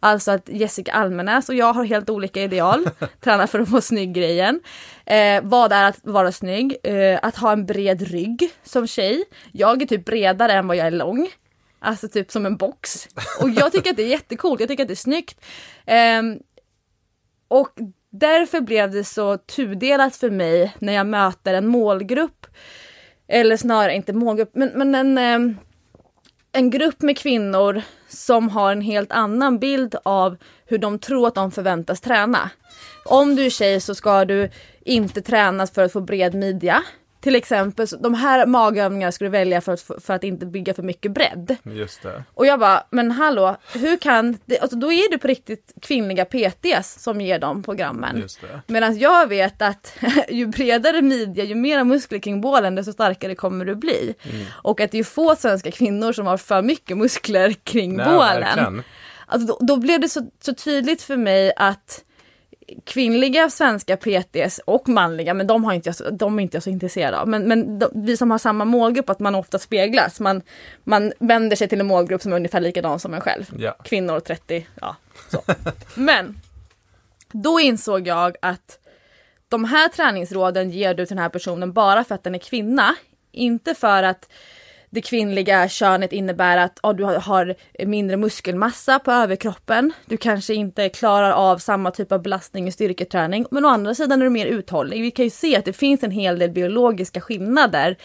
alltså 0.00 0.30
att 0.30 0.48
Jessica 0.48 0.92
Almenäs 0.92 1.48
och 1.48 1.54
jag 1.54 1.72
har 1.72 1.84
helt 1.84 2.10
olika 2.10 2.42
ideal. 2.42 2.88
Tränar 3.20 3.46
för 3.46 3.58
att 3.60 3.70
få 3.70 3.80
snygg-grejen. 3.80 4.60
Eh, 5.06 5.40
vad 5.42 5.72
är 5.72 5.84
att 5.84 5.98
vara 6.02 6.32
snygg? 6.32 6.76
Eh, 6.82 7.18
att 7.22 7.36
ha 7.36 7.52
en 7.52 7.66
bred 7.66 8.02
rygg 8.02 8.50
som 8.62 8.86
tjej. 8.86 9.24
Jag 9.52 9.82
är 9.82 9.86
typ 9.86 10.04
bredare 10.04 10.52
än 10.52 10.66
vad 10.66 10.76
jag 10.76 10.86
är 10.86 10.90
lång. 10.90 11.28
Alltså 11.78 12.08
typ 12.08 12.30
som 12.30 12.46
en 12.46 12.56
box. 12.56 13.08
Och 13.40 13.50
jag 13.50 13.72
tycker 13.72 13.90
att 13.90 13.96
det 13.96 14.02
är 14.02 14.08
jättecoolt, 14.08 14.60
jag 14.60 14.68
tycker 14.68 14.84
att 14.84 14.88
det 14.88 14.94
är 14.94 14.96
snyggt. 14.96 15.40
Ehm, 15.86 16.38
och 17.48 17.72
därför 18.10 18.60
blev 18.60 18.90
det 18.90 19.04
så 19.04 19.36
tudelat 19.38 20.16
för 20.16 20.30
mig 20.30 20.74
när 20.78 20.92
jag 20.92 21.06
möter 21.06 21.54
en 21.54 21.66
målgrupp. 21.66 22.46
Eller 23.28 23.56
snarare 23.56 23.94
inte 23.94 24.12
målgrupp, 24.12 24.50
men, 24.54 24.72
men 24.74 24.94
en, 24.94 25.18
ehm, 25.18 25.56
en 26.56 26.70
grupp 26.70 27.02
med 27.02 27.18
kvinnor 27.18 27.82
som 28.08 28.48
har 28.48 28.72
en 28.72 28.80
helt 28.80 29.12
annan 29.12 29.58
bild 29.58 29.94
av 30.02 30.36
hur 30.66 30.78
de 30.78 30.98
tror 30.98 31.28
att 31.28 31.34
de 31.34 31.50
förväntas 31.50 32.00
träna. 32.00 32.50
Om 33.04 33.36
du 33.36 33.46
är 33.46 33.50
tjej 33.50 33.80
så 33.80 33.94
ska 33.94 34.24
du 34.24 34.50
inte 34.84 35.22
träna 35.22 35.66
för 35.66 35.82
att 35.82 35.92
få 35.92 36.00
bred 36.00 36.34
midja. 36.34 36.82
Till 37.26 37.34
exempel, 37.34 37.86
de 38.00 38.14
här 38.14 38.46
magövningarna 38.46 39.12
ska 39.12 39.24
du 39.24 39.28
välja 39.28 39.60
för 39.60 39.72
att, 39.72 39.80
för 39.80 40.14
att 40.14 40.24
inte 40.24 40.46
bygga 40.46 40.74
för 40.74 40.82
mycket 40.82 41.12
bredd. 41.12 41.56
Just 41.62 42.02
det. 42.02 42.24
Och 42.34 42.46
jag 42.46 42.60
bara, 42.60 42.84
men 42.90 43.10
hallå, 43.10 43.56
hur 43.72 43.96
kan, 43.96 44.38
det, 44.44 44.58
alltså 44.58 44.76
då 44.76 44.92
är 44.92 45.10
det 45.10 45.18
på 45.18 45.28
riktigt 45.28 45.72
kvinnliga 45.82 46.24
PTs 46.24 47.02
som 47.02 47.20
ger 47.20 47.38
de 47.38 47.62
programmen. 47.62 48.28
Medan 48.66 48.98
jag 48.98 49.28
vet 49.28 49.62
att 49.62 49.98
ju 50.28 50.46
bredare 50.46 51.02
midja, 51.02 51.44
ju 51.44 51.54
mera 51.54 51.84
muskler 51.84 52.18
kring 52.18 52.40
bålen, 52.40 52.74
desto 52.74 52.92
starkare 52.92 53.34
kommer 53.34 53.64
du 53.64 53.74
bli. 53.74 54.14
Och 54.50 54.80
att 54.80 54.90
det 54.90 54.98
är 54.98 55.04
få 55.04 55.36
svenska 55.36 55.70
kvinnor 55.70 56.12
som 56.12 56.26
har 56.26 56.36
för 56.36 56.62
mycket 56.62 56.98
muskler 56.98 57.52
kring 57.52 57.96
Nej, 57.96 58.06
bålen. 58.06 58.40
verkligen. 58.40 58.82
Alltså 59.26 59.46
då, 59.46 59.58
då 59.60 59.76
blev 59.76 60.00
det 60.00 60.08
så, 60.08 60.30
så 60.40 60.54
tydligt 60.54 61.02
för 61.02 61.16
mig 61.16 61.52
att 61.56 62.02
kvinnliga 62.84 63.50
svenska 63.50 63.96
PTs 63.96 64.60
och 64.64 64.88
manliga, 64.88 65.34
men 65.34 65.46
de, 65.46 65.64
har 65.64 65.72
inte, 65.72 65.92
jag 65.98 66.14
de 66.14 66.38
är 66.38 66.42
inte 66.42 66.56
jag 66.56 66.62
så 66.62 66.70
intresserad 66.70 67.14
av. 67.14 67.28
Men, 67.28 67.48
men 67.48 67.78
de, 67.78 67.90
vi 67.94 68.16
som 68.16 68.30
har 68.30 68.38
samma 68.38 68.64
målgrupp, 68.64 69.10
att 69.10 69.20
man 69.20 69.34
ofta 69.34 69.58
speglas. 69.58 70.20
Man, 70.20 70.42
man 70.84 71.12
vänder 71.18 71.56
sig 71.56 71.68
till 71.68 71.80
en 71.80 71.86
målgrupp 71.86 72.22
som 72.22 72.32
är 72.32 72.36
ungefär 72.36 72.60
likadan 72.60 73.00
som 73.00 73.14
en 73.14 73.20
själv. 73.20 73.44
Ja. 73.58 73.76
Kvinnor 73.84 74.20
30, 74.20 74.66
ja 74.80 74.96
så. 75.30 75.42
Men 75.94 76.40
då 77.32 77.60
insåg 77.60 78.06
jag 78.06 78.36
att 78.42 78.78
de 79.48 79.64
här 79.64 79.88
träningsråden 79.88 80.70
ger 80.70 80.94
du 80.94 81.06
till 81.06 81.16
den 81.16 81.22
här 81.22 81.28
personen 81.28 81.72
bara 81.72 82.04
för 82.04 82.14
att 82.14 82.24
den 82.24 82.34
är 82.34 82.38
kvinna. 82.38 82.94
Inte 83.32 83.74
för 83.74 84.02
att 84.02 84.28
det 84.90 85.00
kvinnliga 85.02 85.68
könet 85.68 86.12
innebär 86.12 86.56
att 86.56 86.80
ja, 86.82 86.92
du 86.92 87.04
har- 87.04 87.54
mindre 87.86 88.16
muskelmassa 88.16 88.98
på 88.98 89.12
överkroppen. 89.12 89.92
Du 90.06 90.16
kanske 90.16 90.54
inte 90.54 90.88
klarar 90.88 91.30
av 91.30 91.58
samma 91.58 91.90
typ 91.90 92.12
av 92.12 92.22
belastning 92.22 92.68
i 92.68 92.72
styrketräning. 92.72 93.46
Men 93.50 93.64
å 93.64 93.68
andra 93.68 93.94
sidan 93.94 94.20
är 94.20 94.24
du 94.24 94.30
mer 94.30 94.46
uthållig. 94.46 95.02
Vi 95.02 95.10
kan 95.10 95.24
ju 95.24 95.30
se 95.30 95.56
att 95.56 95.64
det 95.64 95.72
finns 95.72 96.02
en 96.02 96.10
hel 96.10 96.38
del 96.38 96.50
biologiska 96.50 97.20
skillnader 97.20 97.96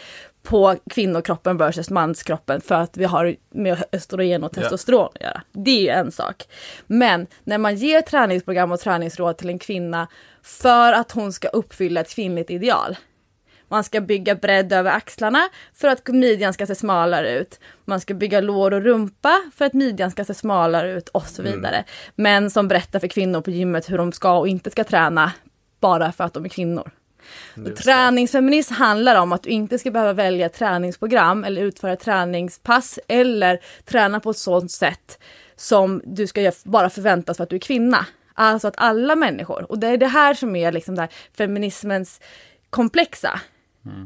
på 0.43 0.75
kvinnokroppen 0.89 1.57
versus 1.57 1.89
manskroppen 1.89 2.61
för 2.61 2.75
att 2.75 2.97
vi 2.97 3.05
har 3.05 3.35
med 3.53 3.83
östrogen 3.91 4.43
och 4.43 4.51
testosteron 4.51 5.09
att 5.15 5.21
göra. 5.21 5.41
Det 5.51 5.71
är 5.71 5.81
ju 5.81 5.89
en 5.89 6.11
sak. 6.11 6.43
Men 6.87 7.27
när 7.43 7.57
man 7.57 7.75
ger 7.75 8.01
träningsprogram 8.01 8.71
och 8.71 8.79
träningsråd 8.79 9.37
till 9.37 9.49
en 9.49 9.59
kvinna 9.59 10.07
för 10.43 10.93
att 10.93 11.11
hon 11.11 11.33
ska 11.33 11.47
uppfylla 11.47 12.01
ett 12.01 12.09
kvinnligt 12.15 12.49
ideal. 12.51 12.95
Man 13.71 13.83
ska 13.83 14.01
bygga 14.01 14.35
bredd 14.35 14.73
över 14.73 14.91
axlarna 14.91 15.49
för 15.73 15.87
att 15.87 16.07
midjan 16.07 16.53
ska 16.53 16.67
se 16.67 16.75
smalare 16.75 17.31
ut. 17.31 17.59
Man 17.85 18.01
ska 18.01 18.13
bygga 18.13 18.41
lår 18.41 18.73
och 18.73 18.81
rumpa 18.81 19.41
för 19.55 19.65
att 19.65 19.73
midjan 19.73 20.11
ska 20.11 20.25
se 20.25 20.33
smalare 20.33 20.91
ut 20.91 21.09
och 21.09 21.27
så 21.27 21.41
vidare. 21.41 21.83
Men 22.15 22.51
som 22.51 22.67
berättar 22.67 22.99
för 22.99 23.07
kvinnor 23.07 23.41
på 23.41 23.51
gymmet 23.51 23.91
hur 23.91 23.97
de 23.97 24.11
ska 24.11 24.37
och 24.37 24.47
inte 24.47 24.71
ska 24.71 24.83
träna 24.83 25.31
bara 25.79 26.11
för 26.11 26.23
att 26.23 26.33
de 26.33 26.45
är 26.45 26.49
kvinnor. 26.49 26.91
Träningsfeminism 27.83 28.73
handlar 28.73 29.21
om 29.21 29.31
att 29.31 29.43
du 29.43 29.49
inte 29.49 29.79
ska 29.79 29.91
behöva 29.91 30.13
välja 30.13 30.49
träningsprogram 30.49 31.43
eller 31.43 31.61
utföra 31.61 31.95
träningspass 31.95 32.99
eller 33.07 33.59
träna 33.85 34.19
på 34.19 34.29
ett 34.29 34.37
sådant 34.37 34.71
sätt 34.71 35.19
som 35.55 36.01
du 36.05 36.27
ska 36.27 36.51
bara 36.63 36.89
förväntas 36.89 37.37
för 37.37 37.43
att 37.43 37.49
du 37.49 37.55
är 37.55 37.59
kvinna. 37.59 38.05
Alltså 38.33 38.67
att 38.67 38.73
alla 38.77 39.15
människor, 39.15 39.71
och 39.71 39.79
det 39.79 39.87
är 39.87 39.97
det 39.97 40.07
här 40.07 40.33
som 40.33 40.55
är 40.55 40.71
liksom 40.71 40.95
där 40.95 41.07
feminismens 41.37 42.21
komplexa. 42.69 43.39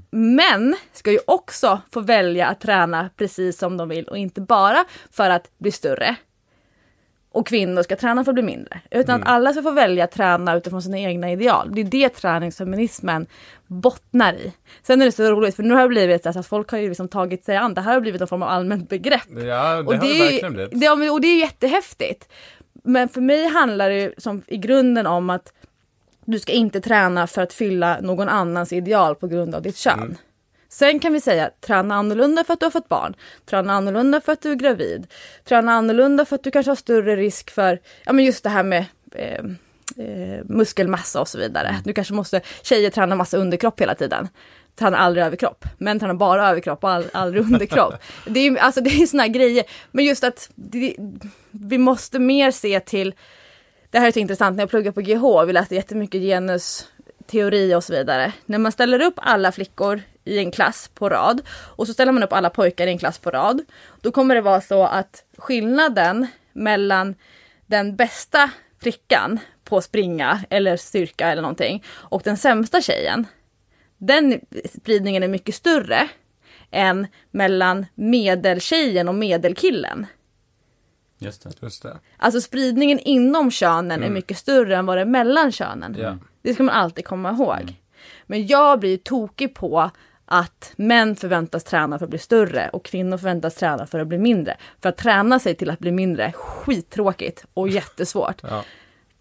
Män 0.10 0.76
ska 0.94 1.12
ju 1.12 1.20
också 1.28 1.82
få 1.92 2.02
välja 2.02 2.48
att 2.48 2.60
träna 2.62 3.10
precis 3.18 3.58
som 3.58 3.78
de 3.78 3.90
vill 3.90 4.06
och 4.06 4.18
inte 4.18 4.42
bara 4.42 4.86
för 5.12 5.30
att 5.30 5.52
bli 5.58 5.72
större. 5.72 6.16
Och 7.32 7.48
kvinnor 7.48 7.84
ska 7.84 7.96
träna 7.96 8.24
för 8.24 8.32
att 8.32 8.36
bli 8.36 8.44
mindre. 8.44 8.82
Utan 8.92 9.22
att 9.24 9.28
alla 9.30 9.52
ska 9.54 9.62
få 9.64 9.72
välja 9.72 10.04
att 10.04 10.12
träna 10.12 10.56
utifrån 10.56 10.82
sina 10.82 11.00
egna 11.00 11.32
ideal. 11.32 11.72
Det 11.76 11.82
är 11.82 11.86
det 11.86 12.10
träningsfeminismen 12.10 13.28
bottnar 13.68 14.34
i. 14.34 14.54
Sen 14.84 15.02
är 15.02 15.06
det 15.06 15.12
så 15.12 15.24
roligt 15.32 15.56
för 15.56 15.64
nu 15.64 15.74
har 15.74 15.82
det 15.82 15.88
blivit 15.90 16.24
så 16.24 16.30
att 16.40 16.48
folk 16.48 16.72
har 16.72 16.78
ju 16.78 16.88
liksom 16.90 17.08
tagit 17.08 17.44
sig 17.44 17.58
an, 17.58 17.74
det 17.74 17.82
här 17.82 17.94
har 17.94 18.02
blivit 18.02 18.22
en 18.22 18.28
form 18.28 18.44
av 18.44 18.50
allmänt 18.50 18.90
begrepp. 18.90 19.22
Ja, 19.30 19.36
det 19.36 19.46
har 19.46 19.98
det 19.98 20.08
ju- 20.08 20.24
verkligen 20.24 20.54
blivit. 20.54 20.80
det, 20.80 20.90
och 20.90 21.22
det 21.22 21.28
är 21.28 21.40
jättehäftigt. 21.40 22.30
Men 22.84 23.10
för 23.10 23.22
mig 23.22 23.48
handlar 23.48 23.90
det 23.90 24.14
som 24.18 24.42
i 24.48 24.58
grunden 24.58 25.08
om 25.08 25.30
att 25.30 25.54
du 26.26 26.40
ska 26.40 26.52
inte 26.52 26.82
träna 26.82 27.28
för 27.28 27.42
att 27.42 27.54
fylla 27.54 28.00
någon 28.02 28.30
annans 28.30 28.74
ideal 28.74 29.16
på 29.16 29.28
grund 29.28 29.56
av 29.56 29.62
ditt 29.62 29.78
kön. 29.78 30.18
Sen 30.70 31.00
kan 31.00 31.14
vi 31.14 31.22
säga 31.22 31.52
träna 31.62 31.96
annorlunda 31.96 32.44
för 32.44 32.54
att 32.54 32.60
du 32.60 32.66
har 32.66 32.72
fått 32.72 32.90
barn. 32.90 33.16
Träna 33.46 33.74
annorlunda 33.74 34.22
för 34.22 34.32
att 34.32 34.42
du 34.42 34.52
är 34.52 34.56
gravid. 34.56 35.08
Träna 35.44 35.72
annorlunda 35.72 36.26
för 36.26 36.36
att 36.36 36.44
du 36.44 36.52
kanske 36.52 36.70
har 36.70 36.76
större 36.76 37.16
risk 37.16 37.52
för, 37.52 37.80
ja 38.06 38.14
men 38.14 38.26
just 38.26 38.44
det 38.44 38.50
här 38.50 38.64
med 38.64 38.86
eh, 39.16 39.46
eh, 40.06 40.44
muskelmassa 40.46 41.22
och 41.22 41.28
så 41.28 41.38
vidare. 41.38 41.76
Du 41.84 41.94
kanske 41.94 42.14
måste, 42.14 42.42
tjejer 42.62 42.90
tränar 42.90 43.16
massa 43.16 43.38
underkropp 43.38 43.82
hela 43.82 43.96
tiden. 43.96 44.28
Tränar 44.76 44.98
aldrig 44.98 45.26
överkropp. 45.26 45.66
Män 45.78 46.00
tränar 46.00 46.14
bara 46.14 46.50
överkropp 46.50 46.84
och 46.84 46.90
all, 46.90 47.06
aldrig 47.14 47.44
underkropp. 47.44 47.94
Det 48.26 48.40
är 48.40 48.44
ju 48.52 48.58
alltså, 48.58 48.82
det 48.82 48.90
är 48.90 49.06
såna 49.08 49.24
här 49.24 49.30
grejer. 49.30 49.64
Men 49.92 50.06
just 50.06 50.24
att 50.24 50.50
det, 50.56 50.96
vi 51.52 51.78
måste 51.78 52.20
mer 52.20 52.52
se 52.52 52.80
till 52.80 53.14
det 53.96 54.00
här 54.00 54.08
är 54.08 54.12
så 54.12 54.20
intressant, 54.20 54.58
när 54.58 54.62
jag 54.62 54.70
pluggade 54.70 54.94
på 54.94 55.02
GH, 55.02 55.46
vi 55.48 55.54
läste 55.54 55.76
jättemycket 55.76 56.22
genusteori 56.22 57.76
och 57.76 57.84
så 57.84 57.94
vidare. 57.94 58.34
När 58.46 58.58
man 58.58 58.72
ställer 58.72 59.02
upp 59.02 59.14
alla 59.18 59.52
flickor 59.52 60.02
i 60.24 60.38
en 60.38 60.52
klass 60.52 60.90
på 60.94 61.10
rad 61.10 61.42
och 61.50 61.88
så 61.88 61.94
ställer 61.94 62.12
man 62.12 62.24
upp 62.24 62.34
alla 62.34 62.50
pojkar 62.50 62.88
i 62.88 62.90
en 62.90 62.98
klass 62.98 63.20
på 63.20 63.32
rad. 63.32 63.62
Då 64.02 64.12
kommer 64.12 64.36
det 64.36 64.42
vara 64.42 64.62
så 64.62 64.84
att 64.84 65.24
skillnaden 65.38 66.28
mellan 66.54 67.16
den 67.66 67.96
bästa 67.96 68.50
flickan 68.82 69.40
på 69.64 69.82
springa 69.82 70.44
eller 70.50 70.78
styrka 70.78 71.28
eller 71.30 71.42
någonting 71.42 71.84
och 71.90 72.22
den 72.24 72.38
sämsta 72.38 72.82
tjejen, 72.82 73.28
den 73.98 74.40
spridningen 74.82 75.24
är 75.24 75.28
mycket 75.28 75.56
större 75.56 76.10
än 76.72 77.08
mellan 77.32 77.86
medeltjejen 77.96 79.08
och 79.08 79.16
medelkillen. 79.16 80.08
Just 81.18 81.44
det. 81.44 81.52
Just 81.62 81.84
det. 81.84 82.00
Alltså 82.18 82.42
spridningen 82.42 83.00
inom 83.00 83.52
könen 83.52 84.04
är 84.04 84.10
mycket 84.10 84.38
större 84.38 84.76
än 84.76 84.86
vad 84.86 84.98
det 84.98 85.02
är 85.02 85.06
mellan 85.06 85.52
könen. 85.52 85.96
Ja. 86.00 86.18
Det 86.42 86.54
ska 86.54 86.64
man 86.64 86.76
alltid 86.76 87.06
komma 87.06 87.32
ihåg. 87.32 87.82
Men 88.26 88.48
jag 88.48 88.80
blir 88.80 88.98
tokig 88.98 89.56
på 89.56 89.92
att 90.26 90.74
män 90.76 91.16
förväntas 91.16 91.64
träna 91.64 92.00
för 92.00 92.06
att 92.06 92.10
bli 92.10 92.20
större 92.20 92.70
och 92.70 92.86
kvinnor 92.86 93.18
förväntas 93.18 93.56
träna 93.56 93.88
för 93.88 94.00
att 94.00 94.08
bli 94.08 94.18
mindre. 94.18 94.58
För 94.82 94.90
att 94.90 94.98
träna 94.98 95.40
sig 95.40 95.56
till 95.56 95.70
att 95.70 95.80
bli 95.80 95.92
mindre, 95.92 96.32
skittråkigt 96.32 97.46
och 97.54 97.70
jättesvårt. 97.70 98.42
Ja. 98.44 98.64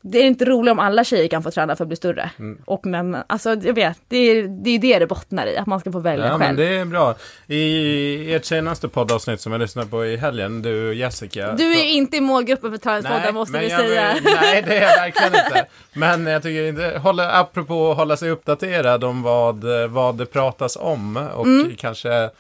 Det 0.07 0.19
är 0.19 0.25
inte 0.25 0.45
roligt 0.45 0.73
om 0.73 0.79
alla 0.79 1.05
tjejer 1.05 1.29
kan 1.29 1.43
få 1.43 1.51
träna 1.51 1.77
för 1.77 1.85
att 1.85 1.89
bli 1.89 1.97
större. 1.97 2.31
Mm. 2.39 2.59
Och 2.65 2.87
män, 2.87 3.17
alltså 3.27 3.51
jag 3.55 3.75
vet, 3.75 3.99
det 4.09 4.17
är, 4.17 4.43
det 4.65 4.71
är 4.71 4.79
det 4.79 4.99
det 4.99 5.07
bottnar 5.07 5.47
i, 5.47 5.57
att 5.57 5.67
man 5.67 5.81
ska 5.81 5.93
få 5.93 5.99
välja 5.99 6.27
Ja, 6.27 6.39
men 6.39 6.47
själv. 6.47 6.57
det 6.59 6.67
är 6.77 6.85
bra. 6.85 7.15
I 7.47 8.35
ert 8.35 8.45
senaste 8.45 8.89
poddavsnitt 8.89 9.41
som 9.41 9.53
jag 9.53 9.61
lyssnade 9.61 9.89
på 9.89 10.07
i 10.07 10.17
helgen, 10.17 10.63
du 10.63 10.89
och 10.89 10.95
Jessica. 10.95 11.53
Du 11.53 11.73
är 11.73 11.77
så- 11.77 11.85
inte 11.85 12.17
i 12.17 12.21
målgruppen 12.21 12.71
för 12.71 12.79
Träningspodden 12.79 13.35
måste 13.35 13.53
men 13.53 13.61
vi 13.61 13.69
jag 13.71 13.81
säga. 13.81 14.15
vill- 14.15 14.23
nej, 14.41 14.63
det 14.67 14.77
är 14.77 14.83
jag 14.83 14.97
verkligen 14.97 15.35
inte. 15.47 15.67
Men 15.93 16.27
jag 16.27 16.43
tycker 16.43 16.69
inte, 16.69 16.99
hålla, 17.03 17.33
apropå 17.33 17.91
att 17.91 17.97
hålla 17.97 18.17
sig 18.17 18.31
uppdaterad 18.31 19.05
om 19.05 19.23
vad, 19.23 19.65
vad 19.91 20.15
det 20.19 20.27
pratas 20.27 20.77
om 20.81 21.17
och 21.35 21.47
Mm. 21.47 21.73
kanske 21.77 22.31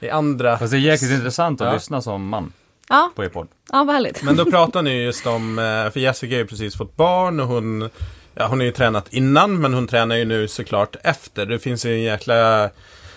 i 0.00 0.10
andra... 0.10 0.58
Fast 0.58 0.70
det 0.72 0.76
är 0.78 0.80
jäkligt 0.80 1.10
intressant 1.12 1.60
att 1.60 1.66
Ja. 1.66 1.74
lyssna 1.74 2.02
som 2.02 2.28
man 2.28 2.52
Ja, 2.90 3.10
på 3.16 3.24
er 3.24 3.28
podd. 3.28 3.48
ja 3.72 3.84
vad 3.84 3.94
härligt. 3.94 4.22
Men 4.22 4.36
då 4.36 4.44
pratar 4.44 4.82
ni 4.82 5.02
just 5.02 5.26
om, 5.26 5.58
eh, 5.58 5.90
för 5.92 5.98
Jessica 6.00 6.34
har 6.34 6.38
ju 6.38 6.46
precis 6.46 6.76
fått 6.76 6.96
barn 6.96 7.40
och 7.40 7.46
hon, 7.46 7.90
ja, 8.34 8.46
hon 8.46 8.58
har 8.58 8.64
ju 8.64 8.72
tränat 8.72 9.12
innan 9.12 9.60
men 9.60 9.74
hon 9.74 9.86
tränar 9.86 10.16
ju 10.16 10.24
nu 10.24 10.48
såklart 10.48 10.96
efter. 11.02 11.46
Det 11.46 11.58
finns 11.58 11.84
ju 11.84 11.94
en 11.94 12.02
jäkla 12.02 12.70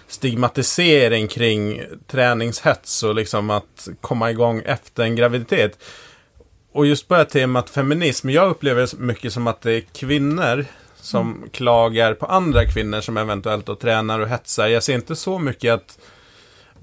stigmatisering 0.07 1.27
kring 1.27 1.81
träningshets 2.07 3.03
och 3.03 3.15
liksom 3.15 3.49
att 3.49 3.87
komma 4.01 4.31
igång 4.31 4.61
efter 4.65 5.03
en 5.03 5.15
graviditet. 5.15 5.83
Och 6.73 6.85
just 6.85 7.07
på 7.07 7.13
det 7.13 7.17
här 7.17 7.25
temat 7.25 7.69
feminism, 7.69 8.29
jag 8.29 8.49
upplever 8.49 8.81
det 8.81 8.99
mycket 8.99 9.33
som 9.33 9.47
att 9.47 9.61
det 9.61 9.71
är 9.71 9.81
kvinnor 9.81 10.65
som 10.95 11.49
klagar 11.51 12.13
på 12.13 12.25
andra 12.25 12.65
kvinnor 12.65 13.01
som 13.01 13.17
eventuellt 13.17 13.65
då 13.65 13.75
tränar 13.75 14.19
och 14.19 14.27
hetsar. 14.27 14.67
Jag 14.67 14.83
ser 14.83 14.95
inte 14.95 15.15
så 15.15 15.39
mycket 15.39 15.73
att 15.73 15.97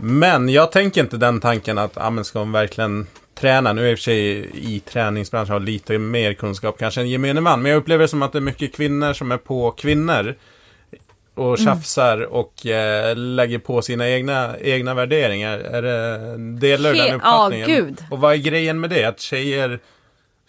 men 0.03 0.49
jag 0.49 0.73
tänker 0.73 1.01
inte 1.01 1.17
den 1.17 1.41
tanken 1.41 1.79
att, 1.79 1.93
ja 1.95 2.11
men 2.11 2.25
ska 2.25 2.39
hon 2.39 2.53
verkligen 2.53 3.07
träna? 3.35 3.73
Nu 3.73 3.81
är 3.81 3.85
jag 3.85 3.93
i 3.93 3.95
och 3.95 3.99
för 3.99 4.03
sig 4.03 4.51
i 4.55 4.81
träningsbranschen 4.81 5.53
har 5.53 5.61
lite 5.61 5.99
mer 5.99 6.33
kunskap 6.33 6.79
kanske 6.79 7.01
än 7.01 7.09
gemene 7.09 7.41
man. 7.41 7.63
Men 7.63 7.71
jag 7.71 7.79
upplever 7.79 8.03
det 8.03 8.09
som 8.09 8.23
att 8.23 8.33
det 8.33 8.39
är 8.39 8.41
mycket 8.41 8.75
kvinnor 8.75 9.13
som 9.13 9.33
är 9.33 9.37
på 9.37 9.71
kvinnor. 9.71 10.35
Och 11.35 11.59
tjafsar 11.59 12.21
och 12.21 12.67
eh, 12.67 13.17
lägger 13.17 13.59
på 13.59 13.83
sina 13.83 14.09
egna, 14.09 14.59
egna 14.61 14.95
värderingar. 14.95 15.59
Är 15.59 15.83
det, 15.83 16.37
delar 16.61 16.93
du 16.93 16.99
den 16.99 17.15
uppfattningen? 17.15 17.71
ja, 17.71 17.77
gud. 17.77 18.05
Och 18.11 18.21
vad 18.21 18.33
är 18.33 18.37
grejen 18.37 18.81
med 18.81 18.91
det? 18.91 19.05
Att 19.05 19.21
tjejer 19.21 19.81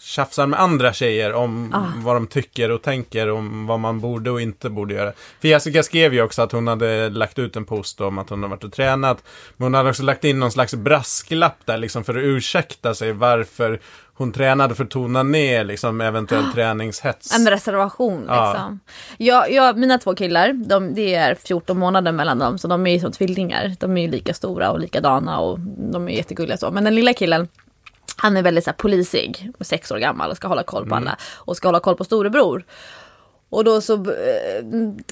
tjafsar 0.01 0.47
med 0.47 0.59
andra 0.59 0.93
tjejer 0.93 1.33
om 1.33 1.73
Ah. 1.73 2.01
vad 2.03 2.15
de 2.15 2.27
tycker 2.27 2.71
och 2.71 2.81
tänker 2.81 3.29
om 3.31 3.67
vad 3.67 3.79
man 3.79 3.99
borde 3.99 4.31
och 4.31 4.41
inte 4.41 4.69
borde 4.69 4.93
göra. 4.93 5.11
För 5.41 5.47
Jessica 5.47 5.83
skrev 5.83 6.13
ju 6.13 6.21
också 6.21 6.41
att 6.41 6.51
hon 6.51 6.67
hade 6.67 7.09
lagt 7.09 7.39
ut 7.39 7.55
en 7.55 7.65
post 7.65 8.01
om 8.01 8.17
att 8.19 8.29
hon 8.29 8.41
har 8.43 8.49
varit 8.49 8.63
och 8.63 8.73
tränat. 8.73 9.23
Men 9.57 9.65
hon 9.65 9.73
hade 9.73 9.89
också 9.89 10.03
lagt 10.03 10.23
in 10.23 10.39
någon 10.39 10.51
slags 10.51 10.73
brasklapp 10.75 11.57
där 11.65 11.77
liksom 11.77 12.03
för 12.03 12.15
att 12.15 12.23
ursäkta 12.23 12.93
sig 12.95 13.13
varför 13.13 13.79
hon 14.13 14.31
tränade 14.31 14.75
för 14.75 14.83
att 14.83 14.89
tona 14.89 15.23
ner 15.23 15.63
liksom 15.63 16.01
eventuell 16.01 16.53
träningshets. 16.53 17.35
En 17.35 17.49
reservation 17.49 18.25
Ja. 18.27 18.51
liksom. 18.53 18.79
Jag, 19.17 19.51
jag, 19.51 19.77
mina 19.77 19.97
två 19.97 20.15
killar, 20.15 20.53
de, 20.53 20.93
det 20.93 21.15
är 21.15 21.35
14 21.35 21.77
månader 21.79 22.11
mellan 22.11 22.39
dem, 22.39 22.57
så 22.57 22.67
de 22.67 22.87
är 22.87 22.91
ju 22.93 22.99
som 22.99 23.11
tvillingar. 23.11 23.75
De 23.79 23.97
är 23.97 24.01
ju 24.01 24.07
lika 24.07 24.33
stora 24.33 24.71
och 24.71 24.79
likadana 24.79 25.39
och 25.39 25.59
de 25.91 26.07
är 26.07 26.11
jättegulliga 26.11 26.57
så. 26.57 26.71
Men 26.71 26.83
den 26.83 26.95
lilla 26.95 27.13
killen, 27.13 27.47
han 28.21 28.37
är 28.37 28.43
väldigt 28.43 28.63
så 28.63 28.69
här, 28.69 28.75
polisig, 28.75 29.51
sex 29.61 29.91
år 29.91 29.97
gammal 29.97 30.29
och 30.31 30.37
ska 30.37 30.47
hålla 30.47 30.63
koll 30.63 30.89
på 30.89 30.95
alla. 30.95 31.17
Och 31.35 31.57
ska 31.57 31.67
hålla 31.67 31.79
koll 31.79 31.95
på 31.95 32.03
storebror. 32.03 32.65
Och 33.49 33.63
då 33.63 33.81
så 33.81 33.93
eh, 33.93 34.63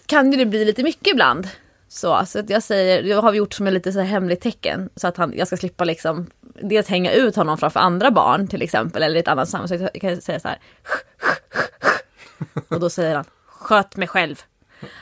kan 0.06 0.32
ju 0.32 0.38
det 0.38 0.46
bli 0.46 0.66
lite 0.66 0.84
mycket 0.84 1.08
ibland. 1.08 1.48
Så, 1.88 2.26
så 2.26 2.40
att 2.40 2.50
jag 2.50 2.64
säger, 2.64 3.04
jag 3.04 3.22
har 3.22 3.34
gjort 3.34 3.54
som 3.54 3.68
ett 3.68 3.74
lite 3.74 3.92
så 3.92 4.00
här 4.00 4.06
hemligt 4.06 4.42
tecken. 4.42 4.90
Så 4.96 5.08
att 5.08 5.18
han, 5.18 5.34
jag 5.36 5.48
ska 5.48 5.58
slippa 5.58 5.84
liksom 5.84 6.28
dels 6.62 6.88
hänga 6.88 7.12
ut 7.12 7.36
honom 7.36 7.58
framför 7.58 7.80
andra 7.80 8.12
barn 8.12 8.48
till 8.48 8.62
exempel. 8.62 9.04
Eller 9.04 9.16
i 9.16 9.20
ett 9.20 9.28
annat 9.28 9.50
sammanhang. 9.50 9.80
Så 9.80 9.90
jag 9.94 10.02
kan 10.02 10.22
säga 10.22 10.40
så 10.40 10.48
här. 10.48 10.60
Och 12.68 12.80
då 12.80 12.90
säger 12.90 13.16
han, 13.16 13.26
sköt 13.46 13.96
mig 13.96 14.08
själv. 14.08 14.42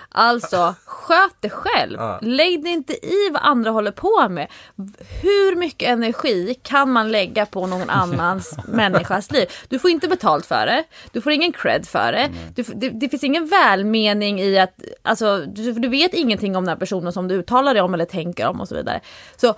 Alltså, 0.09 0.75
sköt 0.85 1.41
dig 1.41 1.51
själv. 1.51 1.97
Ja. 1.99 2.19
Lägg 2.21 2.63
dig 2.63 2.73
inte 2.73 2.93
i 2.93 3.29
vad 3.31 3.41
andra 3.41 3.71
håller 3.71 3.91
på 3.91 4.29
med. 4.29 4.47
Hur 5.21 5.55
mycket 5.55 5.89
energi 5.89 6.55
kan 6.63 6.91
man 6.91 7.11
lägga 7.11 7.45
på 7.45 7.67
någon 7.67 7.89
annans 7.89 8.57
människas 8.67 9.31
liv? 9.31 9.47
Du 9.67 9.79
får 9.79 9.89
inte 9.89 10.07
betalt 10.07 10.45
för 10.45 10.65
det. 10.65 10.83
Du 11.11 11.21
får 11.21 11.31
ingen 11.31 11.51
cred 11.51 11.87
för 11.87 12.11
det. 12.11 12.29
Du, 12.55 12.63
det, 12.63 12.89
det 12.89 13.09
finns 13.09 13.23
ingen 13.23 13.47
välmening 13.47 14.39
i 14.39 14.59
att, 14.59 14.81
alltså, 15.01 15.37
du, 15.37 15.73
du 15.73 15.87
vet 15.87 16.13
ingenting 16.13 16.55
om 16.55 16.63
den 16.63 16.69
här 16.69 16.79
personen 16.79 17.13
som 17.13 17.27
du 17.27 17.35
uttalar 17.35 17.73
dig 17.73 17.83
om 17.83 17.93
eller 17.93 18.05
tänker 18.05 18.47
om 18.47 18.61
och 18.61 18.67
så 18.67 18.75
vidare. 18.75 19.01
Så 19.37 19.55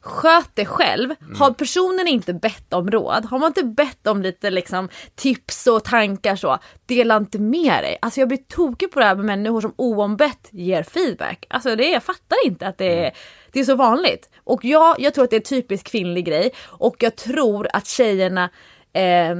sköt 0.00 0.56
dig 0.56 0.66
själv. 0.66 1.14
Har 1.38 1.50
personen 1.50 2.08
inte 2.08 2.34
bett 2.34 2.72
om 2.72 2.90
råd, 2.90 3.24
har 3.24 3.38
man 3.38 3.46
inte 3.46 3.64
bett 3.64 4.06
om 4.06 4.22
lite 4.22 4.50
liksom 4.50 4.88
tips 5.14 5.66
och 5.66 5.84
tankar 5.84 6.36
så, 6.36 6.58
dela 6.86 7.16
inte 7.16 7.38
med 7.38 7.84
dig. 7.84 7.98
Alltså 8.02 8.20
jag 8.20 8.28
blir 8.28 8.38
tokig 8.38 8.90
på 8.90 9.00
det 9.00 9.06
här 9.06 9.16
med 9.16 9.24
människor 9.24 9.47
som 9.60 9.74
oombett 9.76 10.48
ger 10.50 10.82
feedback. 10.82 11.46
Alltså 11.50 11.76
det, 11.76 11.90
jag 11.90 12.02
fattar 12.02 12.36
inte 12.44 12.66
att 12.66 12.78
det 12.78 13.04
är, 13.04 13.12
det 13.52 13.60
är 13.60 13.64
så 13.64 13.74
vanligt. 13.74 14.30
Och 14.44 14.64
ja, 14.64 14.96
jag 14.98 15.14
tror 15.14 15.24
att 15.24 15.30
det 15.30 15.36
är 15.36 15.40
en 15.40 15.44
typisk 15.44 15.86
kvinnlig 15.86 16.24
grej 16.24 16.52
och 16.66 16.96
jag 16.98 17.16
tror 17.16 17.68
att 17.72 17.86
tjejerna 17.86 18.50
eh, 18.92 19.34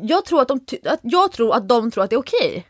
jag 0.00 0.24
tror 0.24 0.42
att 0.42 0.48
de, 0.48 0.60
att, 0.84 1.00
jag 1.02 1.32
tror 1.32 1.54
att 1.54 1.68
de 1.68 1.90
tror 1.90 2.04
att 2.04 2.10
det 2.10 2.16
är 2.16 2.20
okej. 2.20 2.66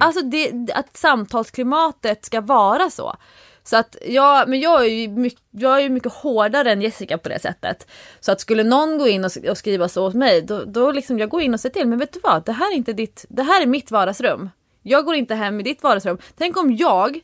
Alltså 0.00 0.24
det, 0.24 0.72
att 0.74 0.96
samtalsklimatet 0.96 2.24
ska 2.24 2.40
vara 2.40 2.90
så. 2.90 3.16
Så 3.64 3.76
att 3.76 3.96
jag, 4.06 4.48
men 4.48 4.60
jag 4.60 4.84
är, 4.84 4.88
ju 4.88 5.08
mycket, 5.08 5.42
jag 5.50 5.82
är 5.82 5.88
mycket 5.88 6.12
hårdare 6.12 6.72
än 6.72 6.82
Jessica 6.82 7.18
på 7.18 7.28
det 7.28 7.38
sättet. 7.38 7.86
Så 8.20 8.32
att 8.32 8.40
skulle 8.40 8.64
någon 8.64 8.98
gå 8.98 9.08
in 9.08 9.24
och 9.24 9.58
skriva 9.58 9.88
så 9.88 10.06
åt 10.06 10.14
mig, 10.14 10.42
då, 10.42 10.64
då 10.64 10.92
liksom 10.92 11.18
jag 11.18 11.28
går 11.28 11.42
in 11.42 11.54
och 11.54 11.60
säger 11.60 11.74
till. 11.74 11.88
Men 11.88 11.98
vet 11.98 12.12
du 12.12 12.20
vad, 12.22 12.44
det 12.44 12.52
här 12.52 12.72
är 12.72 12.76
inte 12.76 12.92
ditt, 12.92 13.24
det 13.28 13.42
här 13.42 13.62
är 13.62 13.66
mitt 13.66 13.90
vardagsrum. 13.90 14.50
Jag 14.82 15.04
går 15.04 15.14
inte 15.14 15.34
hem 15.34 15.60
i 15.60 15.62
ditt 15.62 15.82
vardagsrum. 15.82 16.18
Tänk 16.36 16.56
om 16.56 16.76
jag 16.76 17.20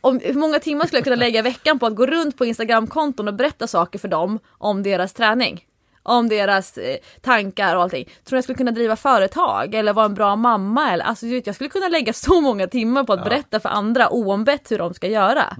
om, 0.00 0.20
hur 0.24 0.34
många 0.34 0.58
timmar 0.58 0.86
skulle 0.86 0.98
jag 0.98 1.04
kunna 1.04 1.16
lägga 1.16 1.38
i 1.38 1.42
veckan 1.42 1.78
på 1.78 1.86
att 1.86 1.96
gå 1.96 2.06
runt 2.06 2.38
på 2.38 2.44
Instagramkonton 2.44 3.28
och 3.28 3.34
berätta 3.34 3.66
saker 3.66 3.98
för 3.98 4.08
dem 4.08 4.38
om 4.58 4.82
deras 4.82 5.12
träning? 5.12 5.64
Om 6.02 6.28
deras 6.28 6.78
eh, 6.78 6.96
tankar 7.20 7.76
och 7.76 7.82
allting. 7.82 8.04
Tror 8.24 8.36
jag 8.36 8.44
skulle 8.44 8.56
kunna 8.56 8.70
driva 8.70 8.96
företag 8.96 9.74
eller 9.74 9.92
vara 9.92 10.06
en 10.06 10.14
bra 10.14 10.36
mamma? 10.36 10.92
Eller, 10.92 11.04
alltså, 11.04 11.26
jag 11.26 11.54
skulle 11.54 11.70
kunna 11.70 11.88
lägga 11.88 12.12
så 12.12 12.40
många 12.40 12.66
timmar 12.66 13.04
på 13.04 13.12
att 13.12 13.24
berätta 13.24 13.60
för 13.60 13.68
andra 13.68 14.08
oombett 14.10 14.70
hur 14.70 14.78
de 14.78 14.94
ska 14.94 15.08
göra. 15.08 15.56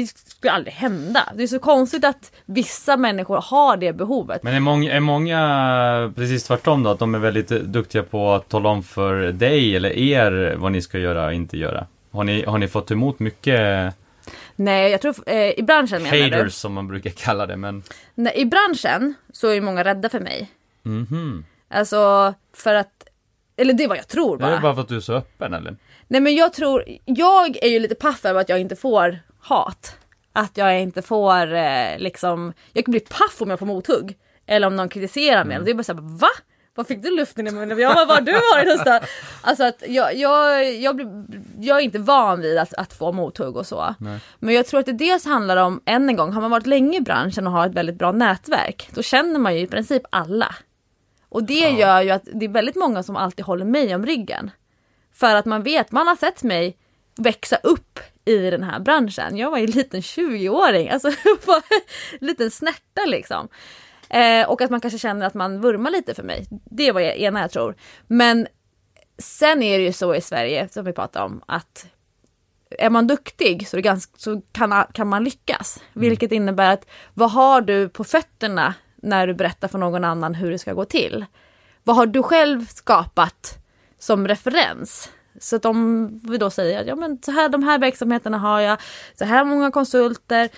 Det 0.00 0.06
skulle 0.06 0.52
aldrig 0.52 0.74
hända. 0.74 1.28
Det 1.34 1.42
är 1.42 1.46
så 1.46 1.58
konstigt 1.58 2.04
att 2.04 2.32
vissa 2.44 2.96
människor 2.96 3.40
har 3.44 3.76
det 3.76 3.92
behovet. 3.92 4.42
Men 4.42 4.54
är 4.54 4.60
många, 4.60 4.92
är 4.92 5.00
många 5.00 6.12
precis 6.16 6.44
tvärtom 6.44 6.82
då? 6.82 6.90
Att 6.90 6.98
de 6.98 7.14
är 7.14 7.18
väldigt 7.18 7.48
duktiga 7.48 8.02
på 8.02 8.32
att 8.32 8.48
tala 8.48 8.68
om 8.68 8.82
för 8.82 9.32
dig 9.32 9.76
eller 9.76 9.90
er 9.90 10.54
vad 10.58 10.72
ni 10.72 10.82
ska 10.82 10.98
göra 10.98 11.26
och 11.26 11.32
inte 11.34 11.58
göra? 11.58 11.86
Har 12.10 12.24
ni, 12.24 12.44
har 12.44 12.58
ni 12.58 12.68
fått 12.68 12.90
emot 12.90 13.18
mycket 13.18 13.94
Nej, 14.56 14.90
jag 14.90 15.00
tror 15.00 15.14
eh, 15.26 15.50
i 15.58 15.62
branschen 15.62 16.02
menar 16.02 16.16
du? 16.16 16.36
haters 16.36 16.54
som 16.54 16.72
man 16.72 16.88
brukar 16.88 17.10
kalla 17.10 17.46
det? 17.46 17.56
Men 17.56 17.82
Nej, 18.14 18.32
I 18.36 18.44
branschen 18.44 19.14
så 19.32 19.48
är 19.48 19.54
ju 19.54 19.60
många 19.60 19.84
rädda 19.84 20.08
för 20.08 20.20
mig. 20.20 20.50
mhm. 20.82 21.44
Alltså 21.68 22.34
för 22.56 22.74
att, 22.74 23.08
eller 23.56 23.74
det 23.74 23.84
är 23.84 23.88
vad 23.88 23.98
jag 23.98 24.08
tror 24.08 24.34
Är 24.34 24.38
bara. 24.38 24.54
det 24.54 24.60
bara 24.60 24.74
för 24.74 24.82
att 24.82 24.88
du 24.88 24.96
är 24.96 25.00
så 25.00 25.14
öppen 25.14 25.54
eller? 25.54 25.76
Nej 26.08 26.20
men 26.20 26.34
jag 26.34 26.52
tror, 26.52 26.84
jag 27.04 27.56
är 27.64 27.68
ju 27.68 27.78
lite 27.78 27.94
paff 27.94 28.24
över 28.24 28.40
att 28.40 28.48
jag 28.48 28.60
inte 28.60 28.76
får 28.76 29.18
hat. 29.46 29.96
Att 30.32 30.56
jag 30.56 30.80
inte 30.80 31.02
får 31.02 31.54
eh, 31.54 31.98
liksom, 31.98 32.52
jag 32.72 32.84
kan 32.84 32.90
bli 32.92 33.00
paff 33.00 33.36
om 33.42 33.50
jag 33.50 33.58
får 33.58 33.66
mothugg. 33.66 34.16
Eller 34.46 34.66
om 34.66 34.76
någon 34.76 34.88
kritiserar 34.88 35.44
mig. 35.44 35.60
Det 35.64 35.70
är 35.70 35.74
bara 35.74 35.82
såhär, 35.82 36.00
va? 36.00 36.28
Var 36.74 36.84
fick 36.84 37.02
du 37.02 37.16
luften 37.16 37.46
i 37.46 37.50
munnen? 37.50 37.78
Jag 37.78 37.94
bara, 37.94 38.04
var 38.04 38.20
du 38.20 38.32
varit 38.54 38.66
någonstans? 38.66 39.04
Alltså 39.42 39.64
att 39.64 39.82
jag, 39.88 40.16
jag, 40.16 40.74
jag, 40.74 40.96
blir, 40.96 41.06
jag 41.60 41.78
är 41.78 41.82
inte 41.82 41.98
van 41.98 42.40
vid 42.40 42.58
att, 42.58 42.74
att 42.74 42.92
få 42.92 43.12
mothugg 43.12 43.56
och 43.56 43.66
så. 43.66 43.94
Nej. 43.98 44.18
Men 44.38 44.54
jag 44.54 44.66
tror 44.66 44.80
att 44.80 44.86
det 44.86 44.92
dels 44.92 45.24
handlar 45.24 45.56
om, 45.56 45.80
än 45.84 46.08
en 46.08 46.16
gång, 46.16 46.32
har 46.32 46.40
man 46.40 46.50
varit 46.50 46.66
länge 46.66 46.98
i 46.98 47.00
branschen 47.00 47.46
och 47.46 47.52
har 47.52 47.66
ett 47.66 47.74
väldigt 47.74 47.98
bra 47.98 48.12
nätverk, 48.12 48.90
då 48.94 49.02
känner 49.02 49.38
man 49.38 49.54
ju 49.54 49.60
i 49.60 49.66
princip 49.66 50.02
alla. 50.10 50.54
Och 51.28 51.44
det 51.44 51.70
gör 51.70 52.02
ju 52.02 52.10
att 52.10 52.28
det 52.34 52.44
är 52.44 52.48
väldigt 52.48 52.76
många 52.76 53.02
som 53.02 53.16
alltid 53.16 53.44
håller 53.44 53.64
mig 53.64 53.94
om 53.94 54.06
ryggen. 54.06 54.50
För 55.12 55.34
att 55.34 55.44
man 55.44 55.62
vet, 55.62 55.92
man 55.92 56.06
har 56.06 56.16
sett 56.16 56.42
mig 56.42 56.76
växa 57.16 57.56
upp 57.56 58.00
i 58.26 58.50
den 58.50 58.62
här 58.62 58.80
branschen. 58.80 59.36
Jag 59.36 59.50
var 59.50 59.58
ju 59.58 59.64
en 59.64 59.70
liten 59.70 60.00
20-åring, 60.00 60.88
alltså 60.88 61.08
en 62.20 62.26
liten 62.26 62.50
snärta 62.50 63.04
liksom. 63.06 63.48
Eh, 64.08 64.48
och 64.48 64.60
att 64.60 64.70
man 64.70 64.80
kanske 64.80 64.98
känner 64.98 65.26
att 65.26 65.34
man 65.34 65.60
vurmar 65.60 65.90
lite 65.90 66.14
för 66.14 66.22
mig. 66.22 66.46
Det 66.50 66.92
var 66.92 67.00
det 67.00 67.20
ena 67.20 67.40
jag 67.40 67.50
tror. 67.50 67.76
Men 68.06 68.46
sen 69.18 69.62
är 69.62 69.78
det 69.78 69.84
ju 69.84 69.92
så 69.92 70.14
i 70.14 70.20
Sverige, 70.20 70.68
som 70.68 70.84
vi 70.84 70.92
pratar 70.92 71.24
om, 71.24 71.42
att 71.46 71.86
är 72.70 72.90
man 72.90 73.06
duktig 73.06 73.68
så, 73.68 73.80
ganska, 73.80 74.12
så 74.16 74.40
kan, 74.52 74.84
kan 74.92 75.08
man 75.08 75.24
lyckas. 75.24 75.82
Vilket 75.92 76.32
innebär 76.32 76.72
att 76.72 76.86
vad 77.14 77.30
har 77.30 77.60
du 77.60 77.88
på 77.88 78.04
fötterna 78.04 78.74
när 78.96 79.26
du 79.26 79.34
berättar 79.34 79.68
för 79.68 79.78
någon 79.78 80.04
annan 80.04 80.34
hur 80.34 80.50
det 80.50 80.58
ska 80.58 80.72
gå 80.72 80.84
till? 80.84 81.24
Vad 81.84 81.96
har 81.96 82.06
du 82.06 82.22
själv 82.22 82.66
skapat 82.66 83.58
som 83.98 84.28
referens 84.28 85.10
så 85.40 85.56
att 85.56 85.64
om 85.64 86.08
vi 86.22 86.38
då 86.38 86.50
säger 86.50 86.80
att 86.80 86.86
ja, 86.86 86.96
men 86.96 87.18
så 87.22 87.30
här, 87.30 87.48
de 87.48 87.62
här 87.62 87.78
verksamheterna 87.78 88.38
har 88.38 88.60
jag, 88.60 88.78
så 89.18 89.24
här 89.24 89.44
många 89.44 89.70
konsulter, 89.70 90.48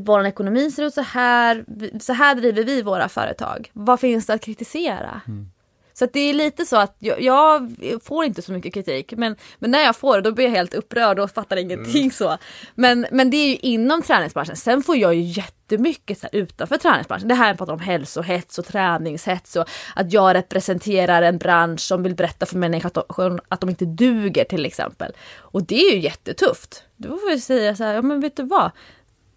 vår 0.00 0.26
ekonomi 0.26 0.70
ser 0.70 0.82
ut 0.82 0.94
så 0.94 1.00
här, 1.00 1.64
så 2.00 2.12
här 2.12 2.34
driver 2.34 2.64
vi 2.64 2.82
våra 2.82 3.08
företag. 3.08 3.70
Vad 3.72 4.00
finns 4.00 4.26
det 4.26 4.34
att 4.34 4.44
kritisera? 4.44 5.20
Mm. 5.28 5.50
Så 5.94 6.06
det 6.12 6.20
är 6.20 6.34
lite 6.34 6.66
så 6.66 6.76
att 6.76 6.96
jag, 6.98 7.20
jag, 7.20 7.76
får 8.02 8.24
inte 8.24 8.42
så 8.42 8.52
mycket 8.52 8.74
kritik. 8.74 9.12
Men, 9.16 9.36
men 9.58 9.70
när 9.70 9.84
jag 9.84 9.96
får 9.96 10.16
det 10.16 10.22
då 10.22 10.32
blir 10.32 10.44
jag 10.44 10.52
helt 10.52 10.74
upprörd 10.74 11.18
och 11.18 11.30
fattar 11.30 11.56
ingenting 11.56 12.02
mm. 12.02 12.10
så. 12.10 12.38
Men, 12.74 13.06
men 13.10 13.30
det 13.30 13.36
är 13.36 13.48
ju 13.48 13.56
inom 13.56 14.02
träningsbranschen. 14.02 14.56
Sen 14.56 14.82
får 14.82 14.96
jag 14.96 15.14
ju 15.14 15.20
jättemycket 15.20 16.18
så 16.18 16.28
här, 16.32 16.40
utanför 16.40 16.76
träningsbranschen. 16.76 17.28
Det 17.28 17.34
här 17.34 17.54
pratar 17.54 17.72
om 17.72 17.80
hälsohets 17.80 18.58
och 18.58 18.64
träningshets 18.64 19.56
och 19.56 19.68
att 19.94 20.12
jag 20.12 20.34
representerar 20.34 21.22
en 21.22 21.38
bransch 21.38 21.80
som 21.80 22.02
vill 22.02 22.14
berätta 22.14 22.46
för 22.46 22.56
människor 22.56 22.88
att 22.98 23.16
de, 23.16 23.40
att 23.48 23.60
de 23.60 23.70
inte 23.70 23.84
duger 23.84 24.44
till 24.44 24.66
exempel. 24.66 25.12
Och 25.38 25.62
det 25.62 25.80
är 25.80 25.94
ju 25.94 26.00
jättetufft. 26.00 26.84
Då 26.96 27.08
får 27.08 27.30
vi 27.30 27.40
säga 27.40 27.76
så 27.76 27.84
här, 27.84 27.94
ja 27.94 28.02
men 28.02 28.20
vet 28.20 28.36
du 28.36 28.42
vad? 28.42 28.70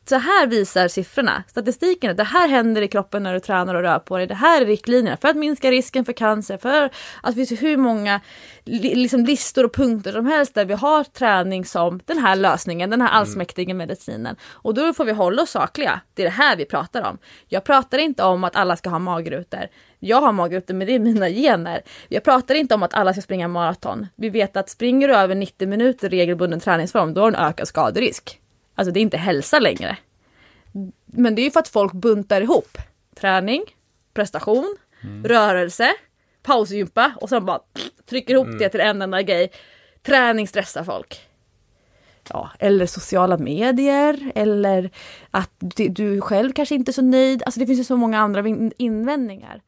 Så 0.09 0.15
här 0.15 0.47
visar 0.47 0.87
siffrorna, 0.87 1.43
statistiken. 1.47 2.15
Det 2.15 2.23
här 2.23 2.47
händer 2.47 2.81
i 2.81 2.87
kroppen 2.87 3.23
när 3.23 3.33
du 3.33 3.39
tränar 3.39 3.75
och 3.75 3.81
rör 3.81 3.99
på 3.99 4.17
dig. 4.17 4.27
Det 4.27 4.35
här 4.35 4.61
är 4.61 4.65
riktlinjerna 4.65 5.17
för 5.17 5.27
att 5.27 5.37
minska 5.37 5.71
risken 5.71 6.05
för 6.05 6.13
cancer. 6.13 6.57
För 6.57 6.89
att 7.21 7.35
vi 7.35 7.45
ser 7.45 7.55
hur 7.55 7.77
många 7.77 8.21
liksom 8.65 9.25
listor 9.25 9.63
och 9.63 9.73
punkter 9.73 10.11
som 10.11 10.25
helst 10.25 10.53
där 10.53 10.65
vi 10.65 10.73
har 10.73 11.03
träning 11.03 11.65
som 11.65 11.99
den 12.05 12.17
här 12.17 12.35
lösningen, 12.35 12.89
den 12.89 13.01
här 13.01 13.09
mm. 13.09 13.19
allsmäktiga 13.19 13.73
medicinen. 13.73 14.35
Och 14.49 14.73
då 14.73 14.93
får 14.93 15.05
vi 15.05 15.11
hålla 15.11 15.41
oss 15.41 15.49
sakliga. 15.49 16.01
Det 16.13 16.21
är 16.21 16.25
det 16.25 16.31
här 16.31 16.55
vi 16.55 16.65
pratar 16.65 17.09
om. 17.09 17.17
Jag 17.47 17.63
pratar 17.63 17.97
inte 17.97 18.23
om 18.23 18.43
att 18.43 18.55
alla 18.55 18.75
ska 18.75 18.89
ha 18.89 18.99
magrutor. 18.99 19.67
Jag 19.99 20.21
har 20.21 20.31
magrutor 20.31 20.73
men 20.73 20.87
det 20.87 20.93
är 20.93 20.99
mina 20.99 21.29
gener. 21.29 21.81
Jag 22.07 22.23
pratar 22.23 22.55
inte 22.55 22.75
om 22.75 22.83
att 22.83 22.93
alla 22.93 23.13
ska 23.13 23.21
springa 23.21 23.47
maraton. 23.47 24.07
Vi 24.15 24.29
vet 24.29 24.57
att 24.57 24.69
springer 24.69 25.07
du 25.07 25.15
över 25.15 25.35
90 25.35 25.67
minuter 25.67 26.09
regelbunden 26.09 26.59
träningsform 26.59 27.13
då 27.13 27.21
har 27.21 27.31
du 27.31 27.37
en 27.37 27.43
ökad 27.43 27.67
skaderisk. 27.67 28.41
Alltså 28.77 28.91
det 28.91 28.99
är 28.99 29.01
inte 29.01 29.17
hälsa 29.17 29.59
längre. 29.59 29.97
Men 31.05 31.35
det 31.35 31.41
är 31.41 31.43
ju 31.43 31.51
för 31.51 31.59
att 31.59 31.67
folk 31.67 31.93
buntar 31.93 32.41
ihop 32.41 32.77
träning, 33.15 33.63
prestation, 34.13 34.77
mm. 35.03 35.23
rörelse, 35.23 35.91
pausgympa 36.43 37.11
och 37.21 37.29
sen 37.29 37.45
bara 37.45 37.59
trycker 38.09 38.33
ihop 38.33 38.47
mm. 38.47 38.59
det 38.59 38.69
till 38.69 38.79
en 38.79 39.01
enda 39.01 39.21
grej. 39.21 39.51
Träning 40.01 40.47
stressar 40.47 40.83
folk. 40.83 41.21
Ja, 42.29 42.49
eller 42.59 42.85
sociala 42.85 43.37
medier 43.37 44.31
eller 44.35 44.89
att 45.31 45.51
du 45.89 46.21
själv 46.21 46.53
kanske 46.53 46.75
inte 46.75 46.91
är 46.91 46.93
så 46.93 47.01
nöjd. 47.01 47.43
Alltså 47.43 47.59
det 47.59 47.65
finns 47.65 47.79
ju 47.79 47.83
så 47.83 47.97
många 47.97 48.19
andra 48.19 48.43
invändningar. 48.77 49.61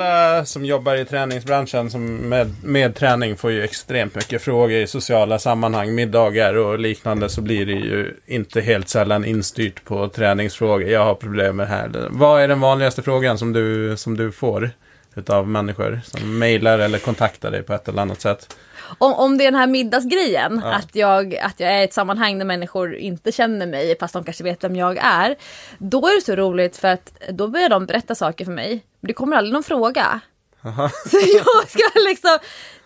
Alla 0.00 0.44
som 0.44 0.64
jobbar 0.64 0.96
i 0.96 1.04
träningsbranschen 1.04 1.90
som 1.90 2.16
med, 2.16 2.54
med 2.62 2.94
träning 2.94 3.36
får 3.36 3.50
ju 3.50 3.62
extremt 3.62 4.14
mycket 4.14 4.42
frågor 4.42 4.76
i 4.76 4.86
sociala 4.86 5.38
sammanhang, 5.38 5.94
middagar 5.94 6.54
och 6.54 6.78
liknande 6.78 7.28
så 7.28 7.40
blir 7.40 7.66
det 7.66 7.72
ju 7.72 8.14
inte 8.26 8.60
helt 8.60 8.88
sällan 8.88 9.24
instyrt 9.24 9.84
på 9.84 10.08
träningsfrågor. 10.08 10.88
Jag 10.88 11.04
har 11.04 11.14
problem 11.14 11.56
med 11.56 11.66
det 11.66 11.70
här. 11.70 12.08
Vad 12.10 12.42
är 12.42 12.48
den 12.48 12.60
vanligaste 12.60 13.02
frågan 13.02 13.38
som 13.38 13.52
du, 13.52 13.96
som 13.96 14.16
du 14.16 14.32
får 14.32 14.70
utav 15.14 15.48
människor 15.48 16.00
som 16.04 16.38
mejlar 16.38 16.78
eller 16.78 16.98
kontaktar 16.98 17.50
dig 17.50 17.62
på 17.62 17.72
ett 17.72 17.88
eller 17.88 18.02
annat 18.02 18.20
sätt? 18.20 18.56
Om, 18.98 19.12
om 19.12 19.38
det 19.38 19.44
är 19.44 19.50
den 19.50 19.60
här 19.60 19.66
middagsgrejen, 19.66 20.60
ja. 20.64 20.72
att, 20.72 20.94
jag, 20.94 21.36
att 21.36 21.60
jag 21.60 21.70
är 21.70 21.80
i 21.80 21.84
ett 21.84 21.92
sammanhang 21.92 22.38
där 22.38 22.44
människor 22.44 22.94
inte 22.94 23.32
känner 23.32 23.66
mig 23.66 23.96
fast 24.00 24.14
de 24.14 24.24
kanske 24.24 24.44
vet 24.44 24.64
vem 24.64 24.76
jag 24.76 24.96
är. 24.96 25.36
Då 25.78 26.06
är 26.06 26.14
det 26.14 26.24
så 26.24 26.36
roligt 26.36 26.76
för 26.76 26.88
att 26.88 27.12
då 27.30 27.48
börjar 27.48 27.68
de 27.68 27.86
berätta 27.86 28.14
saker 28.14 28.44
för 28.44 28.52
mig. 28.52 28.84
Men 29.00 29.08
det 29.08 29.12
kommer 29.14 29.36
aldrig 29.36 29.52
någon 29.52 29.62
fråga. 29.62 30.20
Aha. 30.64 30.88
Så 31.10 31.16
jag 31.16 31.70
ska 31.70 32.00
liksom, 32.08 32.38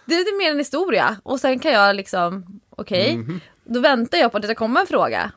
det 0.04 0.14
är 0.14 0.38
mer 0.38 0.50
en 0.50 0.58
historia 0.58 1.16
och 1.22 1.40
sen 1.40 1.58
kan 1.58 1.72
jag 1.72 1.96
liksom, 1.96 2.60
okej, 2.70 3.00
okay, 3.00 3.12
mm 3.12 3.26
-hmm. 3.26 3.40
då 3.64 3.80
väntar 3.80 4.18
jag 4.18 4.30
på 4.30 4.36
att 4.36 4.42
det 4.42 4.48
ska 4.48 4.54
komma 4.54 4.80
en 4.80 4.86
fråga. 4.86 5.32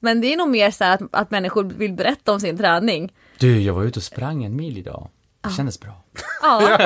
Men 0.00 0.20
det 0.20 0.32
är 0.32 0.36
nog 0.36 0.48
mer 0.48 0.70
så 0.70 0.84
här 0.84 0.94
att, 0.94 1.00
att 1.10 1.30
människor 1.30 1.64
vill 1.64 1.92
berätta 1.92 2.32
om 2.32 2.40
sin 2.40 2.58
träning. 2.58 3.12
Du, 3.38 3.60
jag 3.60 3.74
var 3.74 3.84
ute 3.84 3.98
och 3.98 4.02
sprang 4.02 4.44
en 4.44 4.56
mil 4.56 4.78
idag. 4.78 5.08
Det 5.48 5.54
kändes 5.54 5.80
bra. 5.80 5.92
Ja. 6.42 6.62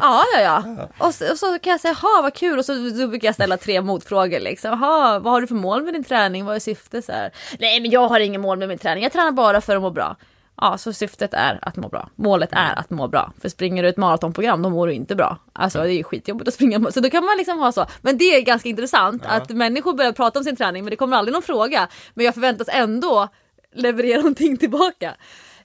ja, 0.00 0.24
ja, 0.34 0.40
ja. 0.40 0.62
Och 0.98 1.14
så, 1.14 1.30
och 1.32 1.38
så 1.38 1.58
kan 1.58 1.70
jag 1.70 1.80
säga, 1.80 1.94
ha 1.94 2.20
vad 2.22 2.34
kul. 2.34 2.58
Och 2.58 2.64
så 2.64 2.74
då 2.74 3.08
brukar 3.08 3.28
jag 3.28 3.34
ställa 3.34 3.56
tre 3.56 3.80
motfrågor 3.80 4.40
liksom. 4.40 4.80
Ha, 4.80 5.18
vad 5.18 5.32
har 5.32 5.40
du 5.40 5.46
för 5.46 5.54
mål 5.54 5.82
med 5.82 5.94
din 5.94 6.04
träning? 6.04 6.44
Vad 6.44 6.56
är 6.56 6.60
syftet? 6.60 7.04
Så 7.04 7.12
här. 7.12 7.30
Nej, 7.58 7.80
men 7.80 7.90
jag 7.90 8.08
har 8.08 8.20
ingen 8.20 8.40
mål 8.40 8.58
med 8.58 8.68
min 8.68 8.78
träning. 8.78 9.02
Jag 9.02 9.12
tränar 9.12 9.32
bara 9.32 9.60
för 9.60 9.76
att 9.76 9.82
må 9.82 9.90
bra. 9.90 10.16
Ja, 10.60 10.78
så 10.78 10.92
syftet 10.92 11.34
är 11.34 11.58
att 11.62 11.76
må 11.76 11.88
bra. 11.88 12.08
Målet 12.16 12.52
är 12.52 12.78
att 12.78 12.90
må 12.90 13.08
bra. 13.08 13.32
För 13.40 13.48
springer 13.48 13.82
du 13.82 13.88
ett 13.88 13.96
maratonprogram, 13.96 14.62
då 14.62 14.70
mår 14.70 14.86
du 14.86 14.92
inte 14.92 15.14
bra. 15.14 15.38
Alltså 15.52 15.82
det 15.82 15.92
är 15.92 15.96
ju 15.96 16.04
skitjobbigt 16.04 16.48
att 16.48 16.54
springa. 16.54 16.90
Så 16.90 17.00
då 17.00 17.10
kan 17.10 17.24
man 17.24 17.36
liksom 17.36 17.58
ha 17.58 17.72
så. 17.72 17.86
Men 18.00 18.18
det 18.18 18.24
är 18.24 18.40
ganska 18.40 18.68
intressant 18.68 19.22
ja. 19.28 19.34
att 19.34 19.50
människor 19.50 19.94
börjar 19.94 20.12
prata 20.12 20.38
om 20.38 20.44
sin 20.44 20.56
träning, 20.56 20.84
men 20.84 20.90
det 20.90 20.96
kommer 20.96 21.16
aldrig 21.16 21.32
någon 21.32 21.42
fråga. 21.42 21.88
Men 22.14 22.24
jag 22.24 22.34
förväntas 22.34 22.68
ändå 22.72 23.28
leverera 23.74 24.16
någonting 24.20 24.56
tillbaka. 24.56 25.14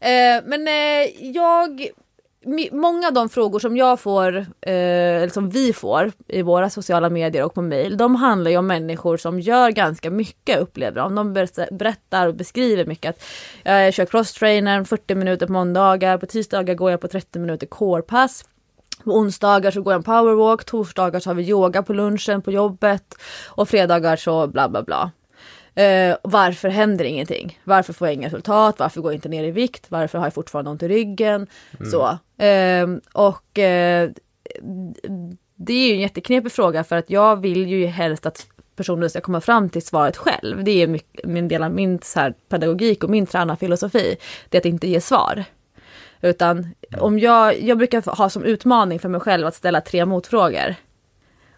Eh, 0.03 0.43
men 0.45 0.67
eh, 0.67 1.27
jag 1.31 1.87
Många 2.71 3.07
av 3.07 3.13
de 3.13 3.29
frågor 3.29 3.59
som 3.59 3.77
jag 3.77 3.99
får, 3.99 4.37
eh, 4.37 4.45
eller 4.61 5.29
som 5.29 5.49
vi 5.49 5.73
får 5.73 6.11
i 6.27 6.41
våra 6.41 6.69
sociala 6.69 7.09
medier 7.09 7.43
och 7.43 7.53
på 7.53 7.61
mail, 7.61 7.97
de 7.97 8.15
handlar 8.15 8.51
ju 8.51 8.57
om 8.57 8.67
människor 8.67 9.17
som 9.17 9.39
gör 9.39 9.71
ganska 9.71 10.09
mycket 10.09 10.59
upplever 10.59 11.01
de. 11.01 11.15
De 11.15 11.33
berättar 11.71 12.27
och 12.27 12.35
beskriver 12.35 12.85
mycket 12.85 13.09
att 13.09 13.23
jag 13.63 13.93
kör 13.93 14.05
crosstrainer 14.05 14.83
40 14.83 15.15
minuter 15.15 15.47
på 15.47 15.53
måndagar, 15.53 16.17
på 16.17 16.25
tisdagar 16.25 16.75
går 16.75 16.91
jag 16.91 17.01
på 17.01 17.07
30 17.07 17.39
minuter 17.39 17.67
corepass. 17.67 18.45
På 19.03 19.11
onsdagar 19.11 19.71
så 19.71 19.81
går 19.81 19.93
jag 19.93 19.99
en 19.99 20.03
powerwalk, 20.03 20.65
torsdagar 20.65 21.19
så 21.19 21.29
har 21.29 21.35
vi 21.35 21.49
yoga 21.49 21.83
på 21.83 21.93
lunchen 21.93 22.41
på 22.41 22.51
jobbet 22.51 23.15
och 23.47 23.69
fredagar 23.69 24.15
så 24.15 24.47
bla 24.47 24.69
bla 24.69 24.83
bla. 24.83 25.11
Eh, 25.75 26.17
varför 26.23 26.69
händer 26.69 27.05
ingenting? 27.05 27.59
Varför 27.63 27.93
får 27.93 28.07
jag 28.07 28.15
inga 28.15 28.27
resultat? 28.27 28.79
Varför 28.79 29.01
går 29.01 29.11
jag 29.11 29.17
inte 29.17 29.29
ner 29.29 29.43
i 29.43 29.51
vikt? 29.51 29.85
Varför 29.89 30.17
har 30.17 30.25
jag 30.25 30.33
fortfarande 30.33 30.71
ont 30.71 30.83
i 30.83 30.87
ryggen? 30.87 31.47
Mm. 31.79 31.91
Så. 31.91 32.17
Eh, 32.43 32.87
och 33.13 33.59
eh, 33.59 34.09
det 35.55 35.73
är 35.73 35.87
ju 35.87 35.93
en 35.93 35.99
jätteknepig 35.99 36.51
fråga 36.51 36.83
för 36.83 36.95
att 36.95 37.09
jag 37.09 37.41
vill 37.41 37.67
ju 37.67 37.85
helst 37.85 38.25
att 38.25 38.47
personen 38.75 39.09
ska 39.09 39.21
komma 39.21 39.41
fram 39.41 39.69
till 39.69 39.85
svaret 39.85 40.17
själv. 40.17 40.63
Det 40.63 40.71
är 40.71 40.87
mycket, 40.87 41.25
min 41.25 41.47
del 41.47 41.63
av 41.63 41.71
min 41.71 41.99
så 42.01 42.33
pedagogik 42.49 43.03
och 43.03 43.09
min 43.09 43.25
tränarfilosofi. 43.25 44.17
Det 44.49 44.57
är 44.57 44.61
att 44.61 44.65
inte 44.65 44.87
ge 44.87 45.01
svar. 45.01 45.43
Utan 46.21 46.75
om 46.97 47.19
jag, 47.19 47.61
jag 47.61 47.77
brukar 47.77 48.15
ha 48.15 48.29
som 48.29 48.43
utmaning 48.43 48.99
för 48.99 49.09
mig 49.09 49.21
själv 49.21 49.47
att 49.47 49.55
ställa 49.55 49.81
tre 49.81 50.05
motfrågor. 50.05 50.75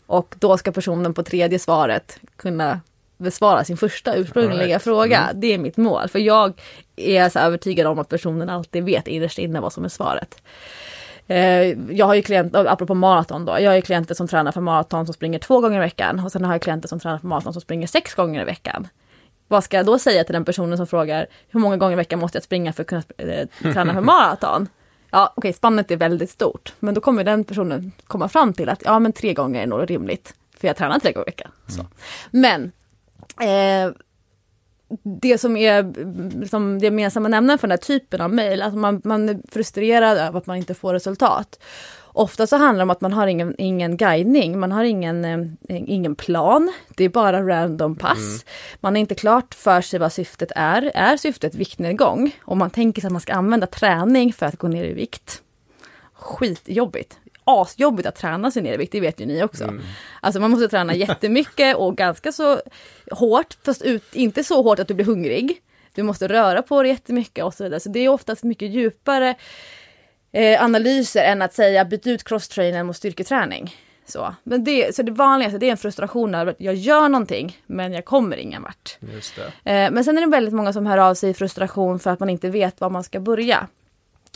Och 0.05 0.35
då 0.39 0.57
ska 0.57 0.71
personen 0.71 1.13
på 1.13 1.23
tredje 1.23 1.59
svaret 1.59 2.19
kunna 2.35 2.79
besvara 3.17 3.63
sin 3.63 3.77
första 3.77 4.15
ursprungliga 4.15 4.67
right. 4.67 4.83
fråga. 4.83 5.19
Mm. 5.19 5.39
Det 5.39 5.53
är 5.53 5.57
mitt 5.57 5.77
mål. 5.77 6.07
För 6.07 6.19
jag 6.19 6.61
är 6.95 7.29
så 7.29 7.39
övertygad 7.39 7.87
om 7.87 7.99
att 7.99 8.09
personen 8.09 8.49
alltid 8.49 8.83
vet 8.83 9.07
innerst 9.07 9.39
inne 9.39 9.59
vad 9.59 9.73
som 9.73 9.85
är 9.85 9.89
svaret. 9.89 10.41
Eh, 11.27 11.63
jag 11.95 12.05
har 12.05 12.13
ju 12.13 12.21
klienter, 12.21 12.65
apropå 12.65 12.95
maraton 12.95 13.45
då, 13.45 13.59
jag 13.59 13.69
har 13.69 13.75
ju 13.75 13.81
klienter 13.81 14.15
som 14.15 14.27
tränar 14.27 14.51
för 14.51 14.61
maraton 14.61 15.05
som 15.05 15.13
springer 15.13 15.39
två 15.39 15.61
gånger 15.61 15.77
i 15.77 15.79
veckan 15.79 16.19
och 16.19 16.31
sen 16.31 16.45
har 16.45 16.53
jag 16.53 16.61
klienter 16.61 16.87
som 16.87 16.99
tränar 16.99 17.17
för 17.17 17.27
maraton 17.27 17.53
som 17.53 17.61
springer 17.61 17.87
sex 17.87 18.13
gånger 18.13 18.41
i 18.41 18.45
veckan. 18.45 18.87
Vad 19.47 19.63
ska 19.63 19.77
jag 19.77 19.85
då 19.85 19.99
säga 19.99 20.23
till 20.23 20.33
den 20.33 20.45
personen 20.45 20.77
som 20.77 20.87
frågar 20.87 21.27
hur 21.49 21.59
många 21.59 21.77
gånger 21.77 21.93
i 21.93 21.95
veckan 21.95 22.19
måste 22.19 22.35
jag 22.35 22.43
springa 22.43 22.73
för 22.73 22.81
att 22.81 22.87
kunna 22.87 23.03
eh, 23.17 23.47
träna 23.73 23.93
för 23.93 24.01
maraton? 24.01 24.67
Ja, 25.11 25.33
okej, 25.35 25.49
okay, 25.49 25.53
spannet 25.53 25.91
är 25.91 25.97
väldigt 25.97 26.29
stort, 26.29 26.73
men 26.79 26.93
då 26.93 27.01
kommer 27.01 27.23
den 27.23 27.43
personen 27.43 27.91
komma 28.07 28.29
fram 28.29 28.53
till 28.53 28.69
att 28.69 28.81
ja, 28.85 28.99
men 28.99 29.13
tre 29.13 29.33
gånger 29.33 29.61
är 29.61 29.67
nog 29.67 29.89
rimligt, 29.89 30.33
för 30.57 30.67
jag 30.67 30.77
tränar 30.77 30.99
tre 30.99 31.11
gånger 31.11 31.27
i 31.27 31.31
veckan. 31.31 31.51
Mm. 31.73 31.87
Men 32.31 32.71
Eh, 33.41 33.91
det 35.03 35.37
som 35.37 35.57
är 35.57 35.93
liksom, 36.39 36.79
det 36.79 36.85
gemensamma 36.85 37.29
nämnaren 37.29 37.59
för 37.59 37.67
den 37.67 37.77
här 37.77 37.85
typen 37.85 38.21
av 38.21 38.33
mejl, 38.33 38.61
att 38.61 38.75
man, 38.75 39.01
man 39.03 39.29
är 39.29 39.39
frustrerad 39.51 40.17
över 40.17 40.39
att 40.39 40.45
man 40.45 40.57
inte 40.57 40.73
får 40.73 40.93
resultat. 40.93 41.59
Ofta 42.03 42.47
så 42.47 42.57
handlar 42.57 42.77
det 42.77 42.83
om 42.83 42.89
att 42.89 43.01
man 43.01 43.13
har 43.13 43.27
ingen, 43.27 43.55
ingen 43.57 43.97
guidning, 43.97 44.59
man 44.59 44.71
har 44.71 44.83
ingen, 44.83 45.25
eh, 45.25 45.47
ingen 45.67 46.15
plan. 46.15 46.73
Det 46.95 47.03
är 47.03 47.09
bara 47.09 47.47
random 47.47 47.95
pass. 47.95 48.17
Mm. 48.17 48.39
Man 48.79 48.95
är 48.95 48.99
inte 48.99 49.15
klart 49.15 49.53
för 49.53 49.81
sig 49.81 49.99
vad 49.99 50.13
syftet 50.13 50.51
är. 50.55 50.91
Är 50.95 51.17
syftet 51.17 51.55
viktnedgång? 51.55 52.35
Och 52.41 52.57
man 52.57 52.69
tänker 52.69 53.01
sig 53.01 53.07
att 53.07 53.11
man 53.11 53.21
ska 53.21 53.33
använda 53.33 53.67
träning 53.67 54.33
för 54.33 54.45
att 54.45 54.57
gå 54.57 54.67
ner 54.67 54.83
i 54.83 54.93
vikt. 54.93 55.41
Skitjobbigt 56.13 57.17
asjobbigt 57.45 58.07
att 58.07 58.15
träna 58.15 58.51
sig 58.51 58.61
ner 58.63 58.73
i 58.73 58.77
vikt, 58.77 58.91
det 58.91 58.99
vet 58.99 59.21
ju 59.21 59.25
ni 59.25 59.43
också. 59.43 59.63
Mm. 59.63 59.81
Alltså 60.21 60.39
man 60.39 60.51
måste 60.51 60.67
träna 60.67 60.95
jättemycket 60.95 61.75
och 61.75 61.97
ganska 61.97 62.31
så 62.31 62.61
hårt, 63.11 63.57
fast 63.65 63.81
ut, 63.81 64.15
inte 64.15 64.43
så 64.43 64.61
hårt 64.61 64.79
att 64.79 64.87
du 64.87 64.93
blir 64.93 65.05
hungrig. 65.05 65.61
Du 65.95 66.03
måste 66.03 66.27
röra 66.27 66.61
på 66.61 66.83
dig 66.83 66.91
jättemycket 66.91 67.43
och 67.45 67.53
så 67.53 67.63
vidare. 67.63 67.79
Så 67.79 67.89
det 67.89 67.99
är 67.99 68.09
oftast 68.09 68.43
mycket 68.43 68.69
djupare 68.69 69.35
eh, 70.31 70.63
analyser 70.63 71.23
än 71.23 71.41
att 71.41 71.53
säga 71.53 71.85
byt 71.85 72.07
ut 72.07 72.23
crosstrainern 72.23 72.85
mot 72.85 72.97
styrketräning. 72.97 73.75
Så, 74.05 74.35
men 74.43 74.63
det, 74.63 74.95
så 74.95 75.03
det 75.03 75.11
vanligaste 75.11 75.57
det 75.57 75.67
är 75.67 75.71
en 75.71 75.77
frustration 75.77 76.35
över 76.35 76.51
att 76.51 76.61
jag 76.61 76.75
gör 76.75 77.09
någonting 77.09 77.57
men 77.65 77.93
jag 77.93 78.05
kommer 78.05 78.37
ingen 78.37 78.61
vart. 78.61 78.97
Eh, 79.63 79.91
men 79.91 80.03
sen 80.03 80.17
är 80.17 80.21
det 80.21 80.27
väldigt 80.27 80.53
många 80.53 80.73
som 80.73 80.85
hör 80.85 80.97
av 80.97 81.13
sig 81.13 81.29
i 81.29 81.33
frustration 81.33 81.99
för 81.99 82.11
att 82.11 82.19
man 82.19 82.29
inte 82.29 82.49
vet 82.49 82.81
var 82.81 82.89
man 82.89 83.03
ska 83.03 83.19
börja. 83.19 83.67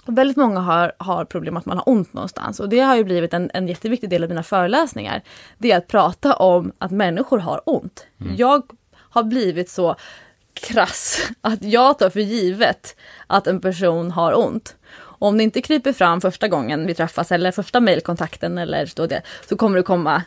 Väldigt 0.09 0.37
många 0.37 0.59
har, 0.59 0.91
har 0.97 1.25
problem 1.25 1.57
att 1.57 1.65
man 1.65 1.77
har 1.77 1.89
ont 1.89 2.13
någonstans 2.13 2.59
och 2.59 2.69
det 2.69 2.79
har 2.79 2.95
ju 2.95 3.03
blivit 3.03 3.33
en, 3.33 3.51
en 3.53 3.67
jätteviktig 3.67 4.09
del 4.09 4.23
av 4.23 4.29
mina 4.29 4.43
föreläsningar. 4.43 5.21
Det 5.57 5.71
är 5.71 5.77
att 5.77 5.87
prata 5.87 6.35
om 6.35 6.71
att 6.77 6.91
människor 6.91 7.37
har 7.37 7.61
ont. 7.65 8.05
Jag 8.37 8.63
har 8.95 9.23
blivit 9.23 9.69
så 9.69 9.95
krass 10.53 11.29
att 11.41 11.63
jag 11.63 11.99
tar 11.99 12.09
för 12.09 12.19
givet 12.19 12.95
att 13.27 13.47
en 13.47 13.61
person 13.61 14.11
har 14.11 14.37
ont. 14.37 14.75
Och 14.91 15.27
om 15.27 15.37
det 15.37 15.43
inte 15.43 15.61
kryper 15.61 15.93
fram 15.93 16.21
första 16.21 16.47
gången 16.47 16.87
vi 16.87 16.93
träffas 16.93 17.31
eller 17.31 17.51
första 17.51 17.79
mejlkontakten 17.79 18.57
eller 18.57 18.85
så, 18.85 19.05
det, 19.05 19.21
så 19.49 19.57
kommer 19.57 19.77
det 19.77 19.83
komma 19.83 20.23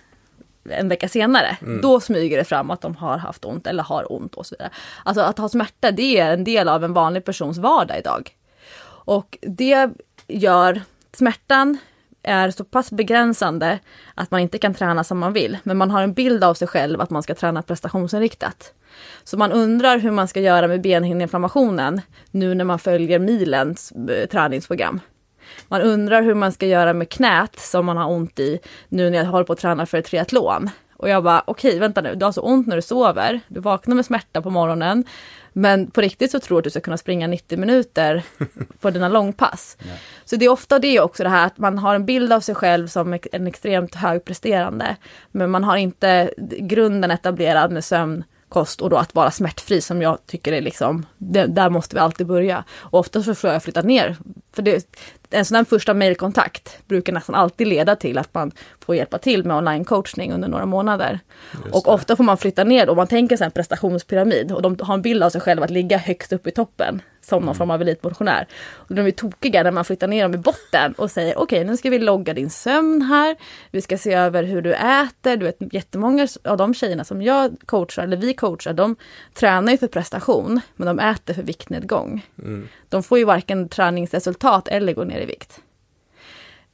en 0.70 0.88
vecka 0.88 1.08
senare. 1.08 1.56
Då 1.82 2.00
smyger 2.00 2.38
det 2.38 2.44
fram 2.44 2.70
att 2.70 2.80
de 2.80 2.96
har 2.96 3.18
haft 3.18 3.44
ont 3.44 3.66
eller 3.66 3.82
har 3.82 4.12
ont 4.12 4.34
och 4.34 4.46
så 4.46 4.54
vidare. 4.54 4.70
Alltså 5.04 5.22
att 5.22 5.38
ha 5.38 5.48
smärta 5.48 5.90
det 5.90 6.18
är 6.18 6.32
en 6.32 6.44
del 6.44 6.68
av 6.68 6.84
en 6.84 6.92
vanlig 6.92 7.24
persons 7.24 7.58
vardag 7.58 7.98
idag. 7.98 8.30
Och 9.04 9.38
det 9.40 9.90
gör 10.28 10.82
smärtan 11.12 11.78
är 12.22 12.50
så 12.50 12.64
pass 12.64 12.90
begränsande 12.92 13.78
att 14.14 14.30
man 14.30 14.40
inte 14.40 14.58
kan 14.58 14.74
träna 14.74 15.04
som 15.04 15.18
man 15.18 15.32
vill. 15.32 15.58
Men 15.62 15.76
man 15.76 15.90
har 15.90 16.02
en 16.02 16.12
bild 16.12 16.44
av 16.44 16.54
sig 16.54 16.68
själv 16.68 17.00
att 17.00 17.10
man 17.10 17.22
ska 17.22 17.34
träna 17.34 17.62
prestationsinriktat. 17.62 18.72
Så 19.24 19.36
man 19.36 19.52
undrar 19.52 19.98
hur 19.98 20.10
man 20.10 20.28
ska 20.28 20.40
göra 20.40 20.68
med 20.68 20.82
benhinneinflammationen 20.82 22.00
nu 22.30 22.54
när 22.54 22.64
man 22.64 22.78
följer 22.78 23.18
milens 23.18 23.92
eh, 23.92 24.28
träningsprogram. 24.28 25.00
Man 25.68 25.82
undrar 25.82 26.22
hur 26.22 26.34
man 26.34 26.52
ska 26.52 26.66
göra 26.66 26.92
med 26.92 27.08
knät 27.08 27.58
som 27.58 27.86
man 27.86 27.96
har 27.96 28.10
ont 28.10 28.38
i 28.38 28.58
nu 28.88 29.10
när 29.10 29.18
jag 29.18 29.24
håller 29.24 29.44
på 29.44 29.52
att 29.52 29.58
träna 29.58 29.86
för 29.86 29.98
ett 29.98 30.04
triathlon. 30.04 30.70
Och 31.02 31.08
jag 31.08 31.24
bara, 31.24 31.42
okej, 31.46 31.78
vänta 31.78 32.00
nu, 32.00 32.14
du 32.14 32.24
har 32.24 32.32
så 32.32 32.40
ont 32.40 32.66
när 32.66 32.76
du 32.76 32.82
sover, 32.82 33.40
du 33.48 33.60
vaknar 33.60 33.96
med 33.96 34.06
smärta 34.06 34.42
på 34.42 34.50
morgonen, 34.50 35.04
men 35.52 35.90
på 35.90 36.00
riktigt 36.00 36.30
så 36.30 36.40
tror 36.40 36.56
du 36.56 36.58
att 36.58 36.64
du 36.64 36.70
ska 36.70 36.80
kunna 36.80 36.96
springa 36.96 37.26
90 37.26 37.58
minuter 37.58 38.22
på 38.80 38.90
dina 38.90 39.08
långpass. 39.08 39.76
Så 40.24 40.36
det 40.36 40.44
är 40.44 40.48
ofta 40.48 40.78
det 40.78 41.00
också 41.00 41.22
det 41.22 41.28
här 41.28 41.46
att 41.46 41.58
man 41.58 41.78
har 41.78 41.94
en 41.94 42.06
bild 42.06 42.32
av 42.32 42.40
sig 42.40 42.54
själv 42.54 42.88
som 42.88 43.18
en 43.32 43.46
extremt 43.46 43.94
högpresterande, 43.94 44.96
men 45.30 45.50
man 45.50 45.64
har 45.64 45.76
inte 45.76 46.30
grunden 46.58 47.10
etablerad 47.10 47.72
med 47.72 47.84
sömn, 47.84 48.24
kost 48.48 48.80
och 48.80 48.90
då 48.90 48.96
att 48.96 49.14
vara 49.14 49.30
smärtfri 49.30 49.80
som 49.80 50.02
jag 50.02 50.18
tycker 50.26 50.52
är 50.52 50.60
liksom, 50.60 51.06
det, 51.18 51.46
där 51.46 51.70
måste 51.70 51.96
vi 51.96 52.00
alltid 52.00 52.26
börja. 52.26 52.64
Och 52.76 53.00
ofta 53.00 53.22
så 53.22 53.34
får 53.34 53.50
jag 53.50 53.62
flytta 53.62 53.82
ner, 53.82 54.16
för 54.52 54.62
det, 54.62 54.96
en 55.34 55.44
sån 55.44 55.56
här 55.56 55.64
första 55.64 55.94
mejlkontakt 55.94 56.78
brukar 56.88 57.12
nästan 57.12 57.34
alltid 57.34 57.66
leda 57.66 57.96
till 57.96 58.18
att 58.18 58.34
man 58.34 58.52
får 58.80 58.96
hjälpa 58.96 59.18
till 59.18 59.44
med 59.44 59.56
online-coachning 59.56 60.32
under 60.32 60.48
några 60.48 60.66
månader. 60.66 61.20
och 61.72 61.88
ofta 61.88 62.16
får 62.16 62.24
man 62.24 62.36
flytta 62.36 62.64
ner 62.64 62.88
och 62.88 62.96
man 62.96 63.06
tänker 63.06 63.36
sig 63.36 63.44
en 63.44 63.50
prestationspyramid 63.50 64.52
och 64.52 64.62
de 64.62 64.76
har 64.80 64.94
en 64.94 65.02
bild 65.02 65.22
av 65.22 65.30
sig 65.30 65.40
själva 65.40 65.64
att 65.64 65.70
ligga 65.70 65.98
högst 65.98 66.32
upp 66.32 66.46
i 66.46 66.50
toppen 66.50 67.02
som 67.20 67.44
någon 67.44 67.54
form 67.54 67.70
av 67.70 67.82
elitmotionär. 67.82 68.46
Och 68.72 68.94
de 68.94 69.06
är 69.06 69.10
tokiga 69.10 69.62
när 69.62 69.70
man 69.70 69.84
flyttar 69.84 70.08
ner 70.08 70.22
dem 70.22 70.34
i 70.34 70.38
botten 70.38 70.92
och 70.92 71.10
säger 71.10 71.38
okej 71.38 71.64
nu 71.64 71.76
ska 71.76 71.90
vi 71.90 71.98
logga 71.98 72.34
din 72.34 72.50
sömn 72.50 73.02
här, 73.02 73.36
vi 73.70 73.82
ska 73.82 73.98
se 73.98 74.12
över 74.12 74.44
hur 74.44 74.62
du 74.62 74.74
äter, 74.74 75.36
du 75.36 75.46
vet 75.46 75.74
jättemånga 75.74 76.28
av 76.44 76.56
de 76.56 76.74
tjejerna 76.74 77.04
som 77.04 77.22
jag 77.22 77.56
coachar, 77.66 78.02
eller 78.02 78.16
vi 78.16 78.34
coachar, 78.34 78.72
de 78.72 78.96
tränar 79.34 79.72
ju 79.72 79.78
för 79.78 79.86
prestation 79.86 80.60
men 80.76 80.96
de 80.96 80.98
äter 80.98 81.34
för 81.34 81.42
viktnedgång. 81.42 82.26
De 82.92 83.02
får 83.02 83.18
ju 83.18 83.24
varken 83.24 83.68
träningsresultat 83.68 84.68
eller 84.68 84.92
går 84.92 85.04
ner 85.04 85.20
i 85.20 85.26
vikt. 85.26 85.60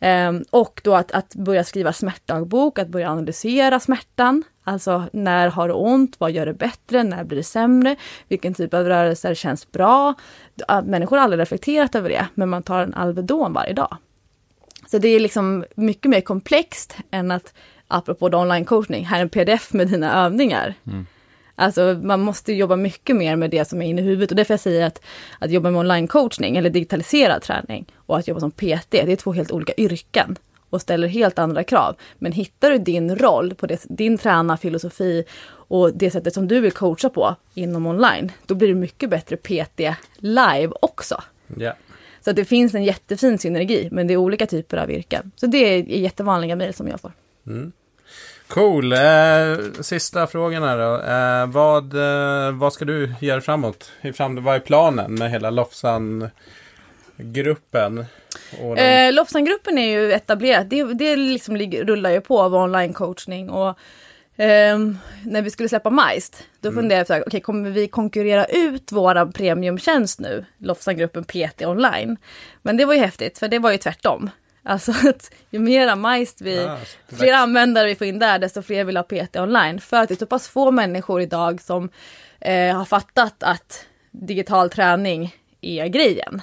Um, 0.00 0.44
och 0.50 0.80
då 0.84 0.94
att, 0.94 1.12
att 1.12 1.34
börja 1.34 1.64
skriva 1.64 1.92
smärtdagbok, 1.92 2.78
att 2.78 2.88
börja 2.88 3.10
analysera 3.10 3.80
smärtan. 3.80 4.44
Alltså 4.64 5.04
när 5.12 5.48
har 5.48 5.68
du 5.68 5.74
ont, 5.74 6.16
vad 6.18 6.30
gör 6.30 6.46
det 6.46 6.54
bättre, 6.54 7.02
när 7.02 7.24
blir 7.24 7.38
det 7.38 7.44
sämre, 7.44 7.96
vilken 8.28 8.54
typ 8.54 8.74
av 8.74 8.84
rörelser 8.84 9.34
känns 9.34 9.72
bra. 9.72 10.14
Människor 10.84 11.16
har 11.16 11.24
aldrig 11.24 11.40
reflekterat 11.40 11.94
över 11.94 12.08
det, 12.08 12.26
men 12.34 12.48
man 12.48 12.62
tar 12.62 12.82
en 12.82 12.94
Alvedon 12.94 13.52
varje 13.52 13.72
dag. 13.72 13.96
Så 14.90 14.98
det 14.98 15.08
är 15.08 15.20
liksom 15.20 15.64
mycket 15.74 16.10
mer 16.10 16.20
komplext 16.20 16.96
än 17.10 17.30
att, 17.30 17.54
apropå 17.88 18.26
online 18.26 18.64
coachning, 18.64 19.06
här 19.06 19.18
är 19.18 19.22
en 19.22 19.28
pdf 19.28 19.72
med 19.72 19.88
dina 19.88 20.24
övningar. 20.24 20.74
Mm. 20.86 21.06
Alltså 21.60 21.98
man 22.02 22.20
måste 22.20 22.52
jobba 22.52 22.76
mycket 22.76 23.16
mer 23.16 23.36
med 23.36 23.50
det 23.50 23.64
som 23.64 23.82
är 23.82 23.86
inne 23.86 24.00
i 24.00 24.04
huvudet 24.04 24.30
och 24.30 24.36
därför 24.36 24.54
jag 24.54 24.60
säger 24.60 24.86
att, 24.86 25.02
att 25.38 25.50
jobba 25.50 25.70
med 25.70 25.80
online 25.80 26.08
coachning 26.08 26.56
eller 26.56 26.70
digitaliserad 26.70 27.42
träning 27.42 27.86
och 27.96 28.18
att 28.18 28.28
jobba 28.28 28.40
som 28.40 28.50
PT, 28.50 28.90
det 28.90 29.12
är 29.12 29.16
två 29.16 29.32
helt 29.32 29.52
olika 29.52 29.72
yrken 29.76 30.36
och 30.70 30.80
ställer 30.80 31.08
helt 31.08 31.38
andra 31.38 31.64
krav. 31.64 31.96
Men 32.18 32.32
hittar 32.32 32.70
du 32.70 32.78
din 32.78 33.16
roll 33.16 33.54
på 33.54 33.66
det, 33.66 33.86
din 33.88 34.18
tränarfilosofi 34.18 35.24
och 35.50 35.94
det 35.94 36.10
sättet 36.10 36.34
som 36.34 36.48
du 36.48 36.60
vill 36.60 36.72
coacha 36.72 37.08
på 37.08 37.36
inom 37.54 37.86
online, 37.86 38.32
då 38.46 38.54
blir 38.54 38.68
du 38.68 38.74
mycket 38.74 39.10
bättre 39.10 39.36
PT 39.36 39.80
live 40.16 40.72
också. 40.80 41.22
Ja. 41.56 41.72
Så 42.20 42.30
att 42.30 42.36
det 42.36 42.44
finns 42.44 42.74
en 42.74 42.84
jättefin 42.84 43.38
synergi, 43.38 43.88
men 43.92 44.06
det 44.06 44.14
är 44.14 44.16
olika 44.16 44.46
typer 44.46 44.76
av 44.76 44.90
yrken. 44.90 45.30
Så 45.36 45.46
det 45.46 45.58
är 45.58 45.82
jättevanliga 45.82 46.56
mejl 46.56 46.74
som 46.74 46.88
jag 46.88 47.00
får. 47.00 47.12
Cool. 48.48 48.92
Eh, 48.92 48.98
sista 49.80 50.26
frågan 50.26 50.62
här 50.62 50.78
då. 50.78 51.00
Eh, 51.02 51.46
vad, 51.52 51.94
eh, 51.94 52.52
vad 52.52 52.72
ska 52.72 52.84
du 52.84 53.14
göra 53.20 53.40
framåt? 53.40 53.92
Fram, 54.14 54.44
vad 54.44 54.54
är 54.56 54.60
planen 54.60 55.14
med 55.14 55.30
hela 55.30 55.50
Lofsan-gruppen? 57.16 58.04
De- 58.76 59.10
Lofsangruppen 59.12 59.78
är 59.78 59.90
ju 59.90 60.12
etablerat, 60.12 60.70
det, 60.70 60.84
det 60.94 61.16
liksom 61.16 61.56
ligger, 61.56 61.84
rullar 61.84 62.10
ju 62.10 62.20
på 62.20 62.40
av 62.42 62.54
online 62.54 62.92
coachning 62.92 63.50
och 63.50 63.78
ehm, 64.36 64.98
när 65.24 65.42
vi 65.42 65.50
skulle 65.50 65.68
släppa 65.68 65.90
Majst, 65.90 66.44
då 66.60 66.72
funderade 66.72 67.00
jag 67.00 67.06
så 67.06 67.12
här, 67.12 67.24
okej 67.26 67.40
kommer 67.40 67.70
vi 67.70 67.88
konkurrera 67.88 68.44
ut 68.44 68.92
våran 68.92 69.32
premiumtjänst 69.32 70.20
nu, 70.20 70.44
Lofsangruppen 70.58 71.24
PT 71.24 71.62
online? 71.66 72.16
Men 72.62 72.76
det 72.76 72.84
var 72.84 72.94
ju 72.94 73.00
häftigt, 73.00 73.38
för 73.38 73.48
det 73.48 73.58
var 73.58 73.70
ju 73.72 73.78
tvärtom. 73.78 74.30
Alltså 74.68 74.92
att 75.08 75.30
ju 75.50 75.58
mera 75.58 75.96
Majst 75.96 76.40
vi, 76.40 76.58
Ah, 76.58 76.78
fler 77.18 77.32
användare 77.32 77.86
vi 77.86 77.94
får 77.94 78.06
in 78.06 78.18
där, 78.18 78.38
desto 78.38 78.62
fler 78.62 78.84
vill 78.84 78.96
ha 78.96 79.04
PT 79.04 79.36
online. 79.36 79.80
För 79.80 79.96
att 79.96 80.08
det 80.08 80.14
är 80.14 80.18
så 80.18 80.26
pass 80.26 80.48
få 80.48 80.70
människor 80.70 81.20
idag 81.20 81.60
som 81.60 81.90
eh, 82.40 82.76
har 82.76 82.84
fattat 82.84 83.42
att 83.42 83.86
digital 84.10 84.70
träning 84.70 85.36
är 85.60 85.86
grejen. 85.86 86.42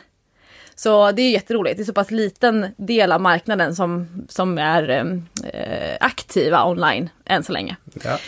Så 0.76 1.12
det 1.12 1.22
är 1.22 1.32
jätteroligt. 1.32 1.78
Det 1.78 1.84
är 1.84 1.86
så 1.86 1.94
pass 1.94 2.12
liten 2.12 2.68
del 2.78 3.12
av 3.12 3.22
marknaden 3.22 3.76
som, 3.76 4.08
som 4.30 4.58
är 4.58 4.90
eh, 5.54 5.98
aktiva 6.00 6.66
online 6.66 7.10
än 7.26 7.44
så 7.44 7.52
länge. 7.52 7.76
ja. 8.04 8.20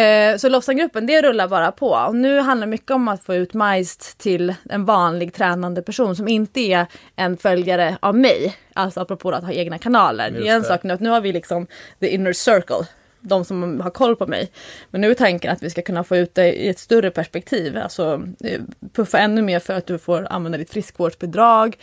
Eh, 0.00 0.36
så 0.36 0.48
Lofsangruppen, 0.48 1.06
det 1.06 1.22
rullar 1.22 1.48
bara 1.48 1.72
på. 1.72 1.88
Och 1.88 2.16
nu 2.16 2.40
handlar 2.40 2.66
det 2.66 2.70
mycket 2.70 2.90
om 2.90 3.08
att 3.08 3.22
få 3.22 3.34
ut 3.34 3.54
Majst 3.54 4.18
till 4.18 4.54
en 4.70 4.84
vanlig 4.84 5.34
tränande 5.34 5.82
person 5.82 6.16
som 6.16 6.28
inte 6.28 6.60
är 6.60 6.86
en 7.16 7.36
följare 7.36 7.98
av 8.00 8.14
mig. 8.14 8.56
Alltså 8.72 9.00
apropå 9.00 9.30
att 9.30 9.44
ha 9.44 9.52
egna 9.52 9.78
kanaler. 9.78 10.28
Just 10.28 10.42
det 10.42 10.48
är 10.48 10.54
en 10.54 10.64
sak 10.64 10.82
nu 10.82 10.94
att 10.94 11.00
nu 11.00 11.10
har 11.10 11.20
vi 11.20 11.32
liksom 11.32 11.66
the 12.00 12.08
inner 12.08 12.32
circle. 12.32 12.86
De 13.20 13.44
som 13.44 13.80
har 13.80 13.90
koll 13.90 14.16
på 14.16 14.26
mig. 14.26 14.50
Men 14.90 15.00
nu 15.00 15.10
är 15.10 15.14
tanken 15.14 15.52
att 15.52 15.62
vi 15.62 15.70
ska 15.70 15.82
kunna 15.82 16.04
få 16.04 16.16
ut 16.16 16.34
det 16.34 16.52
i 16.52 16.68
ett 16.68 16.78
större 16.78 17.10
perspektiv. 17.10 17.78
Alltså 17.78 18.22
eh, 18.44 18.60
puffa 18.92 19.18
ännu 19.18 19.42
mer 19.42 19.60
för 19.60 19.74
att 19.74 19.86
du 19.86 19.98
får 19.98 20.26
använda 20.30 20.58
ditt 20.58 20.70
friskvårdsbidrag. 20.70 21.76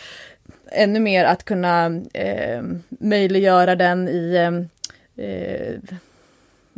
Ännu 0.71 0.99
mer 0.99 1.25
att 1.25 1.43
kunna 1.43 1.85
eh, 2.13 2.63
möjliggöra 2.89 3.75
den 3.75 4.09
i 4.09 4.35
eh, 4.35 5.25
eh, 5.25 5.75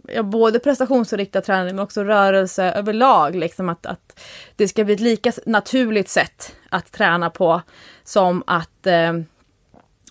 ja, 0.07 0.23
både 0.23 0.59
prestationsinriktad 0.59 1.41
träning 1.41 1.75
men 1.75 1.83
också 1.83 2.03
rörelse 2.03 2.63
överlag. 2.63 3.35
Liksom 3.35 3.69
att, 3.69 3.85
att 3.85 4.19
det 4.55 4.67
ska 4.67 4.83
bli 4.83 4.93
ett 4.93 4.99
lika 4.99 5.31
naturligt 5.45 6.09
sätt 6.09 6.55
att 6.69 6.91
träna 6.91 7.29
på 7.29 7.61
som 8.03 8.43
att 8.47 8.87
eh, 8.87 9.13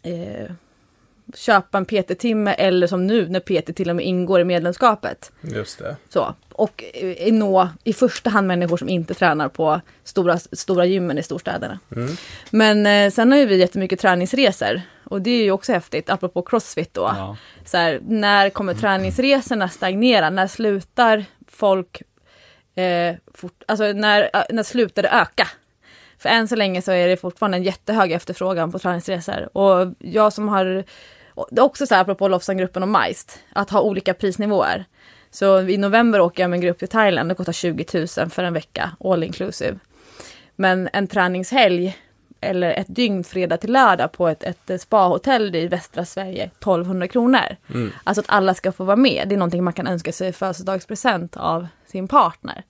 eh, 0.02 0.50
köpa 1.34 1.78
en 1.78 1.84
PT-timme 1.84 2.52
eller 2.52 2.86
som 2.86 3.06
nu 3.06 3.28
när 3.28 3.40
PT 3.40 3.76
till 3.76 3.90
och 3.90 3.96
med 3.96 4.04
ingår 4.04 4.40
i 4.40 4.44
medlemskapet. 4.44 5.32
Just 5.40 5.78
det. 5.78 5.96
Så. 6.08 6.34
Och 6.52 6.84
eh, 6.94 7.32
nå 7.32 7.68
i 7.84 7.92
första 7.92 8.30
hand 8.30 8.46
människor 8.46 8.76
som 8.76 8.88
inte 8.88 9.14
tränar 9.14 9.48
på 9.48 9.80
stora, 10.04 10.38
stora 10.38 10.84
gymmen 10.84 11.18
i 11.18 11.22
storstäderna. 11.22 11.78
Men 12.50 12.86
eh, 12.86 13.10
sen 13.10 13.32
har 13.32 13.38
ju 13.38 13.46
vi 13.46 13.56
jättemycket 13.56 14.00
träningsresor. 14.00 14.80
Och 15.04 15.22
det 15.22 15.30
är 15.30 15.44
ju 15.44 15.50
också 15.50 15.72
häftigt, 15.72 16.10
apropå 16.10 16.42
crossfit 16.42 16.94
då. 16.94 17.02
Ja. 17.02 17.36
Så 17.64 17.76
här, 17.76 18.00
när 18.08 18.50
kommer 18.50 18.74
träningsresorna 18.74 19.68
stagnera? 19.68 20.30
När 20.30 20.46
slutar 20.46 21.24
folk... 21.48 22.02
Eh, 22.74 23.14
fort, 23.34 23.62
alltså 23.68 23.92
när, 23.92 24.30
äh, 24.34 24.42
när 24.50 24.62
slutar 24.62 25.02
det 25.02 25.08
öka? 25.08 25.48
För 26.18 26.28
än 26.28 26.48
så 26.48 26.56
länge 26.56 26.82
så 26.82 26.92
är 26.92 27.08
det 27.08 27.16
fortfarande 27.16 27.56
en 27.56 27.62
jättehög 27.62 28.12
efterfrågan 28.12 28.72
på 28.72 28.78
träningsresor. 28.78 29.56
Och 29.56 29.94
jag 29.98 30.32
som 30.32 30.48
har... 30.48 30.84
Det 31.50 31.60
är 31.60 31.64
också 31.64 31.86
så 31.86 31.94
här 31.94 32.02
apropå 32.02 32.28
Lofsangruppen 32.28 32.82
och 32.82 32.88
Majst, 32.88 33.38
att 33.52 33.70
ha 33.70 33.80
olika 33.80 34.14
prisnivåer. 34.14 34.84
Så 35.30 35.60
i 35.60 35.76
november 35.78 36.20
åker 36.20 36.42
jag 36.42 36.50
med 36.50 36.56
en 36.56 36.60
grupp 36.60 36.78
till 36.78 36.88
Thailand, 36.88 37.28
det 37.30 37.34
kostar 37.34 37.52
20 37.52 37.86
000 38.18 38.30
för 38.30 38.42
en 38.44 38.52
vecka, 38.54 38.90
all 39.04 39.24
inclusive. 39.24 39.78
Men 40.56 40.88
en 40.92 41.06
träningshelg 41.06 41.96
eller 42.40 42.70
ett 42.72 42.86
dygn 42.94 43.24
fredag 43.24 43.56
till 43.56 43.72
lördag 43.72 44.12
på 44.12 44.28
ett, 44.28 44.70
ett 44.70 44.80
spahotell 44.80 45.54
i 45.56 45.66
västra 45.68 46.04
Sverige 46.04 46.44
1200 46.44 47.08
kronor. 47.08 47.56
Mm. 47.74 47.92
Alltså 48.04 48.20
att 48.20 48.26
alla 48.28 48.54
ska 48.54 48.72
få 48.72 48.84
vara 48.84 48.96
med. 48.96 49.28
Det 49.28 49.34
är 49.34 49.36
någonting 49.36 49.64
man 49.64 49.72
kan 49.72 49.86
önska 49.86 50.12
sig 50.12 50.28
i 50.28 50.32
födelsedagspresent 50.32 51.36
av 51.36 51.66
sin 51.86 52.08
partner. 52.08 52.62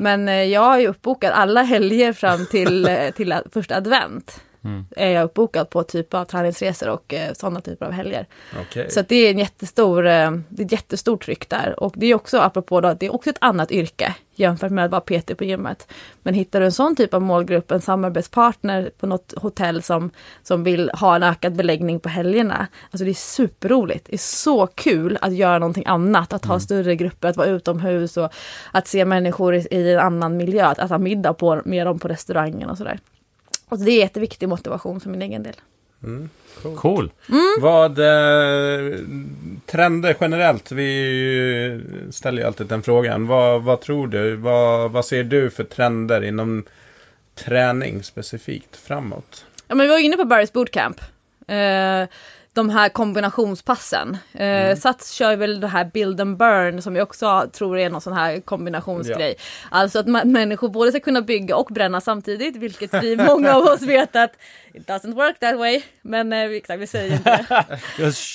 Men 0.00 0.28
eh, 0.28 0.34
jag 0.44 0.60
har 0.60 0.78
ju 0.78 0.86
uppbokat 0.88 1.32
alla 1.32 1.62
helger 1.62 2.12
fram 2.12 2.46
till, 2.46 2.86
eh, 2.88 3.10
till 3.10 3.32
a- 3.32 3.42
första 3.52 3.76
advent. 3.76 4.40
Mm. 4.64 4.84
Är 4.96 5.10
jag 5.10 5.24
uppbokad 5.24 5.70
på 5.70 5.82
typ 5.82 6.14
av 6.14 6.24
träningsresor 6.24 6.88
och 6.88 7.14
eh, 7.14 7.32
sådana 7.32 7.60
typer 7.60 7.86
av 7.86 7.92
helger. 7.92 8.26
Okej. 8.60 8.90
Så 8.90 9.02
det 9.08 9.16
är 9.16 9.30
en 9.30 9.38
jättestor, 9.38 10.06
eh, 10.06 10.30
det 10.48 10.62
är 10.62 10.66
ett 10.66 10.72
jättestort 10.72 11.24
tryck 11.24 11.48
där. 11.48 11.80
Och 11.80 11.94
det 11.96 12.06
är 12.06 12.14
också, 12.14 12.38
apropå 12.38 12.80
då, 12.80 12.94
det 12.94 13.06
är 13.06 13.14
också 13.14 13.30
ett 13.30 13.38
annat 13.40 13.70
yrke 13.70 14.14
jämfört 14.34 14.70
med 14.70 14.84
att 14.84 14.90
vara 14.90 15.00
PT 15.00 15.36
på 15.38 15.44
gymmet. 15.44 15.92
Men 16.22 16.34
hittar 16.34 16.60
du 16.60 16.66
en 16.66 16.72
sån 16.72 16.96
typ 16.96 17.14
av 17.14 17.22
målgrupp, 17.22 17.70
en 17.70 17.80
samarbetspartner 17.80 18.90
på 18.98 19.06
något 19.06 19.34
hotell 19.36 19.82
som, 19.82 20.10
som 20.42 20.64
vill 20.64 20.90
ha 20.90 21.16
en 21.16 21.22
ökad 21.22 21.56
beläggning 21.56 22.00
på 22.00 22.08
helgerna. 22.08 22.66
Alltså 22.90 23.04
det 23.04 23.10
är 23.10 23.14
superroligt. 23.14 24.06
Det 24.06 24.14
är 24.14 24.18
så 24.18 24.66
kul 24.66 25.18
att 25.20 25.34
göra 25.34 25.58
någonting 25.58 25.86
annat, 25.86 26.32
att 26.32 26.44
ha 26.44 26.60
större 26.60 26.96
grupper, 26.96 27.28
att 27.28 27.36
vara 27.36 27.48
utomhus 27.48 28.16
och 28.16 28.32
att 28.72 28.86
se 28.86 29.04
människor 29.04 29.54
i, 29.54 29.66
i 29.70 29.92
en 29.92 30.00
annan 30.00 30.36
miljö, 30.36 30.66
att 30.66 30.78
äta 30.78 30.98
middag 30.98 31.34
på, 31.34 31.62
med 31.64 31.86
dem 31.86 31.98
på 31.98 32.08
restaurangen 32.08 32.70
och 32.70 32.78
sådär. 32.78 32.98
Och 33.74 33.80
det 33.80 33.90
är 33.90 33.98
jätteviktig 33.98 34.48
motivation 34.48 35.00
för 35.00 35.10
min 35.10 35.22
egen 35.22 35.42
del. 35.42 35.54
Mm. 36.02 36.28
Cool. 36.62 36.76
Cool. 36.76 37.10
Vad, 37.60 37.98
eh, 37.98 38.98
trender 39.66 40.16
generellt, 40.20 40.72
vi 40.72 41.80
ställer 42.10 42.42
ju 42.42 42.46
alltid 42.46 42.66
den 42.66 42.82
frågan. 42.82 43.26
Vad, 43.26 43.62
vad 43.62 43.80
tror 43.80 44.08
du? 44.08 44.36
Vad, 44.36 44.90
vad 44.90 45.04
ser 45.04 45.24
du 45.24 45.50
för 45.50 45.64
trender 45.64 46.24
inom 46.24 46.64
träning 47.34 48.02
specifikt 48.02 48.76
framåt? 48.76 49.46
Ja, 49.68 49.74
men 49.74 49.86
vi 49.86 49.92
var 49.92 49.98
inne 49.98 50.16
på 50.16 50.22
Barry's 50.22 50.52
Bootcamp. 50.52 51.00
Eh, 51.46 52.08
de 52.54 52.70
här 52.70 52.88
kombinationspassen. 52.88 54.16
Eh, 54.32 54.76
Sats 54.76 55.10
kör 55.10 55.36
väl 55.36 55.60
det 55.60 55.66
här 55.66 55.84
build 55.84 56.20
and 56.20 56.36
burn 56.36 56.82
som 56.82 56.96
jag 56.96 57.02
också 57.02 57.50
tror 57.52 57.78
är 57.78 57.90
någon 57.90 58.00
sån 58.00 58.12
här 58.12 58.40
kombinationsgrej. 58.40 59.34
Alltså 59.70 59.98
att 59.98 60.06
människor 60.26 60.68
både 60.68 60.90
ska 60.90 61.00
kunna 61.00 61.22
bygga 61.22 61.56
och 61.56 61.68
bränna 61.70 62.00
samtidigt, 62.00 62.56
vilket 62.56 62.94
vi 62.94 63.16
många 63.16 63.54
av 63.54 63.62
oss 63.62 63.82
vet 63.82 64.16
att 64.16 64.32
it 64.74 64.86
doesn't 64.86 65.14
work 65.14 65.38
that 65.38 65.58
way. 65.58 65.82
Men 66.02 66.32
eh, 66.32 66.50
exakt, 66.50 66.80
vi 66.80 66.86
säger 66.86 67.14
inte 67.14 67.46
det. 67.48 67.64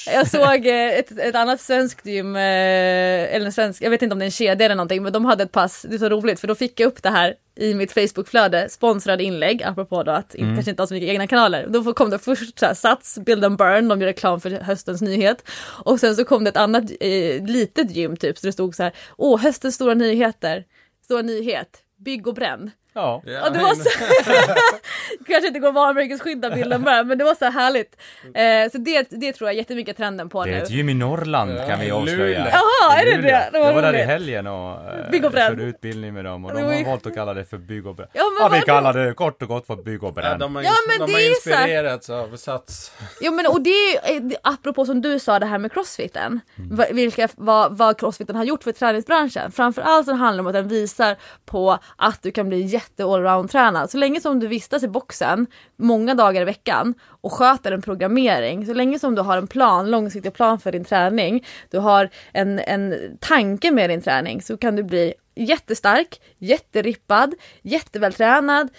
Jag 0.14 0.28
såg 0.28 0.66
eh, 0.66 1.00
ett, 1.00 1.12
ett 1.12 1.36
annat 1.36 1.62
svenskt 1.62 2.06
gym, 2.06 2.36
eh, 2.36 2.42
eller 2.42 3.46
en 3.46 3.52
svensk, 3.52 3.82
jag 3.82 3.90
vet 3.90 4.02
inte 4.02 4.14
om 4.14 4.20
det 4.20 4.24
är 4.24 4.28
en 4.28 4.32
kedja 4.32 4.66
eller 4.66 4.76
någonting, 4.76 5.04
men 5.04 5.14
de 5.14 5.26
hade 5.26 5.44
ett 5.44 5.52
pass, 5.52 5.86
det 5.90 5.96
är 5.96 6.00
så 6.00 6.10
roligt 6.10 6.40
för 6.40 6.48
då 6.48 6.56
fick 6.56 6.80
jag 6.80 6.88
upp 6.88 7.04
det 7.04 7.10
här 7.10 7.36
i 7.56 7.74
mitt 7.74 7.92
Facebookflöde, 7.92 8.70
sponsrade 8.70 9.24
inlägg, 9.24 9.64
apropå 9.64 10.04
då 10.04 10.12
att 10.12 10.36
mm. 10.36 10.56
kanske 10.56 10.70
inte 10.70 10.82
ha 10.82 10.88
så 10.88 10.94
mycket 10.94 11.10
egna 11.10 11.28
kanaler. 11.28 11.68
Då 11.70 11.94
kom 11.94 12.10
det 12.10 12.20
först 12.20 12.60
så 12.60 12.66
här, 12.66 12.74
Sats, 12.74 13.20
Build 13.20 13.46
and 13.46 13.58
Burn, 13.58 13.88
de 13.88 14.02
gör 14.02 14.08
reklam 14.08 14.42
för 14.42 14.50
höstens 14.50 15.02
nyhet. 15.02 15.50
Och 15.86 16.00
sen 16.00 16.16
så 16.16 16.26
kom 16.26 16.44
det 16.44 16.50
ett 16.50 16.58
annat 16.58 16.84
eh, 17.00 17.46
litet 17.46 17.92
gym 17.92 18.18
typ, 18.18 18.38
så 18.38 18.48
det 18.48 18.54
stod 18.54 18.76
så 18.76 18.84
här, 18.84 18.94
åh, 19.18 19.40
höstens 19.40 19.76
stora 19.76 19.94
nyheter, 19.94 20.66
stora 21.04 21.22
nyhet, 21.22 21.84
bygg 21.98 22.28
och 22.28 22.34
bränn. 22.34 22.72
Ja. 23.00 23.22
Och 23.48 23.54
det 23.54 23.60
var 23.60 23.76
så... 23.76 23.90
Kanske 25.28 25.48
inte 25.48 25.60
går 25.60 25.72
varumärkesskydda 25.72 26.50
bilden 26.50 26.82
med, 26.82 27.08
men 27.08 27.18
det 27.18 27.24
var 27.24 27.36
så 27.36 27.46
här 27.46 27.52
härligt. 27.52 27.96
Eh, 28.36 28.72
så 28.72 28.78
det, 28.78 29.08
det 29.10 29.34
tror 29.34 29.50
jag 29.50 29.56
jättemycket 29.58 29.98
trenden 29.98 30.30
på 30.30 30.44
Det 30.46 30.52
är 30.52 30.56
nu. 30.56 30.62
ett 30.64 30.70
gym 30.70 30.90
i 30.90 30.94
Norrland 30.94 31.58
kan 31.68 31.80
vi 31.80 31.88
Ja, 31.88 31.96
avslöja. 31.96 32.40
Jaha, 32.52 33.00
är 33.02 33.06
det 33.06 33.22
det? 33.22 33.50
Det 33.52 33.60
var 33.60 33.66
jag 33.66 33.74
var 33.74 33.82
där 33.82 33.94
i 33.96 34.02
helgen 34.04 34.48
och 34.48 34.72
eh, 34.94 35.10
Bygg 35.12 35.26
och 35.26 35.32
bränn. 35.32 35.50
körde 35.52 35.64
utbildning 35.64 36.14
med 36.14 36.26
dem 36.26 36.46
och 36.46 36.54
de 36.54 36.62
har 36.64 36.86
valt 36.86 37.08
att 37.08 37.16
kalla 37.16 37.34
det 37.34 37.46
för 37.46 37.58
bygg 37.58 37.88
och 37.88 37.96
bränn. 37.96 38.08
Ja, 38.14 38.24
Ja, 38.40 38.50
vi 38.54 38.62
kallar 38.62 38.94
det 38.94 39.14
kort 39.14 39.42
och 39.42 39.48
gott 39.48 39.68
för 39.68 39.76
bygg 39.76 40.04
och 40.04 40.10
Ja, 40.10 40.22
bränn. 40.22 40.40
de 40.40 40.56
har, 40.56 40.64
Ja, 40.64 40.70
ins- 40.70 40.74
men 40.88 41.08
de 41.08 41.14
det 41.14 41.20
har 41.20 41.30
inspirerats 41.30 42.10
av 42.10 42.36
Sats. 42.38 42.92
Jo 43.22 43.34
men 43.34 43.48
och 43.48 43.62
det 43.62 43.70
är 43.70 44.16
eh, 44.16 44.22
apropå 44.44 44.86
som 44.86 45.02
du 45.02 45.20
sa 45.20 45.40
det 45.40 45.46
här 45.46 45.58
med 45.58 45.72
crossfiten. 45.72 46.40
Va- 46.56 46.86
Vilka, 46.92 47.28
vad, 47.36 47.78
vad 47.78 48.00
crossfiten 48.00 48.36
har 48.36 48.44
gjort 48.44 48.64
för 48.64 48.72
träningsbranschen. 48.72 49.52
Framförallt 49.52 50.06
så 50.06 50.14
handlar 50.14 50.34
det 50.36 50.40
om 50.40 50.48
att 50.48 50.54
den 50.54 50.68
visar 50.68 51.16
på 51.46 51.78
att 51.98 52.22
du 52.24 52.32
kan 52.32 52.50
bli 52.50 52.62
jätte 52.62 52.89
allround 52.98 53.52
tränad. 53.52 53.90
Så 53.90 53.98
länge 53.98 54.22
som 54.22 54.40
du 54.40 54.48
vistas 54.48 54.84
i 54.84 54.88
boxen 54.88 55.48
många 55.78 56.16
dagar 56.16 56.42
i 56.42 56.46
veckan 56.46 56.94
och 57.22 57.32
sköter 57.32 57.72
en 57.72 57.82
programmering. 57.82 58.66
Så 58.66 58.74
länge 58.74 59.00
som 59.00 59.16
du 59.16 59.22
har 59.22 59.38
en 59.38 59.48
plan, 59.48 59.92
långsiktig 59.92 60.34
plan 60.34 60.60
för 60.60 60.72
din 60.72 60.86
träning. 60.86 61.46
Du 61.70 61.80
har 61.80 62.10
en, 62.34 62.60
en 62.60 63.18
tanke 63.20 63.72
med 63.72 63.90
din 63.90 64.02
träning 64.02 64.42
så 64.42 64.58
kan 64.58 64.76
du 64.76 64.84
bli 64.84 65.14
jättestark, 65.36 66.22
jätterippad, 66.38 67.34
jättevältränad, 67.62 68.70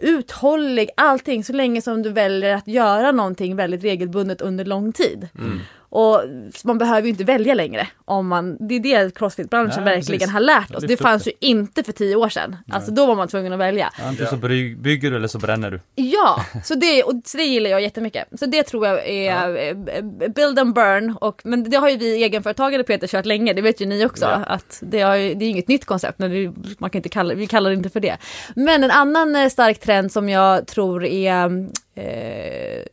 uthållig, 0.00 0.90
allting 0.96 1.44
så 1.44 1.52
länge 1.52 1.82
som 1.82 2.02
du 2.02 2.12
väljer 2.12 2.54
att 2.54 2.68
göra 2.68 3.12
någonting 3.12 3.56
väldigt 3.56 3.84
regelbundet 3.84 4.40
under 4.40 4.64
lång 4.64 4.92
tid. 4.92 5.28
Mm. 5.38 5.60
Och 5.90 6.22
man 6.64 6.78
behöver 6.78 7.02
ju 7.02 7.08
inte 7.08 7.24
välja 7.24 7.54
längre. 7.54 7.88
Om 8.04 8.28
man, 8.28 8.56
det 8.68 8.74
är 8.74 8.80
det 8.80 9.14
crossfit-branschen 9.14 9.84
Nej, 9.84 9.94
verkligen 9.94 10.18
precis. 10.18 10.32
har 10.32 10.40
lärt 10.40 10.74
oss. 10.74 10.84
Det 10.84 10.96
fanns 10.96 11.24
det. 11.24 11.30
ju 11.30 11.36
inte 11.40 11.82
för 11.82 11.92
tio 11.92 12.16
år 12.16 12.28
sedan. 12.28 12.56
Alltså 12.70 12.90
då 12.90 13.06
var 13.06 13.16
man 13.16 13.28
tvungen 13.28 13.52
att 13.52 13.58
välja. 13.58 13.92
Antingen 14.02 14.30
så 14.30 14.36
bry- 14.36 14.76
bygger 14.76 15.10
du 15.10 15.16
eller 15.16 15.28
så 15.28 15.38
bränner 15.38 15.70
du. 15.70 15.80
Ja, 15.94 16.44
så 16.64 16.74
det, 16.74 17.02
och 17.02 17.12
så 17.24 17.36
det 17.36 17.44
gillar 17.44 17.70
jag 17.70 17.80
jättemycket. 17.80 18.28
Så 18.40 18.46
det 18.46 18.62
tror 18.62 18.86
jag 18.86 19.08
är 19.08 19.68
eh, 19.68 20.02
build 20.28 20.58
and 20.58 20.74
burn. 20.74 21.16
Och, 21.20 21.40
men 21.44 21.70
det 21.70 21.76
har 21.76 21.88
ju 21.88 21.96
vi 21.96 22.22
egenföretagare 22.24 22.82
Peter 22.82 23.06
kört 23.06 23.26
länge, 23.26 23.52
det 23.52 23.62
vet 23.62 23.80
ju 23.80 23.86
ni 23.86 24.06
också. 24.06 24.24
Ja. 24.24 24.30
Att 24.34 24.78
det, 24.82 25.00
har 25.00 25.16
det 25.16 25.44
är 25.44 25.48
inget 25.50 25.68
nytt 25.68 25.84
koncept, 25.84 26.18
men 26.18 26.30
det, 26.30 26.52
man 26.78 26.90
kan 26.90 26.98
inte 26.98 27.08
kalla, 27.08 27.34
vi 27.34 27.46
kallar 27.46 27.70
det 27.70 27.76
inte 27.76 27.90
för 27.90 28.00
det. 28.00 28.16
Men 28.56 28.84
en 28.84 28.90
annan 28.90 29.36
eh, 29.36 29.48
stark 29.48 29.78
trend 29.80 30.12
som 30.12 30.28
jag 30.28 30.66
tror 30.66 31.04
är 31.04 31.68
eh, 31.94 32.84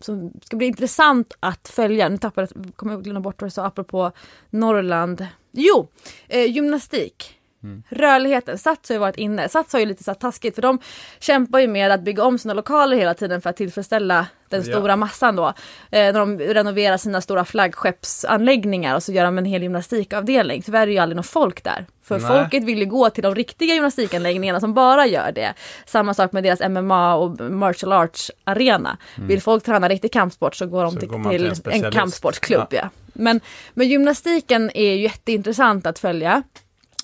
som- 0.00 0.32
ska 0.42 0.56
bli 0.56 0.66
intressant 0.66 1.36
att 1.40 1.68
följa. 1.68 2.08
Nu 2.08 2.18
tappade 2.18 2.48
kommer 2.76 2.92
jag 2.92 3.04
glömma 3.04 3.20
bort 3.20 3.40
vad 3.40 3.46
jag 3.46 3.52
sa 3.52 3.64
apropå 3.64 4.12
Norrland. 4.50 5.26
Jo, 5.52 5.88
eh, 6.28 6.44
gymnastik. 6.50 7.36
Rörligheten, 7.88 8.58
Sats 8.58 8.88
har 8.88 8.94
ju 8.94 9.00
varit 9.00 9.16
inne. 9.16 9.48
Sats 9.48 9.72
har 9.72 9.80
ju 9.80 9.86
lite 9.86 10.04
så 10.04 10.14
taskigt 10.14 10.54
för 10.54 10.62
de 10.62 10.78
kämpar 11.18 11.58
ju 11.58 11.68
med 11.68 11.90
att 11.92 12.00
bygga 12.02 12.24
om 12.24 12.38
sina 12.38 12.54
lokaler 12.54 12.96
hela 12.96 13.14
tiden 13.14 13.40
för 13.40 13.50
att 13.50 13.56
tillfredsställa 13.56 14.26
den 14.50 14.62
Ja. 14.66 14.72
stora 14.76 14.96
massan 14.96 15.36
då. 15.36 15.46
Eh, 15.46 15.52
när 15.90 16.12
de 16.12 16.38
renoverar 16.38 16.96
sina 16.96 17.20
stora 17.20 17.44
flaggskeppsanläggningar 17.44 18.94
och 18.94 19.02
så 19.02 19.12
gör 19.12 19.24
de 19.24 19.38
en 19.38 19.44
hel 19.44 19.62
gymnastikavdelning. 19.62 20.62
Tyvärr 20.62 20.82
är 20.82 20.86
det 20.86 20.92
ju 20.92 20.98
aldrig 20.98 21.16
något 21.16 21.26
folk 21.26 21.64
där. 21.64 21.86
För 22.02 22.18
Nej. 22.18 22.28
folket 22.28 22.64
vill 22.64 22.78
ju 22.78 22.86
gå 22.86 23.10
till 23.10 23.22
de 23.22 23.34
riktiga 23.34 23.74
gymnastikanläggningarna 23.74 24.60
som 24.60 24.74
bara 24.74 25.06
gör 25.06 25.32
det. 25.32 25.54
Samma 25.86 26.14
sak 26.14 26.32
med 26.32 26.42
deras 26.42 26.60
MMA 26.68 27.14
och 27.14 27.40
martial 27.40 27.92
arts 27.92 28.30
arena. 28.44 28.96
Vill 29.16 29.42
folk 29.42 29.64
träna 29.64 29.88
riktig 29.88 30.12
kampsport 30.12 30.54
så 30.54 30.66
går 30.66 30.84
de 30.84 30.92
Så 30.92 31.00
till, 31.00 31.08
går 31.08 31.30
till 31.30 31.52
en 31.64 31.84
en, 31.84 31.92
kampsportsklubb. 31.92 32.66
Ja. 32.70 32.90
Men, 33.12 33.40
men 33.74 33.88
gymnastiken 33.88 34.70
är 34.74 34.92
ju 34.94 35.02
jätteintressant 35.02 35.86
att 35.86 35.98
följa. 35.98 36.42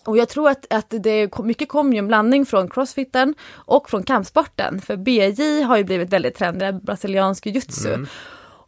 Och 0.07 0.19
jag 0.19 0.29
tror 0.29 0.49
att, 0.51 0.67
att 0.73 0.87
det 0.91 1.29
kom- 1.31 1.47
mycket 1.47 1.69
kommer 1.69 1.93
ju 1.93 1.99
en 1.99 2.07
blandning 2.09 2.47
från 2.47 2.69
crossfiten 2.71 3.35
och 3.55 3.91
från 3.91 4.03
kampsporten. 4.03 4.81
För 4.81 4.97
BJ 4.97 5.63
har 5.63 5.77
ju 5.77 5.85
blivit 5.85 6.11
väldigt 6.13 6.35
trendig, 6.35 6.75
brasiliansk 6.75 7.47
jiu-jitsu. 7.47 8.07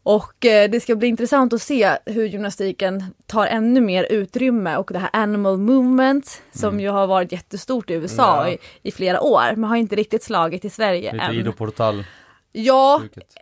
Och 0.03 0.45
eh, 0.47 0.71
det 0.71 0.81
ska 0.81 0.97
bli 0.97 1.09
intressant 1.09 1.53
att 1.53 1.63
se 1.63 1.91
hur 2.07 2.25
gymnastiken 2.27 3.05
tar 3.27 3.47
ännu 3.47 3.81
mer 3.81 4.05
utrymme 4.11 4.77
och 4.77 4.91
det 4.93 4.99
här 4.99 5.11
animal 5.13 5.59
movement 5.59 6.43
som 6.53 6.81
ju 6.81 6.89
har 6.89 7.07
varit 7.07 7.33
jättestort 7.33 7.91
i 7.91 7.95
USA 7.95 8.47
Ja. 8.47 8.49
i, 8.53 8.59
i 8.83 8.93
flera 8.93 9.21
år 9.21 9.43
men 9.57 9.65
har 9.65 9.77
inte 9.77 9.97
riktigt 9.97 10.23
slagit 10.23 10.65
i 10.65 10.71
Sverige 10.71 11.13
Lite 11.13 11.25
än. 11.25 11.35
idoportal 11.35 12.05
Ja, 12.53 12.99
bruket. 13.01 13.35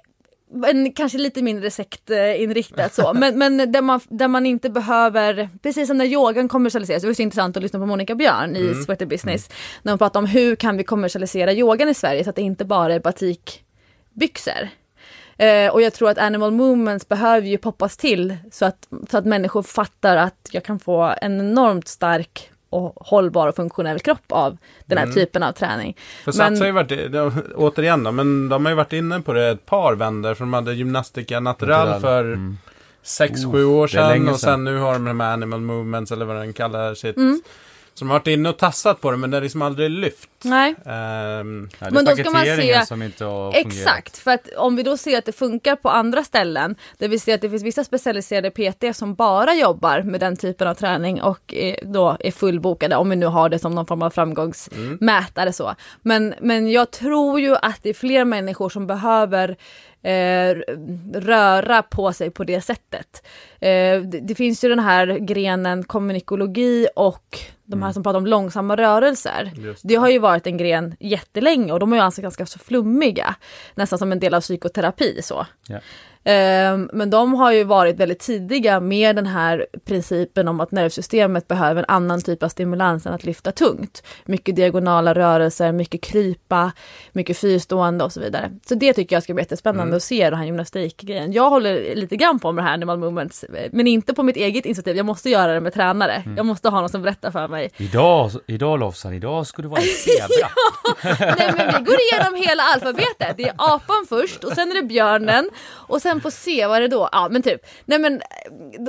Men 0.50 0.92
kanske 0.92 1.18
lite 1.18 1.42
mindre 1.42 1.70
sektinriktat 1.70 2.94
så. 2.94 3.14
Men, 3.14 3.38
men 3.38 3.72
där, 3.72 3.82
man, 3.82 4.00
där 4.08 4.28
man 4.28 4.46
inte 4.46 4.70
behöver, 4.70 5.48
precis 5.62 5.88
som 5.88 5.98
när 5.98 6.04
yogan 6.04 6.48
kommersialiseras, 6.48 7.02
det 7.02 7.08
var 7.08 7.14
så 7.14 7.22
intressant 7.22 7.56
att 7.56 7.62
lyssna 7.62 7.78
på 7.78 7.86
Monica 7.86 8.14
Björn 8.14 8.56
i 8.56 8.74
Sweater 8.84 9.06
Business. 9.06 9.50
När 9.82 9.92
hon 9.92 9.98
pratar 9.98 10.20
om 10.20 10.26
hur 10.26 10.56
kan 10.56 10.76
vi 10.76 10.84
kommersialisera 10.84 11.52
yogan 11.52 11.88
i 11.88 11.94
Sverige 11.94 12.24
så 12.24 12.30
att 12.30 12.36
det 12.36 12.42
inte 12.42 12.64
bara 12.64 12.94
är 12.94 13.00
batikbyxor. 13.00 14.68
Eh, 15.38 15.72
och 15.72 15.82
jag 15.82 15.92
tror 15.92 16.10
att 16.10 16.18
animal 16.18 16.50
movements 16.50 17.08
behöver 17.08 17.46
ju 17.46 17.58
poppas 17.58 17.96
till 17.96 18.36
så 18.52 18.64
att, 18.64 18.88
så 19.10 19.18
att 19.18 19.24
människor 19.24 19.62
fattar 19.62 20.16
att 20.16 20.48
jag 20.50 20.64
kan 20.64 20.78
få 20.78 21.14
en 21.22 21.40
enormt 21.40 21.88
stark 21.88 22.50
och 22.70 22.92
hållbar 22.96 23.48
och 23.48 23.56
funktionell 23.56 23.98
kropp 23.98 24.24
av 24.28 24.56
den 24.86 24.98
här 24.98 25.06
typen 25.06 25.42
av 25.42 25.52
träning. 25.52 25.96
För 26.24 26.32
Men- 26.38 26.58
har 26.58 26.66
ju 26.66 26.72
varit, 26.72 27.12
de, 27.12 27.42
återigen 27.56 28.04
då, 28.04 28.12
men 28.12 28.48
de 28.48 28.64
har 28.64 28.72
ju 28.72 28.76
varit 28.76 28.92
inne 28.92 29.20
på 29.20 29.32
det 29.32 29.48
ett 29.48 29.66
par 29.66 29.94
vändor. 29.94 30.34
För 30.34 30.44
de 30.44 30.52
hade 30.52 30.74
Gymnastica 30.74 31.40
Natural, 31.40 32.00
för 32.00 32.24
Mm. 32.24 32.58
sex, 33.02 33.44
Oh, 33.44 33.52
sju 33.52 33.64
år 33.64 33.86
sedan. 33.88 34.08
länge 34.08 34.30
Och 34.30 34.40
sedan. 34.40 34.50
sen 34.52 34.64
nu 34.64 34.78
har 34.78 34.92
de 34.92 35.04
de 35.04 35.20
här 35.20 35.32
Animal 35.32 35.60
Movements 35.60 36.12
eller 36.12 36.24
vad 36.24 36.36
den 36.36 36.52
kallar 36.52 36.94
sitt 36.94 37.16
Mm. 37.16 37.40
Som 37.98 38.10
har 38.10 38.18
varit 38.18 38.26
inne 38.26 38.48
och 38.48 38.58
tassat 38.58 39.00
på 39.00 39.10
det 39.10 39.16
men 39.16 39.30
det 39.30 39.36
är 39.36 39.40
liksom 39.40 39.62
aldrig 39.62 39.90
lyft. 39.90 40.30
Nej. 40.42 40.74
Ja, 40.84 40.90
är 40.92 41.44
Men 41.90 42.04
då 42.04 42.16
ska 42.16 42.30
man 42.30 42.44
se- 42.44 42.86
som 42.86 43.02
inte 43.02 43.24
har. 43.24 43.52
Exakt, 43.54 44.18
för 44.18 44.30
att 44.30 44.48
om 44.56 44.76
vi 44.76 44.82
då 44.82 44.96
ser 44.96 45.18
att 45.18 45.24
det 45.24 45.32
funkar 45.32 45.76
på 45.76 45.90
andra 45.90 46.24
ställen, 46.24 46.76
där 46.98 47.08
vi 47.08 47.18
ser 47.18 47.34
att 47.34 47.40
det 47.40 47.50
finns 47.50 47.62
vissa 47.62 47.84
specialiserade 47.84 48.50
PT 48.50 48.96
som 48.96 49.14
bara 49.14 49.54
jobbar 49.54 50.02
med 50.02 50.20
den 50.20 50.36
typen 50.36 50.68
av 50.68 50.74
träning 50.74 51.22
och 51.22 51.54
är, 51.54 51.76
då 51.84 52.16
är 52.20 52.30
fullbokade, 52.30 52.96
om 52.96 53.10
vi 53.10 53.16
nu 53.16 53.26
har 53.26 53.48
det 53.48 53.58
som 53.58 53.74
någon 53.74 53.86
form 53.86 54.02
av 54.02 54.10
framgångsmätare 54.10 55.52
så. 55.52 55.74
Men, 56.02 56.34
men 56.40 56.70
jag 56.70 56.90
tror 56.90 57.40
ju 57.40 57.56
att 57.56 57.82
det 57.82 57.88
är 57.88 57.94
fler 57.94 58.24
människor 58.24 58.68
som 58.68 58.86
behöver 58.86 59.56
eh, 60.02 60.56
röra 61.14 61.82
på 61.82 62.12
sig 62.12 62.30
på 62.30 62.44
det 62.44 62.60
sättet. 62.60 63.26
Eh, 63.60 64.00
det, 64.00 64.20
det 64.22 64.34
finns 64.34 64.64
ju 64.64 64.68
den 64.68 64.78
här 64.78 65.06
grenen 65.06 65.84
kommunikologi 65.84 66.88
och 66.96 67.38
de 67.66 67.82
här 67.82 67.92
som 67.92 68.02
pratar 68.02 68.18
om 68.18 68.26
långsamma 68.26 68.76
rörelser. 68.76 69.52
Just 69.56 69.80
Det 69.84 69.94
har 69.94 70.08
ju 70.08 70.18
varit 70.18 70.46
en 70.46 70.56
gren 70.56 70.96
jättelänge 71.00 71.72
och 71.72 71.80
de 71.80 71.92
är 71.92 71.96
ju 71.96 72.02
alltså 72.02 72.22
ganska 72.22 72.46
så 72.46 72.58
flummiga. 72.58 73.34
Nästan 73.74 73.98
som 73.98 74.12
en 74.12 74.20
del 74.20 74.34
av 74.34 74.40
psykoterapi 74.40 75.22
så. 75.22 75.46
Ja. 75.68 75.78
Ehm, 76.28 76.90
Men 76.92 77.10
de 77.10 77.34
har 77.34 77.52
ju 77.52 77.64
varit 77.64 77.96
väldigt 77.96 78.18
tidiga 78.18 78.80
med 78.80 79.16
den 79.16 79.26
här 79.26 79.66
principen 79.84 80.48
om 80.48 80.60
att 80.60 80.70
nervsystemet 80.70 81.48
behöver 81.48 81.82
en 81.82 81.88
annan 81.88 82.22
typ 82.22 82.42
av 82.42 82.48
stimulans 82.48 83.06
än 83.06 83.12
att 83.12 83.24
lyfta 83.24 83.52
tungt. 83.52 84.02
Mycket 84.24 84.56
diagonala 84.56 85.14
rörelser, 85.14 85.72
mycket 85.72 86.00
krypa, 86.02 86.72
mycket 87.12 87.38
fyrstående 87.38 88.04
och 88.04 88.12
så 88.12 88.20
vidare. 88.20 88.50
Så 88.68 88.74
det 88.74 88.92
tycker 88.92 89.16
jag 89.16 89.22
ska 89.22 89.34
bli 89.34 89.42
jättespännande 89.42 89.96
att 89.96 90.02
se 90.02 90.30
den 90.30 90.38
här 90.38 90.46
gymnastikgrejen. 90.46 91.32
Jag 91.32 91.50
håller 91.50 91.94
lite 91.94 92.16
grann 92.16 92.38
på 92.38 92.52
med 92.52 92.64
det 92.64 92.68
här 92.68 92.74
Animal 92.74 92.98
Movements, 92.98 93.44
men 93.72 93.86
inte 93.86 94.14
på 94.14 94.22
mitt 94.22 94.36
eget 94.36 94.66
initiativ. 94.66 94.96
Jag 94.96 95.06
måste 95.06 95.30
göra 95.30 95.52
det 95.54 95.60
med 95.60 95.74
tränare. 95.74 96.22
Jag 96.36 96.46
måste 96.46 96.68
ha 96.68 96.80
någon 96.80 96.88
som 96.88 97.02
berättar 97.02 97.30
för 97.30 97.48
mig. 97.48 97.70
Idag, 97.76 98.30
idag 98.46 98.78
Lofsan, 98.80 99.14
idag 99.14 99.46
ska 99.46 99.62
du 99.62 99.68
vara 99.68 99.80
en 99.80 99.86
zebra. 99.86 100.48
Nej 101.36 101.52
men 101.56 101.66
vi 101.66 101.84
går 101.84 101.96
igenom 102.12 102.34
hela 102.48 102.62
alfabetet. 102.62 103.36
Det 103.36 103.44
är 103.44 103.54
apan 103.56 104.06
först 104.08 104.44
och 104.44 104.52
sen 104.52 104.70
är 104.70 104.74
det 104.74 104.82
björnen 104.82 105.50
och 105.68 106.02
sen 106.02 106.15
på 106.20 106.30
C, 106.30 106.66
vad 106.66 106.76
är 106.76 106.80
det 106.80 106.88
då? 106.88 107.08
Ja 107.12 107.28
men 107.30 107.42
typ. 107.42 107.60
Nej 107.84 107.98
men 107.98 108.20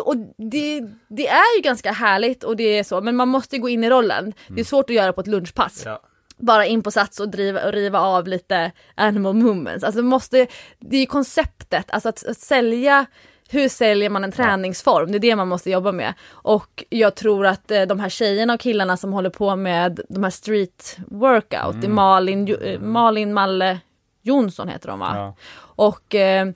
och 0.06 0.16
det, 0.38 0.82
det 1.08 1.28
är 1.28 1.58
ju 1.58 1.62
ganska 1.62 1.92
härligt 1.92 2.44
och 2.44 2.56
det 2.56 2.64
är 2.80 2.84
så 2.84 3.02
men 3.02 3.16
man 3.16 3.28
måste 3.28 3.56
ju 3.56 3.62
gå 3.62 3.70
in 3.70 3.84
i 3.84 3.90
rollen. 3.90 4.34
Det 4.48 4.60
är 4.62 4.66
svårt 4.66 4.90
att 4.90 4.96
göra 4.96 5.14
på 5.14 5.22
ett 5.22 5.28
lunchpass. 5.28 5.82
ja. 5.86 6.02
Bara 6.40 6.66
in 6.66 6.84
på 6.84 6.92
sats 6.92 7.20
och, 7.20 7.30
driva, 7.30 7.66
och 7.66 7.72
riva 7.74 8.00
av 8.00 8.28
lite 8.28 8.72
animal 8.96 9.34
movements. 9.34 9.84
Alltså 9.84 10.02
måste, 10.02 10.48
det 10.80 10.96
är 10.96 11.00
ju 11.00 11.06
konceptet, 11.06 11.86
alltså 11.92 12.10
att, 12.10 12.28
att 12.28 12.38
sälja 12.38 13.06
hur 13.50 13.70
säljer 13.70 14.10
man 14.10 14.24
en 14.24 14.32
träningsform? 14.32 15.12
Det 15.12 15.18
är 15.18 15.20
det 15.20 15.36
man 15.36 15.48
måste 15.48 15.72
jobba 15.72 15.92
med. 15.92 16.14
Och 16.30 16.84
jag 16.90 17.16
tror 17.16 17.46
att 17.46 17.72
eh, 17.72 17.82
de 17.82 18.00
här 18.00 18.10
tjejerna 18.10 18.54
och 18.54 18.60
killarna 18.60 18.98
som 18.98 19.14
håller 19.14 19.30
på 19.30 19.56
med 19.56 20.00
de 20.10 20.24
här 20.24 20.30
street 20.32 20.98
workout, 21.08 21.82
det 21.82 21.88
är 21.88 21.92
Malin, 21.92 22.46
Jo- 22.48 22.58
eh, 22.58 22.80
Malin 22.80 23.34
Malle 23.34 23.80
Jonsson 24.22 24.68
heter 24.70 24.88
de 24.88 25.00
va? 25.00 25.12
Ja. 25.16 25.36
Och 25.60 26.16
eh, 26.16 26.48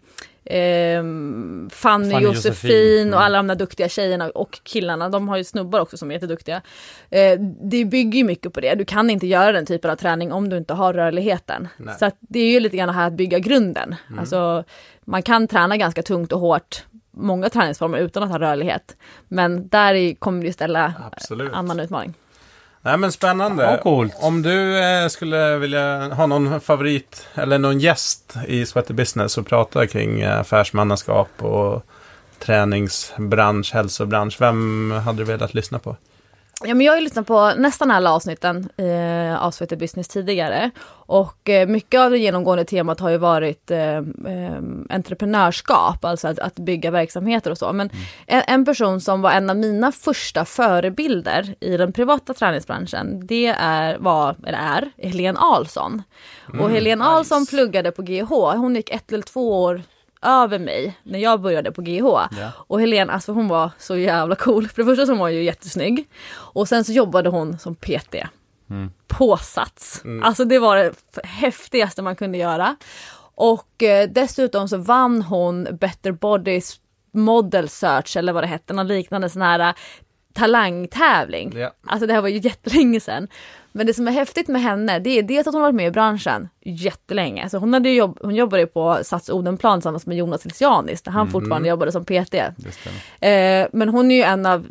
eh, 0.52 1.04
Fanny, 1.70 2.12
Fanny 2.12 2.24
Josefin 2.24 2.52
Josefin, 2.52 3.08
mm. 3.08 3.14
och 3.14 3.24
alla 3.24 3.38
de 3.38 3.48
där 3.48 3.56
duktiga 3.56 3.90
tjejerna 3.90 4.30
och 4.30 4.60
killarna, 4.64 5.10
de 5.10 5.30
har 5.30 5.38
ju 5.38 5.44
snubbar 5.44 5.80
också 5.80 5.98
som 5.98 6.12
är 6.12 6.16
jätteduktiga. 6.16 6.62
Eh, 7.10 7.40
det 7.62 7.86
bygger 7.86 8.18
ju 8.18 8.24
mycket 8.24 8.54
på 8.54 8.62
det, 8.62 8.76
du 8.76 8.86
kan 8.86 9.10
inte 9.10 9.28
göra 9.28 9.52
den 9.52 9.66
typen 9.66 9.92
av 9.92 9.96
träning 9.96 10.32
om 10.32 10.50
du 10.50 10.58
inte 10.58 10.74
har 10.74 10.94
rörligheten. 10.94 11.68
Nej. 11.78 11.96
Så 12.00 12.12
det 12.20 12.40
är 12.40 12.52
ju 12.52 12.60
lite 12.60 12.78
grann 12.78 12.90
här 12.90 13.08
att 13.08 13.14
bygga 13.14 13.40
grunden. 13.40 13.96
Mm. 14.08 14.20
Alltså, 14.20 14.64
man 15.06 15.24
kan 15.24 15.48
träna 15.48 15.78
ganska 15.78 16.04
tungt 16.04 16.32
och 16.32 16.40
hårt 16.40 16.84
många 17.12 17.50
träningsformer 17.50 17.98
utan 17.98 18.24
att 18.24 18.30
ha 18.30 18.40
rörlighet. 18.40 18.98
Men 19.28 19.68
där 19.68 20.16
kommer 20.16 20.42
det 20.42 20.48
ju 20.48 20.54
ställa 20.54 20.94
Absolut. 21.12 21.54
annan 21.54 21.80
utmaning. 21.80 22.14
Nej 22.82 22.98
men 22.98 23.12
spännande. 23.12 23.80
Ja. 23.84 24.08
Om 24.16 24.42
du 24.42 24.78
eh, 24.84 25.08
skulle 25.08 25.58
vilja 25.58 26.14
ha 26.14 26.26
någon 26.26 26.62
favorit 26.62 27.28
eller 27.36 27.60
någon 27.60 27.80
gäst 27.80 28.38
i 28.48 28.66
Sweaty 28.66 28.94
Business 28.94 29.38
och 29.38 29.48
prata 29.48 29.88
kring 29.88 30.22
eh, 30.22 30.40
affärsmannaskap 30.40 31.30
och 31.38 31.86
träningsbransch, 32.40 33.74
hälsobransch. 33.74 34.42
Vem 34.42 34.92
hade 35.06 35.18
du 35.18 35.24
velat 35.24 35.54
lyssna 35.54 35.80
på? 35.80 35.96
Ja, 36.64 36.74
men 36.74 36.86
jag 36.86 36.94
har 36.94 36.98
ju 36.98 37.04
lyssnat 37.04 37.28
på 37.28 37.54
nästan 37.58 37.92
alla 37.92 38.14
avsnitten 38.14 38.70
eh, 38.78 39.44
av 39.44 39.52
Sweaty 39.52 39.76
Business 39.76 40.08
tidigare. 40.08 40.72
Och 41.06 41.50
eh, 41.50 41.68
mycket 41.68 42.00
av 42.00 42.12
det 42.12 42.18
genomgående 42.18 42.66
temat 42.66 43.00
har 43.00 43.10
ju 43.10 43.18
varit 43.18 43.72
eh, 43.72 43.98
eh, 43.98 44.62
entreprenörskap, 44.90 46.06
alltså 46.06 46.28
att, 46.28 46.40
att 46.40 46.56
bygga 46.56 46.92
verksamheter 46.92 47.52
och 47.52 47.58
så. 47.58 47.74
Men 47.74 47.90
en, 48.28 48.44
en 48.48 48.66
person 48.66 49.02
som 49.02 49.22
var 49.22 49.32
en 49.32 49.50
av 49.50 49.58
mina 49.58 49.92
första 49.92 50.46
förebilder 50.46 51.56
i 51.60 51.78
den 51.78 51.94
privata 51.94 52.34
träningsbranschen, 52.34 53.28
det 53.28 53.48
är, 53.48 53.98
var, 53.98 54.36
eller 54.46 54.60
är, 54.60 55.08
Helene 55.08 55.40
Ahlsson. 55.40 56.04
och 56.60 56.70
Helene 56.70 57.06
Ahlsson 57.06 57.46
pluggade 57.46 57.92
på 57.92 58.02
GH, 58.02 58.30
hon 58.34 58.76
gick 58.76 58.90
ett 58.90 59.12
eller 59.12 59.24
två 59.24 59.64
år 59.64 59.82
över 60.22 60.60
mig 60.60 60.98
när 61.04 61.20
jag 61.20 61.42
började 61.42 61.72
på 61.72 61.82
GH. 61.82 62.06
Ja. 62.06 62.52
Och 62.68 62.80
Helene, 62.80 63.14
alltså 63.14 63.32
hon 63.32 63.48
var 63.48 63.72
så 63.78 63.98
jävla 63.98 64.36
cool. 64.36 64.68
För 64.68 64.82
det 64.82 64.86
första 64.86 65.06
så 65.06 65.12
var 65.12 65.20
hon 65.20 65.34
ju 65.34 65.44
jättesnygg. 65.44 66.10
Och 66.34 66.68
sen 66.68 66.84
så 66.84 66.92
jobbade 66.92 67.30
hon 67.30 67.60
som 67.60 67.76
PT. 67.76 68.16
På 69.08 69.38
Sats. 69.38 70.04
Alltså 70.24 70.46
det 70.46 70.60
var 70.60 70.76
det 70.76 70.94
häftigaste 71.24 72.02
man 72.02 72.16
kunde 72.16 72.38
göra. 72.38 72.76
Och 73.36 73.84
eh, 73.84 74.10
dessutom 74.10 74.68
så 74.68 74.78
vann 74.78 75.22
hon 75.22 75.68
Better 75.72 76.12
Bodies 76.12 76.80
Model 77.14 77.70
Search 77.70 78.18
eller 78.18 78.34
vad 78.34 78.44
det 78.44 78.48
hette, 78.48 78.74
någon 78.74 78.88
liknande 78.88 79.30
sån 79.30 79.42
här 79.42 79.60
eh, 79.60 79.74
talangtävling. 80.34 81.54
Ja. 81.56 81.72
Alltså 81.88 82.08
det 82.08 82.14
här 82.14 82.22
var 82.22 82.30
ju 82.30 82.38
jättelänge 82.38 83.00
sedan. 83.00 83.28
Men 83.72 83.88
det 83.88 83.94
som 83.94 84.08
är 84.08 84.12
häftigt 84.12 84.48
med 84.48 84.62
henne, 84.62 85.00
det 85.00 85.10
är 85.10 85.24
dels 85.24 85.48
att 85.48 85.54
hon 85.54 85.62
har 85.62 85.70
varit 85.70 85.76
med 85.76 85.88
i 85.88 85.92
branschen 85.92 86.50
jättelänge. 86.66 87.44
Alltså 87.44 87.58
hon, 87.58 87.74
hade 87.74 87.90
jobb, 87.90 88.18
hon 88.22 88.36
jobbade 88.36 88.68
på 88.68 89.00
Sats 89.04 89.30
Odenplan 89.30 89.80
tillsammans 89.80 90.06
med 90.06 90.18
Jonas 90.18 90.46
Ilsianis, 90.46 91.02
där 91.02 91.12
han 91.12 91.28
fortfarande 91.32 91.70
jobbade 91.70 91.92
som 91.92 92.06
PT. 92.06 92.34
Eh, 92.34 93.68
men 93.74 93.90
hon 93.90 94.12
är 94.12 94.16
ju 94.16 94.24
en 94.24 94.46
av, 94.46 94.66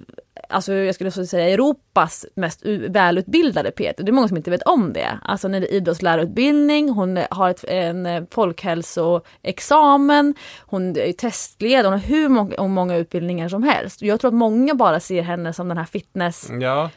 alltså 0.50 0.72
jag 0.72 0.94
skulle 0.94 1.10
säga 1.10 1.48
Europas 1.48 2.26
mest 2.34 2.62
välutbildade 2.88 3.70
PT. 3.70 3.76
Det 3.76 4.08
är 4.08 4.12
många 4.12 4.28
som 4.28 4.36
inte 4.36 4.50
vet 4.50 4.62
om 4.62 4.92
det. 4.92 5.18
Alltså 5.22 5.48
när 5.48 5.60
det 5.60 5.72
är 5.72 5.74
idrottslärarutbildning, 5.74 6.88
hon 6.88 7.18
har 7.30 7.50
ett, 7.50 7.64
en 7.68 8.06
eh, 8.06 8.22
folkhälsoexamen, 8.30 10.34
hon 10.60 10.96
är 10.96 11.12
testled, 11.12 11.84
hon 11.84 11.92
har 11.92 12.00
hur 12.00 12.28
många, 12.28 12.62
många 12.62 12.96
utbildningar 12.96 13.48
som 13.48 13.62
helst. 13.62 14.02
Jag 14.02 14.20
tror 14.20 14.28
att 14.28 14.34
många 14.34 14.74
bara 14.74 15.00
ser 15.00 15.22
henne 15.22 15.52
som 15.52 15.68
den 15.68 15.78
här 15.78 15.84
fitness 15.84 16.50
Ja, 16.60 16.90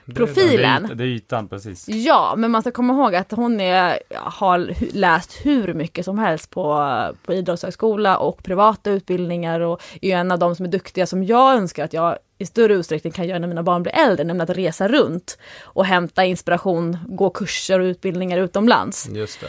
det. 0.87 0.95
Det 0.95 1.03
är, 1.03 1.07
ytan, 1.07 1.47
precis. 1.47 1.89
Ja, 1.89 2.33
men 2.37 2.51
man 2.51 2.61
ska 2.61 2.71
komma 2.71 2.93
ihåg 2.93 3.15
att 3.15 3.31
hon 3.31 3.61
är, 3.61 3.99
har 4.15 4.73
läst 4.93 5.45
hur 5.45 5.73
mycket 5.73 6.05
som 6.05 6.19
helst 6.19 6.49
på, 6.49 6.91
på 7.25 7.33
idrottshögskola 7.33 8.17
och 8.17 8.43
privata 8.43 8.91
utbildningar 8.91 9.59
och 9.59 9.81
är 10.01 10.17
en 10.17 10.31
av 10.31 10.39
de 10.39 10.55
som 10.55 10.65
är 10.65 10.69
duktiga 10.69 11.05
som 11.05 11.23
jag 11.23 11.55
önskar 11.55 11.85
att 11.85 11.93
jag 11.93 12.17
i 12.43 12.45
större 12.45 12.73
utsträckning 12.73 13.13
kan 13.13 13.27
göra 13.27 13.39
när 13.39 13.47
mina 13.47 13.63
barn 13.63 13.83
blir 13.83 13.95
äldre, 13.95 14.23
nämligen 14.25 14.49
att 14.51 14.57
resa 14.57 14.87
runt 14.87 15.37
och 15.63 15.85
hämta 15.85 16.25
inspiration, 16.25 16.97
gå 17.07 17.29
kurser 17.29 17.79
och 17.79 17.83
utbildningar 17.83 18.37
utomlands. 18.37 19.09
Just 19.09 19.39
det. 19.39 19.47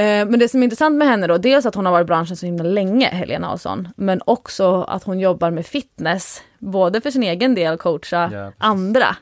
Eh, 0.00 0.26
Men 0.26 0.38
det 0.38 0.48
som 0.48 0.60
är 0.60 0.64
intressant 0.64 0.96
med 0.96 1.08
henne 1.08 1.26
då, 1.26 1.38
dels 1.38 1.66
att 1.66 1.74
hon 1.74 1.86
har 1.86 1.92
varit 1.92 2.04
i 2.04 2.06
branschen 2.06 2.36
så 2.36 2.46
himla 2.46 2.64
länge, 2.64 3.08
Helena 3.08 3.48
Ahlsson, 3.48 3.88
men 3.96 4.20
också 4.26 4.82
att 4.82 5.04
hon 5.04 5.20
jobbar 5.20 5.50
med 5.50 5.66
fitness, 5.66 6.42
både 6.58 7.00
för 7.00 7.10
sin 7.10 7.22
egen 7.22 7.54
del, 7.54 7.76
coacha 7.78 8.16
Ja, 8.16 8.28
precis. 8.28 8.54
andra. 8.58 9.16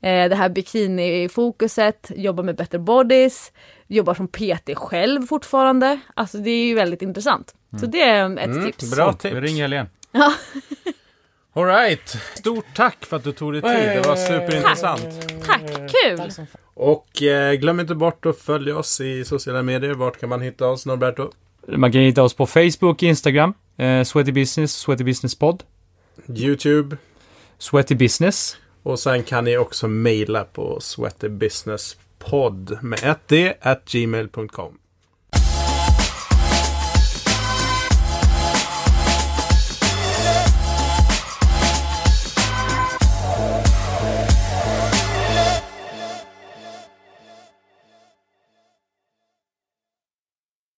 Eh, 0.00 0.28
Det 0.28 0.34
här 0.36 0.48
bikini-fokuset, 0.48 2.10
jobbar 2.16 2.44
med 2.44 2.56
better 2.56 2.78
bodies, 2.78 3.52
jobbar 3.86 4.14
som 4.14 4.28
PT 4.28 4.74
själv 4.76 5.26
fortfarande. 5.26 5.98
Alltså 6.14 6.38
det 6.38 6.50
är 6.50 6.64
ju 6.66 6.74
väldigt 6.74 7.02
intressant. 7.02 7.54
Så 7.80 7.86
det 7.86 8.02
är 8.02 8.38
ett 8.38 8.44
Mm, 8.46 8.66
tips. 8.72 8.90
bra 8.96 9.12
tips. 9.12 9.34
Vi 9.34 9.40
ringer 9.40 9.62
Helene. 9.62 9.88
All 10.12 10.32
right. 11.54 12.16
Stort 12.34 12.64
tack 12.74 13.04
för 13.04 13.16
att 13.16 13.24
du 13.24 13.32
tog 13.32 13.52
dig 13.52 13.62
tid. 13.62 13.72
Det 13.72 14.02
var 14.08 14.16
superintressant. 14.16 15.02
Tack, 15.46 15.62
kul! 15.66 16.46
Och 16.74 17.22
eh, 17.22 17.54
glöm 17.54 17.80
inte 17.80 17.94
bort 17.94 18.26
att 18.26 18.38
följa 18.38 18.76
oss 18.76 19.00
i 19.00 19.24
sociala 19.24 19.62
medier. 19.62 19.94
Vart 19.94 20.20
kan 20.20 20.28
man 20.28 20.40
hitta 20.40 20.68
oss, 20.68 20.86
Norberto? 20.86 21.30
Man 21.66 21.92
kan 21.92 22.00
hitta 22.00 22.22
oss 22.22 22.34
på 22.34 22.46
Facebook, 22.46 23.02
Instagram, 23.02 23.54
eh, 23.76 24.02
Sweaty 24.02 24.32
Business, 24.32 24.76
Sweaty 24.76 25.04
Business 25.04 25.38
Pod, 25.38 25.62
YouTube. 26.28 26.96
Sweaty 27.58 27.94
Business. 27.94 28.56
Och 28.82 28.98
sen 28.98 29.22
kan 29.22 29.44
ni 29.44 29.56
också 29.56 29.88
mejla 29.88 30.44
på 30.44 30.80
sweatybusinesspodd 30.80 32.78
med 32.82 33.04
ett 33.04 33.28
d 33.28 33.54
at 33.60 33.84
gmail.com. 33.84 34.78